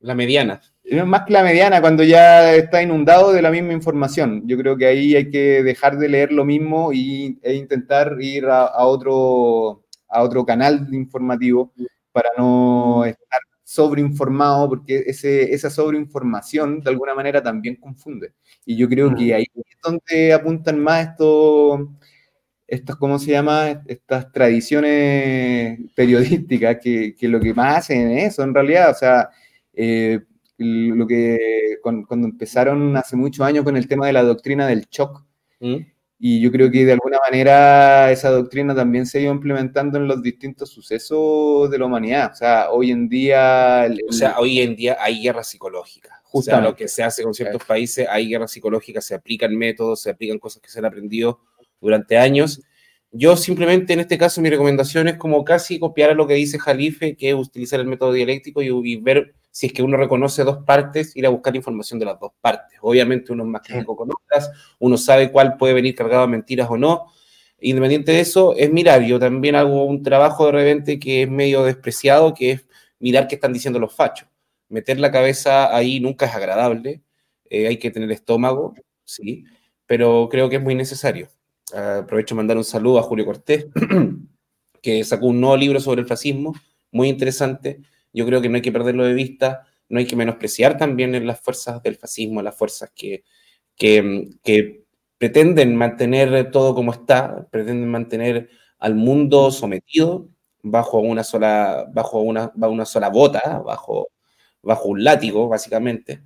La 0.00 0.14
mediana 0.14 0.60
más 1.06 1.22
que 1.26 1.32
la 1.32 1.42
mediana, 1.42 1.80
cuando 1.80 2.02
ya 2.04 2.54
está 2.54 2.82
inundado 2.82 3.32
de 3.32 3.42
la 3.42 3.50
misma 3.50 3.72
información. 3.72 4.42
Yo 4.46 4.56
creo 4.56 4.76
que 4.76 4.86
ahí 4.86 5.16
hay 5.16 5.30
que 5.30 5.62
dejar 5.62 5.98
de 5.98 6.08
leer 6.08 6.32
lo 6.32 6.44
mismo 6.44 6.92
y, 6.92 7.38
e 7.42 7.54
intentar 7.54 8.16
ir 8.20 8.46
a, 8.46 8.84
otro, 8.84 9.84
a 10.08 10.22
otro 10.22 10.44
canal 10.44 10.88
informativo 10.92 11.72
para 12.12 12.30
no 12.38 13.04
estar 13.04 13.40
sobreinformado, 13.64 14.68
porque 14.68 15.02
ese, 15.06 15.52
esa 15.52 15.70
sobreinformación 15.70 16.80
de 16.80 16.90
alguna 16.90 17.14
manera 17.14 17.42
también 17.42 17.76
confunde. 17.76 18.32
Y 18.64 18.76
yo 18.76 18.88
creo 18.88 19.14
que 19.14 19.34
ahí 19.34 19.46
es 19.54 19.76
donde 19.82 20.32
apuntan 20.32 20.78
más 20.78 21.08
estos, 21.08 21.80
estas, 22.66 22.96
¿cómo 22.96 23.18
se 23.18 23.32
llama? 23.32 23.82
Estas 23.86 24.30
tradiciones 24.30 25.80
periodísticas 25.96 26.78
que, 26.80 27.16
que 27.16 27.28
lo 27.28 27.40
que 27.40 27.54
más 27.54 27.78
hacen 27.78 28.10
es 28.12 28.34
eso 28.34 28.44
en 28.44 28.54
realidad. 28.54 28.90
O 28.92 28.94
sea, 28.94 29.30
eh, 29.72 30.20
lo 30.58 31.06
que 31.06 31.78
cuando, 31.82 32.26
empezaron 32.26 32.96
hace 32.96 33.16
muchos 33.16 33.44
años 33.44 33.64
con 33.64 33.76
el 33.76 33.88
tema 33.88 34.06
de 34.06 34.12
la 34.12 34.22
doctrina 34.22 34.66
del 34.66 34.86
shock. 34.90 35.24
¿Mm? 35.60 35.76
Y 36.18 36.40
yo 36.40 36.50
creo 36.50 36.70
que 36.70 36.86
de 36.86 36.92
alguna 36.92 37.18
manera 37.28 38.10
esa 38.10 38.30
doctrina 38.30 38.74
también 38.74 39.04
se 39.04 39.18
ha 39.18 39.20
ido 39.20 39.32
implementando 39.32 39.98
en 39.98 40.08
los 40.08 40.22
distintos 40.22 40.70
sucesos 40.70 41.70
de 41.70 41.78
la 41.78 41.84
humanidad. 41.84 42.30
O 42.32 42.34
sea, 42.34 42.70
hoy 42.70 42.90
en 42.90 43.08
día... 43.08 43.86
o 44.08 44.12
sea, 44.12 44.38
hoy 44.38 44.60
en 44.60 44.74
día 44.76 44.96
hay 44.98 45.22
guerra 45.22 45.44
psicológica. 45.44 46.22
Justo 46.24 46.58
lo 46.60 46.74
que 46.74 46.88
se 46.88 47.02
hace 47.02 47.22
con 47.22 47.34
ciertos 47.34 47.64
países, 47.64 48.06
hay 48.10 48.28
guerra 48.28 48.48
psicológica, 48.48 49.00
se 49.00 49.14
aplican 49.14 49.54
métodos, 49.56 50.02
se 50.02 50.10
aplican 50.10 50.38
cosas 50.38 50.62
que 50.62 50.70
se 50.70 50.78
han 50.78 50.86
aprendido 50.86 51.40
durante 51.80 52.16
años. 52.16 52.62
Yo 53.12 53.36
simplemente 53.36 53.92
en 53.92 54.00
este 54.00 54.18
caso 54.18 54.40
mi 54.40 54.50
recomendación 54.50 55.08
es 55.08 55.16
como 55.16 55.44
casi 55.44 55.78
copiar 55.78 56.10
a 56.10 56.14
lo 56.14 56.26
que 56.26 56.34
dice 56.34 56.58
Jalife, 56.58 57.16
que 57.16 57.30
es 57.30 57.34
utilizar 57.34 57.80
el 57.80 57.86
método 57.86 58.12
dialéctico 58.12 58.62
y 58.62 58.96
ver 58.96 59.34
si 59.56 59.68
es 59.68 59.72
que 59.72 59.82
uno 59.82 59.96
reconoce 59.96 60.44
dos 60.44 60.58
partes, 60.64 61.16
ir 61.16 61.24
a 61.24 61.30
buscar 61.30 61.56
información 61.56 61.98
de 61.98 62.04
las 62.04 62.20
dos 62.20 62.32
partes. 62.42 62.78
Obviamente 62.82 63.32
uno 63.32 63.42
es 63.42 63.48
más 63.48 63.62
crítico 63.62 63.96
con 63.96 64.10
otras, 64.10 64.50
uno 64.78 64.98
sabe 64.98 65.32
cuál 65.32 65.56
puede 65.56 65.72
venir 65.72 65.94
cargado 65.94 66.26
de 66.26 66.28
mentiras 66.28 66.68
o 66.68 66.76
no. 66.76 67.06
Independiente 67.58 68.12
de 68.12 68.20
eso, 68.20 68.54
es 68.54 68.70
mirar. 68.70 69.00
Yo 69.04 69.18
también 69.18 69.54
hago 69.54 69.86
un 69.86 70.02
trabajo 70.02 70.44
de 70.44 70.52
repente 70.52 70.98
que 70.98 71.22
es 71.22 71.30
medio 71.30 71.64
despreciado, 71.64 72.34
que 72.34 72.50
es 72.50 72.66
mirar 72.98 73.28
qué 73.28 73.36
están 73.36 73.54
diciendo 73.54 73.78
los 73.78 73.94
fachos. 73.94 74.28
Meter 74.68 75.00
la 75.00 75.10
cabeza 75.10 75.74
ahí 75.74 76.00
nunca 76.00 76.26
es 76.26 76.34
agradable, 76.34 77.00
eh, 77.48 77.66
hay 77.66 77.78
que 77.78 77.90
tener 77.90 78.12
estómago, 78.12 78.74
sí, 79.04 79.44
pero 79.86 80.28
creo 80.30 80.50
que 80.50 80.56
es 80.56 80.62
muy 80.62 80.74
necesario. 80.74 81.30
aprovecho 81.72 82.34
de 82.34 82.36
mandar 82.36 82.58
un 82.58 82.64
saludo 82.64 82.98
a 82.98 83.02
Julio 83.02 83.24
Cortés, 83.24 83.68
que 84.82 85.02
sacó 85.02 85.28
un 85.28 85.40
nuevo 85.40 85.56
libro 85.56 85.80
sobre 85.80 86.02
el 86.02 86.06
fascismo, 86.06 86.54
muy 86.90 87.08
interesante 87.08 87.80
yo 88.16 88.24
creo 88.24 88.40
que 88.40 88.48
no 88.48 88.56
hay 88.56 88.62
que 88.62 88.72
perderlo 88.72 89.04
de 89.04 89.12
vista, 89.12 89.66
no 89.90 89.98
hay 89.98 90.06
que 90.06 90.16
menospreciar 90.16 90.78
también 90.78 91.26
las 91.26 91.38
fuerzas 91.38 91.82
del 91.82 91.96
fascismo, 91.96 92.40
las 92.40 92.56
fuerzas 92.56 92.90
que, 92.94 93.24
que, 93.76 94.84
pretenden 95.18 95.76
mantener 95.76 96.50
todo 96.50 96.74
como 96.74 96.92
está, 96.92 97.46
pretenden 97.50 97.88
mantener 97.90 98.50
al 98.78 98.94
mundo 98.94 99.50
sometido 99.50 100.28
bajo 100.62 100.98
una 100.98 101.24
sola, 101.24 101.86
bajo 101.92 102.20
una, 102.20 102.52
una 102.56 102.84
sola 102.86 103.08
bota, 103.10 103.62
bajo, 103.64 104.08
bajo 104.62 104.88
un 104.88 105.04
látigo, 105.04 105.48
básicamente. 105.48 106.22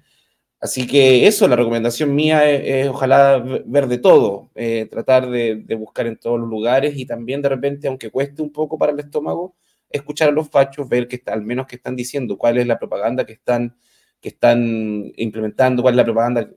Así 0.60 0.86
que 0.86 1.26
eso, 1.26 1.48
la 1.48 1.56
recomendación 1.56 2.14
mía 2.14 2.48
es, 2.50 2.88
ojalá 2.88 3.38
ver 3.66 3.88
de 3.88 3.98
todo, 3.98 4.50
eh, 4.54 4.86
tratar 4.90 5.28
de, 5.30 5.56
de, 5.56 5.74
buscar 5.74 6.06
en 6.06 6.16
todos 6.16 6.38
los 6.38 6.48
lugares 6.48 6.96
y 6.96 7.06
también 7.06 7.42
de 7.42 7.48
repente, 7.48 7.88
aunque 7.88 8.10
cueste 8.10 8.42
un 8.42 8.52
poco 8.52 8.78
para 8.78 8.92
el 8.92 9.00
estómago, 9.00 9.56
escuchar 9.90 10.28
a 10.28 10.32
los 10.32 10.48
fachos, 10.48 10.88
ver 10.88 11.08
que 11.08 11.22
al 11.26 11.42
menos 11.42 11.66
que 11.66 11.76
están 11.76 11.96
diciendo, 11.96 12.38
cuál 12.38 12.58
es 12.58 12.66
la 12.66 12.78
propaganda 12.78 13.26
que 13.26 13.34
están, 13.34 13.76
que 14.20 14.30
están 14.30 15.12
implementando, 15.16 15.82
cuál 15.82 15.94
es 15.94 15.98
la 15.98 16.04
propaganda, 16.04 16.50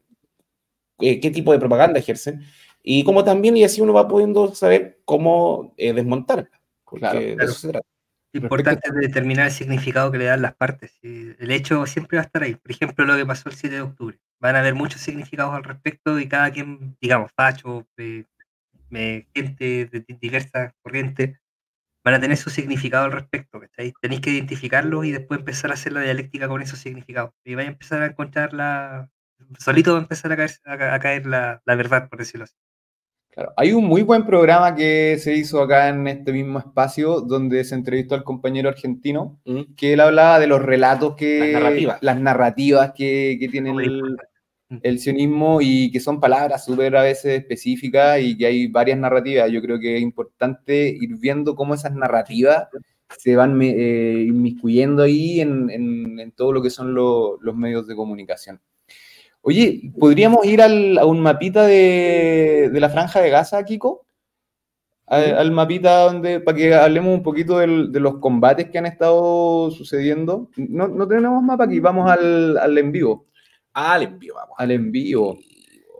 eh, 0.99 1.19
qué 1.19 1.31
tipo 1.31 1.51
de 1.51 1.59
propaganda 1.59 1.99
ejercen, 1.99 2.43
y 2.83 3.03
como 3.03 3.23
también, 3.23 3.57
y 3.57 3.63
así 3.63 3.81
uno 3.81 3.93
va 3.93 4.07
pudiendo 4.07 4.53
saber 4.53 4.99
cómo 5.05 5.73
eh, 5.77 5.93
desmontarla. 5.93 6.49
Claro, 6.85 7.19
Importante 8.35 8.89
determinar 8.91 9.45
el 9.45 9.51
significado 9.51 10.11
que 10.11 10.17
le 10.17 10.25
dan 10.25 10.41
las 10.41 10.55
partes. 10.55 10.97
El 11.03 11.51
hecho 11.51 11.85
siempre 11.85 12.17
va 12.17 12.23
a 12.23 12.25
estar 12.25 12.41
ahí. 12.41 12.55
Por 12.55 12.71
ejemplo, 12.71 13.05
lo 13.05 13.15
que 13.15 13.27
pasó 13.27 13.47
el 13.47 13.55
7 13.55 13.75
de 13.75 13.81
octubre. 13.81 14.19
Van 14.39 14.55
a 14.55 14.59
haber 14.59 14.73
muchos 14.73 15.01
significados 15.01 15.53
al 15.53 15.63
respecto 15.63 16.19
y 16.19 16.27
cada 16.27 16.49
quien, 16.51 16.97
digamos, 16.99 17.31
facho, 17.35 17.87
eh, 17.97 18.25
gente 19.35 19.85
de 19.85 20.05
diversas 20.19 20.73
corrientes, 20.81 21.39
van 22.03 22.15
a 22.15 22.19
tener 22.19 22.37
su 22.37 22.49
significado 22.49 23.05
al 23.05 23.11
respecto, 23.11 23.61
Tenéis 24.01 24.21
que 24.21 24.31
identificarlo 24.31 25.03
y 25.03 25.11
después 25.11 25.39
empezar 25.39 25.71
a 25.71 25.75
hacer 25.75 25.93
la 25.93 26.01
dialéctica 26.01 26.47
con 26.47 26.61
esos 26.61 26.79
significados. 26.79 27.31
Y 27.45 27.55
vais 27.55 27.67
a 27.67 27.71
empezar 27.71 28.01
a 28.01 28.07
encontrar 28.07 28.53
la... 28.53 29.09
Solito 29.59 29.93
va 29.93 29.99
a 29.99 30.01
empezar 30.01 30.31
a 30.31 30.37
caer, 30.37 30.51
a, 30.65 30.99
caer 30.99 31.25
la, 31.25 31.61
la, 31.65 31.75
verdad, 31.75 32.09
por 32.09 32.19
decirlo 32.19 32.45
así. 32.45 32.55
Claro. 33.31 33.51
Hay 33.57 33.73
un 33.73 33.85
muy 33.85 34.03
buen 34.03 34.25
programa 34.25 34.75
que 34.75 35.17
se 35.19 35.33
hizo 35.33 35.61
acá 35.61 35.89
en 35.89 36.07
este 36.07 36.31
mismo 36.31 36.59
espacio 36.59 37.21
donde 37.21 37.63
se 37.63 37.75
entrevistó 37.75 38.15
al 38.15 38.23
compañero 38.23 38.69
argentino, 38.69 39.39
mm. 39.45 39.73
que 39.75 39.93
él 39.93 40.01
hablaba 40.01 40.39
de 40.39 40.47
los 40.47 40.61
relatos 40.61 41.15
que... 41.15 41.39
Las 41.39 41.51
narrativas. 41.53 41.97
Las 42.01 42.19
narrativas 42.19 42.93
que, 42.95 43.37
que 43.39 43.49
tienen 43.49 43.79
el, 43.79 44.17
el 44.81 44.99
sionismo 44.99 45.59
y 45.61 45.91
que 45.91 45.99
son 45.99 46.19
palabras 46.19 46.65
súper 46.65 46.95
a 46.95 47.03
veces 47.03 47.39
específicas 47.39 48.19
y 48.21 48.37
que 48.37 48.45
hay 48.45 48.67
varias 48.67 48.97
narrativas. 48.97 49.51
Yo 49.51 49.61
creo 49.61 49.79
que 49.79 49.97
es 49.97 50.01
importante 50.01 50.87
ir 50.87 51.17
viendo 51.17 51.55
cómo 51.55 51.73
esas 51.73 51.93
narrativas 51.93 52.67
se 53.17 53.35
van 53.35 53.61
eh, 53.61 54.25
inmiscuyendo 54.27 55.03
ahí 55.03 55.41
en, 55.41 55.69
en, 55.69 56.31
todo 56.31 56.51
lo 56.51 56.61
que 56.61 56.69
son 56.69 56.93
los 56.93 57.55
medios 57.55 57.87
de 57.87 57.95
comunicación. 57.95 58.59
Oye, 59.41 59.91
¿podríamos 59.99 60.45
ir 60.45 60.61
al, 60.61 60.97
a 60.97 61.05
un 61.05 61.19
mapita 61.19 61.67
de, 61.67 62.69
de, 62.71 62.79
la 62.79 62.89
franja 62.89 63.21
de 63.21 63.29
Gaza, 63.29 63.63
Kiko? 63.65 64.05
Al, 65.05 65.51
mapita 65.51 66.05
donde, 66.05 66.39
para 66.39 66.57
que 66.57 66.73
hablemos 66.73 67.13
un 67.13 67.21
poquito 67.21 67.59
del, 67.59 67.91
de 67.91 67.99
los 67.99 68.17
combates 68.19 68.69
que 68.69 68.77
han 68.77 68.85
estado 68.85 69.69
sucediendo. 69.69 70.49
No, 70.55 70.87
no 70.87 71.07
tenemos 71.07 71.43
mapa 71.43 71.65
aquí, 71.65 71.79
vamos 71.79 72.09
al, 72.09 72.57
al 72.57 72.77
en 72.77 72.91
vivo. 72.91 73.27
Al 73.73 74.03
envío, 74.03 74.35
vamos. 74.35 74.55
Al 74.57 74.71
envío. 74.71 75.35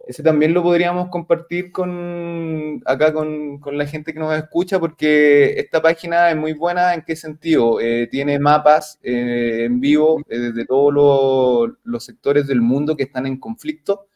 ese 0.07 0.21
también 0.21 0.53
lo 0.53 0.61
podríamos 0.61 1.09
compartir 1.09 1.71
con 1.71 2.81
acá 2.85 3.13
con, 3.13 3.59
con 3.59 3.77
la 3.77 3.85
gente 3.87 4.13
que 4.13 4.19
nos 4.19 4.35
escucha, 4.35 4.79
porque 4.79 5.53
esta 5.57 5.81
página 5.81 6.29
es 6.29 6.35
muy 6.35 6.53
buena. 6.53 6.93
¿En 6.93 7.01
qué 7.01 7.15
sentido? 7.15 7.79
Eh, 7.79 8.07
tiene 8.11 8.37
mapas 8.37 8.99
eh, 9.01 9.63
en 9.65 9.79
vivo 9.79 10.21
eh, 10.29 10.39
desde 10.39 10.65
todos 10.65 10.93
los, 10.93 11.77
los 11.83 12.03
sectores 12.03 12.47
del 12.47 12.61
mundo 12.61 12.95
que 12.97 13.03
están 13.03 13.25
en 13.25 13.37
conflicto. 13.37 14.07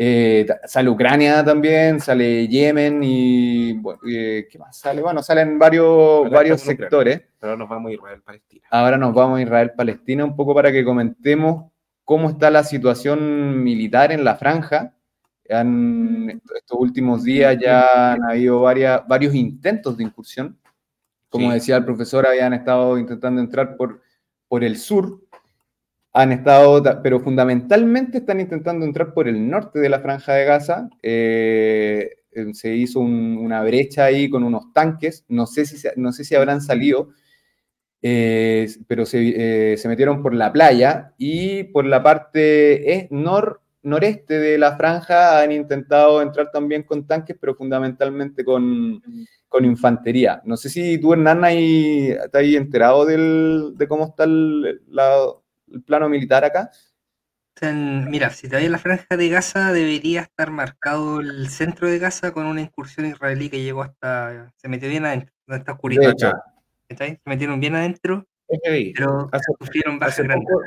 Eh, 0.00 0.46
sale 0.64 0.88
Ucrania 0.88 1.44
también, 1.44 1.98
sale 1.98 2.46
Yemen 2.46 3.00
y 3.02 3.72
bueno, 3.72 3.98
eh, 4.08 4.46
¿qué 4.48 4.56
más 4.56 4.78
sale? 4.78 5.02
Bueno, 5.02 5.24
salen 5.24 5.58
varios, 5.58 6.30
varios 6.30 6.60
sectores. 6.60 7.20
Pero 7.40 7.56
nos 7.56 7.68
vamos 7.68 7.90
a 7.90 7.94
Israel-Palestina. 7.94 8.68
Ahora 8.70 8.96
nos 8.96 9.12
vamos 9.12 9.40
a 9.40 9.42
Israel-Palestina 9.42 10.24
un 10.24 10.36
poco 10.36 10.54
para 10.54 10.70
que 10.70 10.84
comentemos 10.84 11.72
cómo 12.08 12.30
está 12.30 12.48
la 12.50 12.64
situación 12.64 13.62
militar 13.62 14.12
en 14.12 14.24
la 14.24 14.34
franja. 14.36 14.94
Han- 15.50 16.30
est- 16.30 16.50
estos 16.56 16.78
últimos 16.80 17.22
días 17.22 17.58
ya 17.62 18.14
han 18.14 18.24
habido 18.24 18.62
varias, 18.62 19.06
varios 19.06 19.34
intentos 19.34 19.98
de 19.98 20.04
incursión. 20.04 20.56
Como 21.28 21.48
Sí. 21.48 21.54
decía 21.56 21.76
el 21.76 21.84
profesor, 21.84 22.26
habían 22.26 22.54
estado 22.54 22.96
intentando 22.96 23.42
entrar 23.42 23.76
por, 23.76 24.00
por 24.48 24.64
el 24.64 24.78
sur, 24.78 25.20
han 26.14 26.32
estado, 26.32 26.82
ta- 26.82 27.02
pero 27.02 27.20
fundamentalmente 27.20 28.16
están 28.18 28.40
intentando 28.40 28.86
entrar 28.86 29.12
por 29.12 29.28
el 29.28 29.46
norte 29.46 29.78
de 29.78 29.90
la 29.90 30.00
franja 30.00 30.32
de 30.32 30.46
Gaza. 30.46 30.88
Eh, 31.02 32.08
eh, 32.32 32.54
se 32.54 32.74
hizo 32.74 33.00
un- 33.00 33.36
una 33.36 33.62
brecha 33.62 34.04
ahí 34.06 34.30
con 34.30 34.44
unos 34.44 34.72
tanques, 34.72 35.26
no 35.28 35.46
sé 35.46 35.66
si, 35.66 35.86
no 35.96 36.10
sé 36.12 36.24
si 36.24 36.34
habrán 36.34 36.62
salido, 36.62 37.10
eh, 38.02 38.68
pero 38.86 39.04
se, 39.06 39.72
eh, 39.72 39.76
se 39.76 39.88
metieron 39.88 40.22
por 40.22 40.34
la 40.34 40.52
playa 40.52 41.14
y 41.18 41.64
por 41.64 41.84
la 41.86 42.02
parte 42.02 42.92
eh, 42.94 43.08
nor, 43.10 43.60
noreste 43.82 44.38
de 44.38 44.58
la 44.58 44.76
franja 44.76 45.40
han 45.40 45.52
intentado 45.52 46.22
entrar 46.22 46.50
también 46.52 46.82
con 46.84 47.06
tanques, 47.06 47.36
pero 47.40 47.54
fundamentalmente 47.54 48.44
con, 48.44 49.02
con 49.48 49.64
infantería. 49.64 50.40
No 50.44 50.56
sé 50.56 50.68
si 50.68 50.98
tú, 51.00 51.12
Hernán, 51.12 51.44
ahí, 51.44 52.08
estás 52.10 52.40
ahí 52.40 52.56
enterado 52.56 53.04
del, 53.06 53.74
de 53.76 53.88
cómo 53.88 54.06
está 54.06 54.24
el, 54.24 54.80
la- 54.88 55.32
el 55.70 55.82
plano 55.82 56.08
militar 56.08 56.44
acá. 56.44 56.70
En- 57.60 58.08
mira, 58.10 58.30
si 58.30 58.48
te 58.48 58.56
vas 58.56 58.64
a 58.64 58.68
la 58.68 58.78
franja 58.78 59.16
de 59.16 59.28
Gaza, 59.28 59.72
debería 59.72 60.22
estar 60.22 60.50
marcado 60.50 61.20
el 61.20 61.48
centro 61.48 61.88
de 61.88 61.98
Gaza 61.98 62.32
con 62.32 62.46
una 62.46 62.60
incursión 62.60 63.06
israelí 63.06 63.50
que 63.50 63.62
llegó 63.62 63.82
hasta. 63.82 64.52
Se 64.56 64.68
metió 64.68 64.88
bien 64.88 65.04
adentro, 65.04 65.34
está 65.48 65.72
oscurito. 65.72 66.14
De. 66.14 66.32
Se 66.96 67.20
metieron 67.26 67.60
bien 67.60 67.74
adentro, 67.74 68.26
FBI. 68.48 68.94
pero 68.94 69.28
Hace- 69.30 69.52
sufrieron 69.60 69.98
bajas 69.98 70.14
Hace 70.14 70.22
grandes. 70.22 70.48
poco, 70.50 70.62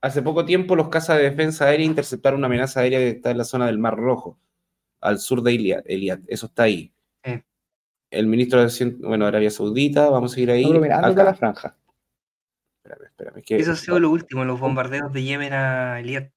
hace 0.00 0.22
poco 0.22 0.44
tiempo 0.44 0.76
los 0.76 0.88
cazas 0.88 1.16
de 1.18 1.24
defensa 1.24 1.66
aérea 1.66 1.84
interceptaron 1.86 2.38
una 2.38 2.46
amenaza 2.46 2.80
aérea 2.80 3.00
que 3.00 3.08
está 3.08 3.32
en 3.32 3.38
la 3.38 3.44
zona 3.44 3.66
del 3.66 3.78
Mar 3.78 3.96
Rojo, 3.96 4.38
al 5.00 5.18
sur 5.18 5.42
de 5.42 5.52
Iliad. 5.52 5.82
Eliad. 5.86 6.20
Eso 6.28 6.46
está 6.46 6.64
ahí. 6.64 6.92
El 8.08 8.28
ministro 8.28 8.64
de 8.64 8.96
bueno, 9.00 9.26
Arabia 9.26 9.50
Saudita, 9.50 10.08
vamos 10.08 10.30
a 10.30 10.34
seguir 10.36 10.52
ahí. 10.52 10.64
Acá. 10.92 11.24
la 11.24 11.34
franja. 11.34 11.76
Espérame, 12.84 13.04
espérame, 13.06 13.42
que- 13.42 13.56
Eso 13.56 13.72
ha 13.72 13.76
sido 13.76 13.98
lo 13.98 14.10
último, 14.10 14.44
los 14.44 14.60
bombardeos 14.60 15.12
de 15.12 15.24
Yemen 15.24 15.52
a 15.52 15.98
Eliad. 15.98 16.28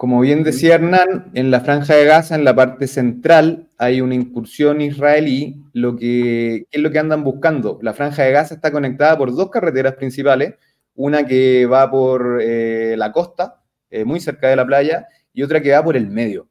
Como 0.00 0.18
bien 0.20 0.44
decía 0.44 0.76
Hernán, 0.76 1.30
en 1.34 1.50
la 1.50 1.60
franja 1.60 1.94
de 1.94 2.06
Gaza, 2.06 2.34
en 2.34 2.42
la 2.42 2.56
parte 2.56 2.86
central, 2.86 3.68
hay 3.76 4.00
una 4.00 4.14
incursión 4.14 4.80
israelí. 4.80 5.62
Lo 5.74 5.94
que, 5.94 6.64
¿Qué 6.70 6.78
es 6.78 6.82
lo 6.82 6.90
que 6.90 6.98
andan 6.98 7.22
buscando? 7.22 7.78
La 7.82 7.92
franja 7.92 8.22
de 8.22 8.32
Gaza 8.32 8.54
está 8.54 8.72
conectada 8.72 9.18
por 9.18 9.34
dos 9.34 9.50
carreteras 9.50 9.96
principales, 9.96 10.54
una 10.94 11.26
que 11.26 11.66
va 11.66 11.90
por 11.90 12.38
eh, 12.40 12.94
la 12.96 13.12
costa, 13.12 13.60
eh, 13.90 14.06
muy 14.06 14.20
cerca 14.20 14.48
de 14.48 14.56
la 14.56 14.64
playa, 14.64 15.06
y 15.34 15.42
otra 15.42 15.60
que 15.60 15.72
va 15.72 15.84
por 15.84 15.98
el 15.98 16.08
medio. 16.08 16.48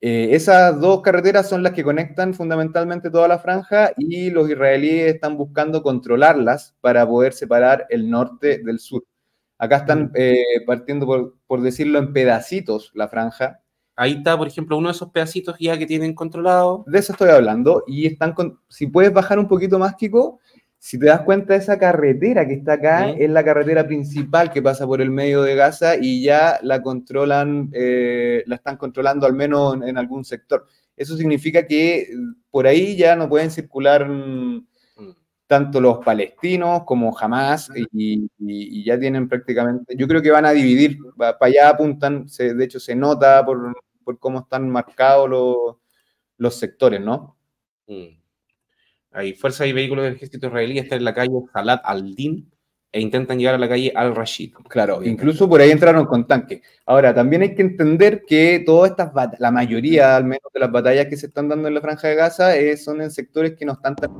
Eh, 0.00 0.30
esas 0.32 0.80
dos 0.80 1.00
carreteras 1.00 1.48
son 1.48 1.62
las 1.62 1.74
que 1.74 1.84
conectan 1.84 2.34
fundamentalmente 2.34 3.08
toda 3.08 3.28
la 3.28 3.38
franja 3.38 3.92
y 3.96 4.30
los 4.30 4.50
israelíes 4.50 5.14
están 5.14 5.36
buscando 5.36 5.80
controlarlas 5.80 6.74
para 6.80 7.06
poder 7.06 7.34
separar 7.34 7.86
el 7.88 8.10
norte 8.10 8.58
del 8.64 8.80
sur. 8.80 9.04
Acá 9.58 9.76
están 9.76 10.12
partiendo, 10.66 11.06
por, 11.06 11.34
por 11.54 11.62
decirlo, 11.62 12.00
en 12.00 12.12
pedacitos 12.12 12.90
la 12.94 13.06
franja. 13.06 13.60
Ahí 13.94 14.14
está, 14.14 14.36
por 14.36 14.48
ejemplo, 14.48 14.76
uno 14.76 14.88
de 14.88 14.94
esos 14.96 15.10
pedacitos 15.10 15.54
ya 15.60 15.78
que 15.78 15.86
tienen 15.86 16.12
controlado. 16.12 16.82
De 16.88 16.98
eso 16.98 17.12
estoy 17.12 17.30
hablando. 17.30 17.84
Y 17.86 18.06
están 18.06 18.32
con, 18.32 18.58
si 18.68 18.88
puedes 18.88 19.12
bajar 19.12 19.38
un 19.38 19.46
poquito 19.46 19.78
más, 19.78 19.94
Kiko, 19.94 20.40
si 20.80 20.98
te 20.98 21.06
das 21.06 21.20
cuenta, 21.20 21.54
esa 21.54 21.78
carretera 21.78 22.44
que 22.44 22.54
está 22.54 22.72
acá 22.72 23.08
es 23.10 23.30
la 23.30 23.44
carretera 23.44 23.86
principal 23.86 24.50
que 24.50 24.62
pasa 24.62 24.84
por 24.84 25.00
el 25.00 25.12
medio 25.12 25.42
de 25.42 25.54
Gaza 25.54 25.94
y 25.96 26.24
ya 26.24 26.58
la 26.60 26.82
controlan, 26.82 27.70
eh, 27.72 28.42
la 28.46 28.56
están 28.56 28.76
controlando 28.76 29.24
al 29.24 29.34
menos 29.34 29.76
en, 29.76 29.84
en 29.84 29.96
algún 29.96 30.24
sector. 30.24 30.66
Eso 30.96 31.16
significa 31.16 31.68
que 31.68 31.98
eh, 31.98 32.08
por 32.50 32.66
ahí 32.66 32.96
ya 32.96 33.14
no 33.14 33.28
pueden 33.28 33.52
circular 33.52 34.08
mm, 34.08 34.66
tanto 35.54 35.80
los 35.80 35.98
palestinos 36.04 36.82
como 36.84 37.16
Hamas 37.16 37.70
y, 37.76 37.84
y- 38.24 38.28
y 38.38 38.84
ya 38.84 38.98
tienen 38.98 39.28
prácticamente, 39.28 39.94
yo 39.96 40.08
creo 40.08 40.20
que 40.20 40.32
van 40.32 40.46
a 40.46 40.50
dividir, 40.50 40.98
para 41.16 41.36
allá 41.40 41.68
apuntan, 41.68 42.28
se- 42.28 42.54
de 42.54 42.64
hecho 42.64 42.80
se 42.80 42.96
nota 42.96 43.44
por, 43.46 43.72
por 44.02 44.18
cómo 44.18 44.40
están 44.40 44.68
marcados 44.68 45.30
los, 45.30 45.76
los 46.38 46.54
sectores, 46.56 47.00
¿no? 47.00 47.36
Mm. 47.86 48.18
Hay 49.12 49.34
fuerzas 49.34 49.68
y 49.68 49.72
vehículos 49.72 50.04
del 50.04 50.14
ejército 50.16 50.48
israelí 50.48 50.78
están 50.80 50.98
en 50.98 51.04
la 51.04 51.14
calle 51.14 51.30
Salat 51.52 51.80
al-Din 51.84 52.50
e 52.90 53.00
intentan 53.00 53.38
llegar 53.38 53.54
a 53.54 53.58
la 53.58 53.68
calle 53.68 53.92
Al-Rashid. 53.94 54.54
Claro, 54.68 55.04
incluso 55.04 55.48
por 55.48 55.60
ahí 55.60 55.70
entraron 55.70 56.04
con 56.06 56.26
tanques. 56.26 56.62
Ahora, 56.86 57.14
también 57.14 57.42
hay 57.42 57.54
que 57.54 57.62
entender 57.62 58.22
que 58.26 58.62
todas 58.66 58.90
estas, 58.90 59.12
bat- 59.12 59.36
la 59.38 59.50
mayoría 59.52 60.16
al 60.16 60.24
menos 60.24 60.50
de 60.52 60.60
las 60.60 60.70
batallas 60.72 61.06
que 61.06 61.16
se 61.16 61.26
están 61.26 61.48
dando 61.48 61.68
en 61.68 61.74
la 61.74 61.80
Franja 61.80 62.08
de 62.08 62.14
Gaza 62.16 62.56
eh, 62.56 62.76
son 62.76 63.00
en 63.02 63.10
sectores 63.12 63.54
que 63.56 63.64
no 63.64 63.72
están 63.74 63.94
tan... 63.94 64.10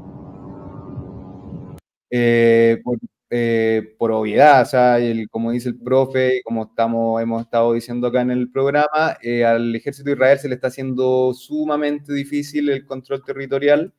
Eh, 2.17 2.81
por, 2.85 2.99
eh, 3.31 3.95
por 3.99 4.13
obviedad, 4.13 4.63
o 4.63 4.67
sea, 4.67 4.99
el- 5.01 5.29
como 5.31 5.51
dice 5.51 5.71
el 5.71 5.79
profe, 5.81 6.43
como 6.45 6.65
estamos, 6.65 7.21
hemos 7.23 7.43
estado 7.43 7.73
diciendo 7.73 8.07
acá 8.09 8.21
en 8.23 8.31
el 8.31 8.51
programa, 8.53 9.19
eh, 9.23 9.45
al 9.45 9.75
ejército 9.75 10.11
de 10.11 10.15
Israel 10.15 10.39
se 10.39 10.49
le 10.49 10.55
está 10.57 10.69
haciendo 10.69 11.35
sumamente 11.35 12.13
difícil 12.13 12.69
el 12.71 12.87
control 12.87 13.25
territorial. 13.25 13.93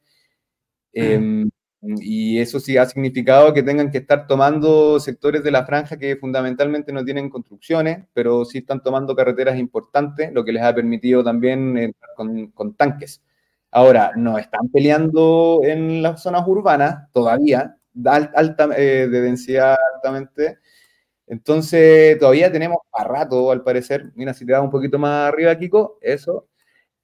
Em, 0.93 1.49
y 1.81 2.39
eso 2.39 2.59
sí 2.59 2.77
ha 2.77 2.85
significado 2.85 3.53
que 3.53 3.61
tengan 3.63 3.91
que 3.91 3.99
estar 3.99 4.27
tomando 4.27 4.99
sectores 4.99 5.43
de 5.43 5.51
la 5.51 5.65
franja 5.65 5.97
que 5.97 6.15
fundamentalmente 6.15 6.91
no 6.93 7.03
tienen 7.05 7.29
construcciones, 7.29 8.05
pero 8.13 8.45
sí 8.45 8.59
están 8.59 8.81
tomando 8.81 9.15
carreteras 9.15 9.57
importantes, 9.59 10.31
lo 10.33 10.43
que 10.45 10.53
les 10.53 10.63
ha 10.63 10.73
permitido 10.73 11.23
también 11.23 11.77
entrar 11.77 12.11
con, 12.15 12.47
con 12.51 12.73
tanques. 12.75 13.21
Ahora, 13.71 14.11
no 14.15 14.37
están 14.39 14.69
peleando 14.69 15.59
en 15.63 16.01
las 16.01 16.23
zonas 16.23 16.47
urbanas 16.47 17.11
todavía, 17.11 17.77
alta, 18.05 18.69
eh, 18.77 19.07
de 19.07 19.21
densidad 19.21 19.75
altamente. 19.95 20.59
Entonces, 21.27 22.19
todavía 22.19 22.51
tenemos 22.51 22.77
a 22.93 23.03
rato, 23.03 23.51
al 23.51 23.63
parecer. 23.63 24.11
Mira, 24.15 24.33
si 24.33 24.45
te 24.45 24.51
das 24.51 24.61
un 24.61 24.69
poquito 24.69 24.99
más 24.99 25.29
arriba, 25.29 25.57
Kiko, 25.57 25.97
eso. 26.01 26.47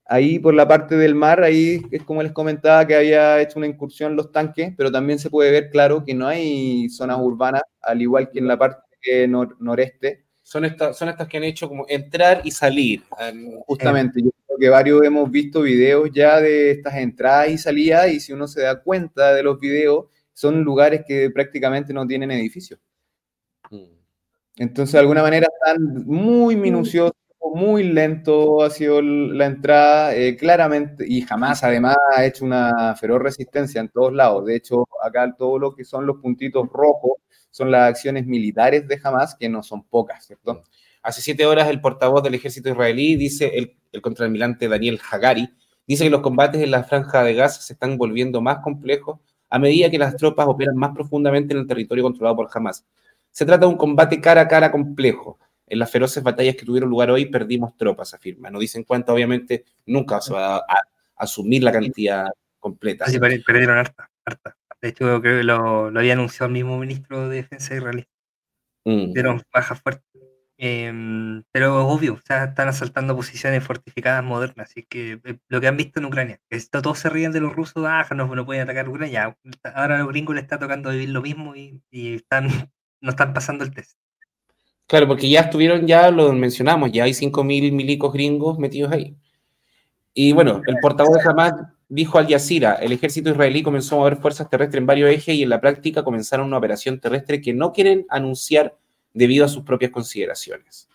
Ahí 0.05 0.39
por 0.39 0.53
la 0.53 0.67
parte 0.67 0.95
del 0.97 1.15
mar, 1.15 1.41
ahí 1.41 1.81
es 1.89 2.03
como 2.03 2.21
les 2.21 2.33
comentaba 2.33 2.85
que 2.85 2.95
había 2.95 3.39
hecho 3.39 3.59
una 3.59 3.67
incursión 3.67 4.15
los 4.15 4.31
tanques, 4.31 4.73
pero 4.75 4.91
también 4.91 5.19
se 5.19 5.29
puede 5.29 5.51
ver 5.51 5.69
claro 5.69 6.03
que 6.03 6.13
no 6.13 6.27
hay 6.27 6.89
zonas 6.89 7.17
urbanas, 7.19 7.61
al 7.81 8.01
igual 8.01 8.29
que 8.29 8.39
en 8.39 8.47
la 8.47 8.57
parte 8.59 9.27
nor- 9.27 9.55
noreste. 9.59 10.25
Son 10.43 10.65
estas, 10.65 10.97
son 10.97 11.07
estas 11.07 11.27
que 11.29 11.37
han 11.37 11.45
hecho 11.45 11.69
como 11.69 11.85
entrar 11.87 12.41
y 12.43 12.51
salir. 12.51 13.03
Justamente, 13.65 14.21
yo 14.21 14.31
creo 14.45 14.57
que 14.59 14.69
varios 14.69 15.03
hemos 15.03 15.31
visto 15.31 15.61
videos 15.61 16.09
ya 16.13 16.41
de 16.41 16.71
estas 16.71 16.95
entradas 16.95 17.49
y 17.49 17.57
salidas, 17.57 18.11
y 18.11 18.19
si 18.19 18.33
uno 18.33 18.47
se 18.47 18.61
da 18.63 18.81
cuenta 18.81 19.33
de 19.33 19.43
los 19.43 19.59
videos, 19.61 20.07
son 20.33 20.63
lugares 20.63 21.03
que 21.07 21.29
prácticamente 21.31 21.93
no 21.93 22.05
tienen 22.07 22.31
edificios. 22.31 22.79
mm. 23.69 24.01
Entonces, 24.57 24.93
de 24.93 24.99
alguna 24.99 25.23
manera 25.23 25.47
están 25.47 26.05
muy 26.05 26.55
minuciosos, 26.55 27.13
muy 27.53 27.83
lento 27.83 28.63
ha 28.63 28.69
sido 28.69 29.01
la 29.01 29.45
entrada, 29.45 30.15
eh, 30.15 30.37
claramente, 30.37 31.05
y 31.07 31.21
jamás 31.21 31.63
además 31.63 31.97
ha 32.15 32.25
hecho 32.25 32.45
una 32.45 32.95
feroz 32.95 33.21
resistencia 33.21 33.81
en 33.81 33.89
todos 33.89 34.13
lados. 34.13 34.45
De 34.45 34.55
hecho, 34.55 34.87
acá 35.03 35.33
todo 35.37 35.59
lo 35.59 35.75
que 35.75 35.83
son 35.83 36.05
los 36.05 36.17
puntitos 36.17 36.67
rojos 36.71 37.13
son 37.49 37.71
las 37.71 37.89
acciones 37.89 38.25
militares 38.25 38.87
de 38.87 38.99
Hamas, 39.03 39.35
que 39.35 39.49
no 39.49 39.63
son 39.63 39.83
pocas, 39.83 40.25
¿cierto? 40.25 40.63
Hace 41.03 41.21
siete 41.21 41.45
horas 41.45 41.69
el 41.69 41.81
portavoz 41.81 42.23
del 42.23 42.35
ejército 42.35 42.69
israelí, 42.69 43.15
dice 43.15 43.51
el, 43.57 43.77
el 43.91 44.01
contraalmirante 44.01 44.67
Daniel 44.69 44.99
Hagari, 45.09 45.49
dice 45.87 46.05
que 46.05 46.09
los 46.09 46.21
combates 46.21 46.61
en 46.61 46.71
la 46.71 46.83
franja 46.83 47.23
de 47.23 47.33
Gaza 47.33 47.61
se 47.61 47.73
están 47.73 47.97
volviendo 47.97 48.41
más 48.41 48.59
complejos 48.59 49.19
a 49.51 49.59
medida 49.59 49.91
que 49.91 49.99
las 49.99 50.15
tropas 50.15 50.47
operan 50.47 50.75
más 50.75 50.95
profundamente 50.95 51.53
en 51.53 51.59
el 51.59 51.67
territorio 51.67 52.03
controlado 52.03 52.35
por 52.37 52.49
Hamas. 52.51 52.83
Se 53.29 53.45
trata 53.45 53.65
de 53.67 53.71
un 53.71 53.77
combate 53.77 54.19
cara 54.19 54.41
a 54.41 54.47
cara 54.47 54.71
complejo. 54.71 55.37
En 55.67 55.79
las 55.79 55.91
feroces 55.91 56.23
batallas 56.23 56.55
que 56.55 56.65
tuvieron 56.65 56.89
lugar 56.89 57.11
hoy 57.11 57.27
perdimos 57.27 57.77
tropas, 57.77 58.13
afirma. 58.13 58.49
No 58.49 58.59
dicen 58.59 58.83
cuánto, 58.83 59.13
obviamente, 59.13 59.63
nunca 59.85 60.19
se 60.19 60.33
va 60.33 60.55
a, 60.55 60.57
a 60.57 60.77
asumir 61.15 61.63
la 61.63 61.71
cantidad 61.71 62.25
completa. 62.59 63.05
Per- 63.05 63.43
perdieron 63.43 63.77
harta, 63.77 64.09
harta. 64.25 64.57
De 64.81 64.89
hecho, 64.89 65.21
creo 65.21 65.21
que 65.21 65.43
lo, 65.43 65.91
lo 65.91 65.99
había 65.99 66.13
anunciado 66.13 66.47
el 66.47 66.53
mismo 66.53 66.77
ministro 66.77 67.29
de 67.29 67.35
Defensa 67.37 67.75
israelí. 67.75 68.05
Mm. 68.83 69.13
Dieron 69.13 69.41
bajas 69.53 69.79
fuertes. 69.79 70.03
Em, 70.63 71.41
pero 71.51 71.87
obvio, 71.87 72.13
o 72.13 72.19
sea, 72.23 72.43
están 72.43 72.67
asaltando 72.67 73.15
posiciones 73.15 73.63
fortificadas 73.63 74.23
modernas, 74.23 74.69
así 74.69 74.83
que 74.87 75.19
eh, 75.23 75.39
lo 75.47 75.59
que 75.59 75.67
han 75.67 75.75
visto 75.75 75.99
en 75.99 76.05
Ucrania, 76.05 76.39
esto, 76.51 76.83
todos 76.83 76.99
se 76.99 77.09
ríen 77.09 77.31
de 77.31 77.39
los 77.39 77.55
rusos, 77.55 77.83
ah, 77.87 78.07
no, 78.15 78.27
no 78.35 78.45
pueden 78.45 78.61
atacar 78.61 78.87
Ucrania, 78.87 79.35
ahora 79.73 79.95
a 79.95 79.99
los 80.03 80.09
gringos 80.09 80.35
les 80.35 80.43
está 80.43 80.59
tocando 80.59 80.91
vivir 80.91 81.09
lo 81.09 81.23
mismo 81.23 81.55
y, 81.55 81.81
y 81.89 82.13
están, 82.13 82.45
no 83.01 83.09
están 83.09 83.33
pasando 83.33 83.63
el 83.63 83.73
test. 83.73 83.97
Claro, 84.85 85.07
porque 85.07 85.27
ya 85.27 85.39
estuvieron, 85.41 85.87
ya 85.87 86.11
lo 86.11 86.31
mencionamos, 86.31 86.91
ya 86.91 87.05
hay 87.05 87.13
5.000 87.13 87.71
milicos 87.71 88.13
gringos 88.13 88.59
metidos 88.59 88.91
ahí. 88.91 89.17
Y 90.13 90.31
bueno, 90.33 90.61
el 90.67 90.75
portavoz 90.79 91.23
de 91.23 91.27
Hamas 91.27 91.53
dijo 91.89 92.19
al 92.19 92.29
Jazeera, 92.29 92.75
el 92.75 92.91
ejército 92.91 93.31
israelí 93.31 93.63
comenzó 93.63 93.95
a 93.95 93.99
mover 93.99 94.17
fuerzas 94.17 94.47
terrestres 94.47 94.79
en 94.79 94.85
varios 94.85 95.09
ejes 95.09 95.33
y 95.33 95.41
en 95.41 95.49
la 95.49 95.59
práctica 95.59 96.03
comenzaron 96.03 96.45
una 96.45 96.57
operación 96.57 96.99
terrestre 96.99 97.41
que 97.41 97.51
no 97.51 97.73
quieren 97.73 98.05
anunciar 98.09 98.77
debido 99.13 99.45
a 99.45 99.49
sus 99.49 99.63
propias 99.63 99.91
consideraciones. 99.91 100.89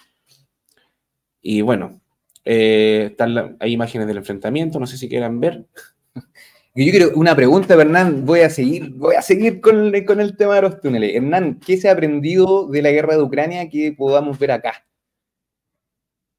Y 1.41 1.61
bueno, 1.63 2.01
eh, 2.45 3.15
hay 3.61 3.73
imágenes 3.73 4.07
del 4.07 4.19
enfrentamiento, 4.19 4.79
no 4.79 4.87
sé 4.87 4.97
si 4.97 5.09
quieran 5.09 5.41
ver. 5.41 5.67
Yo 6.75 6.91
quiero 6.91 7.11
una 7.15 7.35
pregunta, 7.35 7.75
Hernán. 7.75 8.27
Voy 8.27 8.41
a 8.41 8.51
seguir, 8.51 8.91
voy 8.91 9.15
a 9.15 9.23
seguir 9.23 9.61
con, 9.63 9.93
con, 10.05 10.21
el 10.21 10.37
tema 10.37 10.57
de 10.57 10.63
los 10.63 10.81
túneles. 10.81 11.15
Hernán, 11.15 11.59
¿qué 11.59 11.79
se 11.79 11.89
ha 11.89 11.93
aprendido 11.93 12.69
de 12.69 12.83
la 12.83 12.91
guerra 12.91 13.17
de 13.17 13.23
Ucrania 13.23 13.71
que 13.71 13.95
podamos 13.97 14.39
ver 14.39 14.51
acá? 14.51 14.87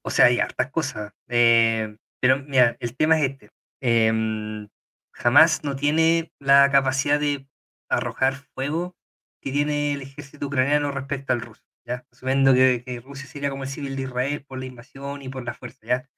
O 0.03 0.11
sea, 0.11 0.25
hay 0.25 0.39
hartas 0.39 0.69
cosas. 0.69 1.11
Eh, 1.27 1.97
pero 2.19 2.39
mira, 2.43 2.77
el 2.79 2.95
tema 2.95 3.19
es 3.19 3.31
este. 3.31 3.49
Em, 3.81 4.69
jamás 5.11 5.63
no 5.63 5.75
tiene 5.75 6.31
la 6.39 6.69
capacidad 6.71 7.19
de 7.19 7.47
arrojar 7.89 8.35
fuego 8.53 8.95
que 9.41 9.51
tiene 9.51 9.93
el 9.93 10.01
ejército 10.03 10.47
ucraniano 10.47 10.91
respecto 10.91 11.33
al 11.33 11.41
ruso. 11.41 11.66
¿Ya? 11.88 12.05
Asumiendo 12.11 12.53
que, 12.53 12.84
que 12.85 12.99
Rusia 13.01 13.27
sería 13.27 13.49
como 13.49 13.64
el 13.64 13.69
civil 13.69 13.95
de 13.95 14.03
Israel 14.03 14.45
por 14.47 14.59
la 14.59 14.65
invasión 14.65 15.22
y 15.22 15.30
por 15.30 15.43
la 15.45 15.53
fuerza. 15.53 15.88
¿ya? 15.88 16.09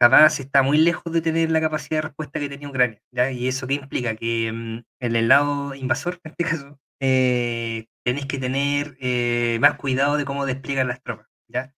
capaz 0.00 0.40
está 0.40 0.62
muy 0.62 0.78
lejos 0.78 1.12
de 1.12 1.20
tener 1.20 1.50
la 1.50 1.60
capacidad 1.60 1.98
de 1.98 2.08
respuesta 2.08 2.40
que 2.40 2.48
tenía 2.48 2.68
Ucrania. 2.68 3.00
¿ya? 3.12 3.30
¿Y 3.30 3.48
eso 3.48 3.66
qué 3.66 3.74
implica? 3.74 4.16
Que 4.16 4.50
mm, 4.50 4.82
en 5.00 5.16
el 5.16 5.28
lado 5.28 5.74
invasor, 5.74 6.18
en 6.24 6.30
este 6.32 6.44
caso, 6.44 6.80
eh, 7.00 7.86
tenéis 8.04 8.26
que 8.26 8.38
tener 8.38 8.96
eh, 9.00 9.58
más 9.60 9.74
cuidado 9.76 10.16
de 10.16 10.24
cómo 10.24 10.46
despliegan 10.46 10.88
las 10.88 11.02
tropas. 11.02 11.26
¿ya? 11.48 11.74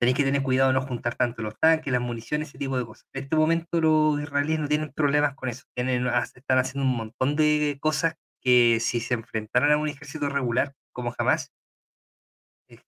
Tenéis 0.00 0.16
que 0.16 0.24
tener 0.24 0.42
cuidado 0.42 0.70
de 0.70 0.74
no 0.74 0.82
juntar 0.82 1.14
tanto 1.14 1.42
los 1.42 1.58
tanques, 1.60 1.92
las 1.92 2.02
municiones, 2.02 2.48
ese 2.48 2.58
tipo 2.58 2.76
de 2.76 2.84
cosas. 2.84 3.06
En 3.12 3.22
este 3.24 3.36
momento 3.36 3.80
los 3.80 4.20
israelíes 4.20 4.58
no 4.58 4.68
tienen 4.68 4.92
problemas 4.92 5.34
con 5.36 5.48
eso. 5.48 5.64
Tienen, 5.74 6.06
están 6.08 6.58
haciendo 6.58 6.88
un 6.88 6.96
montón 6.96 7.36
de 7.36 7.78
cosas 7.80 8.16
que 8.40 8.78
si 8.80 9.00
se 9.00 9.14
enfrentaran 9.14 9.72
a 9.72 9.76
un 9.78 9.88
ejército 9.88 10.28
regular, 10.28 10.74
como 10.92 11.12
jamás, 11.12 11.52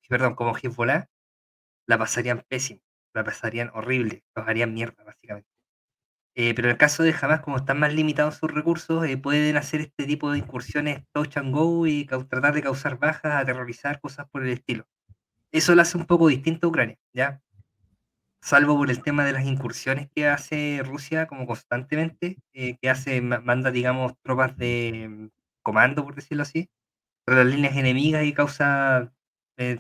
perdón, 0.09 0.35
como 0.35 0.57
Hezbollah, 0.57 1.09
la 1.87 1.99
pasarían 1.99 2.45
pésimo 2.49 2.81
la 3.17 3.25
pasarían 3.25 3.71
horrible, 3.75 4.23
los 4.37 4.47
harían 4.47 4.75
mierda, 4.75 5.03
básicamente. 5.03 5.49
Eh, 6.35 6.55
pero 6.55 6.69
en 6.69 6.73
el 6.73 6.79
caso 6.79 7.03
de 7.03 7.15
Hamas, 7.21 7.41
como 7.41 7.57
están 7.57 7.81
más 7.81 7.95
limitados 7.95 8.37
sus 8.37 8.51
recursos, 8.53 9.07
eh, 9.07 9.17
pueden 9.17 9.57
hacer 9.57 9.81
este 9.81 10.05
tipo 10.05 10.31
de 10.31 10.39
incursiones 10.39 11.03
touch 11.13 11.39
and 11.39 11.53
go 11.55 11.87
y 11.87 12.05
tratar 12.05 12.55
de 12.55 12.63
causar 12.63 12.99
bajas, 12.99 13.43
aterrorizar, 13.43 14.01
cosas 14.01 14.29
por 14.31 14.45
el 14.45 14.53
estilo. 14.53 14.85
Eso 15.53 15.75
lo 15.75 15.83
hace 15.83 15.97
un 15.99 16.07
poco 16.07 16.29
distinto 16.29 16.67
a 16.67 16.71
Ucrania, 16.71 16.99
¿ya? 17.15 17.41
Salvo 18.43 18.77
por 18.77 18.91
el 18.91 19.03
tema 19.03 19.25
de 19.25 19.33
las 19.33 19.45
incursiones 19.47 20.09
que 20.15 20.29
hace 20.29 20.83
Rusia 20.85 21.27
como 21.27 21.47
constantemente, 21.47 22.37
eh, 22.53 22.77
que 22.81 22.91
hace, 22.91 23.21
manda, 23.23 23.71
digamos, 23.71 24.15
tropas 24.23 24.57
de 24.59 25.09
mm, 25.09 25.29
comando, 25.63 26.05
por 26.05 26.15
decirlo 26.15 26.43
así, 26.43 26.71
las 27.27 27.47
líneas 27.47 27.77
enemigas 27.77 28.25
y 28.25 28.35
causa 28.35 29.13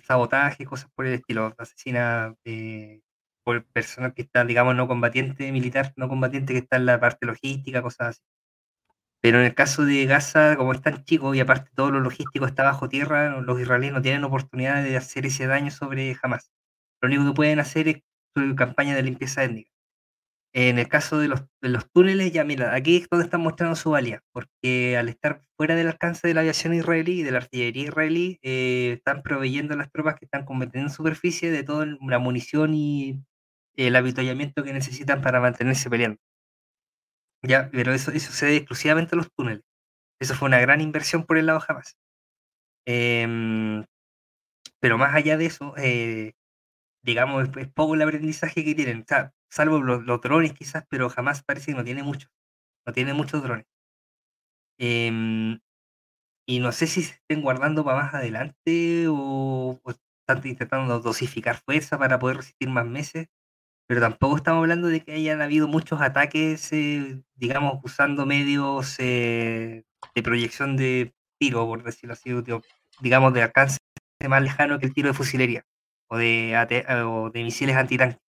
sabotaje, 0.05 0.65
cosas 0.66 0.90
por 0.94 1.07
el 1.07 1.15
estilo, 1.15 1.55
asesina 1.59 2.35
por 3.44 3.65
personal 3.66 4.12
que 4.15 4.23
está, 4.23 4.44
digamos, 4.44 4.74
no 4.74 4.89
combatiente 4.89 5.53
militar, 5.53 5.93
no 5.97 6.09
combatiente 6.09 6.53
que 6.53 6.61
está 6.61 6.77
en 6.77 6.86
la 6.86 6.98
parte 7.01 7.27
logística, 7.27 7.82
cosas 7.82 8.09
así. 8.09 8.20
Pero 9.20 9.40
en 9.40 9.47
el 9.47 9.55
caso 9.55 9.85
de 9.85 10.07
Gaza, 10.07 10.57
como 10.57 10.73
es 10.73 10.81
tan 10.82 11.05
chico 11.05 11.35
y 11.35 11.40
aparte 11.40 11.70
todo 11.74 11.90
lo 11.90 12.01
logístico 12.01 12.47
está 12.47 12.65
bajo 12.65 12.89
tierra, 12.89 13.40
los 13.40 13.61
israelíes 13.61 13.93
no 13.93 14.03
tienen 14.03 14.24
oportunidad 14.24 14.82
de 14.82 14.97
hacer 14.97 15.27
ese 15.27 15.47
daño 15.47 15.70
sobre 15.70 16.15
jamás. 16.15 16.51
Lo 17.01 17.09
único 17.09 17.24
que 17.27 17.32
pueden 17.35 17.61
hacer 17.61 17.89
es 17.89 18.03
su 18.35 18.55
campaña 18.57 18.94
de 18.94 19.03
limpieza 19.03 19.44
étnica. 19.44 19.70
En 20.58 20.78
el 20.78 20.88
caso 20.88 21.18
de 21.18 21.28
los, 21.28 21.44
de 21.60 21.68
los 21.68 21.90
túneles, 21.92 22.32
ya 22.32 22.42
mira, 22.42 22.74
aquí 22.74 22.96
es 22.96 23.08
donde 23.10 23.26
están 23.26 23.42
mostrando 23.42 23.76
su 23.76 23.90
valía, 23.90 24.22
porque 24.32 24.96
al 24.96 25.10
estar 25.10 25.42
fuera 25.54 25.74
del 25.74 25.88
alcance 25.88 26.26
de 26.26 26.32
la 26.32 26.40
aviación 26.40 26.72
israelí 26.72 27.20
y 27.20 27.22
de 27.24 27.30
la 27.30 27.38
artillería 27.38 27.84
israelí, 27.84 28.38
eh, 28.42 28.94
están 28.96 29.22
proveyendo 29.22 29.74
a 29.74 29.76
las 29.76 29.92
tropas 29.92 30.14
que 30.16 30.24
están 30.24 30.46
combatiendo 30.46 30.88
en 30.88 30.94
superficie 30.94 31.50
de 31.50 31.62
toda 31.62 31.86
la 32.00 32.18
munición 32.18 32.72
y 32.72 33.22
el 33.76 33.96
avituallamiento 33.96 34.64
que 34.64 34.72
necesitan 34.72 35.20
para 35.20 35.40
mantenerse 35.40 35.90
peleando. 35.90 36.18
Ya, 37.42 37.68
pero 37.70 37.92
eso, 37.92 38.10
eso 38.12 38.32
se 38.32 38.46
debe 38.46 38.58
exclusivamente 38.58 39.14
a 39.14 39.18
los 39.18 39.30
túneles. 39.32 39.62
Eso 40.20 40.34
fue 40.34 40.48
una 40.48 40.60
gran 40.60 40.80
inversión 40.80 41.26
por 41.26 41.38
el 41.38 41.46
lado 41.46 41.60
jamás. 41.60 41.96
Em, 42.86 43.84
pero 44.80 44.98
más 44.98 45.14
allá 45.14 45.36
de 45.36 45.46
eso, 45.46 45.74
eh, 45.78 46.34
digamos, 47.06 47.48
es, 47.56 47.68
poco 47.68 47.94
el 47.94 48.02
aprendizaje 48.02 48.64
que 48.64 48.74
tienen. 48.74 49.04
salvo 49.48 49.80
los, 49.80 50.20
drones 50.20 50.52
quizás, 50.52 50.84
pero 50.90 51.08
jamás 51.08 51.42
parece 51.44 51.72
que 51.72 51.78
no 51.78 51.84
tiene 51.84 52.02
muchos. 52.02 52.30
No 52.86 52.92
tiene 52.92 53.14
muchos 53.14 53.42
drones. 53.42 53.66
Em, 54.78 55.58
y 56.46 56.60
no 56.60 56.72
sé 56.72 56.86
si 56.86 57.02
se 57.02 57.14
estén 57.14 57.42
guardando 57.42 57.84
para 57.84 58.02
más 58.02 58.14
adelante 58.14 59.06
o, 59.08 59.80
o 59.82 59.90
están 59.90 60.46
intentando 60.46 61.00
dosificar 61.00 61.56
fuerza 61.64 61.98
para 61.98 62.18
poder 62.18 62.38
resistir 62.38 62.68
más 62.68 62.86
meses 62.86 63.28
pero 63.86 64.00
tampoco 64.00 64.36
estamos 64.36 64.62
hablando 64.62 64.88
de 64.88 65.00
que 65.04 65.12
hayan 65.12 65.40
habido 65.42 65.68
muchos 65.68 66.00
ataques, 66.00 66.72
eh, 66.72 67.22
digamos, 67.36 67.80
usando 67.84 68.26
medios 68.26 68.96
eh, 68.98 69.84
de 70.14 70.22
proyección 70.22 70.76
de 70.76 71.14
tiro, 71.38 71.66
por 71.66 71.84
decirlo 71.84 72.14
así, 72.14 72.30
digamos, 73.00 73.32
de 73.32 73.42
alcance 73.42 73.78
más 74.28 74.42
lejano 74.42 74.78
que 74.78 74.86
el 74.86 74.94
tiro 74.94 75.08
de 75.08 75.14
fusilería 75.14 75.64
o 76.08 76.16
de, 76.18 76.84
o 77.06 77.30
de 77.30 77.42
misiles 77.44 77.76
antitanque. 77.76 78.18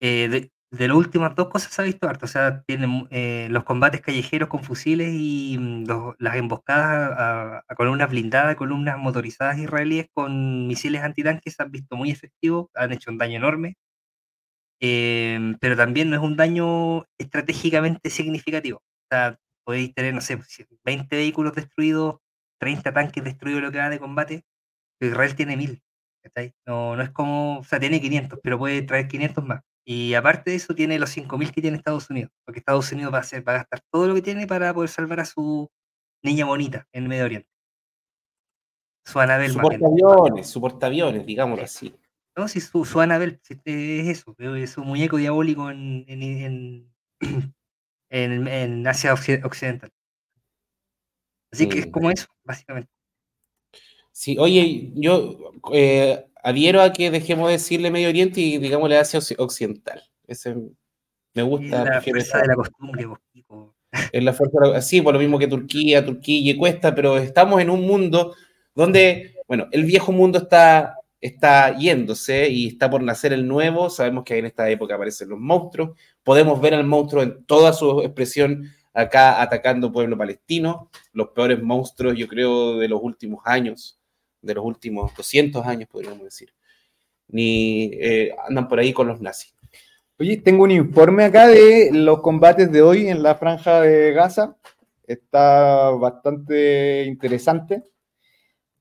Eh, 0.00 0.28
de, 0.28 0.50
de, 0.70 0.88
las 0.88 0.96
últimas 0.96 1.34
dos 1.34 1.48
cosas 1.48 1.72
se 1.72 1.80
ha 1.82 1.84
visto 1.84 2.08
harto, 2.08 2.26
o 2.26 2.28
sea, 2.28 2.62
tienen 2.64 3.08
los 3.52 3.64
combates 3.64 4.00
callejeros 4.00 4.48
con 4.48 4.62
fusiles 4.62 5.10
y 5.14 5.56
mm, 5.58 5.84
las 6.18 6.36
emboscadas 6.36 7.18
a, 7.18 7.64
a, 7.66 7.74
columnas 7.74 8.10
blindadas, 8.10 8.56
columnas 8.56 8.98
motorizadas 8.98 9.58
israelíes 9.58 10.08
con 10.12 10.66
misiles 10.66 11.02
antitanques 11.02 11.54
se 11.54 11.62
han 11.62 11.70
visto 11.70 11.96
muy 11.96 12.10
efectivos, 12.10 12.68
han 12.74 12.92
hecho 12.92 13.10
un 13.10 13.18
daño 13.18 13.36
enorme 13.38 13.76
Em, 14.80 15.56
pero 15.60 15.76
también 15.76 16.10
no 16.10 16.16
es 16.16 16.22
un 16.22 16.36
daño 16.36 17.06
estratégicamente 17.18 18.10
significativo. 18.10 18.78
O 18.78 19.06
sea, 19.10 19.38
podéis 19.64 19.94
tener, 19.94 20.14
no 20.14 20.20
sé, 20.20 20.38
20 20.84 21.16
vehículos 21.16 21.54
destruidos, 21.54 22.16
30 22.58 22.92
tanques 22.92 23.24
destruidos 23.24 23.62
lo 23.62 23.72
que 23.72 23.78
va 23.78 23.88
de 23.88 23.98
combate, 23.98 24.44
pero 24.98 25.12
Israel 25.12 25.36
tiene 25.36 25.56
1000. 26.34 26.54
No, 26.66 26.96
no 26.96 27.02
es 27.02 27.10
como, 27.10 27.58
o 27.58 27.64
sea, 27.64 27.80
tiene 27.80 28.00
500, 28.00 28.38
pero 28.42 28.58
puede 28.58 28.82
traer 28.82 29.08
500 29.08 29.44
más. 29.44 29.62
Y 29.86 30.14
aparte 30.14 30.50
de 30.50 30.56
eso, 30.56 30.74
tiene 30.74 30.98
los 30.98 31.10
5000 31.10 31.52
que 31.52 31.60
tiene 31.60 31.76
Estados 31.76 32.08
Unidos, 32.08 32.30
porque 32.44 32.60
Estados 32.60 32.90
Unidos 32.92 33.12
va 33.12 33.18
a, 33.18 33.20
hacer, 33.20 33.46
va 33.46 33.52
a 33.52 33.58
gastar 33.58 33.80
todo 33.90 34.08
lo 34.08 34.14
que 34.14 34.22
tiene 34.22 34.46
para 34.46 34.72
poder 34.72 34.88
salvar 34.88 35.20
a 35.20 35.24
su 35.24 35.70
niña 36.22 36.46
bonita 36.46 36.86
en 36.92 37.02
el 37.02 37.08
Medio 37.08 37.24
Oriente. 37.26 37.48
Su 39.04 39.20
Anabel. 39.20 39.52
Su 39.52 39.60
portaaviones, 39.60 40.48
su 40.48 40.60
portaaviones, 40.60 41.26
digámoslo 41.26 41.64
así. 41.64 41.94
No, 42.36 42.48
si 42.48 42.60
su, 42.60 42.84
su 42.84 43.00
Annabelle 43.00 43.38
es 43.64 44.08
eso, 44.08 44.34
es 44.38 44.70
su 44.70 44.82
muñeco 44.82 45.18
diabólico 45.18 45.70
en, 45.70 46.04
en, 46.08 46.22
en, 46.22 47.54
en 48.48 48.86
Asia 48.86 49.12
Occidental. 49.12 49.92
Así 51.52 51.68
que 51.68 51.80
es 51.80 51.86
como 51.86 52.10
eso, 52.10 52.26
básicamente. 52.42 52.90
Sí, 54.14 54.36
oye, 54.38 54.92
yo 54.94 55.36
eh, 55.72 56.24
adhiero 56.40 56.80
a 56.80 56.92
que 56.92 57.10
dejemos 57.10 57.48
de 57.48 57.54
decirle 57.54 57.90
Medio 57.90 58.08
Oriente 58.08 58.40
y 58.40 58.58
digámosle 58.58 58.96
Asia 58.96 59.18
Occidental. 59.38 60.04
Ese 60.28 60.54
me 61.34 61.42
gusta. 61.42 61.84
la 61.84 62.00
fuerza 62.00 62.38
de 62.38 62.46
la 62.46 62.54
costumbre, 62.54 63.08
Es 64.12 64.22
la 64.22 64.32
fuerza, 64.32 64.80
sí, 64.82 65.02
por 65.02 65.14
lo 65.14 65.20
mismo 65.20 65.36
que 65.36 65.48
Turquía, 65.48 66.04
Turquía 66.04 66.52
y 66.52 66.56
Cuesta, 66.56 66.94
pero 66.94 67.18
estamos 67.18 67.60
en 67.60 67.70
un 67.70 67.80
mundo 67.82 68.36
donde, 68.72 69.34
bueno, 69.48 69.66
el 69.72 69.82
viejo 69.84 70.12
mundo 70.12 70.38
está 70.38 70.94
está 71.20 71.76
yéndose 71.76 72.50
y 72.50 72.68
está 72.68 72.88
por 72.88 73.02
nacer 73.02 73.32
el 73.32 73.48
nuevo. 73.48 73.90
Sabemos 73.90 74.22
que 74.22 74.38
en 74.38 74.44
esta 74.46 74.68
época 74.70 74.94
aparecen 74.94 75.30
los 75.30 75.40
monstruos. 75.40 75.98
Podemos 76.22 76.60
ver 76.60 76.74
al 76.74 76.84
monstruo 76.84 77.22
en 77.22 77.44
toda 77.46 77.72
su 77.72 78.02
expresión 78.02 78.70
acá 78.92 79.42
atacando 79.42 79.90
pueblo 79.90 80.16
palestino. 80.16 80.90
Los 81.12 81.30
peores 81.30 81.60
monstruos, 81.62 82.14
yo 82.16 82.28
creo, 82.28 82.76
de 82.76 82.88
los 82.88 83.00
últimos 83.02 83.40
años, 83.44 83.98
de 84.44 84.54
los 84.54 84.64
últimos 84.64 85.14
200 85.16 85.64
años, 85.66 85.88
podríamos 85.90 86.22
decir. 86.24 86.52
Ni 87.28 87.90
eh, 87.94 88.34
andan 88.46 88.68
por 88.68 88.78
ahí 88.78 88.92
con 88.92 89.08
los 89.08 89.20
nazis. 89.20 89.54
Oye, 90.18 90.36
tengo 90.36 90.64
un 90.64 90.70
informe 90.70 91.24
acá 91.24 91.48
de 91.48 91.90
los 91.92 92.20
combates 92.20 92.70
de 92.70 92.82
hoy 92.82 93.08
en 93.08 93.22
la 93.22 93.34
franja 93.34 93.80
de 93.80 94.12
Gaza. 94.12 94.56
Está 95.06 95.90
bastante 95.90 97.04
interesante. 97.04 97.82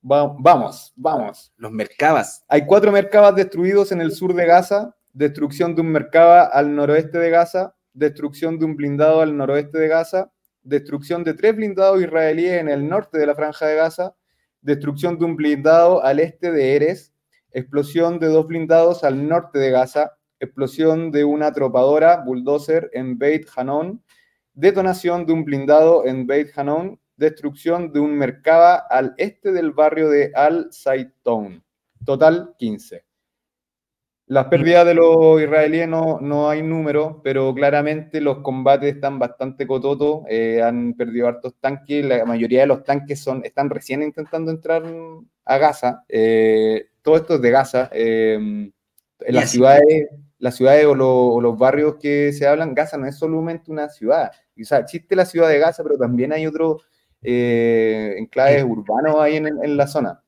Va- 0.09 0.35
vamos, 0.37 0.93
vamos. 0.95 1.51
Los 1.57 1.71
mercabas. 1.71 2.43
Hay 2.47 2.65
cuatro 2.65 2.91
mercabas 2.91 3.35
destruidos 3.35 3.91
en 3.91 4.01
el 4.01 4.11
sur 4.11 4.33
de 4.33 4.45
Gaza, 4.45 4.95
destrucción 5.13 5.73
de 5.75 5.81
un 5.81 5.87
mercaba 5.87 6.43
al 6.43 6.75
noroeste 6.75 7.17
de 7.17 7.29
Gaza, 7.29 7.75
destrucción 7.93 8.59
de 8.59 8.65
un 8.65 8.75
blindado 8.75 9.21
al 9.21 9.35
noroeste 9.35 9.77
de 9.79 9.87
Gaza, 9.87 10.31
destrucción 10.61 11.23
de 11.23 11.33
tres 11.33 11.55
blindados 11.55 12.01
israelíes 12.01 12.59
en 12.59 12.69
el 12.69 12.87
norte 12.87 13.17
de 13.17 13.25
la 13.25 13.35
franja 13.35 13.65
de 13.67 13.75
Gaza, 13.75 14.15
destrucción 14.63 15.19
de 15.19 15.25
un 15.25 15.35
blindado 15.35 16.03
al 16.03 16.19
este 16.19 16.51
de 16.51 16.75
Eres, 16.75 17.13
explosión 17.51 18.17
de 18.17 18.27
dos 18.27 18.47
blindados 18.47 19.03
al 19.03 19.27
norte 19.27 19.59
de 19.59 19.69
Gaza, 19.69 20.13
explosión 20.39 21.11
de 21.11 21.23
una 21.23 21.47
atropadora 21.47 22.23
bulldozer 22.25 22.89
en 22.93 23.17
Beit 23.17 23.47
Hanon, 23.55 24.01
detonación 24.53 25.25
de 25.25 25.33
un 25.33 25.45
blindado 25.45 26.05
en 26.05 26.25
Beit 26.25 26.57
Hanon, 26.57 26.99
destrucción 27.17 27.91
de 27.91 27.99
un 27.99 28.17
mercaba 28.17 28.75
al 28.89 29.13
este 29.17 29.51
del 29.51 29.71
barrio 29.71 30.09
de 30.09 30.31
Al 30.33 30.67
Saitoun. 30.71 31.63
Total 32.05 32.55
15. 32.57 33.05
Las 34.33 34.47
pérdidas 34.47 34.85
de 34.85 34.93
los 34.95 35.41
israelíes 35.41 35.87
no, 35.87 36.19
no 36.19 36.49
hay 36.49 36.61
número, 36.63 37.21
pero 37.23 37.53
claramente 37.53 38.19
los 38.21 38.39
combates 38.39 38.95
están 38.95 39.19
bastante 39.19 39.67
cototos, 39.67 40.23
eh, 40.27 40.61
han 40.61 40.93
perdido 40.95 41.27
hartos 41.27 41.55
tanques, 41.59 42.03
la 42.05 42.25
mayoría 42.25 42.61
de 42.61 42.67
los 42.67 42.83
tanques 42.83 43.21
son, 43.21 43.43
están 43.45 43.69
recién 43.69 44.01
intentando 44.01 44.49
entrar 44.51 44.83
a 45.45 45.57
Gaza, 45.57 46.03
eh, 46.09 46.87
todo 47.01 47.17
esto 47.17 47.35
es 47.35 47.41
de 47.41 47.51
Gaza, 47.51 47.89
eh, 47.93 48.33
en 48.35 49.35
las 49.35 49.51
ciudades, 49.51 50.07
las 50.39 50.55
ciudades 50.55 50.85
o, 50.85 50.95
lo- 50.95 51.27
o 51.35 51.41
los 51.41 51.57
barrios 51.57 51.95
que 52.01 52.31
se 52.33 52.47
hablan, 52.47 52.73
Gaza 52.73 52.97
no 52.97 53.05
es 53.07 53.17
solamente 53.19 53.71
una 53.71 53.89
ciudad, 53.89 54.31
o 54.59 54.65
sea, 54.65 54.79
existe 54.79 55.15
la 55.15 55.25
ciudad 55.25 55.49
de 55.49 55.59
Gaza, 55.59 55.83
pero 55.83 55.97
también 55.97 56.33
hay 56.33 56.47
otros 56.47 56.81
eh, 57.21 58.15
enclaves 58.17 58.63
urbanos 58.63 59.17
ahí 59.19 59.35
en, 59.37 59.47
en 59.47 59.77
la 59.77 59.87
zona. 59.87 60.23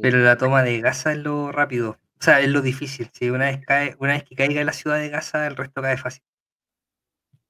Pero 0.00 0.18
la 0.18 0.36
toma 0.38 0.62
de 0.62 0.80
Gaza 0.80 1.12
es 1.12 1.18
lo 1.18 1.52
rápido. 1.52 1.98
O 2.20 2.22
sea, 2.24 2.40
es 2.40 2.48
lo 2.48 2.62
difícil. 2.62 3.10
Si 3.12 3.28
una 3.30 3.46
vez 3.46 3.60
cae, 3.66 3.94
una 3.98 4.14
vez 4.14 4.24
que 4.24 4.34
caiga 4.36 4.64
la 4.64 4.72
ciudad 4.72 4.98
de 4.98 5.10
Gaza, 5.10 5.46
el 5.46 5.56
resto 5.56 5.82
cae 5.82 5.96
fácil. 5.96 6.22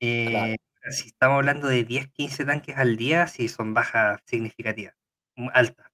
Eh, 0.01 0.29
Claro. 0.31 0.55
Si 0.93 1.09
estamos 1.09 1.37
hablando 1.39 1.67
de 1.69 1.83
10, 1.83 2.09
15 2.13 2.45
tanques 2.45 2.77
al 2.77 2.97
día, 2.97 3.27
sí 3.27 3.49
son 3.49 3.75
bajas 3.75 4.21
significativas, 4.25 4.95
mm, 5.37 5.49
altas. 5.53 5.87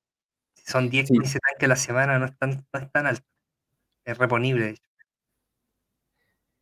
Si 0.55 0.65
son 0.71 0.91
10, 0.91 1.09
Sí. 1.09 1.15
15 1.15 1.39
tanques 1.41 1.65
a 1.67 1.69
la 1.69 1.77
semana, 1.77 2.19
no 2.19 2.27
es 2.27 2.37
tan, 2.39 2.67
no 2.73 2.81
es 2.81 2.93
tan 2.93 3.07
alto. 3.07 3.27
Es 4.05 4.19
reponible, 4.19 4.65
de 4.67 4.71
hecho. 4.73 4.83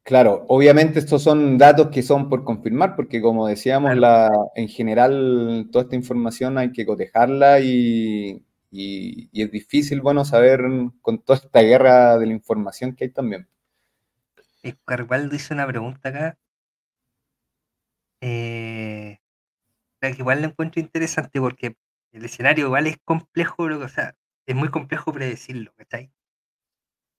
Claro, 0.05 0.45
obviamente 0.49 0.99
estos 0.99 1.23
son 1.23 1.59
datos 1.59 1.89
que 1.89 2.03
son 2.03 2.29
por 2.29 2.43
confirmar, 2.45 2.97
porque 2.97 3.21
como 3.21 3.47
decíamos, 3.47 3.93
Claro. 3.95 4.01
la, 4.01 4.31
en 4.55 4.69
general 4.69 5.69
toda 5.71 5.85
esta 5.85 5.97
información 5.97 6.57
hay 6.59 6.73
que 6.73 6.87
cotejarla 6.87 7.61
y, 7.61 8.43
y- 8.71 9.43
es 9.43 9.51
difícil, 9.51 10.01
bueno, 10.01 10.25
saber 10.25 10.63
con 11.03 11.19
toda 11.23 11.39
esta 11.39 11.61
guerra 11.63 12.19
de 12.19 12.27
la 12.27 12.33
información 12.33 12.95
que 12.95 13.05
hay 13.05 13.11
también. 13.11 13.49
Eh, 14.63 14.75
Carvalho 14.87 15.35
hizo 15.35 15.55
una 15.55 15.67
pregunta 15.67 16.09
acá. 16.09 16.39
eh, 18.23 19.19
que 20.01 20.11
igual 20.19 20.41
la 20.43 20.49
encuentro 20.49 20.81
interesante 20.81 21.41
porque 21.41 21.77
el 22.13 22.25
escenario 22.25 22.67
igual 22.67 22.87
es 22.87 22.99
complejo, 23.05 23.65
o 23.65 23.89
sea, 23.89 24.17
es 24.47 24.57
muy 24.57 24.71
complejo 24.71 25.13
predecirlo, 25.13 25.73
¿cachai? 25.77 26.13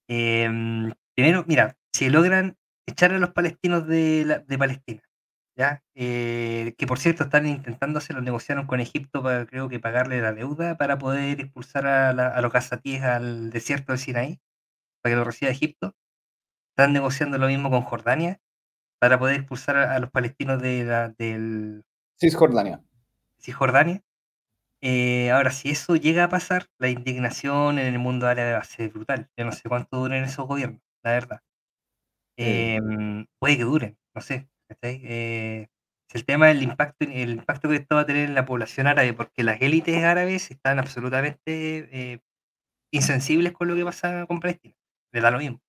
Em, 0.08 0.92
primero, 1.14 1.44
mira, 1.46 1.76
si 1.92 2.08
logran 2.10 2.56
echar 2.86 3.12
a 3.12 3.18
los 3.18 3.30
palestinos 3.30 3.86
de, 3.86 4.24
la- 4.26 4.38
de 4.40 4.58
Palestina, 4.58 5.02
¿ya? 5.56 5.82
Eh, 5.94 6.74
que 6.78 6.86
por 6.86 6.98
cierto 6.98 7.24
están 7.24 7.46
intentando 7.46 7.98
hacerlo, 7.98 8.22
negociaron 8.22 8.66
con 8.66 8.80
Egipto 8.80 9.22
para 9.22 9.46
creo 9.46 9.68
que 9.68 9.80
pagarle 9.80 10.20
la 10.22 10.32
deuda 10.32 10.76
para 10.76 10.98
poder 10.98 11.40
expulsar 11.40 11.86
a, 11.86 12.12
la- 12.12 12.28
a 12.28 12.40
los 12.40 12.52
gazatíes 12.52 13.02
al 13.02 13.50
desierto 13.50 13.92
de 13.92 13.98
Sinaí, 13.98 14.40
para 15.02 15.12
que 15.14 15.16
lo 15.18 15.24
reciba 15.24 15.50
Egipto. 15.52 15.94
Están 16.76 16.92
negociando 16.92 17.38
lo 17.38 17.48
mismo 17.48 17.70
con 17.70 17.82
Jordania 17.82 18.40
para 19.00 19.18
poder 19.18 19.36
expulsar 19.40 19.76
a, 19.78 19.94
a 19.96 20.00
los 20.00 20.10
palestinos 20.10 20.62
de 20.62 20.84
la- 20.84 21.10
del 21.10 21.84
Cisjordania. 22.20 22.82
Cisjordania. 23.40 24.02
Eh, 24.82 25.30
ahora, 25.32 25.50
si 25.52 25.70
eso 25.70 25.96
llega 25.96 26.24
a 26.24 26.28
pasar, 26.28 26.68
la 26.78 26.88
indignación 26.90 27.78
en 27.78 27.86
el 27.94 27.98
mundo 28.00 28.26
árabe 28.28 28.52
va 28.54 28.58
a 28.60 28.64
ser 28.64 28.90
brutal. 28.92 29.30
Yo 29.36 29.44
no 29.44 29.52
sé 29.52 29.68
cuánto 29.68 29.98
duren 29.98 30.24
esos 30.24 30.46
gobiernos, 30.46 30.82
la 31.04 31.12
verdad. 31.12 31.40
Em, 32.38 33.26
puede 33.38 33.56
que 33.58 33.64
duren, 33.64 33.98
no 34.14 34.20
sé. 34.22 34.48
Eh, 34.82 35.68
es 36.08 36.14
el 36.14 36.24
tema 36.24 36.48
del 36.48 36.62
impacto, 36.62 37.06
el 37.08 37.30
impacto 37.30 37.68
que 37.68 37.76
esto 37.76 37.94
va 37.96 38.02
a 38.02 38.06
tener 38.06 38.28
en 38.28 38.34
la 38.34 38.44
población 38.44 38.86
árabe, 38.86 39.12
porque 39.14 39.42
las 39.42 39.60
élites 39.62 40.02
árabes 40.04 40.50
están 40.50 40.78
absolutamente 40.78 41.42
eh, 41.92 42.20
insensibles 42.92 43.52
con 43.52 43.68
lo 43.68 43.74
que 43.74 43.84
pasa 43.84 44.26
con 44.26 44.40
Palestina. 44.40 44.74
Les 45.12 45.22
da 45.22 45.30
lo 45.30 45.38
mismo. 45.38 45.60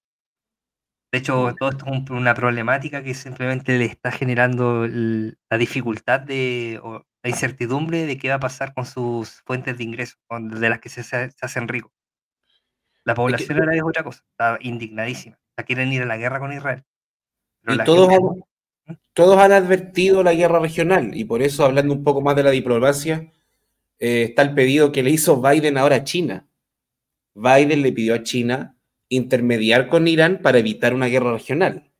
De 1.11 1.19
hecho, 1.19 1.53
todo 1.59 1.69
esto 1.69 1.85
es 1.87 1.91
un- 1.91 2.11
una 2.17 2.33
problemática 2.33 3.03
que 3.03 3.13
simplemente 3.13 3.77
le 3.77 3.85
está 3.85 4.11
generando 4.11 4.83
el- 4.85 5.37
la 5.49 5.57
dificultad 5.57 6.19
de, 6.19 6.79
o 6.83 7.05
la 7.23 7.29
incertidumbre 7.29 8.05
de 8.05 8.17
qué 8.17 8.29
va 8.29 8.35
a 8.35 8.39
pasar 8.39 8.73
con 8.73 8.85
sus 8.85 9.41
fuentes 9.45 9.77
de 9.77 9.83
ingresos, 9.83 10.17
de 10.29 10.69
las 10.69 10.79
que 10.79 10.89
se, 10.89 11.01
hacen 11.41 11.67
ricos. 11.67 11.91
La 13.05 13.13
población 13.15 13.61
árabe 13.61 13.77
es 13.77 13.83
otra 13.83 14.03
cosa, 14.03 14.23
está 14.31 14.57
indignadísima. 14.61 15.35
O 15.37 15.53
sea, 15.55 15.65
quieren 15.65 15.93
ir 15.93 16.01
a 16.01 16.05
la 16.05 16.17
guerra 16.17 16.39
con 16.39 16.51
Israel. 16.51 16.83
Pero 17.61 17.75
Y 17.75 17.77
la 17.77 17.83
todos 17.85 18.09
gente- 18.09 18.41
todos 19.13 19.37
han 19.37 19.51
advertido 19.51 20.23
la 20.23 20.33
guerra 20.33 20.59
regional 20.59 21.15
y 21.15 21.25
por 21.25 21.41
eso, 21.41 21.65
hablando 21.65 21.93
un 21.93 22.03
poco 22.03 22.21
más 22.21 22.35
de 22.35 22.43
la 22.43 22.51
diplomacia, 22.51 23.31
eh, 23.99 24.23
está 24.29 24.41
el 24.41 24.53
pedido 24.53 24.91
que 24.91 25.03
le 25.03 25.11
hizo 25.11 25.41
Biden 25.41 25.77
ahora 25.77 25.97
a 25.97 26.03
China. 26.03 26.47
Biden 27.35 27.81
le 27.81 27.91
pidió 27.91 28.15
a 28.15 28.23
China 28.23 28.75
intermediar 29.09 29.87
con 29.87 30.07
Irán 30.07 30.39
para 30.41 30.59
evitar 30.59 30.93
una 30.93 31.07
guerra 31.07 31.33
regional. 31.33 31.91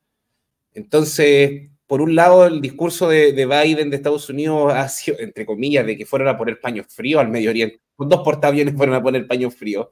Entonces, 0.74 1.70
por 1.86 2.00
un 2.00 2.14
lado, 2.14 2.46
el 2.46 2.60
discurso 2.60 3.08
de, 3.08 3.32
de 3.32 3.46
Biden 3.46 3.90
de 3.90 3.96
Estados 3.96 4.28
Unidos 4.28 4.72
ha 4.74 4.88
sido, 4.88 5.18
entre 5.20 5.46
comillas, 5.46 5.86
de 5.86 5.96
que 5.96 6.06
fueron 6.06 6.28
a 6.28 6.36
poner 6.36 6.60
paños 6.60 6.86
fríos 6.88 7.20
al 7.20 7.28
Medio 7.28 7.50
Oriente. 7.50 7.80
Dos 7.96 8.22
portaaviones 8.22 8.74
fueron 8.74 8.94
a 8.96 9.02
poner 9.02 9.26
paños 9.26 9.54
fríos. 9.54 9.88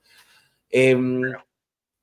Em, 0.68 1.22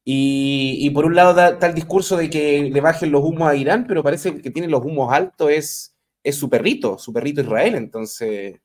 y, 0.05 0.77
y 0.79 0.89
por 0.91 1.05
un 1.05 1.15
lado 1.15 1.33
da- 1.33 1.49
está 1.49 1.67
el 1.67 1.73
discurso 1.75 2.17
de 2.17 2.29
que 2.29 2.69
le 2.71 2.81
bajen 2.81 3.11
los 3.11 3.23
humos 3.23 3.49
a 3.49 3.55
Irán, 3.55 3.85
pero 3.87 4.01
parece 4.03 4.41
que 4.41 4.51
tiene 4.51 4.67
los 4.67 4.83
humos 4.83 5.13
altos 5.13 5.49
es, 5.51 5.95
es 6.23 6.35
su 6.35 6.49
perrito, 6.49 6.97
su 6.97 7.13
perrito 7.13 7.41
Israel. 7.41 7.75
Entonces, 7.75 8.59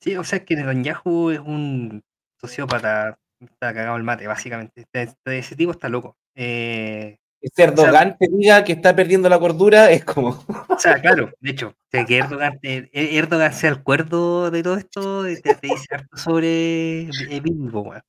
Sí, 0.00 0.14
o 0.16 0.22
sea, 0.24 0.44
que 0.44 0.54
Netanyahu 0.56 1.30
es 1.30 1.40
un 1.40 2.02
sociópata, 2.40 3.18
está 3.40 3.72
cagado 3.74 3.96
el 3.96 4.02
mate, 4.04 4.26
básicamente. 4.26 4.82
Este- 4.82 5.02
este- 5.02 5.38
ese 5.38 5.56
tipo 5.56 5.72
está 5.72 5.88
loco. 5.88 6.16
Eh, 6.34 7.16
ese 7.40 7.62
Erdogan 7.64 8.16
te 8.18 8.28
diga 8.30 8.62
que 8.62 8.72
está 8.72 8.94
perdiendo 8.94 9.28
la 9.28 9.38
cordura 9.38 9.90
es 9.90 10.04
como... 10.04 10.44
O 10.76 10.78
sea, 10.78 11.00
claro, 11.00 11.30
de 11.40 11.50
hecho, 11.50 11.68
o 11.68 11.74
sea, 11.90 12.04
que 12.04 12.18
Erdogan, 12.18 12.58
Erdogan 12.62 13.52
sea 13.54 13.70
el 13.70 13.82
cuerdo 13.82 14.50
de 14.50 14.62
todo 14.62 14.76
esto, 14.76 15.24
te, 15.24 15.36
te 15.54 15.66
dice 15.66 15.86
harto 15.94 16.16
sobre 16.16 17.02
eh, 17.02 17.40
Bíblico, 17.42 17.80
weón. 17.80 18.02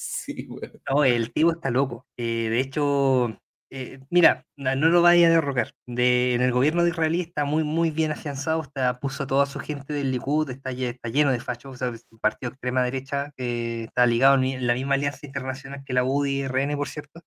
Sí, 0.00 0.46
güey. 0.46 0.70
No, 0.88 1.02
el 1.04 1.32
tipo 1.32 1.50
está 1.50 1.70
loco. 1.70 2.06
Eh, 2.16 2.48
de 2.50 2.60
hecho, 2.60 3.36
eh, 3.70 3.98
mira, 4.10 4.46
no, 4.56 4.74
lo 4.76 5.02
vaya 5.02 5.26
a 5.26 5.30
derrocar. 5.30 5.72
De, 5.86 6.34
en 6.34 6.42
el 6.42 6.52
gobierno 6.52 6.84
de 6.84 6.90
israelí 6.90 7.20
está 7.20 7.44
muy, 7.44 7.64
muy 7.64 7.90
bien 7.90 8.12
afianzado, 8.12 8.62
está, 8.62 9.00
puso 9.00 9.24
a 9.24 9.26
toda 9.26 9.46
su 9.46 9.58
gente 9.58 9.92
del 9.92 10.12
Likud, 10.12 10.50
está, 10.50 10.70
lle- 10.70 10.90
está 10.90 11.08
lleno 11.08 11.32
de 11.32 11.40
fachos, 11.40 11.74
o 11.74 11.76
sea, 11.78 11.88
es 11.88 12.06
un 12.12 12.20
partido 12.20 12.52
extrema 12.52 12.84
derecha 12.84 13.32
está 13.36 14.06
ligado 14.06 14.36
en 14.40 14.66
la 14.68 14.74
misma 14.74 14.94
alianza 14.94 15.26
internacional 15.26 15.82
que 15.84 15.92
la 15.94 16.04
UDI 16.04 16.30
y 16.38 16.42
RN, 16.44 16.76
por 16.76 16.88
cierto. 16.88 17.20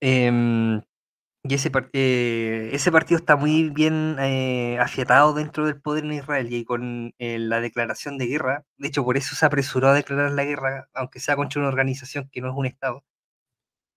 Em, 0.00 0.80
y 1.44 1.54
ese, 1.54 1.70
eh, 1.92 2.70
ese 2.72 2.92
partido 2.92 3.18
está 3.18 3.36
muy 3.36 3.70
bien 3.70 4.16
eh, 4.20 4.78
afiatado 4.80 5.32
dentro 5.34 5.66
del 5.66 5.80
poder 5.80 6.04
en 6.04 6.12
Israel 6.14 6.52
y 6.52 6.64
con 6.64 7.14
eh, 7.18 7.38
la 7.38 7.60
declaración 7.60 8.18
de 8.18 8.26
guerra, 8.26 8.64
de 8.76 8.88
hecho 8.88 9.04
por 9.04 9.16
eso 9.16 9.34
se 9.36 9.46
apresuró 9.46 9.88
a 9.88 9.94
declarar 9.94 10.32
la 10.32 10.44
guerra, 10.44 10.88
aunque 10.94 11.20
sea 11.20 11.36
contra 11.36 11.60
una 11.60 11.68
organización 11.68 12.28
que 12.32 12.40
no 12.40 12.48
es 12.50 12.54
un 12.56 12.66
Estado, 12.66 13.04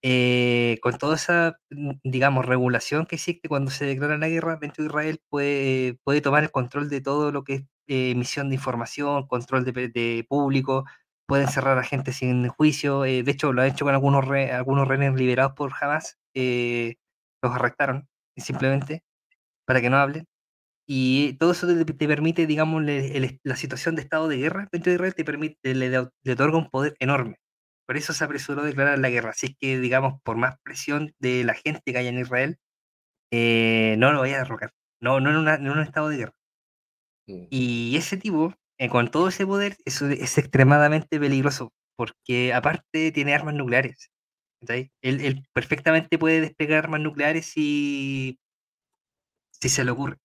eh, 0.03 0.79
con 0.81 0.97
toda 0.97 1.15
esa, 1.15 1.59
mm, 1.69 1.91
digamos, 2.03 2.45
regulación 2.45 3.05
que 3.05 3.15
existe 3.15 3.49
cuando 3.49 3.71
se 3.71 3.85
declara 3.85 4.17
la 4.17 4.29
guerra 4.29 4.57
dentro 4.59 4.83
de 4.83 4.89
Israel, 4.89 5.21
puede, 5.29 5.95
puede 6.03 6.21
tomar 6.21 6.43
el 6.43 6.51
control 6.51 6.89
de 6.89 7.01
todo 7.01 7.31
lo 7.31 7.43
que 7.43 7.53
es 7.55 7.61
eh, 7.87 8.11
emisión 8.11 8.49
de 8.49 8.55
información, 8.55 9.27
control 9.27 9.65
de, 9.65 9.71
de 9.89 10.25
público, 10.27 10.85
puede 11.27 11.43
encerrar 11.43 11.77
a 11.77 11.83
gente 11.83 12.13
sin 12.13 12.47
juicio, 12.49 13.05
eh, 13.05 13.23
de 13.23 13.31
hecho 13.31 13.53
lo 13.53 13.61
ha 13.61 13.67
hecho 13.67 13.85
con 13.85 13.93
algunos, 13.93 14.27
re- 14.27 14.51
algunos 14.51 14.87
rehenes 14.87 15.13
liberados 15.15 15.53
por 15.53 15.71
Hamas, 15.79 16.17
eh, 16.33 16.95
los 17.41 17.53
arrestaron 17.55 18.07
simplemente 18.37 19.03
para 19.65 19.81
que 19.81 19.89
no 19.89 19.97
hablen. 19.97 20.25
Y 20.87 21.33
todo 21.39 21.51
eso 21.53 21.67
te, 21.67 21.85
te 21.85 22.07
permite, 22.07 22.47
digamos, 22.47 22.83
le- 22.83 23.17
el- 23.17 23.39
la 23.43 23.55
situación 23.55 23.95
de 23.95 24.01
estado 24.03 24.27
de 24.27 24.37
guerra 24.37 24.67
dentro 24.71 24.91
de 24.91 24.95
Israel 24.95 25.15
te 25.15 25.25
permite, 25.25 25.75
le, 25.75 25.89
le 25.89 26.33
otorga 26.33 26.57
un 26.57 26.69
poder 26.69 26.95
enorme. 26.99 27.37
Por 27.87 27.97
eso 27.97 28.13
se 28.13 28.23
apresuró 28.23 28.61
a 28.63 28.65
declarar 28.65 28.99
la 28.99 29.09
guerra. 29.09 29.31
Así 29.31 29.47
es 29.47 29.55
que, 29.59 29.79
digamos, 29.79 30.21
por 30.23 30.37
más 30.37 30.57
presión 30.63 31.13
de 31.19 31.43
la 31.45 31.53
gente 31.55 31.93
que 31.93 31.97
haya 31.99 32.09
en 32.09 32.19
Israel, 32.19 32.57
eh, 33.31 33.95
no 33.99 34.11
lo 34.13 34.21
vaya 34.21 34.37
a 34.37 34.39
derrocar. 34.39 34.71
No, 35.01 35.19
no 35.19 35.29
en, 35.31 35.37
una- 35.37 35.55
en 35.55 35.69
un 35.69 35.79
estado 35.81 36.09
de 36.09 36.17
guerra. 36.17 36.33
Mm. 37.27 37.45
Y 37.49 37.95
ese 37.97 38.17
tipo, 38.17 38.53
eh, 38.79 38.89
con 38.89 39.09
todo 39.11 39.29
ese 39.29 39.45
poder, 39.45 39.77
eso 39.85 40.07
es 40.09 40.37
extremadamente 40.37 41.19
peligroso, 41.19 41.73
porque 41.95 42.53
aparte 42.53 43.11
tiene 43.11 43.33
armas 43.35 43.55
nucleares. 43.55 44.11
Él, 45.01 45.43
perfectamente 45.53 46.17
puede 46.17 46.41
desplegar 46.41 46.85
armas 46.85 47.01
nucleares 47.01 47.47
si, 47.47 48.39
se 49.51 49.83
le 49.83 49.91
ocurre. 49.91 50.17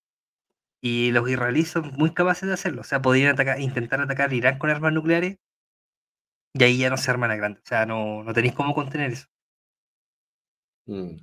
Y 0.80 1.10
los 1.10 1.28
israelíes 1.28 1.68
son 1.68 1.92
muy 1.96 2.12
capaces 2.12 2.46
de 2.48 2.54
hacerlo. 2.54 2.82
O 2.82 2.84
sea, 2.84 3.02
podrían 3.02 3.36
intentar 3.58 4.00
atacar 4.00 4.32
Irán 4.32 4.58
con 4.58 4.70
armas 4.70 4.92
nucleares 4.92 5.38
y 6.54 6.64
ahí 6.64 6.78
ya 6.78 6.90
no 6.90 6.96
se 6.96 7.10
arman 7.10 7.30
a 7.30 7.36
grande. 7.36 7.60
O 7.60 7.66
sea, 7.66 7.86
no, 7.86 8.22
no 8.22 8.32
tenéis 8.32 8.54
cómo 8.54 8.74
contener 8.74 9.12
eso. 9.12 9.26
Mm. 10.86 11.16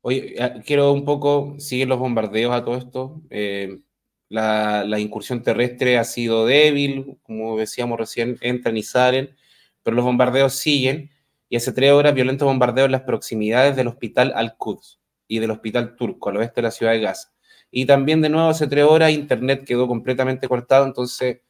Oye, 0.00 0.34
eh, 0.42 0.62
quiero 0.66 0.92
un 0.92 1.04
poco, 1.04 1.54
siguen 1.58 1.88
los 1.88 1.98
bombardeos 1.98 2.52
a 2.52 2.64
todo 2.64 2.76
esto. 2.76 3.22
Eh, 3.30 3.80
la, 4.28 4.84
la 4.84 4.98
incursión 4.98 5.42
terrestre 5.42 5.98
ha 5.98 6.04
sido 6.04 6.46
débil, 6.46 7.18
como 7.22 7.58
decíamos 7.58 7.98
recién, 7.98 8.38
entran 8.40 8.76
y 8.76 8.82
salen, 8.82 9.36
pero 9.82 9.94
los 9.96 10.04
bombardeos 10.04 10.54
siguen 10.54 11.10
y 11.52 11.56
hace 11.56 11.70
tres 11.72 11.92
horas 11.92 12.14
violentos 12.14 12.46
bombardeos 12.46 12.86
en 12.86 12.92
las 12.92 13.02
proximidades 13.02 13.76
del 13.76 13.88
hospital 13.88 14.32
Al-Quds 14.34 15.00
y 15.28 15.38
del 15.38 15.50
hospital 15.50 15.96
turco 15.96 16.30
al 16.30 16.38
oeste 16.38 16.62
de 16.62 16.62
la 16.62 16.70
ciudad 16.70 16.92
de 16.92 17.00
Gaza. 17.00 17.30
Y 17.70 17.84
también 17.84 18.22
de 18.22 18.30
nuevo 18.30 18.48
hace 18.48 18.66
tres 18.66 18.84
horas 18.84 19.12
internet 19.12 19.62
quedó 19.66 19.86
completamente 19.86 20.48
cortado, 20.48 20.86
entonces 20.86 21.42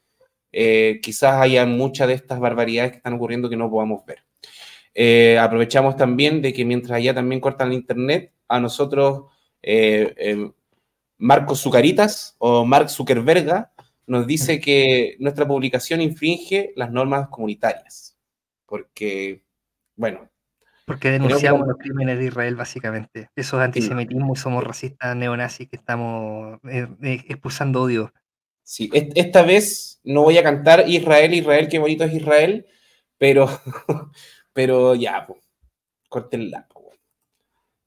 eh, 0.50 0.98
quizás 1.00 1.40
haya 1.40 1.66
muchas 1.66 2.08
de 2.08 2.14
estas 2.14 2.40
barbaridades 2.40 2.90
que 2.90 2.96
están 2.96 3.12
ocurriendo 3.12 3.48
que 3.48 3.56
no 3.56 3.70
podamos 3.70 4.04
ver. 4.04 4.24
Eh, 4.92 5.38
aprovechamos 5.38 5.94
también 5.96 6.42
de 6.42 6.52
que 6.52 6.64
mientras 6.64 6.96
allá 6.96 7.14
también 7.14 7.40
cortan 7.40 7.68
el 7.68 7.74
internet, 7.74 8.32
a 8.48 8.58
nosotros 8.58 9.26
eh, 9.62 10.12
eh, 10.16 10.50
Marco 11.18 11.54
Zucaritas 11.54 12.34
o 12.38 12.64
Mark 12.64 12.90
Zuckerberga 12.90 13.70
nos 14.08 14.26
dice 14.26 14.60
que 14.60 15.14
nuestra 15.20 15.46
publicación 15.46 16.00
infringe 16.00 16.72
las 16.74 16.90
normas 16.90 17.28
comunitarias. 17.28 18.18
Porque, 18.66 19.44
bueno, 19.96 20.28
Porque 20.86 21.10
denunciamos 21.10 21.66
los 21.66 21.76
crímenes 21.76 22.18
de 22.18 22.24
Israel, 22.26 22.56
básicamente. 22.56 23.30
Eso 23.36 23.58
es 23.58 23.64
antisemitismo 23.64 24.32
y 24.32 24.36
somos 24.36 24.64
racistas 24.64 25.14
neonazis 25.16 25.68
que 25.68 25.76
estamos 25.76 26.58
eh, 26.64 26.88
eh, 27.02 27.24
expulsando 27.28 27.82
odio. 27.82 28.12
Sí, 28.64 28.90
est- 28.92 29.12
esta 29.16 29.42
vez 29.42 30.00
no 30.04 30.22
voy 30.22 30.38
a 30.38 30.42
cantar 30.42 30.88
Israel, 30.88 31.34
Israel, 31.34 31.68
qué 31.68 31.78
bonito 31.78 32.04
es 32.04 32.12
Israel, 32.14 32.66
pero, 33.18 33.46
pero 34.52 34.94
ya, 34.94 35.26
po, 35.26 35.38
weón. 36.80 36.98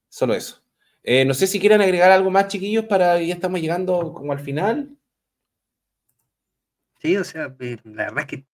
Solo 0.08 0.34
eso. 0.34 0.62
Eh, 1.02 1.24
no 1.24 1.34
sé 1.34 1.46
si 1.46 1.60
quieren 1.60 1.80
agregar 1.82 2.10
algo 2.10 2.30
más, 2.30 2.48
chiquillos, 2.48 2.86
para 2.86 3.20
ya 3.20 3.34
estamos 3.34 3.60
llegando 3.60 4.12
como 4.12 4.32
al 4.32 4.40
final. 4.40 4.96
Sí, 7.00 7.16
o 7.16 7.24
sea, 7.24 7.54
la 7.84 8.04
verdad 8.04 8.20
es 8.20 8.26
que 8.26 8.46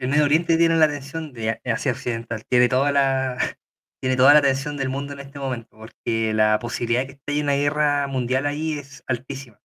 el 0.00 0.08
Medio 0.08 0.24
Oriente 0.24 0.56
tiene 0.56 0.76
la 0.76 0.86
atención 0.86 1.32
de 1.34 1.60
Asia 1.64 1.92
Occidental, 1.92 2.42
tiene 2.48 2.68
toda 2.68 2.90
la, 2.90 3.36
tiene 4.00 4.16
toda 4.16 4.32
la 4.32 4.38
atención 4.40 4.76
del 4.78 4.88
mundo 4.88 5.12
en 5.12 5.20
este 5.20 5.38
momento, 5.38 5.76
porque 5.76 6.32
la 6.34 6.58
posibilidad 6.58 7.02
de 7.02 7.06
que 7.06 7.12
esté 7.12 7.42
una 7.42 7.54
guerra 7.54 8.06
mundial 8.06 8.46
ahí 8.46 8.78
es 8.78 9.04
altísima. 9.06 9.60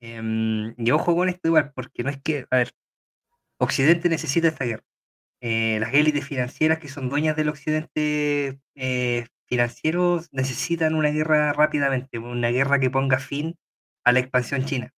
Em, 0.00 0.74
y 0.78 0.90
ojo 0.92 1.16
con 1.16 1.28
esto 1.30 1.48
igual, 1.48 1.72
porque 1.74 2.04
no 2.04 2.10
es 2.10 2.20
que, 2.22 2.46
a 2.50 2.58
ver, 2.58 2.72
Occidente 3.58 4.08
necesita 4.10 4.48
esta 4.48 4.66
guerra. 4.66 4.84
Eh, 5.40 5.78
las 5.80 5.94
élites 5.94 6.26
financieras 6.26 6.78
que 6.80 6.88
son 6.88 7.08
dueñas 7.08 7.36
del 7.36 7.48
Occidente 7.48 8.60
eh, 8.74 9.26
financiero 9.46 10.20
necesitan 10.32 10.94
una 10.94 11.10
guerra 11.10 11.52
rápidamente, 11.54 12.18
una 12.18 12.50
guerra 12.50 12.80
que 12.80 12.90
ponga 12.90 13.18
fin 13.20 13.56
a 14.04 14.12
la 14.12 14.20
expansión 14.20 14.64
china. 14.66 14.92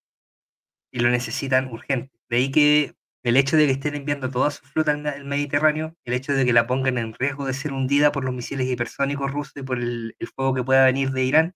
Y 0.91 0.99
lo 0.99 1.09
necesitan 1.09 1.67
urgente. 1.67 2.11
De 2.29 2.37
ahí 2.37 2.51
que 2.51 2.95
el 3.23 3.37
hecho 3.37 3.57
de 3.57 3.65
que 3.67 3.73
estén 3.73 3.95
enviando 3.95 4.29
toda 4.31 4.51
su 4.51 4.63
flota 4.65 4.91
al, 4.93 5.25
Mediterráneo, 5.25 5.95
el 6.05 6.13
hecho 6.13 6.33
de 6.33 6.45
que 6.45 6.53
la 6.53 6.67
pongan 6.67 6.97
en 6.97 7.13
riesgo 7.13 7.45
de 7.45 7.53
ser 7.53 7.73
hundida 7.73 8.11
por 8.11 8.25
los 8.25 8.33
misiles 8.33 8.67
hipersónicos 8.67 9.31
rusos 9.31 9.53
y 9.57 9.63
por 9.63 9.79
el, 9.79 10.15
fuego 10.35 10.53
que 10.55 10.63
pueda 10.63 10.85
venir 10.85 11.11
de 11.11 11.23
Irán, 11.23 11.55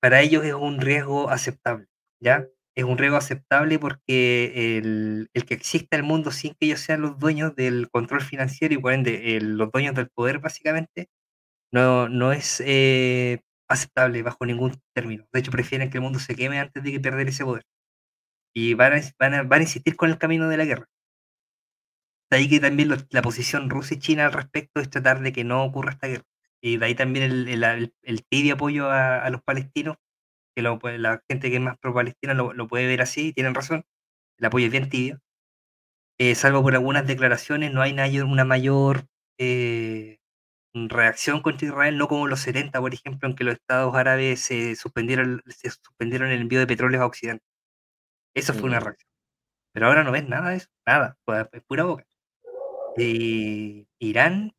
para 0.00 0.20
ellos 0.20 0.44
es 0.44 0.54
un 0.54 0.80
riesgo 0.80 1.30
aceptable, 1.30 1.86
¿ya? 2.20 2.46
Es 2.76 2.84
un 2.84 2.98
riesgo 2.98 3.16
aceptable 3.16 3.78
porque 3.78 4.78
el, 4.78 5.28
que 5.46 5.54
exista 5.54 5.96
el 5.96 6.02
mundo 6.02 6.30
sin 6.30 6.54
que 6.54 6.66
ellos 6.66 6.80
sean 6.80 7.00
los 7.02 7.18
dueños 7.18 7.54
del 7.56 7.88
control 7.90 8.20
financiero 8.22 8.74
y 8.74 8.78
por 8.78 8.92
ende 8.92 9.38
los 9.40 9.70
dueños 9.72 9.94
del 9.94 10.08
poder 10.10 10.40
básicamente, 10.40 11.08
no, 11.72 12.08
no 12.08 12.32
es 12.32 12.62
eh, 12.66 13.40
aceptable 13.68 14.22
bajo 14.22 14.46
ningún 14.46 14.80
término. 14.94 15.26
De 15.32 15.40
hecho, 15.40 15.50
prefieren 15.52 15.90
que 15.90 15.98
el 15.98 16.02
mundo 16.04 16.18
se 16.18 16.34
queme 16.36 16.60
antes 16.60 16.82
de 16.82 16.92
que 16.92 17.00
perder 17.00 17.28
ese 17.28 17.44
poder. 17.44 17.64
Y 18.54 18.74
van 18.74 18.94
a, 18.94 19.00
van 19.18 19.34
a, 19.34 19.42
van 19.42 19.60
a 19.60 19.64
insistir 19.64 19.96
con 19.96 20.10
el 20.10 20.18
camino 20.18 20.48
de 20.48 20.56
la 20.56 20.64
guerra. 20.64 20.86
De 22.30 22.36
ahí 22.38 22.48
que 22.48 22.60
también 22.60 22.90
la 23.10 23.22
posición 23.22 23.70
rusa 23.70 23.94
y 23.94 23.98
china 23.98 24.26
al 24.26 24.32
respecto 24.32 24.80
es 24.80 24.90
tratar 24.90 25.20
de 25.20 25.32
que 25.32 25.44
no 25.44 25.64
ocurra 25.64 25.92
esta 25.92 26.08
guerra. 26.08 26.24
Y 26.60 26.76
de 26.78 26.86
ahí 26.86 26.94
también 26.94 27.24
el, 27.30 27.48
el- 27.48 27.64
el- 27.64 27.94
el 28.02 28.24
tibio 28.26 28.54
apoyo 28.54 28.90
a, 28.90 29.18
a 29.24 29.30
los 29.30 29.42
palestinos, 29.42 29.96
que 30.56 30.62
lo 30.62 30.78
la 30.98 31.22
gente 31.30 31.50
que 31.50 31.56
es 31.56 31.62
más 31.62 31.78
pro-palestina 31.78 32.34
lo, 32.34 32.52
lo 32.54 32.68
puede 32.68 32.86
ver 32.88 33.02
así, 33.02 33.32
tienen 33.34 33.54
razón. 33.54 33.84
El 34.38 34.46
apoyo 34.46 34.66
es 34.66 34.72
bien 34.72 34.88
tibio. 34.90 35.20
Eh, 36.18 36.34
salvo 36.34 36.62
por 36.62 36.74
algunas 36.74 37.06
declaraciones, 37.06 37.72
no 37.72 37.82
hay 37.82 37.92
na- 37.92 38.06
una 38.24 38.44
mayor 38.44 39.06
eh, 39.38 40.18
reacción 40.74 41.42
contra 41.42 41.68
Israel, 41.68 41.98
no 41.98 42.08
como 42.08 42.28
los 42.28 42.40
70, 42.40 42.80
por 42.80 42.94
ejemplo, 42.94 43.28
en 43.28 43.36
que 43.36 43.44
los 43.44 43.54
estados 43.56 43.94
árabes 43.96 44.40
se 44.42 44.76
suspendieron, 44.76 45.42
se 45.48 45.70
suspendieron 45.70 46.30
el 46.30 46.42
envío 46.42 46.60
de 46.60 46.68
petróleo 46.68 47.02
a 47.02 47.06
Occidente. 47.06 47.44
Eso 48.34 48.52
fue 48.54 48.68
una 48.68 48.80
Mm. 48.80 48.84
reacción. 48.84 49.10
Pero 49.74 49.86
ahora 49.88 50.04
no 50.04 50.12
ves 50.12 50.28
nada 50.28 50.50
de 50.50 50.56
eso, 50.58 50.68
nada, 50.86 51.18
es 51.52 51.62
pura 51.64 51.84
boca. 51.84 52.06
Y 52.96 53.88
Irán, 54.00 54.54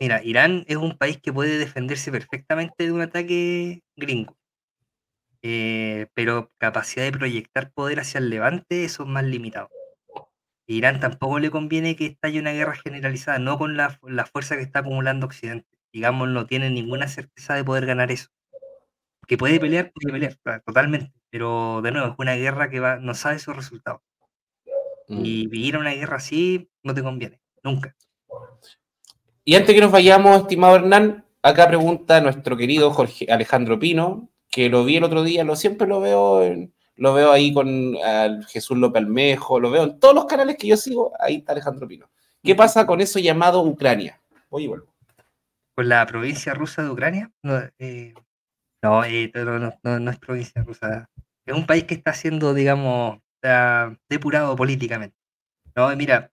mira, 0.00 0.22
Irán 0.24 0.64
es 0.68 0.76
un 0.76 0.96
país 0.96 1.18
que 1.20 1.32
puede 1.32 1.58
defenderse 1.58 2.10
perfectamente 2.10 2.84
de 2.84 2.92
un 2.92 3.00
ataque 3.02 3.82
gringo. 3.96 4.36
Eh, 5.42 6.08
pero 6.14 6.50
capacidad 6.58 7.04
de 7.04 7.12
proyectar 7.12 7.70
poder 7.72 8.00
hacia 8.00 8.18
el 8.18 8.30
levante, 8.30 8.84
eso 8.84 9.04
es 9.04 9.08
más 9.08 9.24
limitado. 9.24 9.68
Irán 10.68 11.00
tampoco 11.00 11.38
le 11.40 11.50
conviene 11.50 11.96
que 11.96 12.06
estalle 12.06 12.40
una 12.40 12.52
guerra 12.52 12.76
generalizada, 12.76 13.38
no 13.40 13.58
con 13.58 13.76
la, 13.76 13.98
la 14.02 14.26
fuerza 14.26 14.56
que 14.56 14.62
está 14.62 14.80
acumulando 14.80 15.26
Occidente. 15.26 15.66
Digamos, 15.92 16.28
no 16.28 16.46
tiene 16.46 16.70
ninguna 16.70 17.08
certeza 17.08 17.54
de 17.54 17.64
poder 17.64 17.86
ganar 17.86 18.12
eso. 18.12 18.28
Que 19.28 19.38
puede 19.38 19.60
pelear, 19.60 19.92
puede 19.92 20.12
pelear, 20.12 20.36
totalmente. 20.66 21.12
Pero 21.30 21.80
de 21.82 21.90
nuevo, 21.92 22.08
es 22.08 22.14
una 22.18 22.34
guerra 22.34 22.70
que 22.70 22.80
va, 22.80 22.96
no 22.96 23.14
sabe 23.14 23.38
sus 23.38 23.54
resultados. 23.54 24.00
Mm. 25.08 25.24
Y 25.24 25.46
vivir 25.46 25.76
una 25.76 25.92
guerra 25.92 26.16
así 26.16 26.68
no 26.82 26.94
te 26.94 27.02
conviene, 27.02 27.40
nunca. 27.62 27.94
Y 29.44 29.54
antes 29.54 29.74
que 29.74 29.80
nos 29.80 29.92
vayamos, 29.92 30.42
estimado 30.42 30.76
Hernán, 30.76 31.24
acá 31.42 31.68
pregunta 31.68 32.20
nuestro 32.20 32.56
querido 32.56 32.90
Jorge 32.90 33.26
Alejandro 33.30 33.78
Pino, 33.78 34.28
que 34.50 34.68
lo 34.68 34.84
vi 34.84 34.96
el 34.96 35.04
otro 35.04 35.22
día, 35.22 35.44
lo 35.44 35.56
siempre 35.56 35.86
lo 35.86 36.00
veo 36.00 36.42
en- 36.42 36.74
lo 36.96 37.14
veo 37.14 37.30
ahí 37.30 37.52
con 37.52 37.96
al 38.04 38.44
Jesús 38.46 38.76
López 38.76 39.02
Almejo, 39.02 39.60
lo 39.60 39.70
veo 39.70 39.84
en 39.84 40.00
todos 40.00 40.14
los 40.14 40.24
canales 40.24 40.56
que 40.56 40.66
yo 40.66 40.76
sigo, 40.76 41.12
ahí 41.20 41.36
está 41.36 41.52
Alejandro 41.52 41.86
Pino. 41.86 42.10
¿Qué 42.42 42.54
pasa 42.54 42.86
con 42.86 43.00
eso 43.00 43.18
llamado 43.18 43.62
Ucrania? 43.62 44.20
Voy 44.50 44.64
y 44.64 44.66
vuelvo. 44.66 44.86
Con 45.74 45.88
la 45.88 46.04
provincia 46.06 46.54
rusa 46.54 46.82
de 46.82 46.90
Ucrania, 46.90 47.30
no, 47.42 47.60
eh, 47.78 48.14
no, 48.82 49.04
eh, 49.04 49.30
no, 49.34 49.58
no, 49.58 49.72
no- 49.82 50.00
no 50.00 50.10
es 50.10 50.18
provincia 50.18 50.62
rusa. 50.62 51.08
Es 51.46 51.54
un 51.54 51.66
país 51.66 51.84
que 51.84 51.94
está 51.94 52.12
siendo, 52.12 52.54
digamos, 52.54 53.18
depurado 54.08 54.56
políticamente. 54.56 55.16
No, 55.76 55.94
mira, 55.96 56.32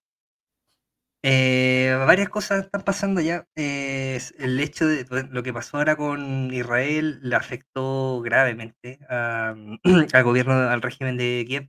eh, 1.22 1.96
varias 2.06 2.28
cosas 2.28 2.64
están 2.66 2.82
pasando 2.82 3.20
ya. 3.20 3.46
Eh, 3.56 4.20
el 4.38 4.60
hecho 4.60 4.86
de 4.86 5.06
lo 5.30 5.42
que 5.42 5.52
pasó 5.52 5.78
ahora 5.78 5.96
con 5.96 6.52
Israel 6.52 7.18
le 7.22 7.36
afectó 7.36 8.20
gravemente 8.22 8.98
a- 9.08 9.54
al 10.12 10.24
gobierno, 10.24 10.54
al 10.54 10.82
régimen 10.82 11.16
de 11.16 11.44
Kiev. 11.46 11.68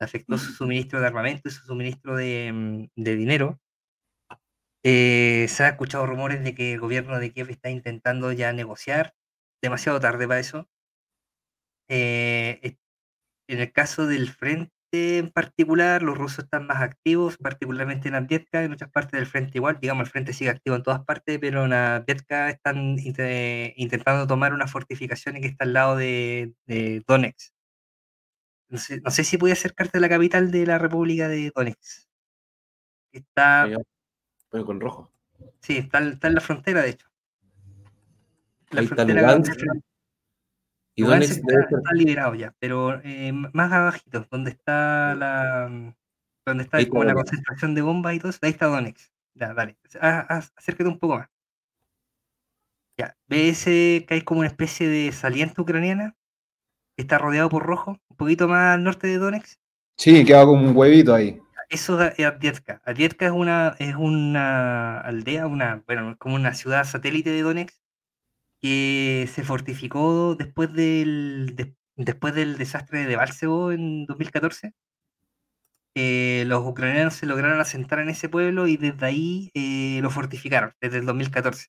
Le 0.00 0.06
afectó 0.06 0.38
su 0.38 0.52
suministro 0.52 1.00
de 1.00 1.08
armamento 1.08 1.48
y 1.48 1.52
su 1.52 1.64
suministro 1.66 2.16
de, 2.16 2.52
mm, 2.52 3.02
de 3.04 3.16
dinero. 3.16 3.60
Eh, 4.84 5.46
se 5.48 5.64
han 5.64 5.70
escuchado 5.72 6.06
rumores 6.06 6.42
de 6.44 6.54
que 6.54 6.72
el 6.72 6.80
gobierno 6.80 7.18
de 7.18 7.32
Kiev 7.32 7.50
está 7.50 7.70
intentando 7.70 8.32
ya 8.32 8.52
negociar, 8.52 9.14
demasiado 9.62 10.00
tarde 10.00 10.26
para 10.26 10.40
eso. 10.40 10.68
Eh, 11.88 12.76
en 13.48 13.60
el 13.60 13.72
caso 13.72 14.06
del 14.06 14.28
frente 14.30 14.72
en 15.18 15.30
particular, 15.30 16.02
los 16.02 16.16
rusos 16.16 16.44
están 16.44 16.66
más 16.66 16.82
activos, 16.82 17.36
particularmente 17.36 18.08
en 18.08 18.14
Advietka, 18.14 18.62
en 18.62 18.72
otras 18.72 18.90
partes 18.90 19.12
del 19.12 19.26
frente 19.26 19.58
igual, 19.58 19.78
digamos, 19.80 20.06
el 20.06 20.10
frente 20.10 20.32
sigue 20.32 20.50
activo 20.50 20.76
en 20.76 20.82
todas 20.82 21.04
partes, 21.04 21.38
pero 21.38 21.64
en 21.66 21.72
Advietka 21.74 22.48
están 22.50 22.98
inte- 22.98 23.74
intentando 23.76 24.26
tomar 24.26 24.52
una 24.54 24.66
fortificación 24.66 25.40
que 25.40 25.48
está 25.48 25.64
al 25.64 25.72
lado 25.74 25.96
de, 25.96 26.54
de 26.66 27.02
Donetsk. 27.06 27.52
No 28.70 28.78
sé, 28.78 29.00
no 29.00 29.10
sé 29.10 29.24
si 29.24 29.38
puede 29.38 29.54
acercarte 29.54 29.96
a 29.98 30.00
la 30.00 30.08
capital 30.10 30.50
de 30.50 30.66
la 30.66 30.78
República 30.78 31.28
de 31.28 31.50
Donetsk. 31.54 32.06
Está. 33.12 33.66
Voy 34.50 34.64
con 34.64 34.80
rojo. 34.80 35.10
sí, 35.60 35.78
está, 35.78 36.00
está 36.00 36.28
en 36.28 36.34
la 36.34 36.40
frontera, 36.40 36.82
de 36.82 36.90
hecho. 36.90 37.07
La 38.70 38.80
Ahí 38.80 38.86
está 38.86 39.04
Lugansk. 39.04 39.66
con- 39.66 39.82
Y 40.94 41.02
Lugansk 41.02 41.40
Donetsk 41.40 41.72
está, 41.72 41.92
liberado 41.94 42.34
ya, 42.34 42.54
pero 42.58 43.00
eh, 43.04 43.32
más 43.32 43.72
abajito, 43.72 44.26
donde 44.30 44.50
está 44.50 45.14
la 45.14 45.94
donde 46.46 46.64
está 46.64 46.86
como 46.88 47.04
la 47.04 47.14
concentración 47.14 47.74
de 47.74 47.82
bombas 47.82 48.14
y 48.14 48.18
todo 48.20 48.30
eso, 48.30 48.38
ahí 48.42 48.50
está 48.50 48.66
Donetsk. 48.66 49.10
Ya, 49.34 49.54
dale. 49.54 49.76
Acércate 50.00 50.88
un 50.88 50.98
poco 50.98 51.18
más. 51.18 51.28
Ya, 52.98 53.16
¿ves 53.28 53.60
ese 53.60 54.04
que 54.06 54.14
hay 54.14 54.22
como 54.22 54.40
una 54.40 54.48
especie 54.48 54.88
de 54.88 55.12
saliente 55.12 55.60
ucraniana? 55.60 56.16
Que 56.96 57.02
está 57.02 57.18
rodeado 57.18 57.48
por 57.48 57.64
rojo, 57.64 58.00
un 58.08 58.16
poquito 58.16 58.48
más 58.48 58.74
al 58.74 58.82
norte 58.82 59.06
de 59.06 59.18
Donetsk. 59.18 59.58
Sí, 59.96 60.24
queda 60.24 60.44
como 60.44 60.68
un 60.68 60.76
huevito 60.76 61.14
ahí. 61.14 61.40
Eso 61.68 62.02
es 62.02 62.18
Advietka. 62.24 62.80
Advietka 62.84 63.26
es 63.26 63.32
una, 63.32 63.76
es 63.78 63.94
una 63.94 65.00
aldea, 65.00 65.46
una, 65.46 65.82
bueno, 65.86 66.12
es 66.12 66.16
como 66.16 66.34
una 66.34 66.54
ciudad 66.54 66.84
satélite 66.84 67.30
de 67.30 67.42
Donetsk 67.42 67.78
que 68.62 69.28
se 69.32 69.44
fortificó 69.44 70.34
después 70.36 70.72
del, 70.72 71.54
de- 71.56 71.74
después 71.96 72.34
del 72.34 72.58
desastre 72.58 73.00
de 73.00 73.06
Debaltseve 73.06 73.74
en 73.74 74.06
2014. 74.06 74.72
Eh, 75.96 76.44
los 76.46 76.64
ucranianos 76.66 77.14
se 77.14 77.26
lograron 77.26 77.60
asentar 77.60 77.98
en 78.00 78.08
ese 78.10 78.28
pueblo 78.28 78.66
y 78.68 78.76
desde 78.76 79.06
ahí 79.06 79.50
eh, 79.54 79.98
lo 80.02 80.10
fortificaron, 80.10 80.72
desde 80.80 80.98
el 80.98 81.06
2014, 81.06 81.66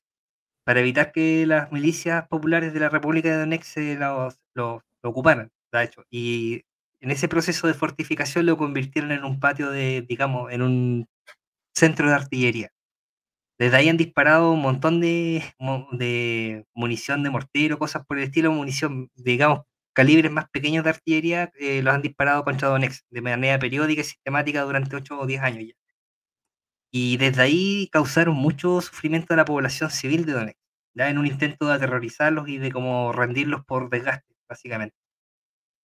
para 0.64 0.80
evitar 0.80 1.12
que 1.12 1.46
las 1.46 1.72
milicias 1.72 2.28
populares 2.28 2.72
de 2.74 2.80
la 2.80 2.88
República 2.90 3.30
de 3.30 3.38
Donetsk 3.38 3.76
los- 3.98 4.38
lo 4.54 4.82
ocuparan, 5.02 5.50
de 5.72 5.84
hecho. 5.84 6.04
Y 6.10 6.62
en 7.00 7.10
ese 7.10 7.28
proceso 7.28 7.66
de 7.66 7.74
fortificación 7.74 8.46
lo 8.46 8.56
convirtieron 8.58 9.12
en 9.12 9.24
un 9.24 9.40
patio 9.40 9.70
de, 9.70 10.02
digamos, 10.08 10.52
en 10.52 10.62
un 10.62 11.06
centro 11.74 12.08
de 12.08 12.14
artillería. 12.16 12.70
Desde 13.60 13.76
ahí 13.76 13.88
han 13.90 13.98
disparado 13.98 14.52
un 14.52 14.62
montón 14.62 15.00
de, 15.02 15.44
de 15.92 16.64
munición 16.74 17.22
de 17.22 17.30
mortero, 17.30 17.78
cosas 17.78 18.06
por 18.06 18.16
el 18.18 18.24
estilo, 18.24 18.50
munición, 18.52 19.10
digamos, 19.14 19.60
calibres 19.92 20.32
más 20.32 20.48
pequeños 20.50 20.82
de 20.82 20.90
artillería, 20.90 21.52
eh, 21.60 21.82
los 21.82 21.94
han 21.94 22.00
disparado 22.02 22.42
contra 22.44 22.68
Donetsk 22.68 23.04
de 23.10 23.20
manera 23.20 23.58
periódica 23.58 24.00
y 24.00 24.04
sistemática 24.04 24.62
durante 24.62 24.96
8 24.96 25.20
o 25.20 25.26
10 25.26 25.42
años 25.42 25.64
ya. 25.68 25.74
Y 26.92 27.16
desde 27.16 27.42
ahí 27.42 27.88
causaron 27.92 28.36
mucho 28.36 28.80
sufrimiento 28.80 29.34
a 29.34 29.36
la 29.36 29.44
población 29.44 29.90
civil 29.90 30.24
de 30.24 30.32
Donetsk, 30.32 30.58
ya 30.94 31.10
en 31.10 31.18
un 31.18 31.26
intento 31.26 31.66
de 31.66 31.74
aterrorizarlos 31.74 32.48
y 32.48 32.58
de 32.58 32.72
como 32.72 33.12
rendirlos 33.12 33.64
por 33.64 33.90
desgaste, 33.90 34.34
básicamente. 34.48 34.96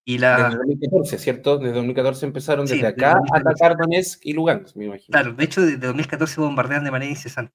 Y 0.08 0.18
la, 0.18 0.36
Desde 0.44 0.56
2014, 0.58 1.18
¿cierto? 1.18 1.58
Desde 1.58 1.74
2014 1.74 2.26
empezaron 2.26 2.68
Sí, 2.68 2.74
desde 2.76 2.92
desde 2.92 3.04
acá 3.04 3.10
a 3.12 3.18
2014. 3.18 3.50
atacar 3.50 3.76
Donetsk 3.76 4.24
y 4.24 4.32
Lugansk, 4.34 4.76
me 4.76 4.84
imagino. 4.84 5.08
Claro, 5.10 5.32
de 5.32 5.44
hecho, 5.44 5.60
desde 5.62 5.78
2014 5.78 6.40
bombardean 6.40 6.84
de 6.84 6.90
manera 6.92 7.10
incesante. 7.10 7.52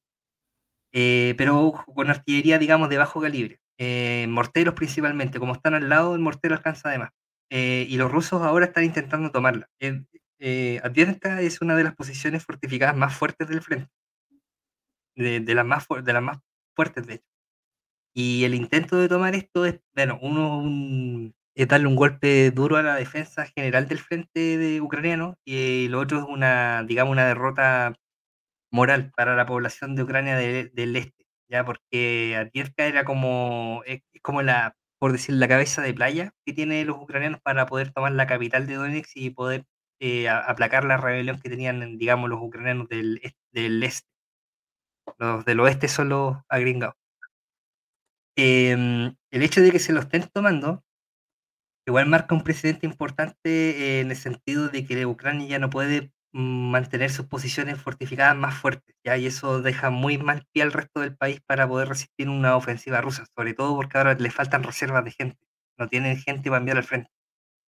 Eh, 0.94 1.34
pero 1.38 1.72
con 1.96 2.10
artillería, 2.10 2.60
digamos, 2.60 2.90
de 2.90 2.98
bajo 2.98 3.22
calibre. 3.22 3.62
Eh, 3.78 4.26
morteros 4.30 4.74
principalmente. 4.74 5.40
Como 5.40 5.54
están 5.54 5.76
al 5.76 5.88
lado, 5.88 6.14
el 6.14 6.20
mortero 6.22 6.54
alcanza 6.56 6.90
de 6.90 7.00
más. 7.00 7.12
Eh, 7.50 7.86
y 7.90 7.96
los 7.96 8.12
rusos 8.12 8.42
ahora 8.42 8.66
están 8.66 8.84
intentando 8.84 9.32
tomarla. 9.32 9.70
Eh, 9.80 10.04
eh, 10.40 10.82
Avdiivka 10.84 11.40
es 11.42 11.62
una 11.62 11.76
de 11.78 11.86
las 11.86 11.96
posiciones 11.96 12.44
fortificadas 12.44 12.98
más 12.98 13.16
fuertes 13.16 13.48
del 13.48 13.62
frente. 13.62 13.90
De, 15.16 15.40
de 15.40 15.56
las, 15.56 15.66
más, 15.66 15.86
de 16.04 16.14
las 16.14 16.22
más 16.24 16.38
fuertes, 16.76 17.08
de 17.08 17.14
hecho. 17.16 17.26
Y 18.14 18.44
el 18.44 18.56
intento 18.56 18.98
de 18.98 19.08
tomar 19.08 19.36
esto 19.36 19.66
es, 19.66 19.80
bueno, 19.96 20.20
uno 20.22 20.58
un- 20.58 21.34
es 21.56 21.68
darle 21.68 21.88
un 21.88 21.96
golpe 21.96 22.52
duro 22.52 22.78
a 22.78 22.84
la 22.84 22.96
defensa 22.96 23.46
general 23.48 23.88
del 23.88 24.00
frente 24.00 24.58
de 24.58 24.82
ucraniano 24.82 25.36
y 25.46 25.88
lo 25.90 26.00
otro 26.00 26.20
es 26.20 26.26
una, 26.28 26.84
digamos, 26.84 27.12
una 27.14 27.26
derrota 27.28 27.96
moral 28.72 29.12
para 29.16 29.36
la 29.36 29.46
población 29.46 29.96
de 29.96 30.04
Ucrania 30.04 30.38
de- 30.38 30.70
del 30.74 30.96
este, 30.96 31.26
ya 31.50 31.66
porque 31.66 32.36
Advietka 32.38 32.86
era 32.86 33.04
como, 33.06 33.84
es 33.86 34.02
como 34.22 34.42
la, 34.42 34.76
por 35.00 35.12
decir, 35.12 35.36
la 35.36 35.48
cabeza 35.48 35.82
de 35.82 35.94
playa 35.94 36.34
que 36.46 36.54
tienen 36.54 36.88
los 36.88 36.98
ucranianos 36.98 37.42
para 37.42 37.66
poder 37.66 37.92
tomar 37.92 38.14
la 38.14 38.28
capital 38.28 38.68
de 38.68 38.76
Donetsk 38.76 39.12
y 39.16 39.30
poder 39.32 39.66
eh, 40.00 40.30
aplacar 40.30 40.84
la 40.86 40.98
rebelión 40.98 41.40
que 41.42 41.50
tenían, 41.50 41.98
digamos, 41.98 42.30
los 42.30 42.40
ucranianos 42.42 42.88
del, 42.90 43.22
del 43.52 43.84
este. 43.84 44.08
Los 45.20 45.46
del 45.46 45.62
oeste 45.62 45.88
son 45.88 46.10
los 46.10 46.36
agringados. 46.50 46.96
Em, 48.36 49.16
el 49.32 49.44
hecho 49.44 49.62
de 49.62 49.72
que 49.72 49.80
se 49.80 49.94
lo 49.94 50.00
estén 50.02 50.28
tomando 50.34 50.84
igual 51.86 52.08
marca 52.08 52.36
un 52.36 52.44
precedente 52.44 52.86
importante 52.86 54.00
en 54.00 54.12
el 54.12 54.18
sentido 54.18 54.70
de 54.70 54.86
que 54.86 55.06
Ucrania 55.06 55.48
ya 55.48 55.60
no 55.60 55.70
puede 55.70 56.12
mm, 56.34 56.72
mantener 56.72 57.12
sus 57.12 57.26
posiciones 57.28 57.80
fortificadas 57.82 58.36
más 58.36 58.56
fuertes, 58.56 58.96
¿ya? 59.04 59.18
y 59.18 59.26
eso 59.26 59.62
deja 59.62 59.90
muy 59.90 60.18
mal 60.18 60.46
pie 60.52 60.64
al 60.64 60.74
resto 60.74 61.02
del 61.02 61.16
país 61.16 61.40
para 61.46 61.68
poder 61.68 61.90
resistir 61.90 62.30
una 62.30 62.56
ofensiva 62.56 63.02
rusa, 63.02 63.26
sobre 63.36 63.54
todo 63.54 63.76
porque 63.76 63.98
ahora 63.98 64.14
le 64.16 64.32
faltan 64.32 64.64
reservas 64.64 65.06
de 65.06 65.12
gente, 65.12 65.38
no 65.78 65.88
tienen 65.88 66.18
gente 66.18 66.50
para 66.50 66.60
enviar 66.60 66.78
al 66.78 66.84
frente. 66.84 67.10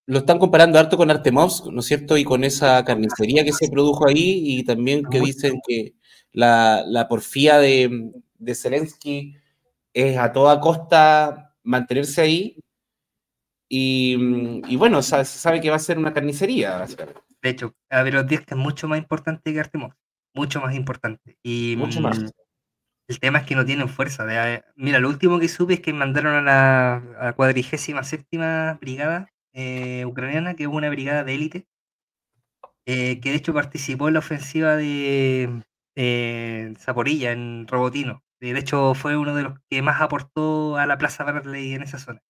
Lo 0.05 0.19
están 0.19 0.37
comparando 0.37 0.79
harto 0.79 0.97
con 0.97 1.09
Artemovsk, 1.09 1.67
¿no 1.67 1.79
es 1.79 1.85
cierto? 1.85 2.17
Y 2.17 2.25
con 2.25 2.43
esa 2.43 2.83
carnicería 2.83 3.45
que 3.45 3.53
se 3.53 3.69
produjo 3.69 4.07
ahí 4.07 4.41
y 4.59 4.65
también 4.65 5.05
que 5.05 5.21
dicen 5.21 5.61
que 5.65 5.93
la, 6.33 6.83
la 6.85 7.07
porfía 7.07 7.59
de, 7.59 8.11
de 8.37 8.55
Zelensky 8.55 9.37
es 9.93 10.17
a 10.17 10.33
toda 10.33 10.59
costa 10.59 11.55
mantenerse 11.63 12.21
ahí. 12.21 12.57
Y, 13.75 14.61
y 14.67 14.75
bueno, 14.75 15.01
se 15.01 15.25
sabe 15.25 15.59
que 15.59 15.71
va 15.71 15.77
a 15.77 15.79
ser 15.79 15.97
una 15.97 16.13
carnicería, 16.13 16.77
básicamente. 16.77 17.21
De 17.41 17.49
hecho, 17.49 17.73
Averodiesk 17.89 18.51
es 18.51 18.57
mucho 18.57 18.87
más 18.87 18.99
importante 18.99 19.51
que 19.51 19.59
Artemov, 19.59 19.93
mucho 20.35 20.61
más 20.61 20.75
importante. 20.75 21.39
Y 21.41 21.73
Mucho 21.75 21.99
mm, 21.99 22.03
más. 22.03 22.19
El 23.07 23.19
tema 23.19 23.39
es 23.39 23.45
que 23.45 23.55
no 23.55 23.65
tienen 23.65 23.89
fuerza. 23.89 24.25
de- 24.27 24.63
mira, 24.75 24.99
lo 24.99 25.09
último 25.09 25.39
que 25.39 25.47
supe 25.47 25.73
es 25.73 25.79
que 25.79 25.91
mandaron 25.91 26.35
a 26.35 26.41
la, 26.43 26.95
a 27.19 27.25
la 27.25 27.33
cuadragésima 27.33 28.03
séptima 28.03 28.77
brigada 28.79 29.27
eh, 29.53 30.05
ucraniana, 30.05 30.53
que 30.55 30.63
es 30.63 30.69
una 30.69 30.89
brigada 30.91 31.23
de 31.23 31.33
élite, 31.33 31.65
eh, 32.85 33.19
que 33.21 33.31
de 33.31 33.37
hecho 33.37 33.53
participó 33.55 34.07
en 34.07 34.13
la 34.13 34.19
ofensiva 34.19 34.75
de 34.75 35.63
eh, 35.95 36.73
Zaporilla, 36.77 37.31
en 37.31 37.67
Robotino. 37.67 38.21
De 38.39 38.57
hecho, 38.57 38.93
fue 38.93 39.17
uno 39.17 39.33
de 39.35 39.43
los 39.43 39.53
que 39.67 39.81
más 39.81 39.99
aportó 39.99 40.77
a 40.77 40.85
la 40.85 40.97
Plaza 40.97 41.23
Barley 41.23 41.73
en 41.73 41.81
esa 41.81 41.97
zona. 41.97 42.21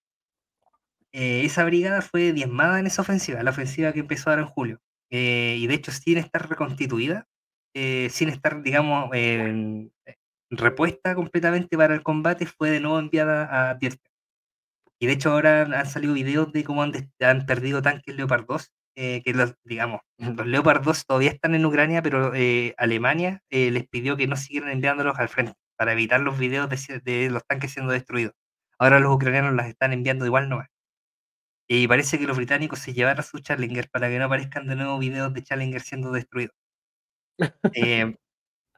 Eh, 1.14 1.46
esa 1.46 1.64
brigada 1.64 2.02
fue 2.02 2.34
diezmada 2.34 2.80
en 2.80 2.88
esa 2.88 3.04
ofensiva, 3.04 3.44
la 3.44 3.52
ofensiva 3.52 3.94
que 3.94 4.00
empezó 4.00 4.32
ahora 4.32 4.42
en 4.42 4.48
julio. 4.48 4.82
Eh, 5.12 5.58
y 5.60 5.68
de 5.68 5.76
hecho, 5.76 5.92
sin 5.92 6.18
estar 6.18 6.50
reconstituida, 6.50 7.28
eh, 7.76 8.10
sin 8.10 8.30
estar, 8.30 8.64
digamos, 8.64 9.12
repuesta 10.50 11.16
completamente 11.16 11.78
para 11.78 11.94
el 11.94 12.04
combate, 12.04 12.48
fue 12.48 12.72
de 12.72 12.80
nuevo 12.80 13.00
enviada 13.00 13.72
a 13.72 13.76
Dietka. 13.76 14.10
Y 15.00 15.08
de 15.08 15.14
hecho 15.14 15.32
ahora 15.32 15.64
han, 15.64 15.86
salido 15.88 16.14
videos 16.14 16.52
de 16.52 16.64
cómo 16.64 16.84
han, 16.84 16.94
perdido 17.46 17.82
tanques 17.82 18.16
Leopard 18.16 18.46
2, 18.48 18.72
eh, 18.96 19.22
que 19.24 19.34
los, 19.34 19.56
digamos, 19.64 20.02
los 20.38 20.48
Leopard 20.48 20.84
2 20.84 21.06
todavía 21.06 21.32
están 21.32 21.56
en 21.56 21.66
Ucrania, 21.66 22.02
pero 22.02 22.32
Alemania 22.78 23.42
les 23.50 23.88
pidió 23.88 24.18
que 24.18 24.28
no 24.28 24.36
siguieran 24.36 24.72
enviándolos 24.72 25.20
al 25.20 25.30
frente, 25.30 25.54
para 25.78 25.94
evitar 25.94 26.22
los 26.22 26.40
videos 26.40 26.70
de, 26.70 27.02
de 27.02 27.30
los 27.30 27.46
tanques 27.46 27.72
siendo 27.74 27.92
destruidos. 27.94 28.34
Ahora 28.80 29.00
los 29.00 29.14
ucranianos 29.16 29.54
las 29.56 29.68
están 29.68 29.94
enviando 29.94 30.26
igual 30.26 30.50
nomás. 30.50 30.73
Y 31.68 31.88
parece 31.90 32.18
que 32.20 32.26
los 32.28 32.38
británicos 32.38 32.80
se 32.80 32.94
llevaron 32.94 33.24
su 33.26 33.40
Challenger 33.40 33.90
para 33.90 34.10
que 34.10 34.18
no 34.20 34.26
aparezcan 34.26 34.68
de 34.68 34.76
nuevo 34.78 34.98
videos 35.00 35.34
de 35.34 35.44
Challenger 35.44 35.82
siendo 35.82 36.12
destruidos. 36.14 36.56
Eh, 37.74 38.16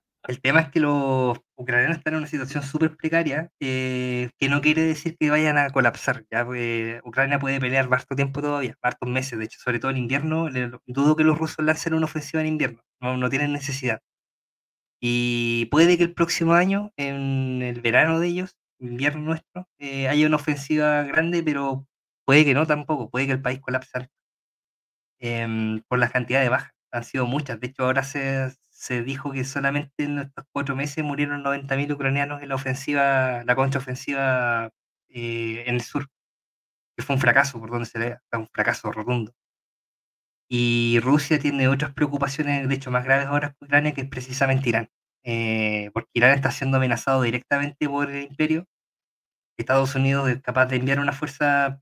el 0.27 0.41
tema 0.41 0.61
es 0.61 0.69
que 0.71 0.79
los 0.81 1.39
ucranianos 1.55 1.97
están 1.99 2.15
en 2.15 2.19
una 2.19 2.27
situación 2.27 2.63
súper 2.63 2.95
precaria, 2.97 3.51
eh, 3.61 4.31
que 4.39 4.49
no 4.49 4.61
quiere 4.61 4.83
decir 4.83 5.17
que 5.19 5.29
vayan 5.31 5.57
a 5.57 5.71
colapsar. 5.71 6.25
¿ya? 6.31 6.45
Porque 6.45 7.01
Ucrania 7.05 7.39
puede 7.39 7.59
pelear 7.61 7.89
harto 7.93 8.15
tiempo 8.15 8.41
todavía, 8.41 8.75
hartos 8.81 9.09
meses, 9.09 9.39
de 9.39 9.45
hecho, 9.45 9.59
sobre 9.61 9.79
todo 9.79 9.91
en 9.91 9.97
invierno. 9.97 10.49
le- 10.49 10.71
dudo 10.87 11.15
que 11.17 11.23
los 11.25 11.37
rusos 11.39 11.65
lancen 11.65 11.93
una 11.95 12.05
ofensiva 12.07 12.41
en 12.41 12.47
invierno, 12.49 12.83
no, 13.01 13.17
no 13.17 13.29
tienen 13.29 13.53
necesidad. 13.53 14.01
Y 15.01 15.65
puede 15.67 15.97
que 15.97 16.03
el 16.03 16.13
próximo 16.13 16.53
año, 16.53 16.91
en 16.97 17.61
el 17.61 17.81
verano 17.81 18.19
de 18.19 18.27
ellos, 18.27 18.57
invierno 18.79 19.21
nuestro, 19.21 19.67
eh, 19.79 20.07
haya 20.07 20.27
una 20.27 20.37
ofensiva 20.37 21.03
grande, 21.03 21.43
pero 21.43 21.87
puede 22.25 22.45
que 22.45 22.53
no 22.53 22.67
tampoco, 22.67 23.09
puede 23.09 23.27
que 23.27 23.33
el 23.33 23.41
país 23.41 23.59
colapse 23.61 24.09
em, 25.19 25.81
por 25.87 25.99
la 25.99 26.09
cantidad 26.09 26.41
de 26.41 26.49
bajas. 26.49 26.71
Han 26.91 27.03
sido 27.03 27.25
muchas. 27.25 27.59
De 27.59 27.67
hecho, 27.67 27.83
ahora 27.83 28.03
se, 28.03 28.51
se 28.69 29.03
dijo 29.03 29.31
que 29.31 29.43
solamente 29.45 30.03
en 30.03 30.19
estos 30.19 30.45
cuatro 30.51 30.75
meses 30.75 31.03
murieron 31.03 31.43
90.000 31.43 31.91
ucranianos 31.93 32.41
en 32.41 32.49
la 32.49 32.55
ofensiva, 32.55 33.43
la 33.45 33.55
contraofensiva 33.55 34.71
eh, 35.09 35.63
en 35.67 35.75
el 35.75 35.81
sur, 35.81 36.07
que 36.97 37.03
fue 37.03 37.15
un 37.15 37.21
fracaso, 37.21 37.59
por 37.59 37.71
donde 37.71 37.85
se 37.87 38.19
fue 38.29 38.39
un 38.39 38.47
fracaso 38.49 38.91
rotundo. 38.91 39.33
Y 40.49 40.99
Rusia 41.01 41.39
tiene 41.39 41.67
otras 41.67 41.93
preocupaciones, 41.93 42.67
de 42.69 42.75
hecho, 42.75 42.91
más 42.91 43.03
graves 43.03 43.27
ahora 43.27 43.49
que 43.51 43.65
Ucrania, 43.65 43.93
que 43.93 44.01
es 44.01 44.09
precisamente 44.09 44.69
Irán. 44.69 44.89
Eh, 45.23 45.89
porque 45.93 46.09
Irán 46.13 46.31
está 46.35 46.51
siendo 46.51 46.77
amenazado 46.77 47.23
directamente 47.23 47.87
por 47.89 48.11
el 48.11 48.23
imperio. 48.23 48.65
Estados 49.57 49.95
Unidos 49.95 50.29
es 50.29 50.41
capaz 50.41 50.67
de 50.67 50.77
enviar 50.77 50.99
una 50.99 51.13
fuerza 51.13 51.81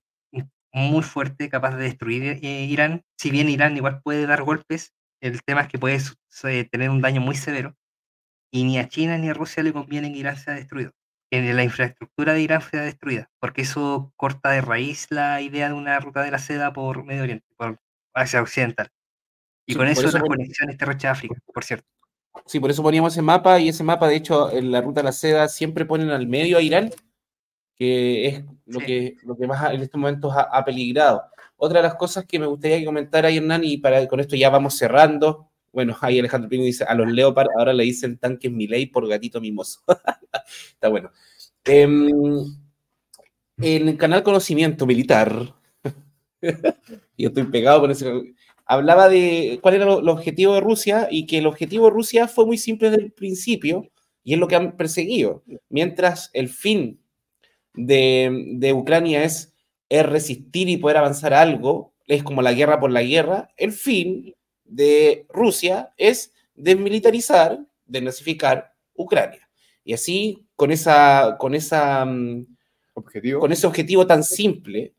muy 0.74 1.04
fuerte, 1.04 1.50
capaz 1.50 1.76
de 1.78 1.84
destruir 1.84 2.40
eh, 2.41 2.66
Irán. 2.66 3.04
Si 3.18 3.30
bien 3.30 3.48
Irán 3.48 3.78
igual 3.78 4.02
puede 4.02 4.26
dar 4.26 4.44
golpes, 4.44 4.94
el 5.22 5.41
tema 5.44 5.62
es 5.62 5.68
que 5.70 5.80
puede 5.80 6.00
tener 6.66 6.90
un 6.90 7.02
daño 7.02 7.22
muy 7.22 7.36
severo. 7.36 7.76
Y 8.52 8.66
ni 8.66 8.78
a 8.80 8.90
China 8.90 9.18
ni 9.18 9.30
a 9.30 9.34
Rusia 9.34 9.64
le 9.64 9.74
conviene 9.74 10.12
que 10.12 10.20
Irán 10.20 10.38
sea 10.38 10.54
destruido. 10.56 10.91
que 11.32 11.54
la 11.54 11.64
infraestructura 11.64 12.34
de 12.34 12.41
Irán 12.41 12.62
fuera 12.62 12.86
destruida, 12.86 13.30
porque 13.40 13.62
eso 13.62 14.12
corta 14.16 14.52
de 14.52 14.62
raíz 14.62 15.08
la 15.10 15.41
idea 15.41 15.70
de 15.70 15.74
una 15.74 16.00
ruta 16.00 16.22
de 16.22 16.32
la 16.32 16.38
seda 16.38 16.74
por 16.74 17.04
Medio 17.04 17.24
Oriente, 17.24 17.45
por 17.58 17.80
Asia 18.14 18.41
Occidental. 18.41 18.90
Y 19.66 19.74
Sí, 19.74 19.78
con 19.78 19.88
eso, 19.88 20.08
eso 20.08 20.18
las 20.18 20.28
conexiones 20.28 20.78
terrestres-África, 20.78 21.36
por 21.54 21.64
cierto. 21.64 21.88
Sí, 22.45 22.60
por 22.60 22.70
eso 22.70 22.84
poníamos 22.84 23.14
ese 23.14 23.22
mapa 23.22 23.60
y 23.60 23.70
ese 23.70 23.84
mapa, 23.84 24.08
de 24.08 24.16
hecho, 24.16 24.52
en 24.52 24.72
la 24.72 24.82
ruta 24.82 25.02
de 25.02 25.06
la 25.06 25.12
seda 25.12 25.48
siempre 25.48 25.86
ponen 25.86 26.10
al 26.10 26.28
medio 26.28 26.58
a 26.58 26.62
Irán, 26.62 26.91
que 27.76 28.28
es 28.28 28.44
lo, 28.66 28.80
Sí. 28.80 28.86
que, 28.86 29.16
lo 29.24 29.36
que 29.38 29.48
más 29.48 29.74
en 29.74 29.82
estos 29.82 30.00
momentos 30.00 30.32
ha, 30.36 30.41
ha 30.44 30.64
peligrado. 30.66 31.24
Otra 31.58 31.80
de 31.80 31.88
las 31.88 31.95
cosas 31.95 32.26
que 32.26 32.40
me 32.40 32.45
gustaría 32.45 32.80
que 32.80 32.86
comentara 32.86 33.30
Hernán, 33.30 33.64
y 33.64 33.78
para, 33.78 34.08
con 34.08 34.20
esto 34.20 34.36
ya 34.36 34.50
vamos 34.50 34.76
cerrando. 34.78 35.50
Bueno, 35.72 35.95
ahí 36.02 36.20
Alejandro 36.20 36.50
Pino 36.50 36.64
dice, 36.64 36.84
a 36.84 36.94
los 36.94 37.12
Leopard 37.12 37.48
ahora 37.58 37.74
le 37.74 37.84
dicen 37.84 38.18
tanques 38.18 38.52
Milei 38.52 38.86
por 38.88 39.08
gatito 39.08 39.41
mimoso. 39.41 39.82
Está 40.74 40.90
bueno. 40.90 41.12
Em, 41.66 42.10
en 43.58 43.88
el 43.90 43.98
canal 43.98 44.24
Conocimiento 44.24 44.86
Militar, 44.86 45.56
yo 47.18 47.28
estoy 47.30 47.44
pegado 47.45 47.82
con 47.82 47.91
ese 47.91 48.12
hablaba 48.66 49.10
de 49.10 49.60
cuál 49.62 49.76
era 49.76 49.86
el 49.86 50.10
objetivo 50.10 50.56
de 50.56 50.62
Rusia 50.62 51.08
y 51.12 51.26
que 51.26 51.40
el 51.40 51.48
objetivo 51.48 51.86
de 51.86 51.91
Rusia 51.91 52.28
fue 52.28 52.45
muy 52.45 52.58
simple 52.58 52.90
desde 52.90 53.04
el 53.04 53.12
principio 53.12 53.90
y 54.24 54.34
es 54.34 54.40
lo 54.40 54.48
que 54.48 54.56
han 54.56 54.78
perseguido. 54.78 55.44
Mientras 55.70 56.30
el 56.34 56.50
fin 56.50 57.00
de, 57.74 58.45
de 58.56 58.74
Ucrania 58.74 59.24
es, 59.24 59.54
es 59.90 60.06
resistir 60.06 60.70
y 60.70 60.78
poder 60.78 60.98
avanzar 60.98 61.34
a 61.34 61.41
algo, 61.41 61.94
es 62.08 62.24
como 62.24 62.41
la 62.41 62.54
guerra 62.54 62.80
por 62.80 62.91
la 62.91 63.04
guerra, 63.04 63.50
el 63.58 63.72
fin 63.72 64.36
de 64.66 65.26
Rusia 65.30 65.94
es 65.98 66.34
desmilitarizar, 66.56 67.60
desnazificar 67.86 68.74
Ucrania. 68.95 69.50
Y 69.84 69.94
así, 69.94 70.45
con, 70.56 70.72
esa, 70.72 71.36
con, 71.40 71.56
esa, 71.56 72.06
mm, 72.06 72.45
Objetivo. 72.95 73.40
con 73.40 73.52
ese 73.52 73.66
objetivo 73.68 74.06
tan 74.06 74.24
simple, 74.24 74.94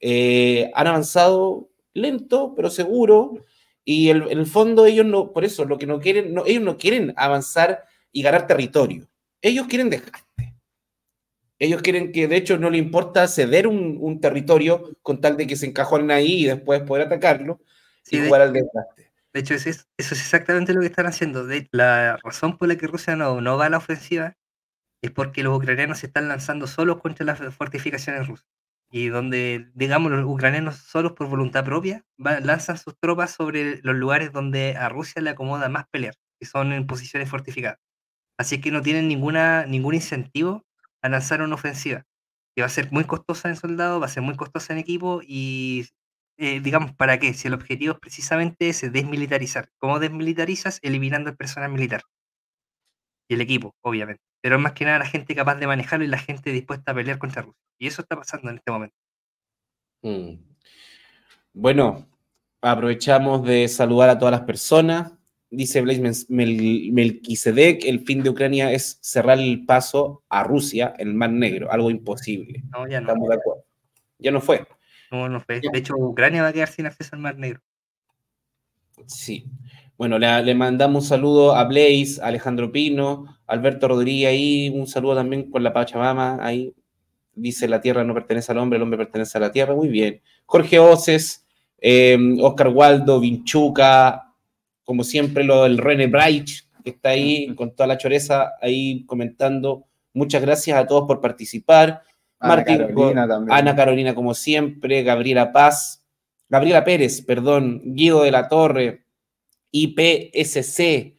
eh, 0.00 0.70
han 0.74 0.86
avanzado 0.86 1.68
lento, 1.94 2.54
pero 2.54 2.70
seguro, 2.70 3.44
y 3.84 4.08
el- 4.10 4.30
en 4.30 4.38
el 4.38 4.46
fondo 4.46 4.86
ellos 4.86 5.06
no, 5.06 5.32
por 5.32 5.44
eso, 5.44 5.64
lo 5.64 5.76
que 5.78 5.86
no 5.86 5.98
quieren, 6.00 6.32
no, 6.34 6.46
ellos 6.46 6.62
no 6.62 6.76
quieren 6.78 7.12
avanzar 7.16 7.84
y 8.12 8.22
ganar 8.22 8.46
territorio, 8.46 9.08
ellos 9.40 9.66
quieren 9.66 9.90
desgaste. 9.90 10.51
Ellos 11.62 11.80
quieren 11.80 12.10
que, 12.10 12.26
de 12.26 12.36
hecho, 12.36 12.58
no 12.58 12.70
le 12.70 12.78
importa 12.78 13.28
ceder 13.28 13.68
un, 13.68 13.96
un 14.00 14.20
territorio 14.20 14.98
con 15.00 15.20
tal 15.20 15.36
de 15.36 15.46
que 15.46 15.54
se 15.54 15.66
encajonen 15.66 16.10
ahí 16.10 16.42
y 16.42 16.46
después 16.46 16.82
poder 16.82 17.06
atacarlo 17.06 17.60
Sí, 18.02 18.16
y 18.16 18.18
de, 18.18 18.26
jugar 18.26 18.42
al 18.42 18.52
desgaste. 18.52 19.12
de 19.32 19.40
hecho, 19.40 19.54
eso 19.54 19.70
es, 19.70 19.88
eso 19.96 20.14
es 20.16 20.20
exactamente 20.20 20.74
lo 20.74 20.80
que 20.80 20.88
están 20.88 21.06
haciendo. 21.06 21.46
De, 21.46 21.68
la 21.70 22.18
razón 22.24 22.58
por 22.58 22.66
la 22.66 22.74
que 22.74 22.88
Rusia 22.88 23.14
no, 23.14 23.40
no 23.40 23.56
va 23.56 23.66
a 23.66 23.70
la 23.70 23.76
ofensiva 23.76 24.36
es 25.02 25.12
porque 25.12 25.44
los 25.44 25.56
ucranianos 25.56 26.00
se 26.00 26.06
están 26.06 26.26
lanzando 26.26 26.66
solos 26.66 27.00
contra 27.00 27.24
las 27.24 27.38
fortificaciones 27.54 28.26
rusas. 28.26 28.48
Y 28.90 29.06
donde, 29.06 29.70
digamos, 29.74 30.10
los 30.10 30.24
ucranianos 30.24 30.78
solos 30.78 31.12
por 31.12 31.28
voluntad 31.28 31.64
propia 31.64 32.04
lanzan 32.18 32.76
sus 32.76 32.98
tropas 32.98 33.30
sobre 33.30 33.80
los 33.82 33.94
lugares 33.94 34.32
donde 34.32 34.76
a 34.76 34.88
Rusia 34.88 35.22
le 35.22 35.30
acomoda 35.30 35.68
más 35.68 35.86
pelear, 35.92 36.16
que 36.40 36.46
son 36.46 36.72
en 36.72 36.88
posiciones 36.88 37.28
fortificadas. 37.28 37.78
Así 38.36 38.60
que 38.60 38.72
no 38.72 38.82
tienen 38.82 39.06
ninguna, 39.06 39.64
ningún 39.64 39.94
incentivo 39.94 40.66
a 41.02 41.08
lanzar 41.08 41.42
una 41.42 41.54
ofensiva, 41.54 42.04
que 42.54 42.62
va 42.62 42.66
a 42.66 42.70
ser 42.70 42.90
muy 42.92 43.04
costosa 43.04 43.48
en 43.48 43.56
soldados, 43.56 44.00
va 44.00 44.06
a 44.06 44.08
ser 44.10 44.22
muy 44.22 44.36
costosa 44.36 44.72
en 44.72 44.78
equipo 44.78 45.20
y, 45.22 45.88
eh, 46.38 46.60
digamos, 46.60 46.94
¿para 46.94 47.18
qué? 47.18 47.34
Si 47.34 47.48
el 47.48 47.54
objetivo 47.54 47.94
es 47.94 48.00
precisamente 48.00 48.68
ese, 48.68 48.90
desmilitarizar. 48.90 49.68
¿Cómo 49.78 49.98
desmilitarizas? 49.98 50.78
Eliminando 50.82 51.30
el 51.30 51.36
personal 51.36 51.70
militar 51.70 52.02
y 53.28 53.34
el 53.34 53.40
equipo, 53.40 53.74
obviamente. 53.82 54.22
Pero 54.40 54.58
más 54.58 54.72
que 54.72 54.84
nada 54.84 55.00
la 55.00 55.06
gente 55.06 55.34
capaz 55.34 55.56
de 55.56 55.66
manejarlo 55.66 56.04
y 56.04 56.08
la 56.08 56.18
gente 56.18 56.50
dispuesta 56.52 56.92
a 56.92 56.94
pelear 56.94 57.18
contra 57.18 57.42
Rusia. 57.42 57.60
Y 57.78 57.86
eso 57.86 58.02
está 58.02 58.16
pasando 58.16 58.50
en 58.50 58.56
este 58.56 58.70
momento. 58.70 58.96
Mm. 60.02 60.34
Bueno, 61.54 62.08
aprovechamos 62.60 63.44
de 63.44 63.68
saludar 63.68 64.08
a 64.10 64.18
todas 64.18 64.32
las 64.32 64.42
personas. 64.42 65.12
Dice 65.54 65.82
Blaise 65.82 66.00
Mel- 66.00 66.26
Mel- 66.30 66.92
Melquisedec, 66.92 67.84
el 67.84 68.00
fin 68.00 68.22
de 68.22 68.30
Ucrania 68.30 68.72
es 68.72 68.98
cerrar 69.02 69.38
el 69.38 69.66
paso 69.66 70.22
a 70.30 70.42
Rusia 70.44 70.94
en 70.98 71.08
el 71.08 71.14
Mar 71.14 71.30
Negro, 71.30 71.70
algo 71.70 71.90
imposible. 71.90 72.62
No, 72.72 72.88
ya 72.88 73.00
no. 73.02 73.08
Estamos 73.08 73.28
de 73.28 73.34
acuerdo. 73.34 73.64
Ya 74.18 74.30
no 74.30 74.40
fue. 74.40 74.66
no, 75.10 75.28
no 75.28 75.40
fue. 75.42 75.60
De 75.60 75.78
hecho, 75.78 75.94
Ucrania 75.96 76.42
va 76.42 76.48
a 76.48 76.52
quedar 76.54 76.68
sin 76.68 76.86
acceso 76.86 77.10
al 77.14 77.20
Mar 77.20 77.36
Negro. 77.36 77.60
Sí. 79.06 79.44
Bueno, 79.98 80.18
le, 80.18 80.42
le 80.42 80.54
mandamos 80.54 81.04
un 81.04 81.08
saludo 81.08 81.54
a 81.54 81.64
Blaze, 81.64 82.18
a 82.22 82.26
Alejandro 82.28 82.72
Pino, 82.72 83.38
Alberto 83.46 83.88
Rodríguez 83.88 84.28
ahí, 84.30 84.68
un 84.70 84.86
saludo 84.86 85.16
también 85.16 85.50
con 85.50 85.62
la 85.62 85.72
Pachamama, 85.72 86.38
ahí 86.40 86.74
dice 87.34 87.68
la 87.68 87.80
tierra 87.80 88.04
no 88.04 88.14
pertenece 88.14 88.52
al 88.52 88.58
hombre, 88.58 88.76
el 88.78 88.82
hombre 88.82 88.98
pertenece 88.98 89.38
a 89.38 89.40
la 89.42 89.52
tierra, 89.52 89.74
muy 89.74 89.88
bien. 89.88 90.22
Jorge 90.46 90.78
Oces, 90.78 91.46
eh, 91.78 92.16
Oscar 92.40 92.68
Waldo, 92.68 93.20
Vinchuca, 93.20 94.31
como 94.92 95.04
siempre 95.04 95.42
lo 95.42 95.62
del 95.62 95.78
René 95.78 96.06
Braich, 96.06 96.68
que 96.84 96.90
está 96.90 97.08
ahí 97.08 97.54
con 97.54 97.74
toda 97.74 97.86
la 97.86 97.96
choreza 97.96 98.52
ahí 98.60 99.06
comentando. 99.06 99.86
Muchas 100.12 100.42
gracias 100.42 100.76
a 100.76 100.86
todos 100.86 101.06
por 101.06 101.22
participar. 101.22 102.02
Ana 102.38 102.56
Martín, 102.56 102.76
Carolina 102.76 103.26
también. 103.26 103.58
Ana 103.58 103.74
Carolina, 103.74 104.14
como 104.14 104.34
siempre, 104.34 105.02
Gabriela 105.02 105.50
Paz, 105.50 106.04
Gabriela 106.46 106.84
Pérez, 106.84 107.22
perdón, 107.22 107.80
Guido 107.86 108.22
de 108.22 108.32
la 108.32 108.48
Torre, 108.48 109.06
IPSC, 109.70 111.16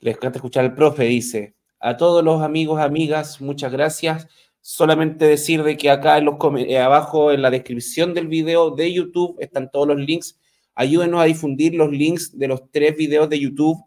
les 0.00 0.16
encanta 0.16 0.38
escuchar 0.38 0.64
al 0.64 0.74
profe, 0.74 1.04
dice, 1.04 1.56
a 1.80 1.98
todos 1.98 2.24
los 2.24 2.40
amigos, 2.40 2.80
amigas, 2.80 3.38
muchas 3.42 3.70
gracias. 3.70 4.28
Solamente 4.62 5.26
decir 5.26 5.62
de 5.62 5.76
que 5.76 5.90
acá 5.90 6.16
en 6.16 6.24
los 6.24 6.36
eh, 6.56 6.78
abajo 6.78 7.32
en 7.32 7.42
la 7.42 7.50
descripción 7.50 8.14
del 8.14 8.28
video 8.28 8.70
de 8.70 8.90
YouTube 8.90 9.36
están 9.40 9.70
todos 9.70 9.88
los 9.88 9.98
links. 9.98 10.40
Ayúdenos 10.74 11.20
a 11.20 11.24
difundir 11.24 11.74
los 11.74 11.90
links 11.90 12.36
de 12.36 12.48
los 12.48 12.70
tres 12.70 12.96
videos 12.96 13.28
de 13.28 13.38
YouTube, 13.38 13.84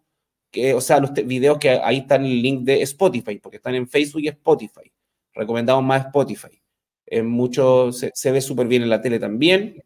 que, 0.52 0.74
o 0.74 0.82
sea, 0.82 1.00
los 1.00 1.14
videos 1.14 1.58
que 1.58 1.72
ahí 1.72 1.98
están 1.98 2.26
el 2.26 2.42
link 2.42 2.64
de 2.64 2.82
Spotify, 2.84 3.40
porque 3.40 3.58
están 3.58 3.76
en 3.76 3.88
Facebook 3.88 4.22
y 4.22 4.30
Spotify. 4.30 4.92
Recomendamos 5.34 5.84
más 5.84 6.06
Spotify. 6.06 6.62
En 7.06 7.28
mucho 7.28 7.92
se, 7.92 8.12
se 8.14 8.32
ve 8.32 8.42
súper 8.42 8.68
bien 8.68 8.84
en 8.84 8.90
la 8.90 9.02
tele 9.02 9.20
también. 9.20 9.84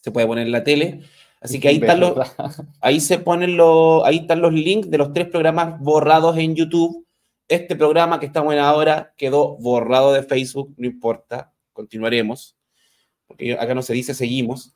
Se 0.00 0.10
puede 0.10 0.26
poner 0.26 0.46
en 0.46 0.52
la 0.52 0.64
tele. 0.64 1.02
Así 1.44 1.60
que 1.60 1.68
ahí 1.68 1.76
están 1.76 2.00
los, 2.00 2.14
ahí 2.80 3.00
se 3.00 3.18
ponen 3.18 3.58
los, 3.58 4.02
ahí 4.04 4.16
están 4.16 4.40
los 4.40 4.54
links 4.54 4.90
de 4.90 4.96
los 4.96 5.12
tres 5.12 5.28
programas 5.28 5.78
borrados 5.78 6.38
en 6.38 6.54
YouTube. 6.54 7.06
Este 7.48 7.76
programa 7.76 8.18
que 8.18 8.24
estamos 8.24 8.54
en 8.54 8.60
ahora 8.60 9.12
quedó 9.18 9.58
borrado 9.58 10.14
de 10.14 10.22
Facebook, 10.22 10.72
no 10.78 10.86
importa, 10.86 11.52
continuaremos, 11.74 12.56
porque 13.26 13.52
acá 13.52 13.74
no 13.74 13.82
se 13.82 13.92
dice 13.92 14.14
seguimos. 14.14 14.74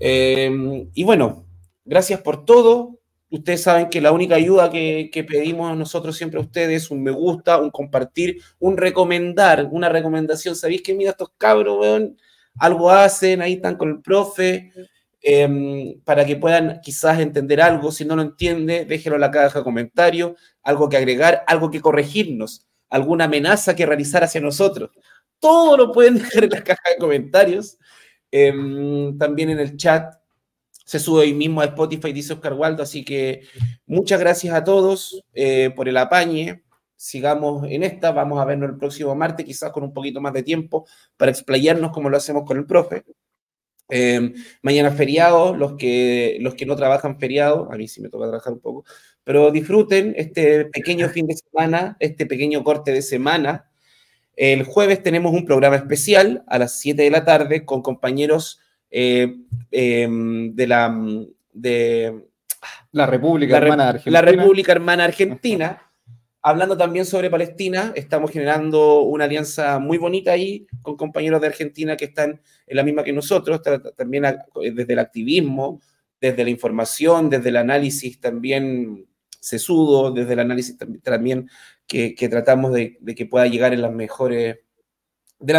Eh, 0.00 0.88
y 0.94 1.04
bueno, 1.04 1.46
gracias 1.84 2.20
por 2.22 2.44
todo. 2.44 2.98
Ustedes 3.30 3.62
saben 3.62 3.90
que 3.90 4.00
la 4.00 4.10
única 4.10 4.34
ayuda 4.34 4.70
que, 4.70 5.24
pedimos 5.28 5.76
nosotros 5.76 6.16
siempre 6.16 6.40
a 6.40 6.42
ustedes 6.42 6.84
es 6.84 6.90
un 6.90 7.02
me 7.02 7.12
gusta, 7.12 7.58
un 7.58 7.70
compartir, 7.70 8.42
un 8.58 8.76
recomendar, 8.76 9.68
una 9.70 9.88
recomendación. 9.88 10.56
¿Sabéis 10.56 10.82
que 10.82 10.94
mira 10.94 11.12
estos 11.12 11.30
cabros, 11.38 11.78
weón? 11.78 12.16
Algo 12.58 12.90
hacen, 12.90 13.40
ahí 13.40 13.54
están 13.54 13.76
con 13.76 13.90
el 13.90 14.00
profe 14.00 14.72
eh, 15.22 15.96
para 16.04 16.24
que 16.24 16.36
puedan 16.36 16.80
quizás 16.80 17.20
entender 17.20 17.60
algo. 17.60 17.92
Si 17.92 18.04
no 18.04 18.16
lo 18.16 18.22
entiende, 18.22 18.84
déjelo 18.84 19.14
en 19.14 19.20
la 19.20 19.30
caja 19.30 19.60
de 19.60 19.64
comentarios, 19.64 20.32
algo 20.62 20.88
que 20.88 20.96
agregar, 20.96 21.44
algo 21.46 21.70
que 21.70 21.80
corregirnos, 21.80 22.66
alguna 22.88 23.26
amenaza 23.26 23.76
que 23.76 23.86
realizar 23.86 24.24
hacia 24.24 24.40
nosotros. 24.40 24.90
Todo 25.38 25.76
lo 25.76 25.92
pueden 25.92 26.14
dejar 26.18 26.44
en 26.44 26.50
la 26.50 26.64
caja 26.64 26.90
de 26.90 26.98
comentarios. 26.98 27.78
Eh, 28.32 29.12
también 29.18 29.50
en 29.50 29.60
el 29.60 29.76
chat 29.76 30.14
se 30.90 30.98
sube 30.98 31.20
hoy 31.20 31.34
mismo 31.34 31.60
a 31.60 31.66
Spotify, 31.66 32.12
dice 32.12 32.32
Oscar 32.32 32.54
Waldo. 32.54 32.82
Así 32.82 33.04
que 33.04 33.42
muchas 33.86 34.18
gracias 34.18 34.52
a 34.54 34.64
todos 34.64 35.22
eh, 35.34 35.70
por 35.76 35.88
el 35.88 35.96
apañe. 35.96 36.64
Sigamos 36.96 37.64
en 37.68 37.84
esta. 37.84 38.10
Vamos 38.10 38.40
a 38.40 38.44
vernos 38.44 38.70
el 38.70 38.76
próximo 38.76 39.14
martes, 39.14 39.46
quizás 39.46 39.70
con 39.70 39.84
un 39.84 39.92
poquito 39.92 40.20
más 40.20 40.32
de 40.32 40.42
tiempo 40.42 40.86
para 41.16 41.30
explayarnos 41.30 41.92
como 41.92 42.10
lo 42.10 42.16
hacemos 42.16 42.44
con 42.44 42.58
el 42.58 42.66
profe. 42.66 43.04
Eh, 43.88 44.32
mañana 44.62 44.90
feriado, 44.90 45.54
los 45.54 45.74
que, 45.74 46.38
los 46.40 46.54
que 46.54 46.66
no 46.66 46.76
trabajan 46.76 47.18
feriado, 47.18 47.70
a 47.72 47.76
mí 47.76 47.88
sí 47.88 48.00
me 48.00 48.08
toca 48.08 48.26
trabajar 48.26 48.52
un 48.52 48.60
poco, 48.60 48.84
pero 49.24 49.50
disfruten 49.50 50.14
este 50.16 50.66
pequeño 50.66 51.08
fin 51.08 51.26
de 51.26 51.34
semana, 51.34 51.96
este 52.00 52.26
pequeño 52.26 52.64
corte 52.64 52.92
de 52.92 53.02
semana. 53.02 53.69
El 54.42 54.64
jueves 54.64 55.02
tenemos 55.02 55.34
un 55.34 55.44
programa 55.44 55.76
especial 55.76 56.42
a 56.46 56.58
las 56.58 56.80
7 56.80 57.02
de 57.02 57.10
la 57.10 57.26
tarde 57.26 57.66
con 57.66 57.82
compañeros 57.82 58.58
eh, 58.90 59.36
eh, 59.70 60.08
de 60.10 60.66
la 60.66 60.98
de 61.52 62.24
La 62.92 63.06
República 63.06 63.52
la, 63.60 63.66
Hermana 63.66 63.88
Argentina. 63.90 64.12
la 64.22 64.22
República 64.30 64.72
Hermana 64.72 65.04
Argentina. 65.04 65.82
Hablando 66.42 66.74
también 66.74 67.04
sobre 67.04 67.28
Palestina, 67.28 67.92
estamos 67.94 68.30
generando 68.30 69.02
una 69.02 69.24
alianza 69.26 69.78
muy 69.78 69.98
bonita 69.98 70.32
ahí 70.32 70.66
con 70.80 70.96
compañeros 70.96 71.42
de 71.42 71.48
Argentina 71.48 71.98
que 71.98 72.06
están 72.06 72.40
en 72.66 72.76
la 72.78 72.82
misma 72.82 73.04
que 73.04 73.12
nosotros, 73.12 73.60
también 73.94 74.24
a- 74.24 74.46
desde 74.74 74.90
el 74.94 75.00
activismo, 75.00 75.82
desde 76.18 76.42
la 76.44 76.48
información, 76.48 77.28
desde 77.28 77.50
el 77.50 77.58
análisis 77.58 78.18
también 78.20 79.04
sesudo, 79.38 80.12
desde 80.12 80.32
el 80.32 80.38
análisis 80.38 80.78
tam- 80.78 81.02
también 81.02 81.50
que, 81.90 82.28
tratamos 82.28 82.72
de, 82.72 82.98
que 83.16 83.26
pueda 83.26 83.48
llegar 83.48 83.72
de 83.72 83.76
la 83.76 83.90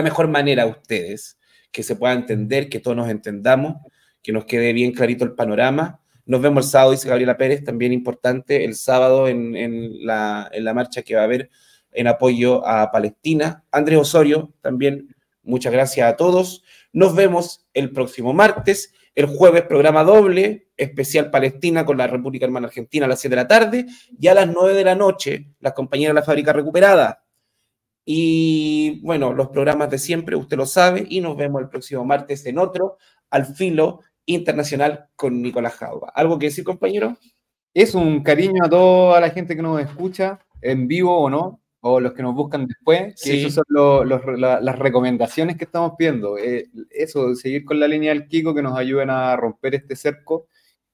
mejor 0.01 0.27
manera 0.29 0.63
a 0.63 0.67
ustedes, 0.67 1.37
que 1.73 1.83
se 1.83 1.97
pueda 1.97 2.13
entender, 2.13 2.69
que 2.69 2.79
todos 2.79 2.95
nos 2.95 3.09
entendamos, 3.09 3.75
que 4.23 4.31
nos 4.31 4.45
quede 4.45 4.71
bien 4.71 4.93
clarito 4.93 5.25
el 5.25 5.33
panorama. 5.33 5.99
Nos 6.25 6.41
vemos 6.41 6.65
el 6.65 6.71
sábado, 6.71 6.91
dice 6.91 7.09
Gabriela 7.09 7.35
Pérez, 7.35 7.65
también 7.65 7.91
importante, 7.91 8.63
el 8.63 8.75
sábado 8.75 9.27
en, 9.27 10.05
la, 10.05 10.49
en 10.53 10.63
la 10.63 10.73
marcha 10.73 11.01
que 11.01 11.15
va 11.15 11.21
a 11.21 11.25
haber 11.25 11.49
en 11.91 12.07
apoyo 12.07 12.65
a 12.65 12.89
Palestina. 12.93 13.65
Andrés 13.69 13.99
Osorio, 13.99 14.53
también 14.61 15.13
muchas 15.43 15.73
gracias 15.73 16.07
a 16.07 16.15
todos. 16.15 16.63
Nos 16.93 17.13
vemos 17.13 17.67
el 17.73 17.91
próximo 17.91 18.31
martes. 18.31 18.93
El 19.13 19.25
jueves, 19.25 19.63
programa 19.63 20.03
doble, 20.03 20.69
especial 20.77 21.29
Palestina 21.29 21.85
con 21.85 21.97
la 21.97 22.07
República 22.07 22.45
Hermana 22.45 22.67
Argentina 22.67 23.05
a 23.05 23.09
las 23.09 23.19
7 23.19 23.35
de 23.35 23.41
la 23.41 23.47
tarde. 23.47 23.85
Y 24.19 24.27
a 24.27 24.33
las 24.33 24.47
9 24.47 24.73
de 24.73 24.83
la 24.83 24.95
noche, 24.95 25.53
las 25.59 25.73
compañeras 25.73 26.15
de 26.15 26.21
la 26.21 26.25
fábrica 26.25 26.53
recuperada. 26.53 27.25
Y 28.05 29.01
bueno, 29.01 29.33
los 29.33 29.49
programas 29.49 29.89
de 29.89 29.97
siempre, 29.97 30.35
usted 30.35 30.57
lo 30.57 30.65
sabe. 30.65 31.05
Y 31.09 31.19
nos 31.19 31.35
vemos 31.35 31.61
el 31.61 31.69
próximo 31.69 32.05
martes 32.05 32.45
en 32.45 32.57
otro, 32.57 32.97
al 33.29 33.45
filo 33.45 33.99
internacional 34.25 35.09
con 35.15 35.41
Nicolás 35.41 35.73
Jauba. 35.75 36.11
¿Algo 36.15 36.39
que 36.39 36.47
decir, 36.47 36.63
compañero? 36.63 37.17
Es 37.73 37.95
un 37.95 38.23
cariño 38.23 38.63
a 38.65 38.69
toda 38.69 39.19
la 39.19 39.29
gente 39.29 39.55
que 39.55 39.61
nos 39.61 39.81
escucha, 39.81 40.39
en 40.61 40.87
vivo 40.87 41.17
o 41.17 41.29
no, 41.29 41.60
o 41.81 41.99
los 41.99 42.13
que 42.13 42.21
nos 42.21 42.35
buscan 42.35 42.67
después, 42.67 43.15
que 43.21 43.31
sí. 43.31 43.39
esas 43.41 43.55
son 43.55 43.63
lo, 43.69 44.05
lo, 44.05 44.37
la, 44.37 44.61
las 44.61 44.77
recomendaciones 44.77 45.57
que 45.57 45.65
estamos 45.65 45.93
pidiendo. 45.97 46.37
Eh, 46.37 46.69
eso, 46.91 47.35
seguir 47.35 47.65
con 47.65 47.79
la 47.79 47.87
línea 47.87 48.13
del 48.13 48.27
Kiko 48.27 48.53
que 48.53 48.61
nos 48.61 48.77
ayuden 48.77 49.09
a 49.09 49.35
romper 49.35 49.75
este 49.75 49.95
cerco, 49.95 50.47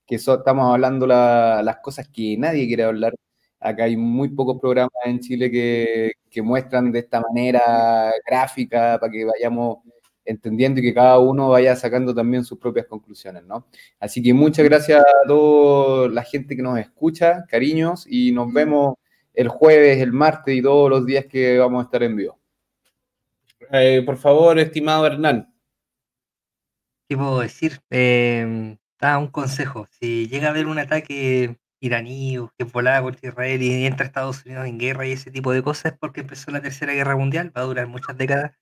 que 0.05 0.17
so, 0.17 0.35
estamos 0.35 0.73
hablando 0.73 1.05
la, 1.05 1.61
las 1.63 1.77
cosas 1.77 2.07
que 2.07 2.37
nadie 2.37 2.67
quiere 2.67 2.83
hablar. 2.85 3.13
Acá 3.59 3.85
hay 3.85 3.97
muy 3.97 4.29
pocos 4.29 4.59
programas 4.61 4.93
en 5.05 5.19
Chile 5.19 5.51
que, 5.51 6.13
que 6.29 6.41
muestran 6.41 6.91
de 6.91 6.99
esta 6.99 7.21
manera 7.21 8.13
gráfica 8.25 8.97
para 8.99 9.11
que 9.11 9.25
vayamos 9.25 9.79
entendiendo 10.23 10.79
y 10.79 10.83
que 10.83 10.93
cada 10.93 11.19
uno 11.19 11.49
vaya 11.49 11.75
sacando 11.75 12.13
también 12.13 12.43
sus 12.43 12.59
propias 12.59 12.85
conclusiones, 12.85 13.43
¿no? 13.43 13.65
Así 13.99 14.21
que 14.21 14.33
muchas 14.33 14.65
gracias 14.65 15.01
a 15.01 15.27
toda 15.27 16.09
la 16.09 16.23
gente 16.23 16.55
que 16.55 16.61
nos 16.61 16.77
escucha, 16.79 17.45
cariños, 17.49 18.05
y 18.07 18.31
nos 18.31 18.51
vemos 18.53 18.95
el 19.37 19.49
jueves, 19.49 20.01
el 20.01 20.11
martes 20.11 20.55
y 20.55 20.63
todos 20.63 20.89
los 20.89 21.05
días 21.05 21.27
que 21.27 21.59
vamos 21.59 21.81
a 21.81 21.85
estar 21.85 22.01
en 22.01 22.15
vivo. 22.15 22.39
Eh, 23.71 24.01
por 24.03 24.17
favor, 24.17 24.57
estimado 24.57 25.05
Hernán. 25.05 25.53
¿Qué 27.07 27.15
puedo 27.15 27.41
decir? 27.41 27.79
Eh, 27.91 28.77
da 28.99 29.19
un 29.19 29.27
consejo. 29.27 29.87
Si 29.91 30.27
llega 30.27 30.47
a 30.47 30.49
haber 30.49 30.65
un 30.65 30.79
ataque 30.79 31.55
iraní 31.79 32.39
o 32.39 32.51
que 32.57 32.65
volaba 32.65 33.03
contra 33.03 33.29
Israel 33.29 33.61
y 33.61 33.85
entra 33.85 34.07
Estados 34.07 34.43
Unidos 34.43 34.65
en 34.65 34.79
guerra 34.79 35.05
y 35.05 35.11
ese 35.11 35.29
tipo 35.29 35.53
de 35.53 35.61
cosas 35.61 35.93
es 35.93 35.99
porque 35.99 36.21
empezó 36.21 36.49
la 36.49 36.61
Tercera 36.61 36.93
Guerra 36.93 37.15
Mundial, 37.15 37.55
va 37.55 37.61
a 37.61 37.65
durar 37.65 37.85
muchas 37.85 38.17
décadas. 38.17 38.53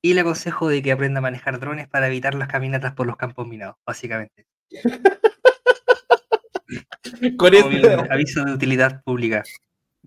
Y 0.00 0.14
le 0.14 0.20
aconsejo 0.20 0.68
de 0.68 0.80
que 0.80 0.92
aprenda 0.92 1.18
a 1.18 1.22
manejar 1.22 1.58
drones 1.58 1.88
para 1.88 2.06
evitar 2.06 2.36
las 2.36 2.46
caminatas 2.46 2.94
por 2.94 3.08
los 3.08 3.16
campos 3.16 3.48
minados, 3.48 3.74
básicamente. 3.84 4.46
Con 7.36 7.52
este... 7.52 7.94
aviso 8.08 8.44
de 8.44 8.52
utilidad 8.52 9.02
pública. 9.02 9.42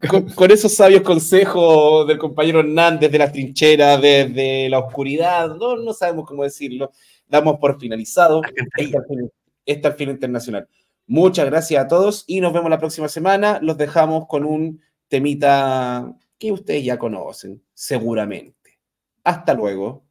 Con, 0.09 0.29
con, 0.29 0.51
esos 0.51 0.73
sabios 0.73 1.01
consejos 1.01 2.07
del 2.07 2.17
compañero 2.17 2.59
Hernán 2.59 2.99
desde 2.99 3.17
la 3.17 3.31
trinchera, 3.31 3.97
desde 3.97 4.67
la 4.69 4.79
oscuridad, 4.79 5.55
no, 5.55 5.77
no 5.77 5.93
sabemos 5.93 6.27
cómo 6.27 6.43
decirlo, 6.43 6.91
damos 7.27 7.57
por 7.57 7.79
finalizado 7.79 8.41
este 8.43 8.65
fin, 8.75 9.31
este 9.65 9.91
fin 9.93 10.09
internacional. 10.09 10.67
Muchas 11.07 11.45
gracias 11.45 11.83
a 11.83 11.87
todos 11.87 12.23
y 12.27 12.41
nos 12.41 12.53
vemos 12.53 12.69
la 12.69 12.79
próxima 12.79 13.07
semana. 13.07 13.59
Los 13.61 13.77
dejamos 13.77 14.27
con 14.27 14.45
un 14.45 14.81
temita 15.07 16.13
que 16.39 16.51
ustedes 16.51 16.83
ya 16.83 16.97
conocen, 16.97 17.61
seguramente. 17.73 18.79
Hasta 19.23 19.53
luego. 19.53 20.03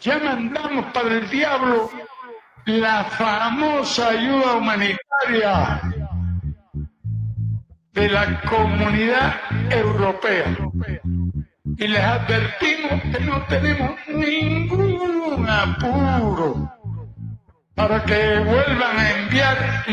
Ya 0.00 0.18
mandamos 0.18 0.86
para 0.92 1.18
el 1.18 1.28
diablo 1.30 1.90
la 2.66 3.04
famosa 3.04 4.08
ayuda 4.08 4.56
humanitaria 4.56 5.80
de 7.96 8.08
la 8.10 8.40
comunidad 8.42 9.34
europea. 9.70 10.54
Y 11.78 11.88
les 11.88 12.00
advertimos 12.00 13.02
que 13.10 13.20
no 13.24 13.42
tenemos 13.46 13.92
ningún 14.08 15.48
apuro 15.48 16.70
para 17.74 18.04
que 18.04 18.38
vuelvan 18.40 18.98
a 18.98 19.10
enviar 19.18 19.84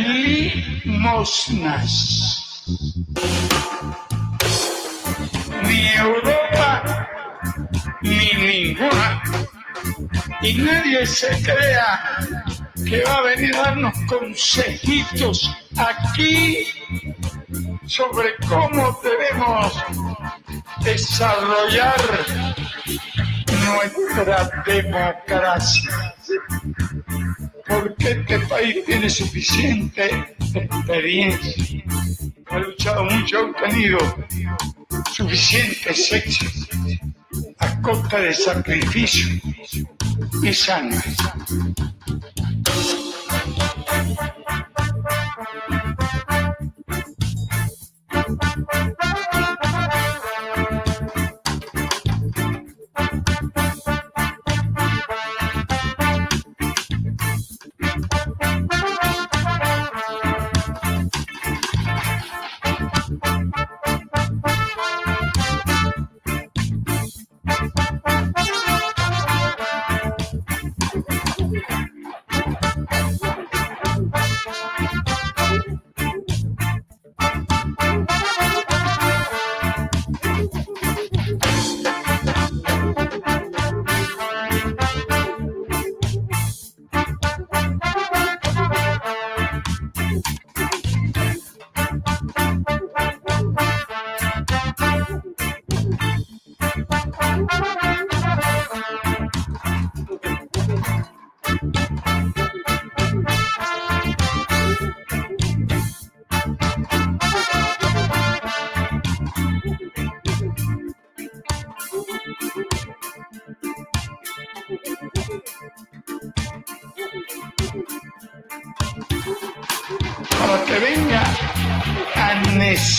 limosnas. 0.86 1.94
Ni 5.64 5.88
Europa 5.88 7.08
ni 8.02 8.32
ninguna. 8.48 9.24
Y 10.42 10.54
nadie 10.56 11.06
se 11.06 11.42
crea 11.42 12.00
que 12.86 13.04
va 13.04 13.16
a 13.16 13.22
venir 13.22 13.56
a 13.56 13.62
darnos 13.62 13.94
consejitos 14.08 15.50
aquí 15.78 16.68
sobre 17.86 18.36
cómo 18.48 19.00
debemos 19.04 19.74
desarrollar 20.84 22.02
nuestra 23.66 24.50
democracia. 24.66 26.16
Porque 27.68 28.12
este 28.12 28.40
país 28.40 28.86
tiene 28.86 29.10
suficiente 29.10 30.36
experiencia, 30.54 31.84
ha 32.50 32.60
luchado 32.60 33.06
mucho, 33.06 33.38
ha 33.38 33.42
obtenido 33.42 33.98
suficientes 35.12 36.12
éxitos 36.12 36.70
a 37.60 37.82
costa 37.82 38.20
de 38.20 38.34
sacrificio 38.34 39.40
y 40.44 40.54
sangre. 40.54 41.02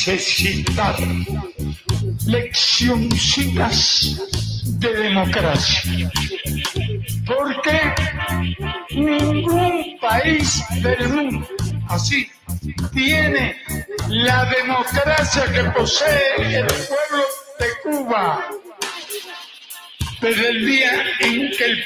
Necesitar 0.07 0.97
leccioncitas 2.27 4.21
de 4.79 4.93
democracia. 4.93 6.11
Porque 7.27 7.81
ningún 8.91 9.99
país 10.01 10.63
del 10.83 11.09
mundo 11.09 11.49
así 11.89 12.29
tiene 12.93 13.57
la 14.09 14.45
democracia 14.45 15.45
que 15.53 15.63
posee 15.71 16.59
el 16.59 16.67
pueblo 16.67 17.25
de 17.59 17.69
Cuba. 17.83 18.45
Desde 20.21 20.49
el 20.51 20.67
día 20.67 20.93
en 21.21 21.51
que 21.57 21.65
el 21.65 21.83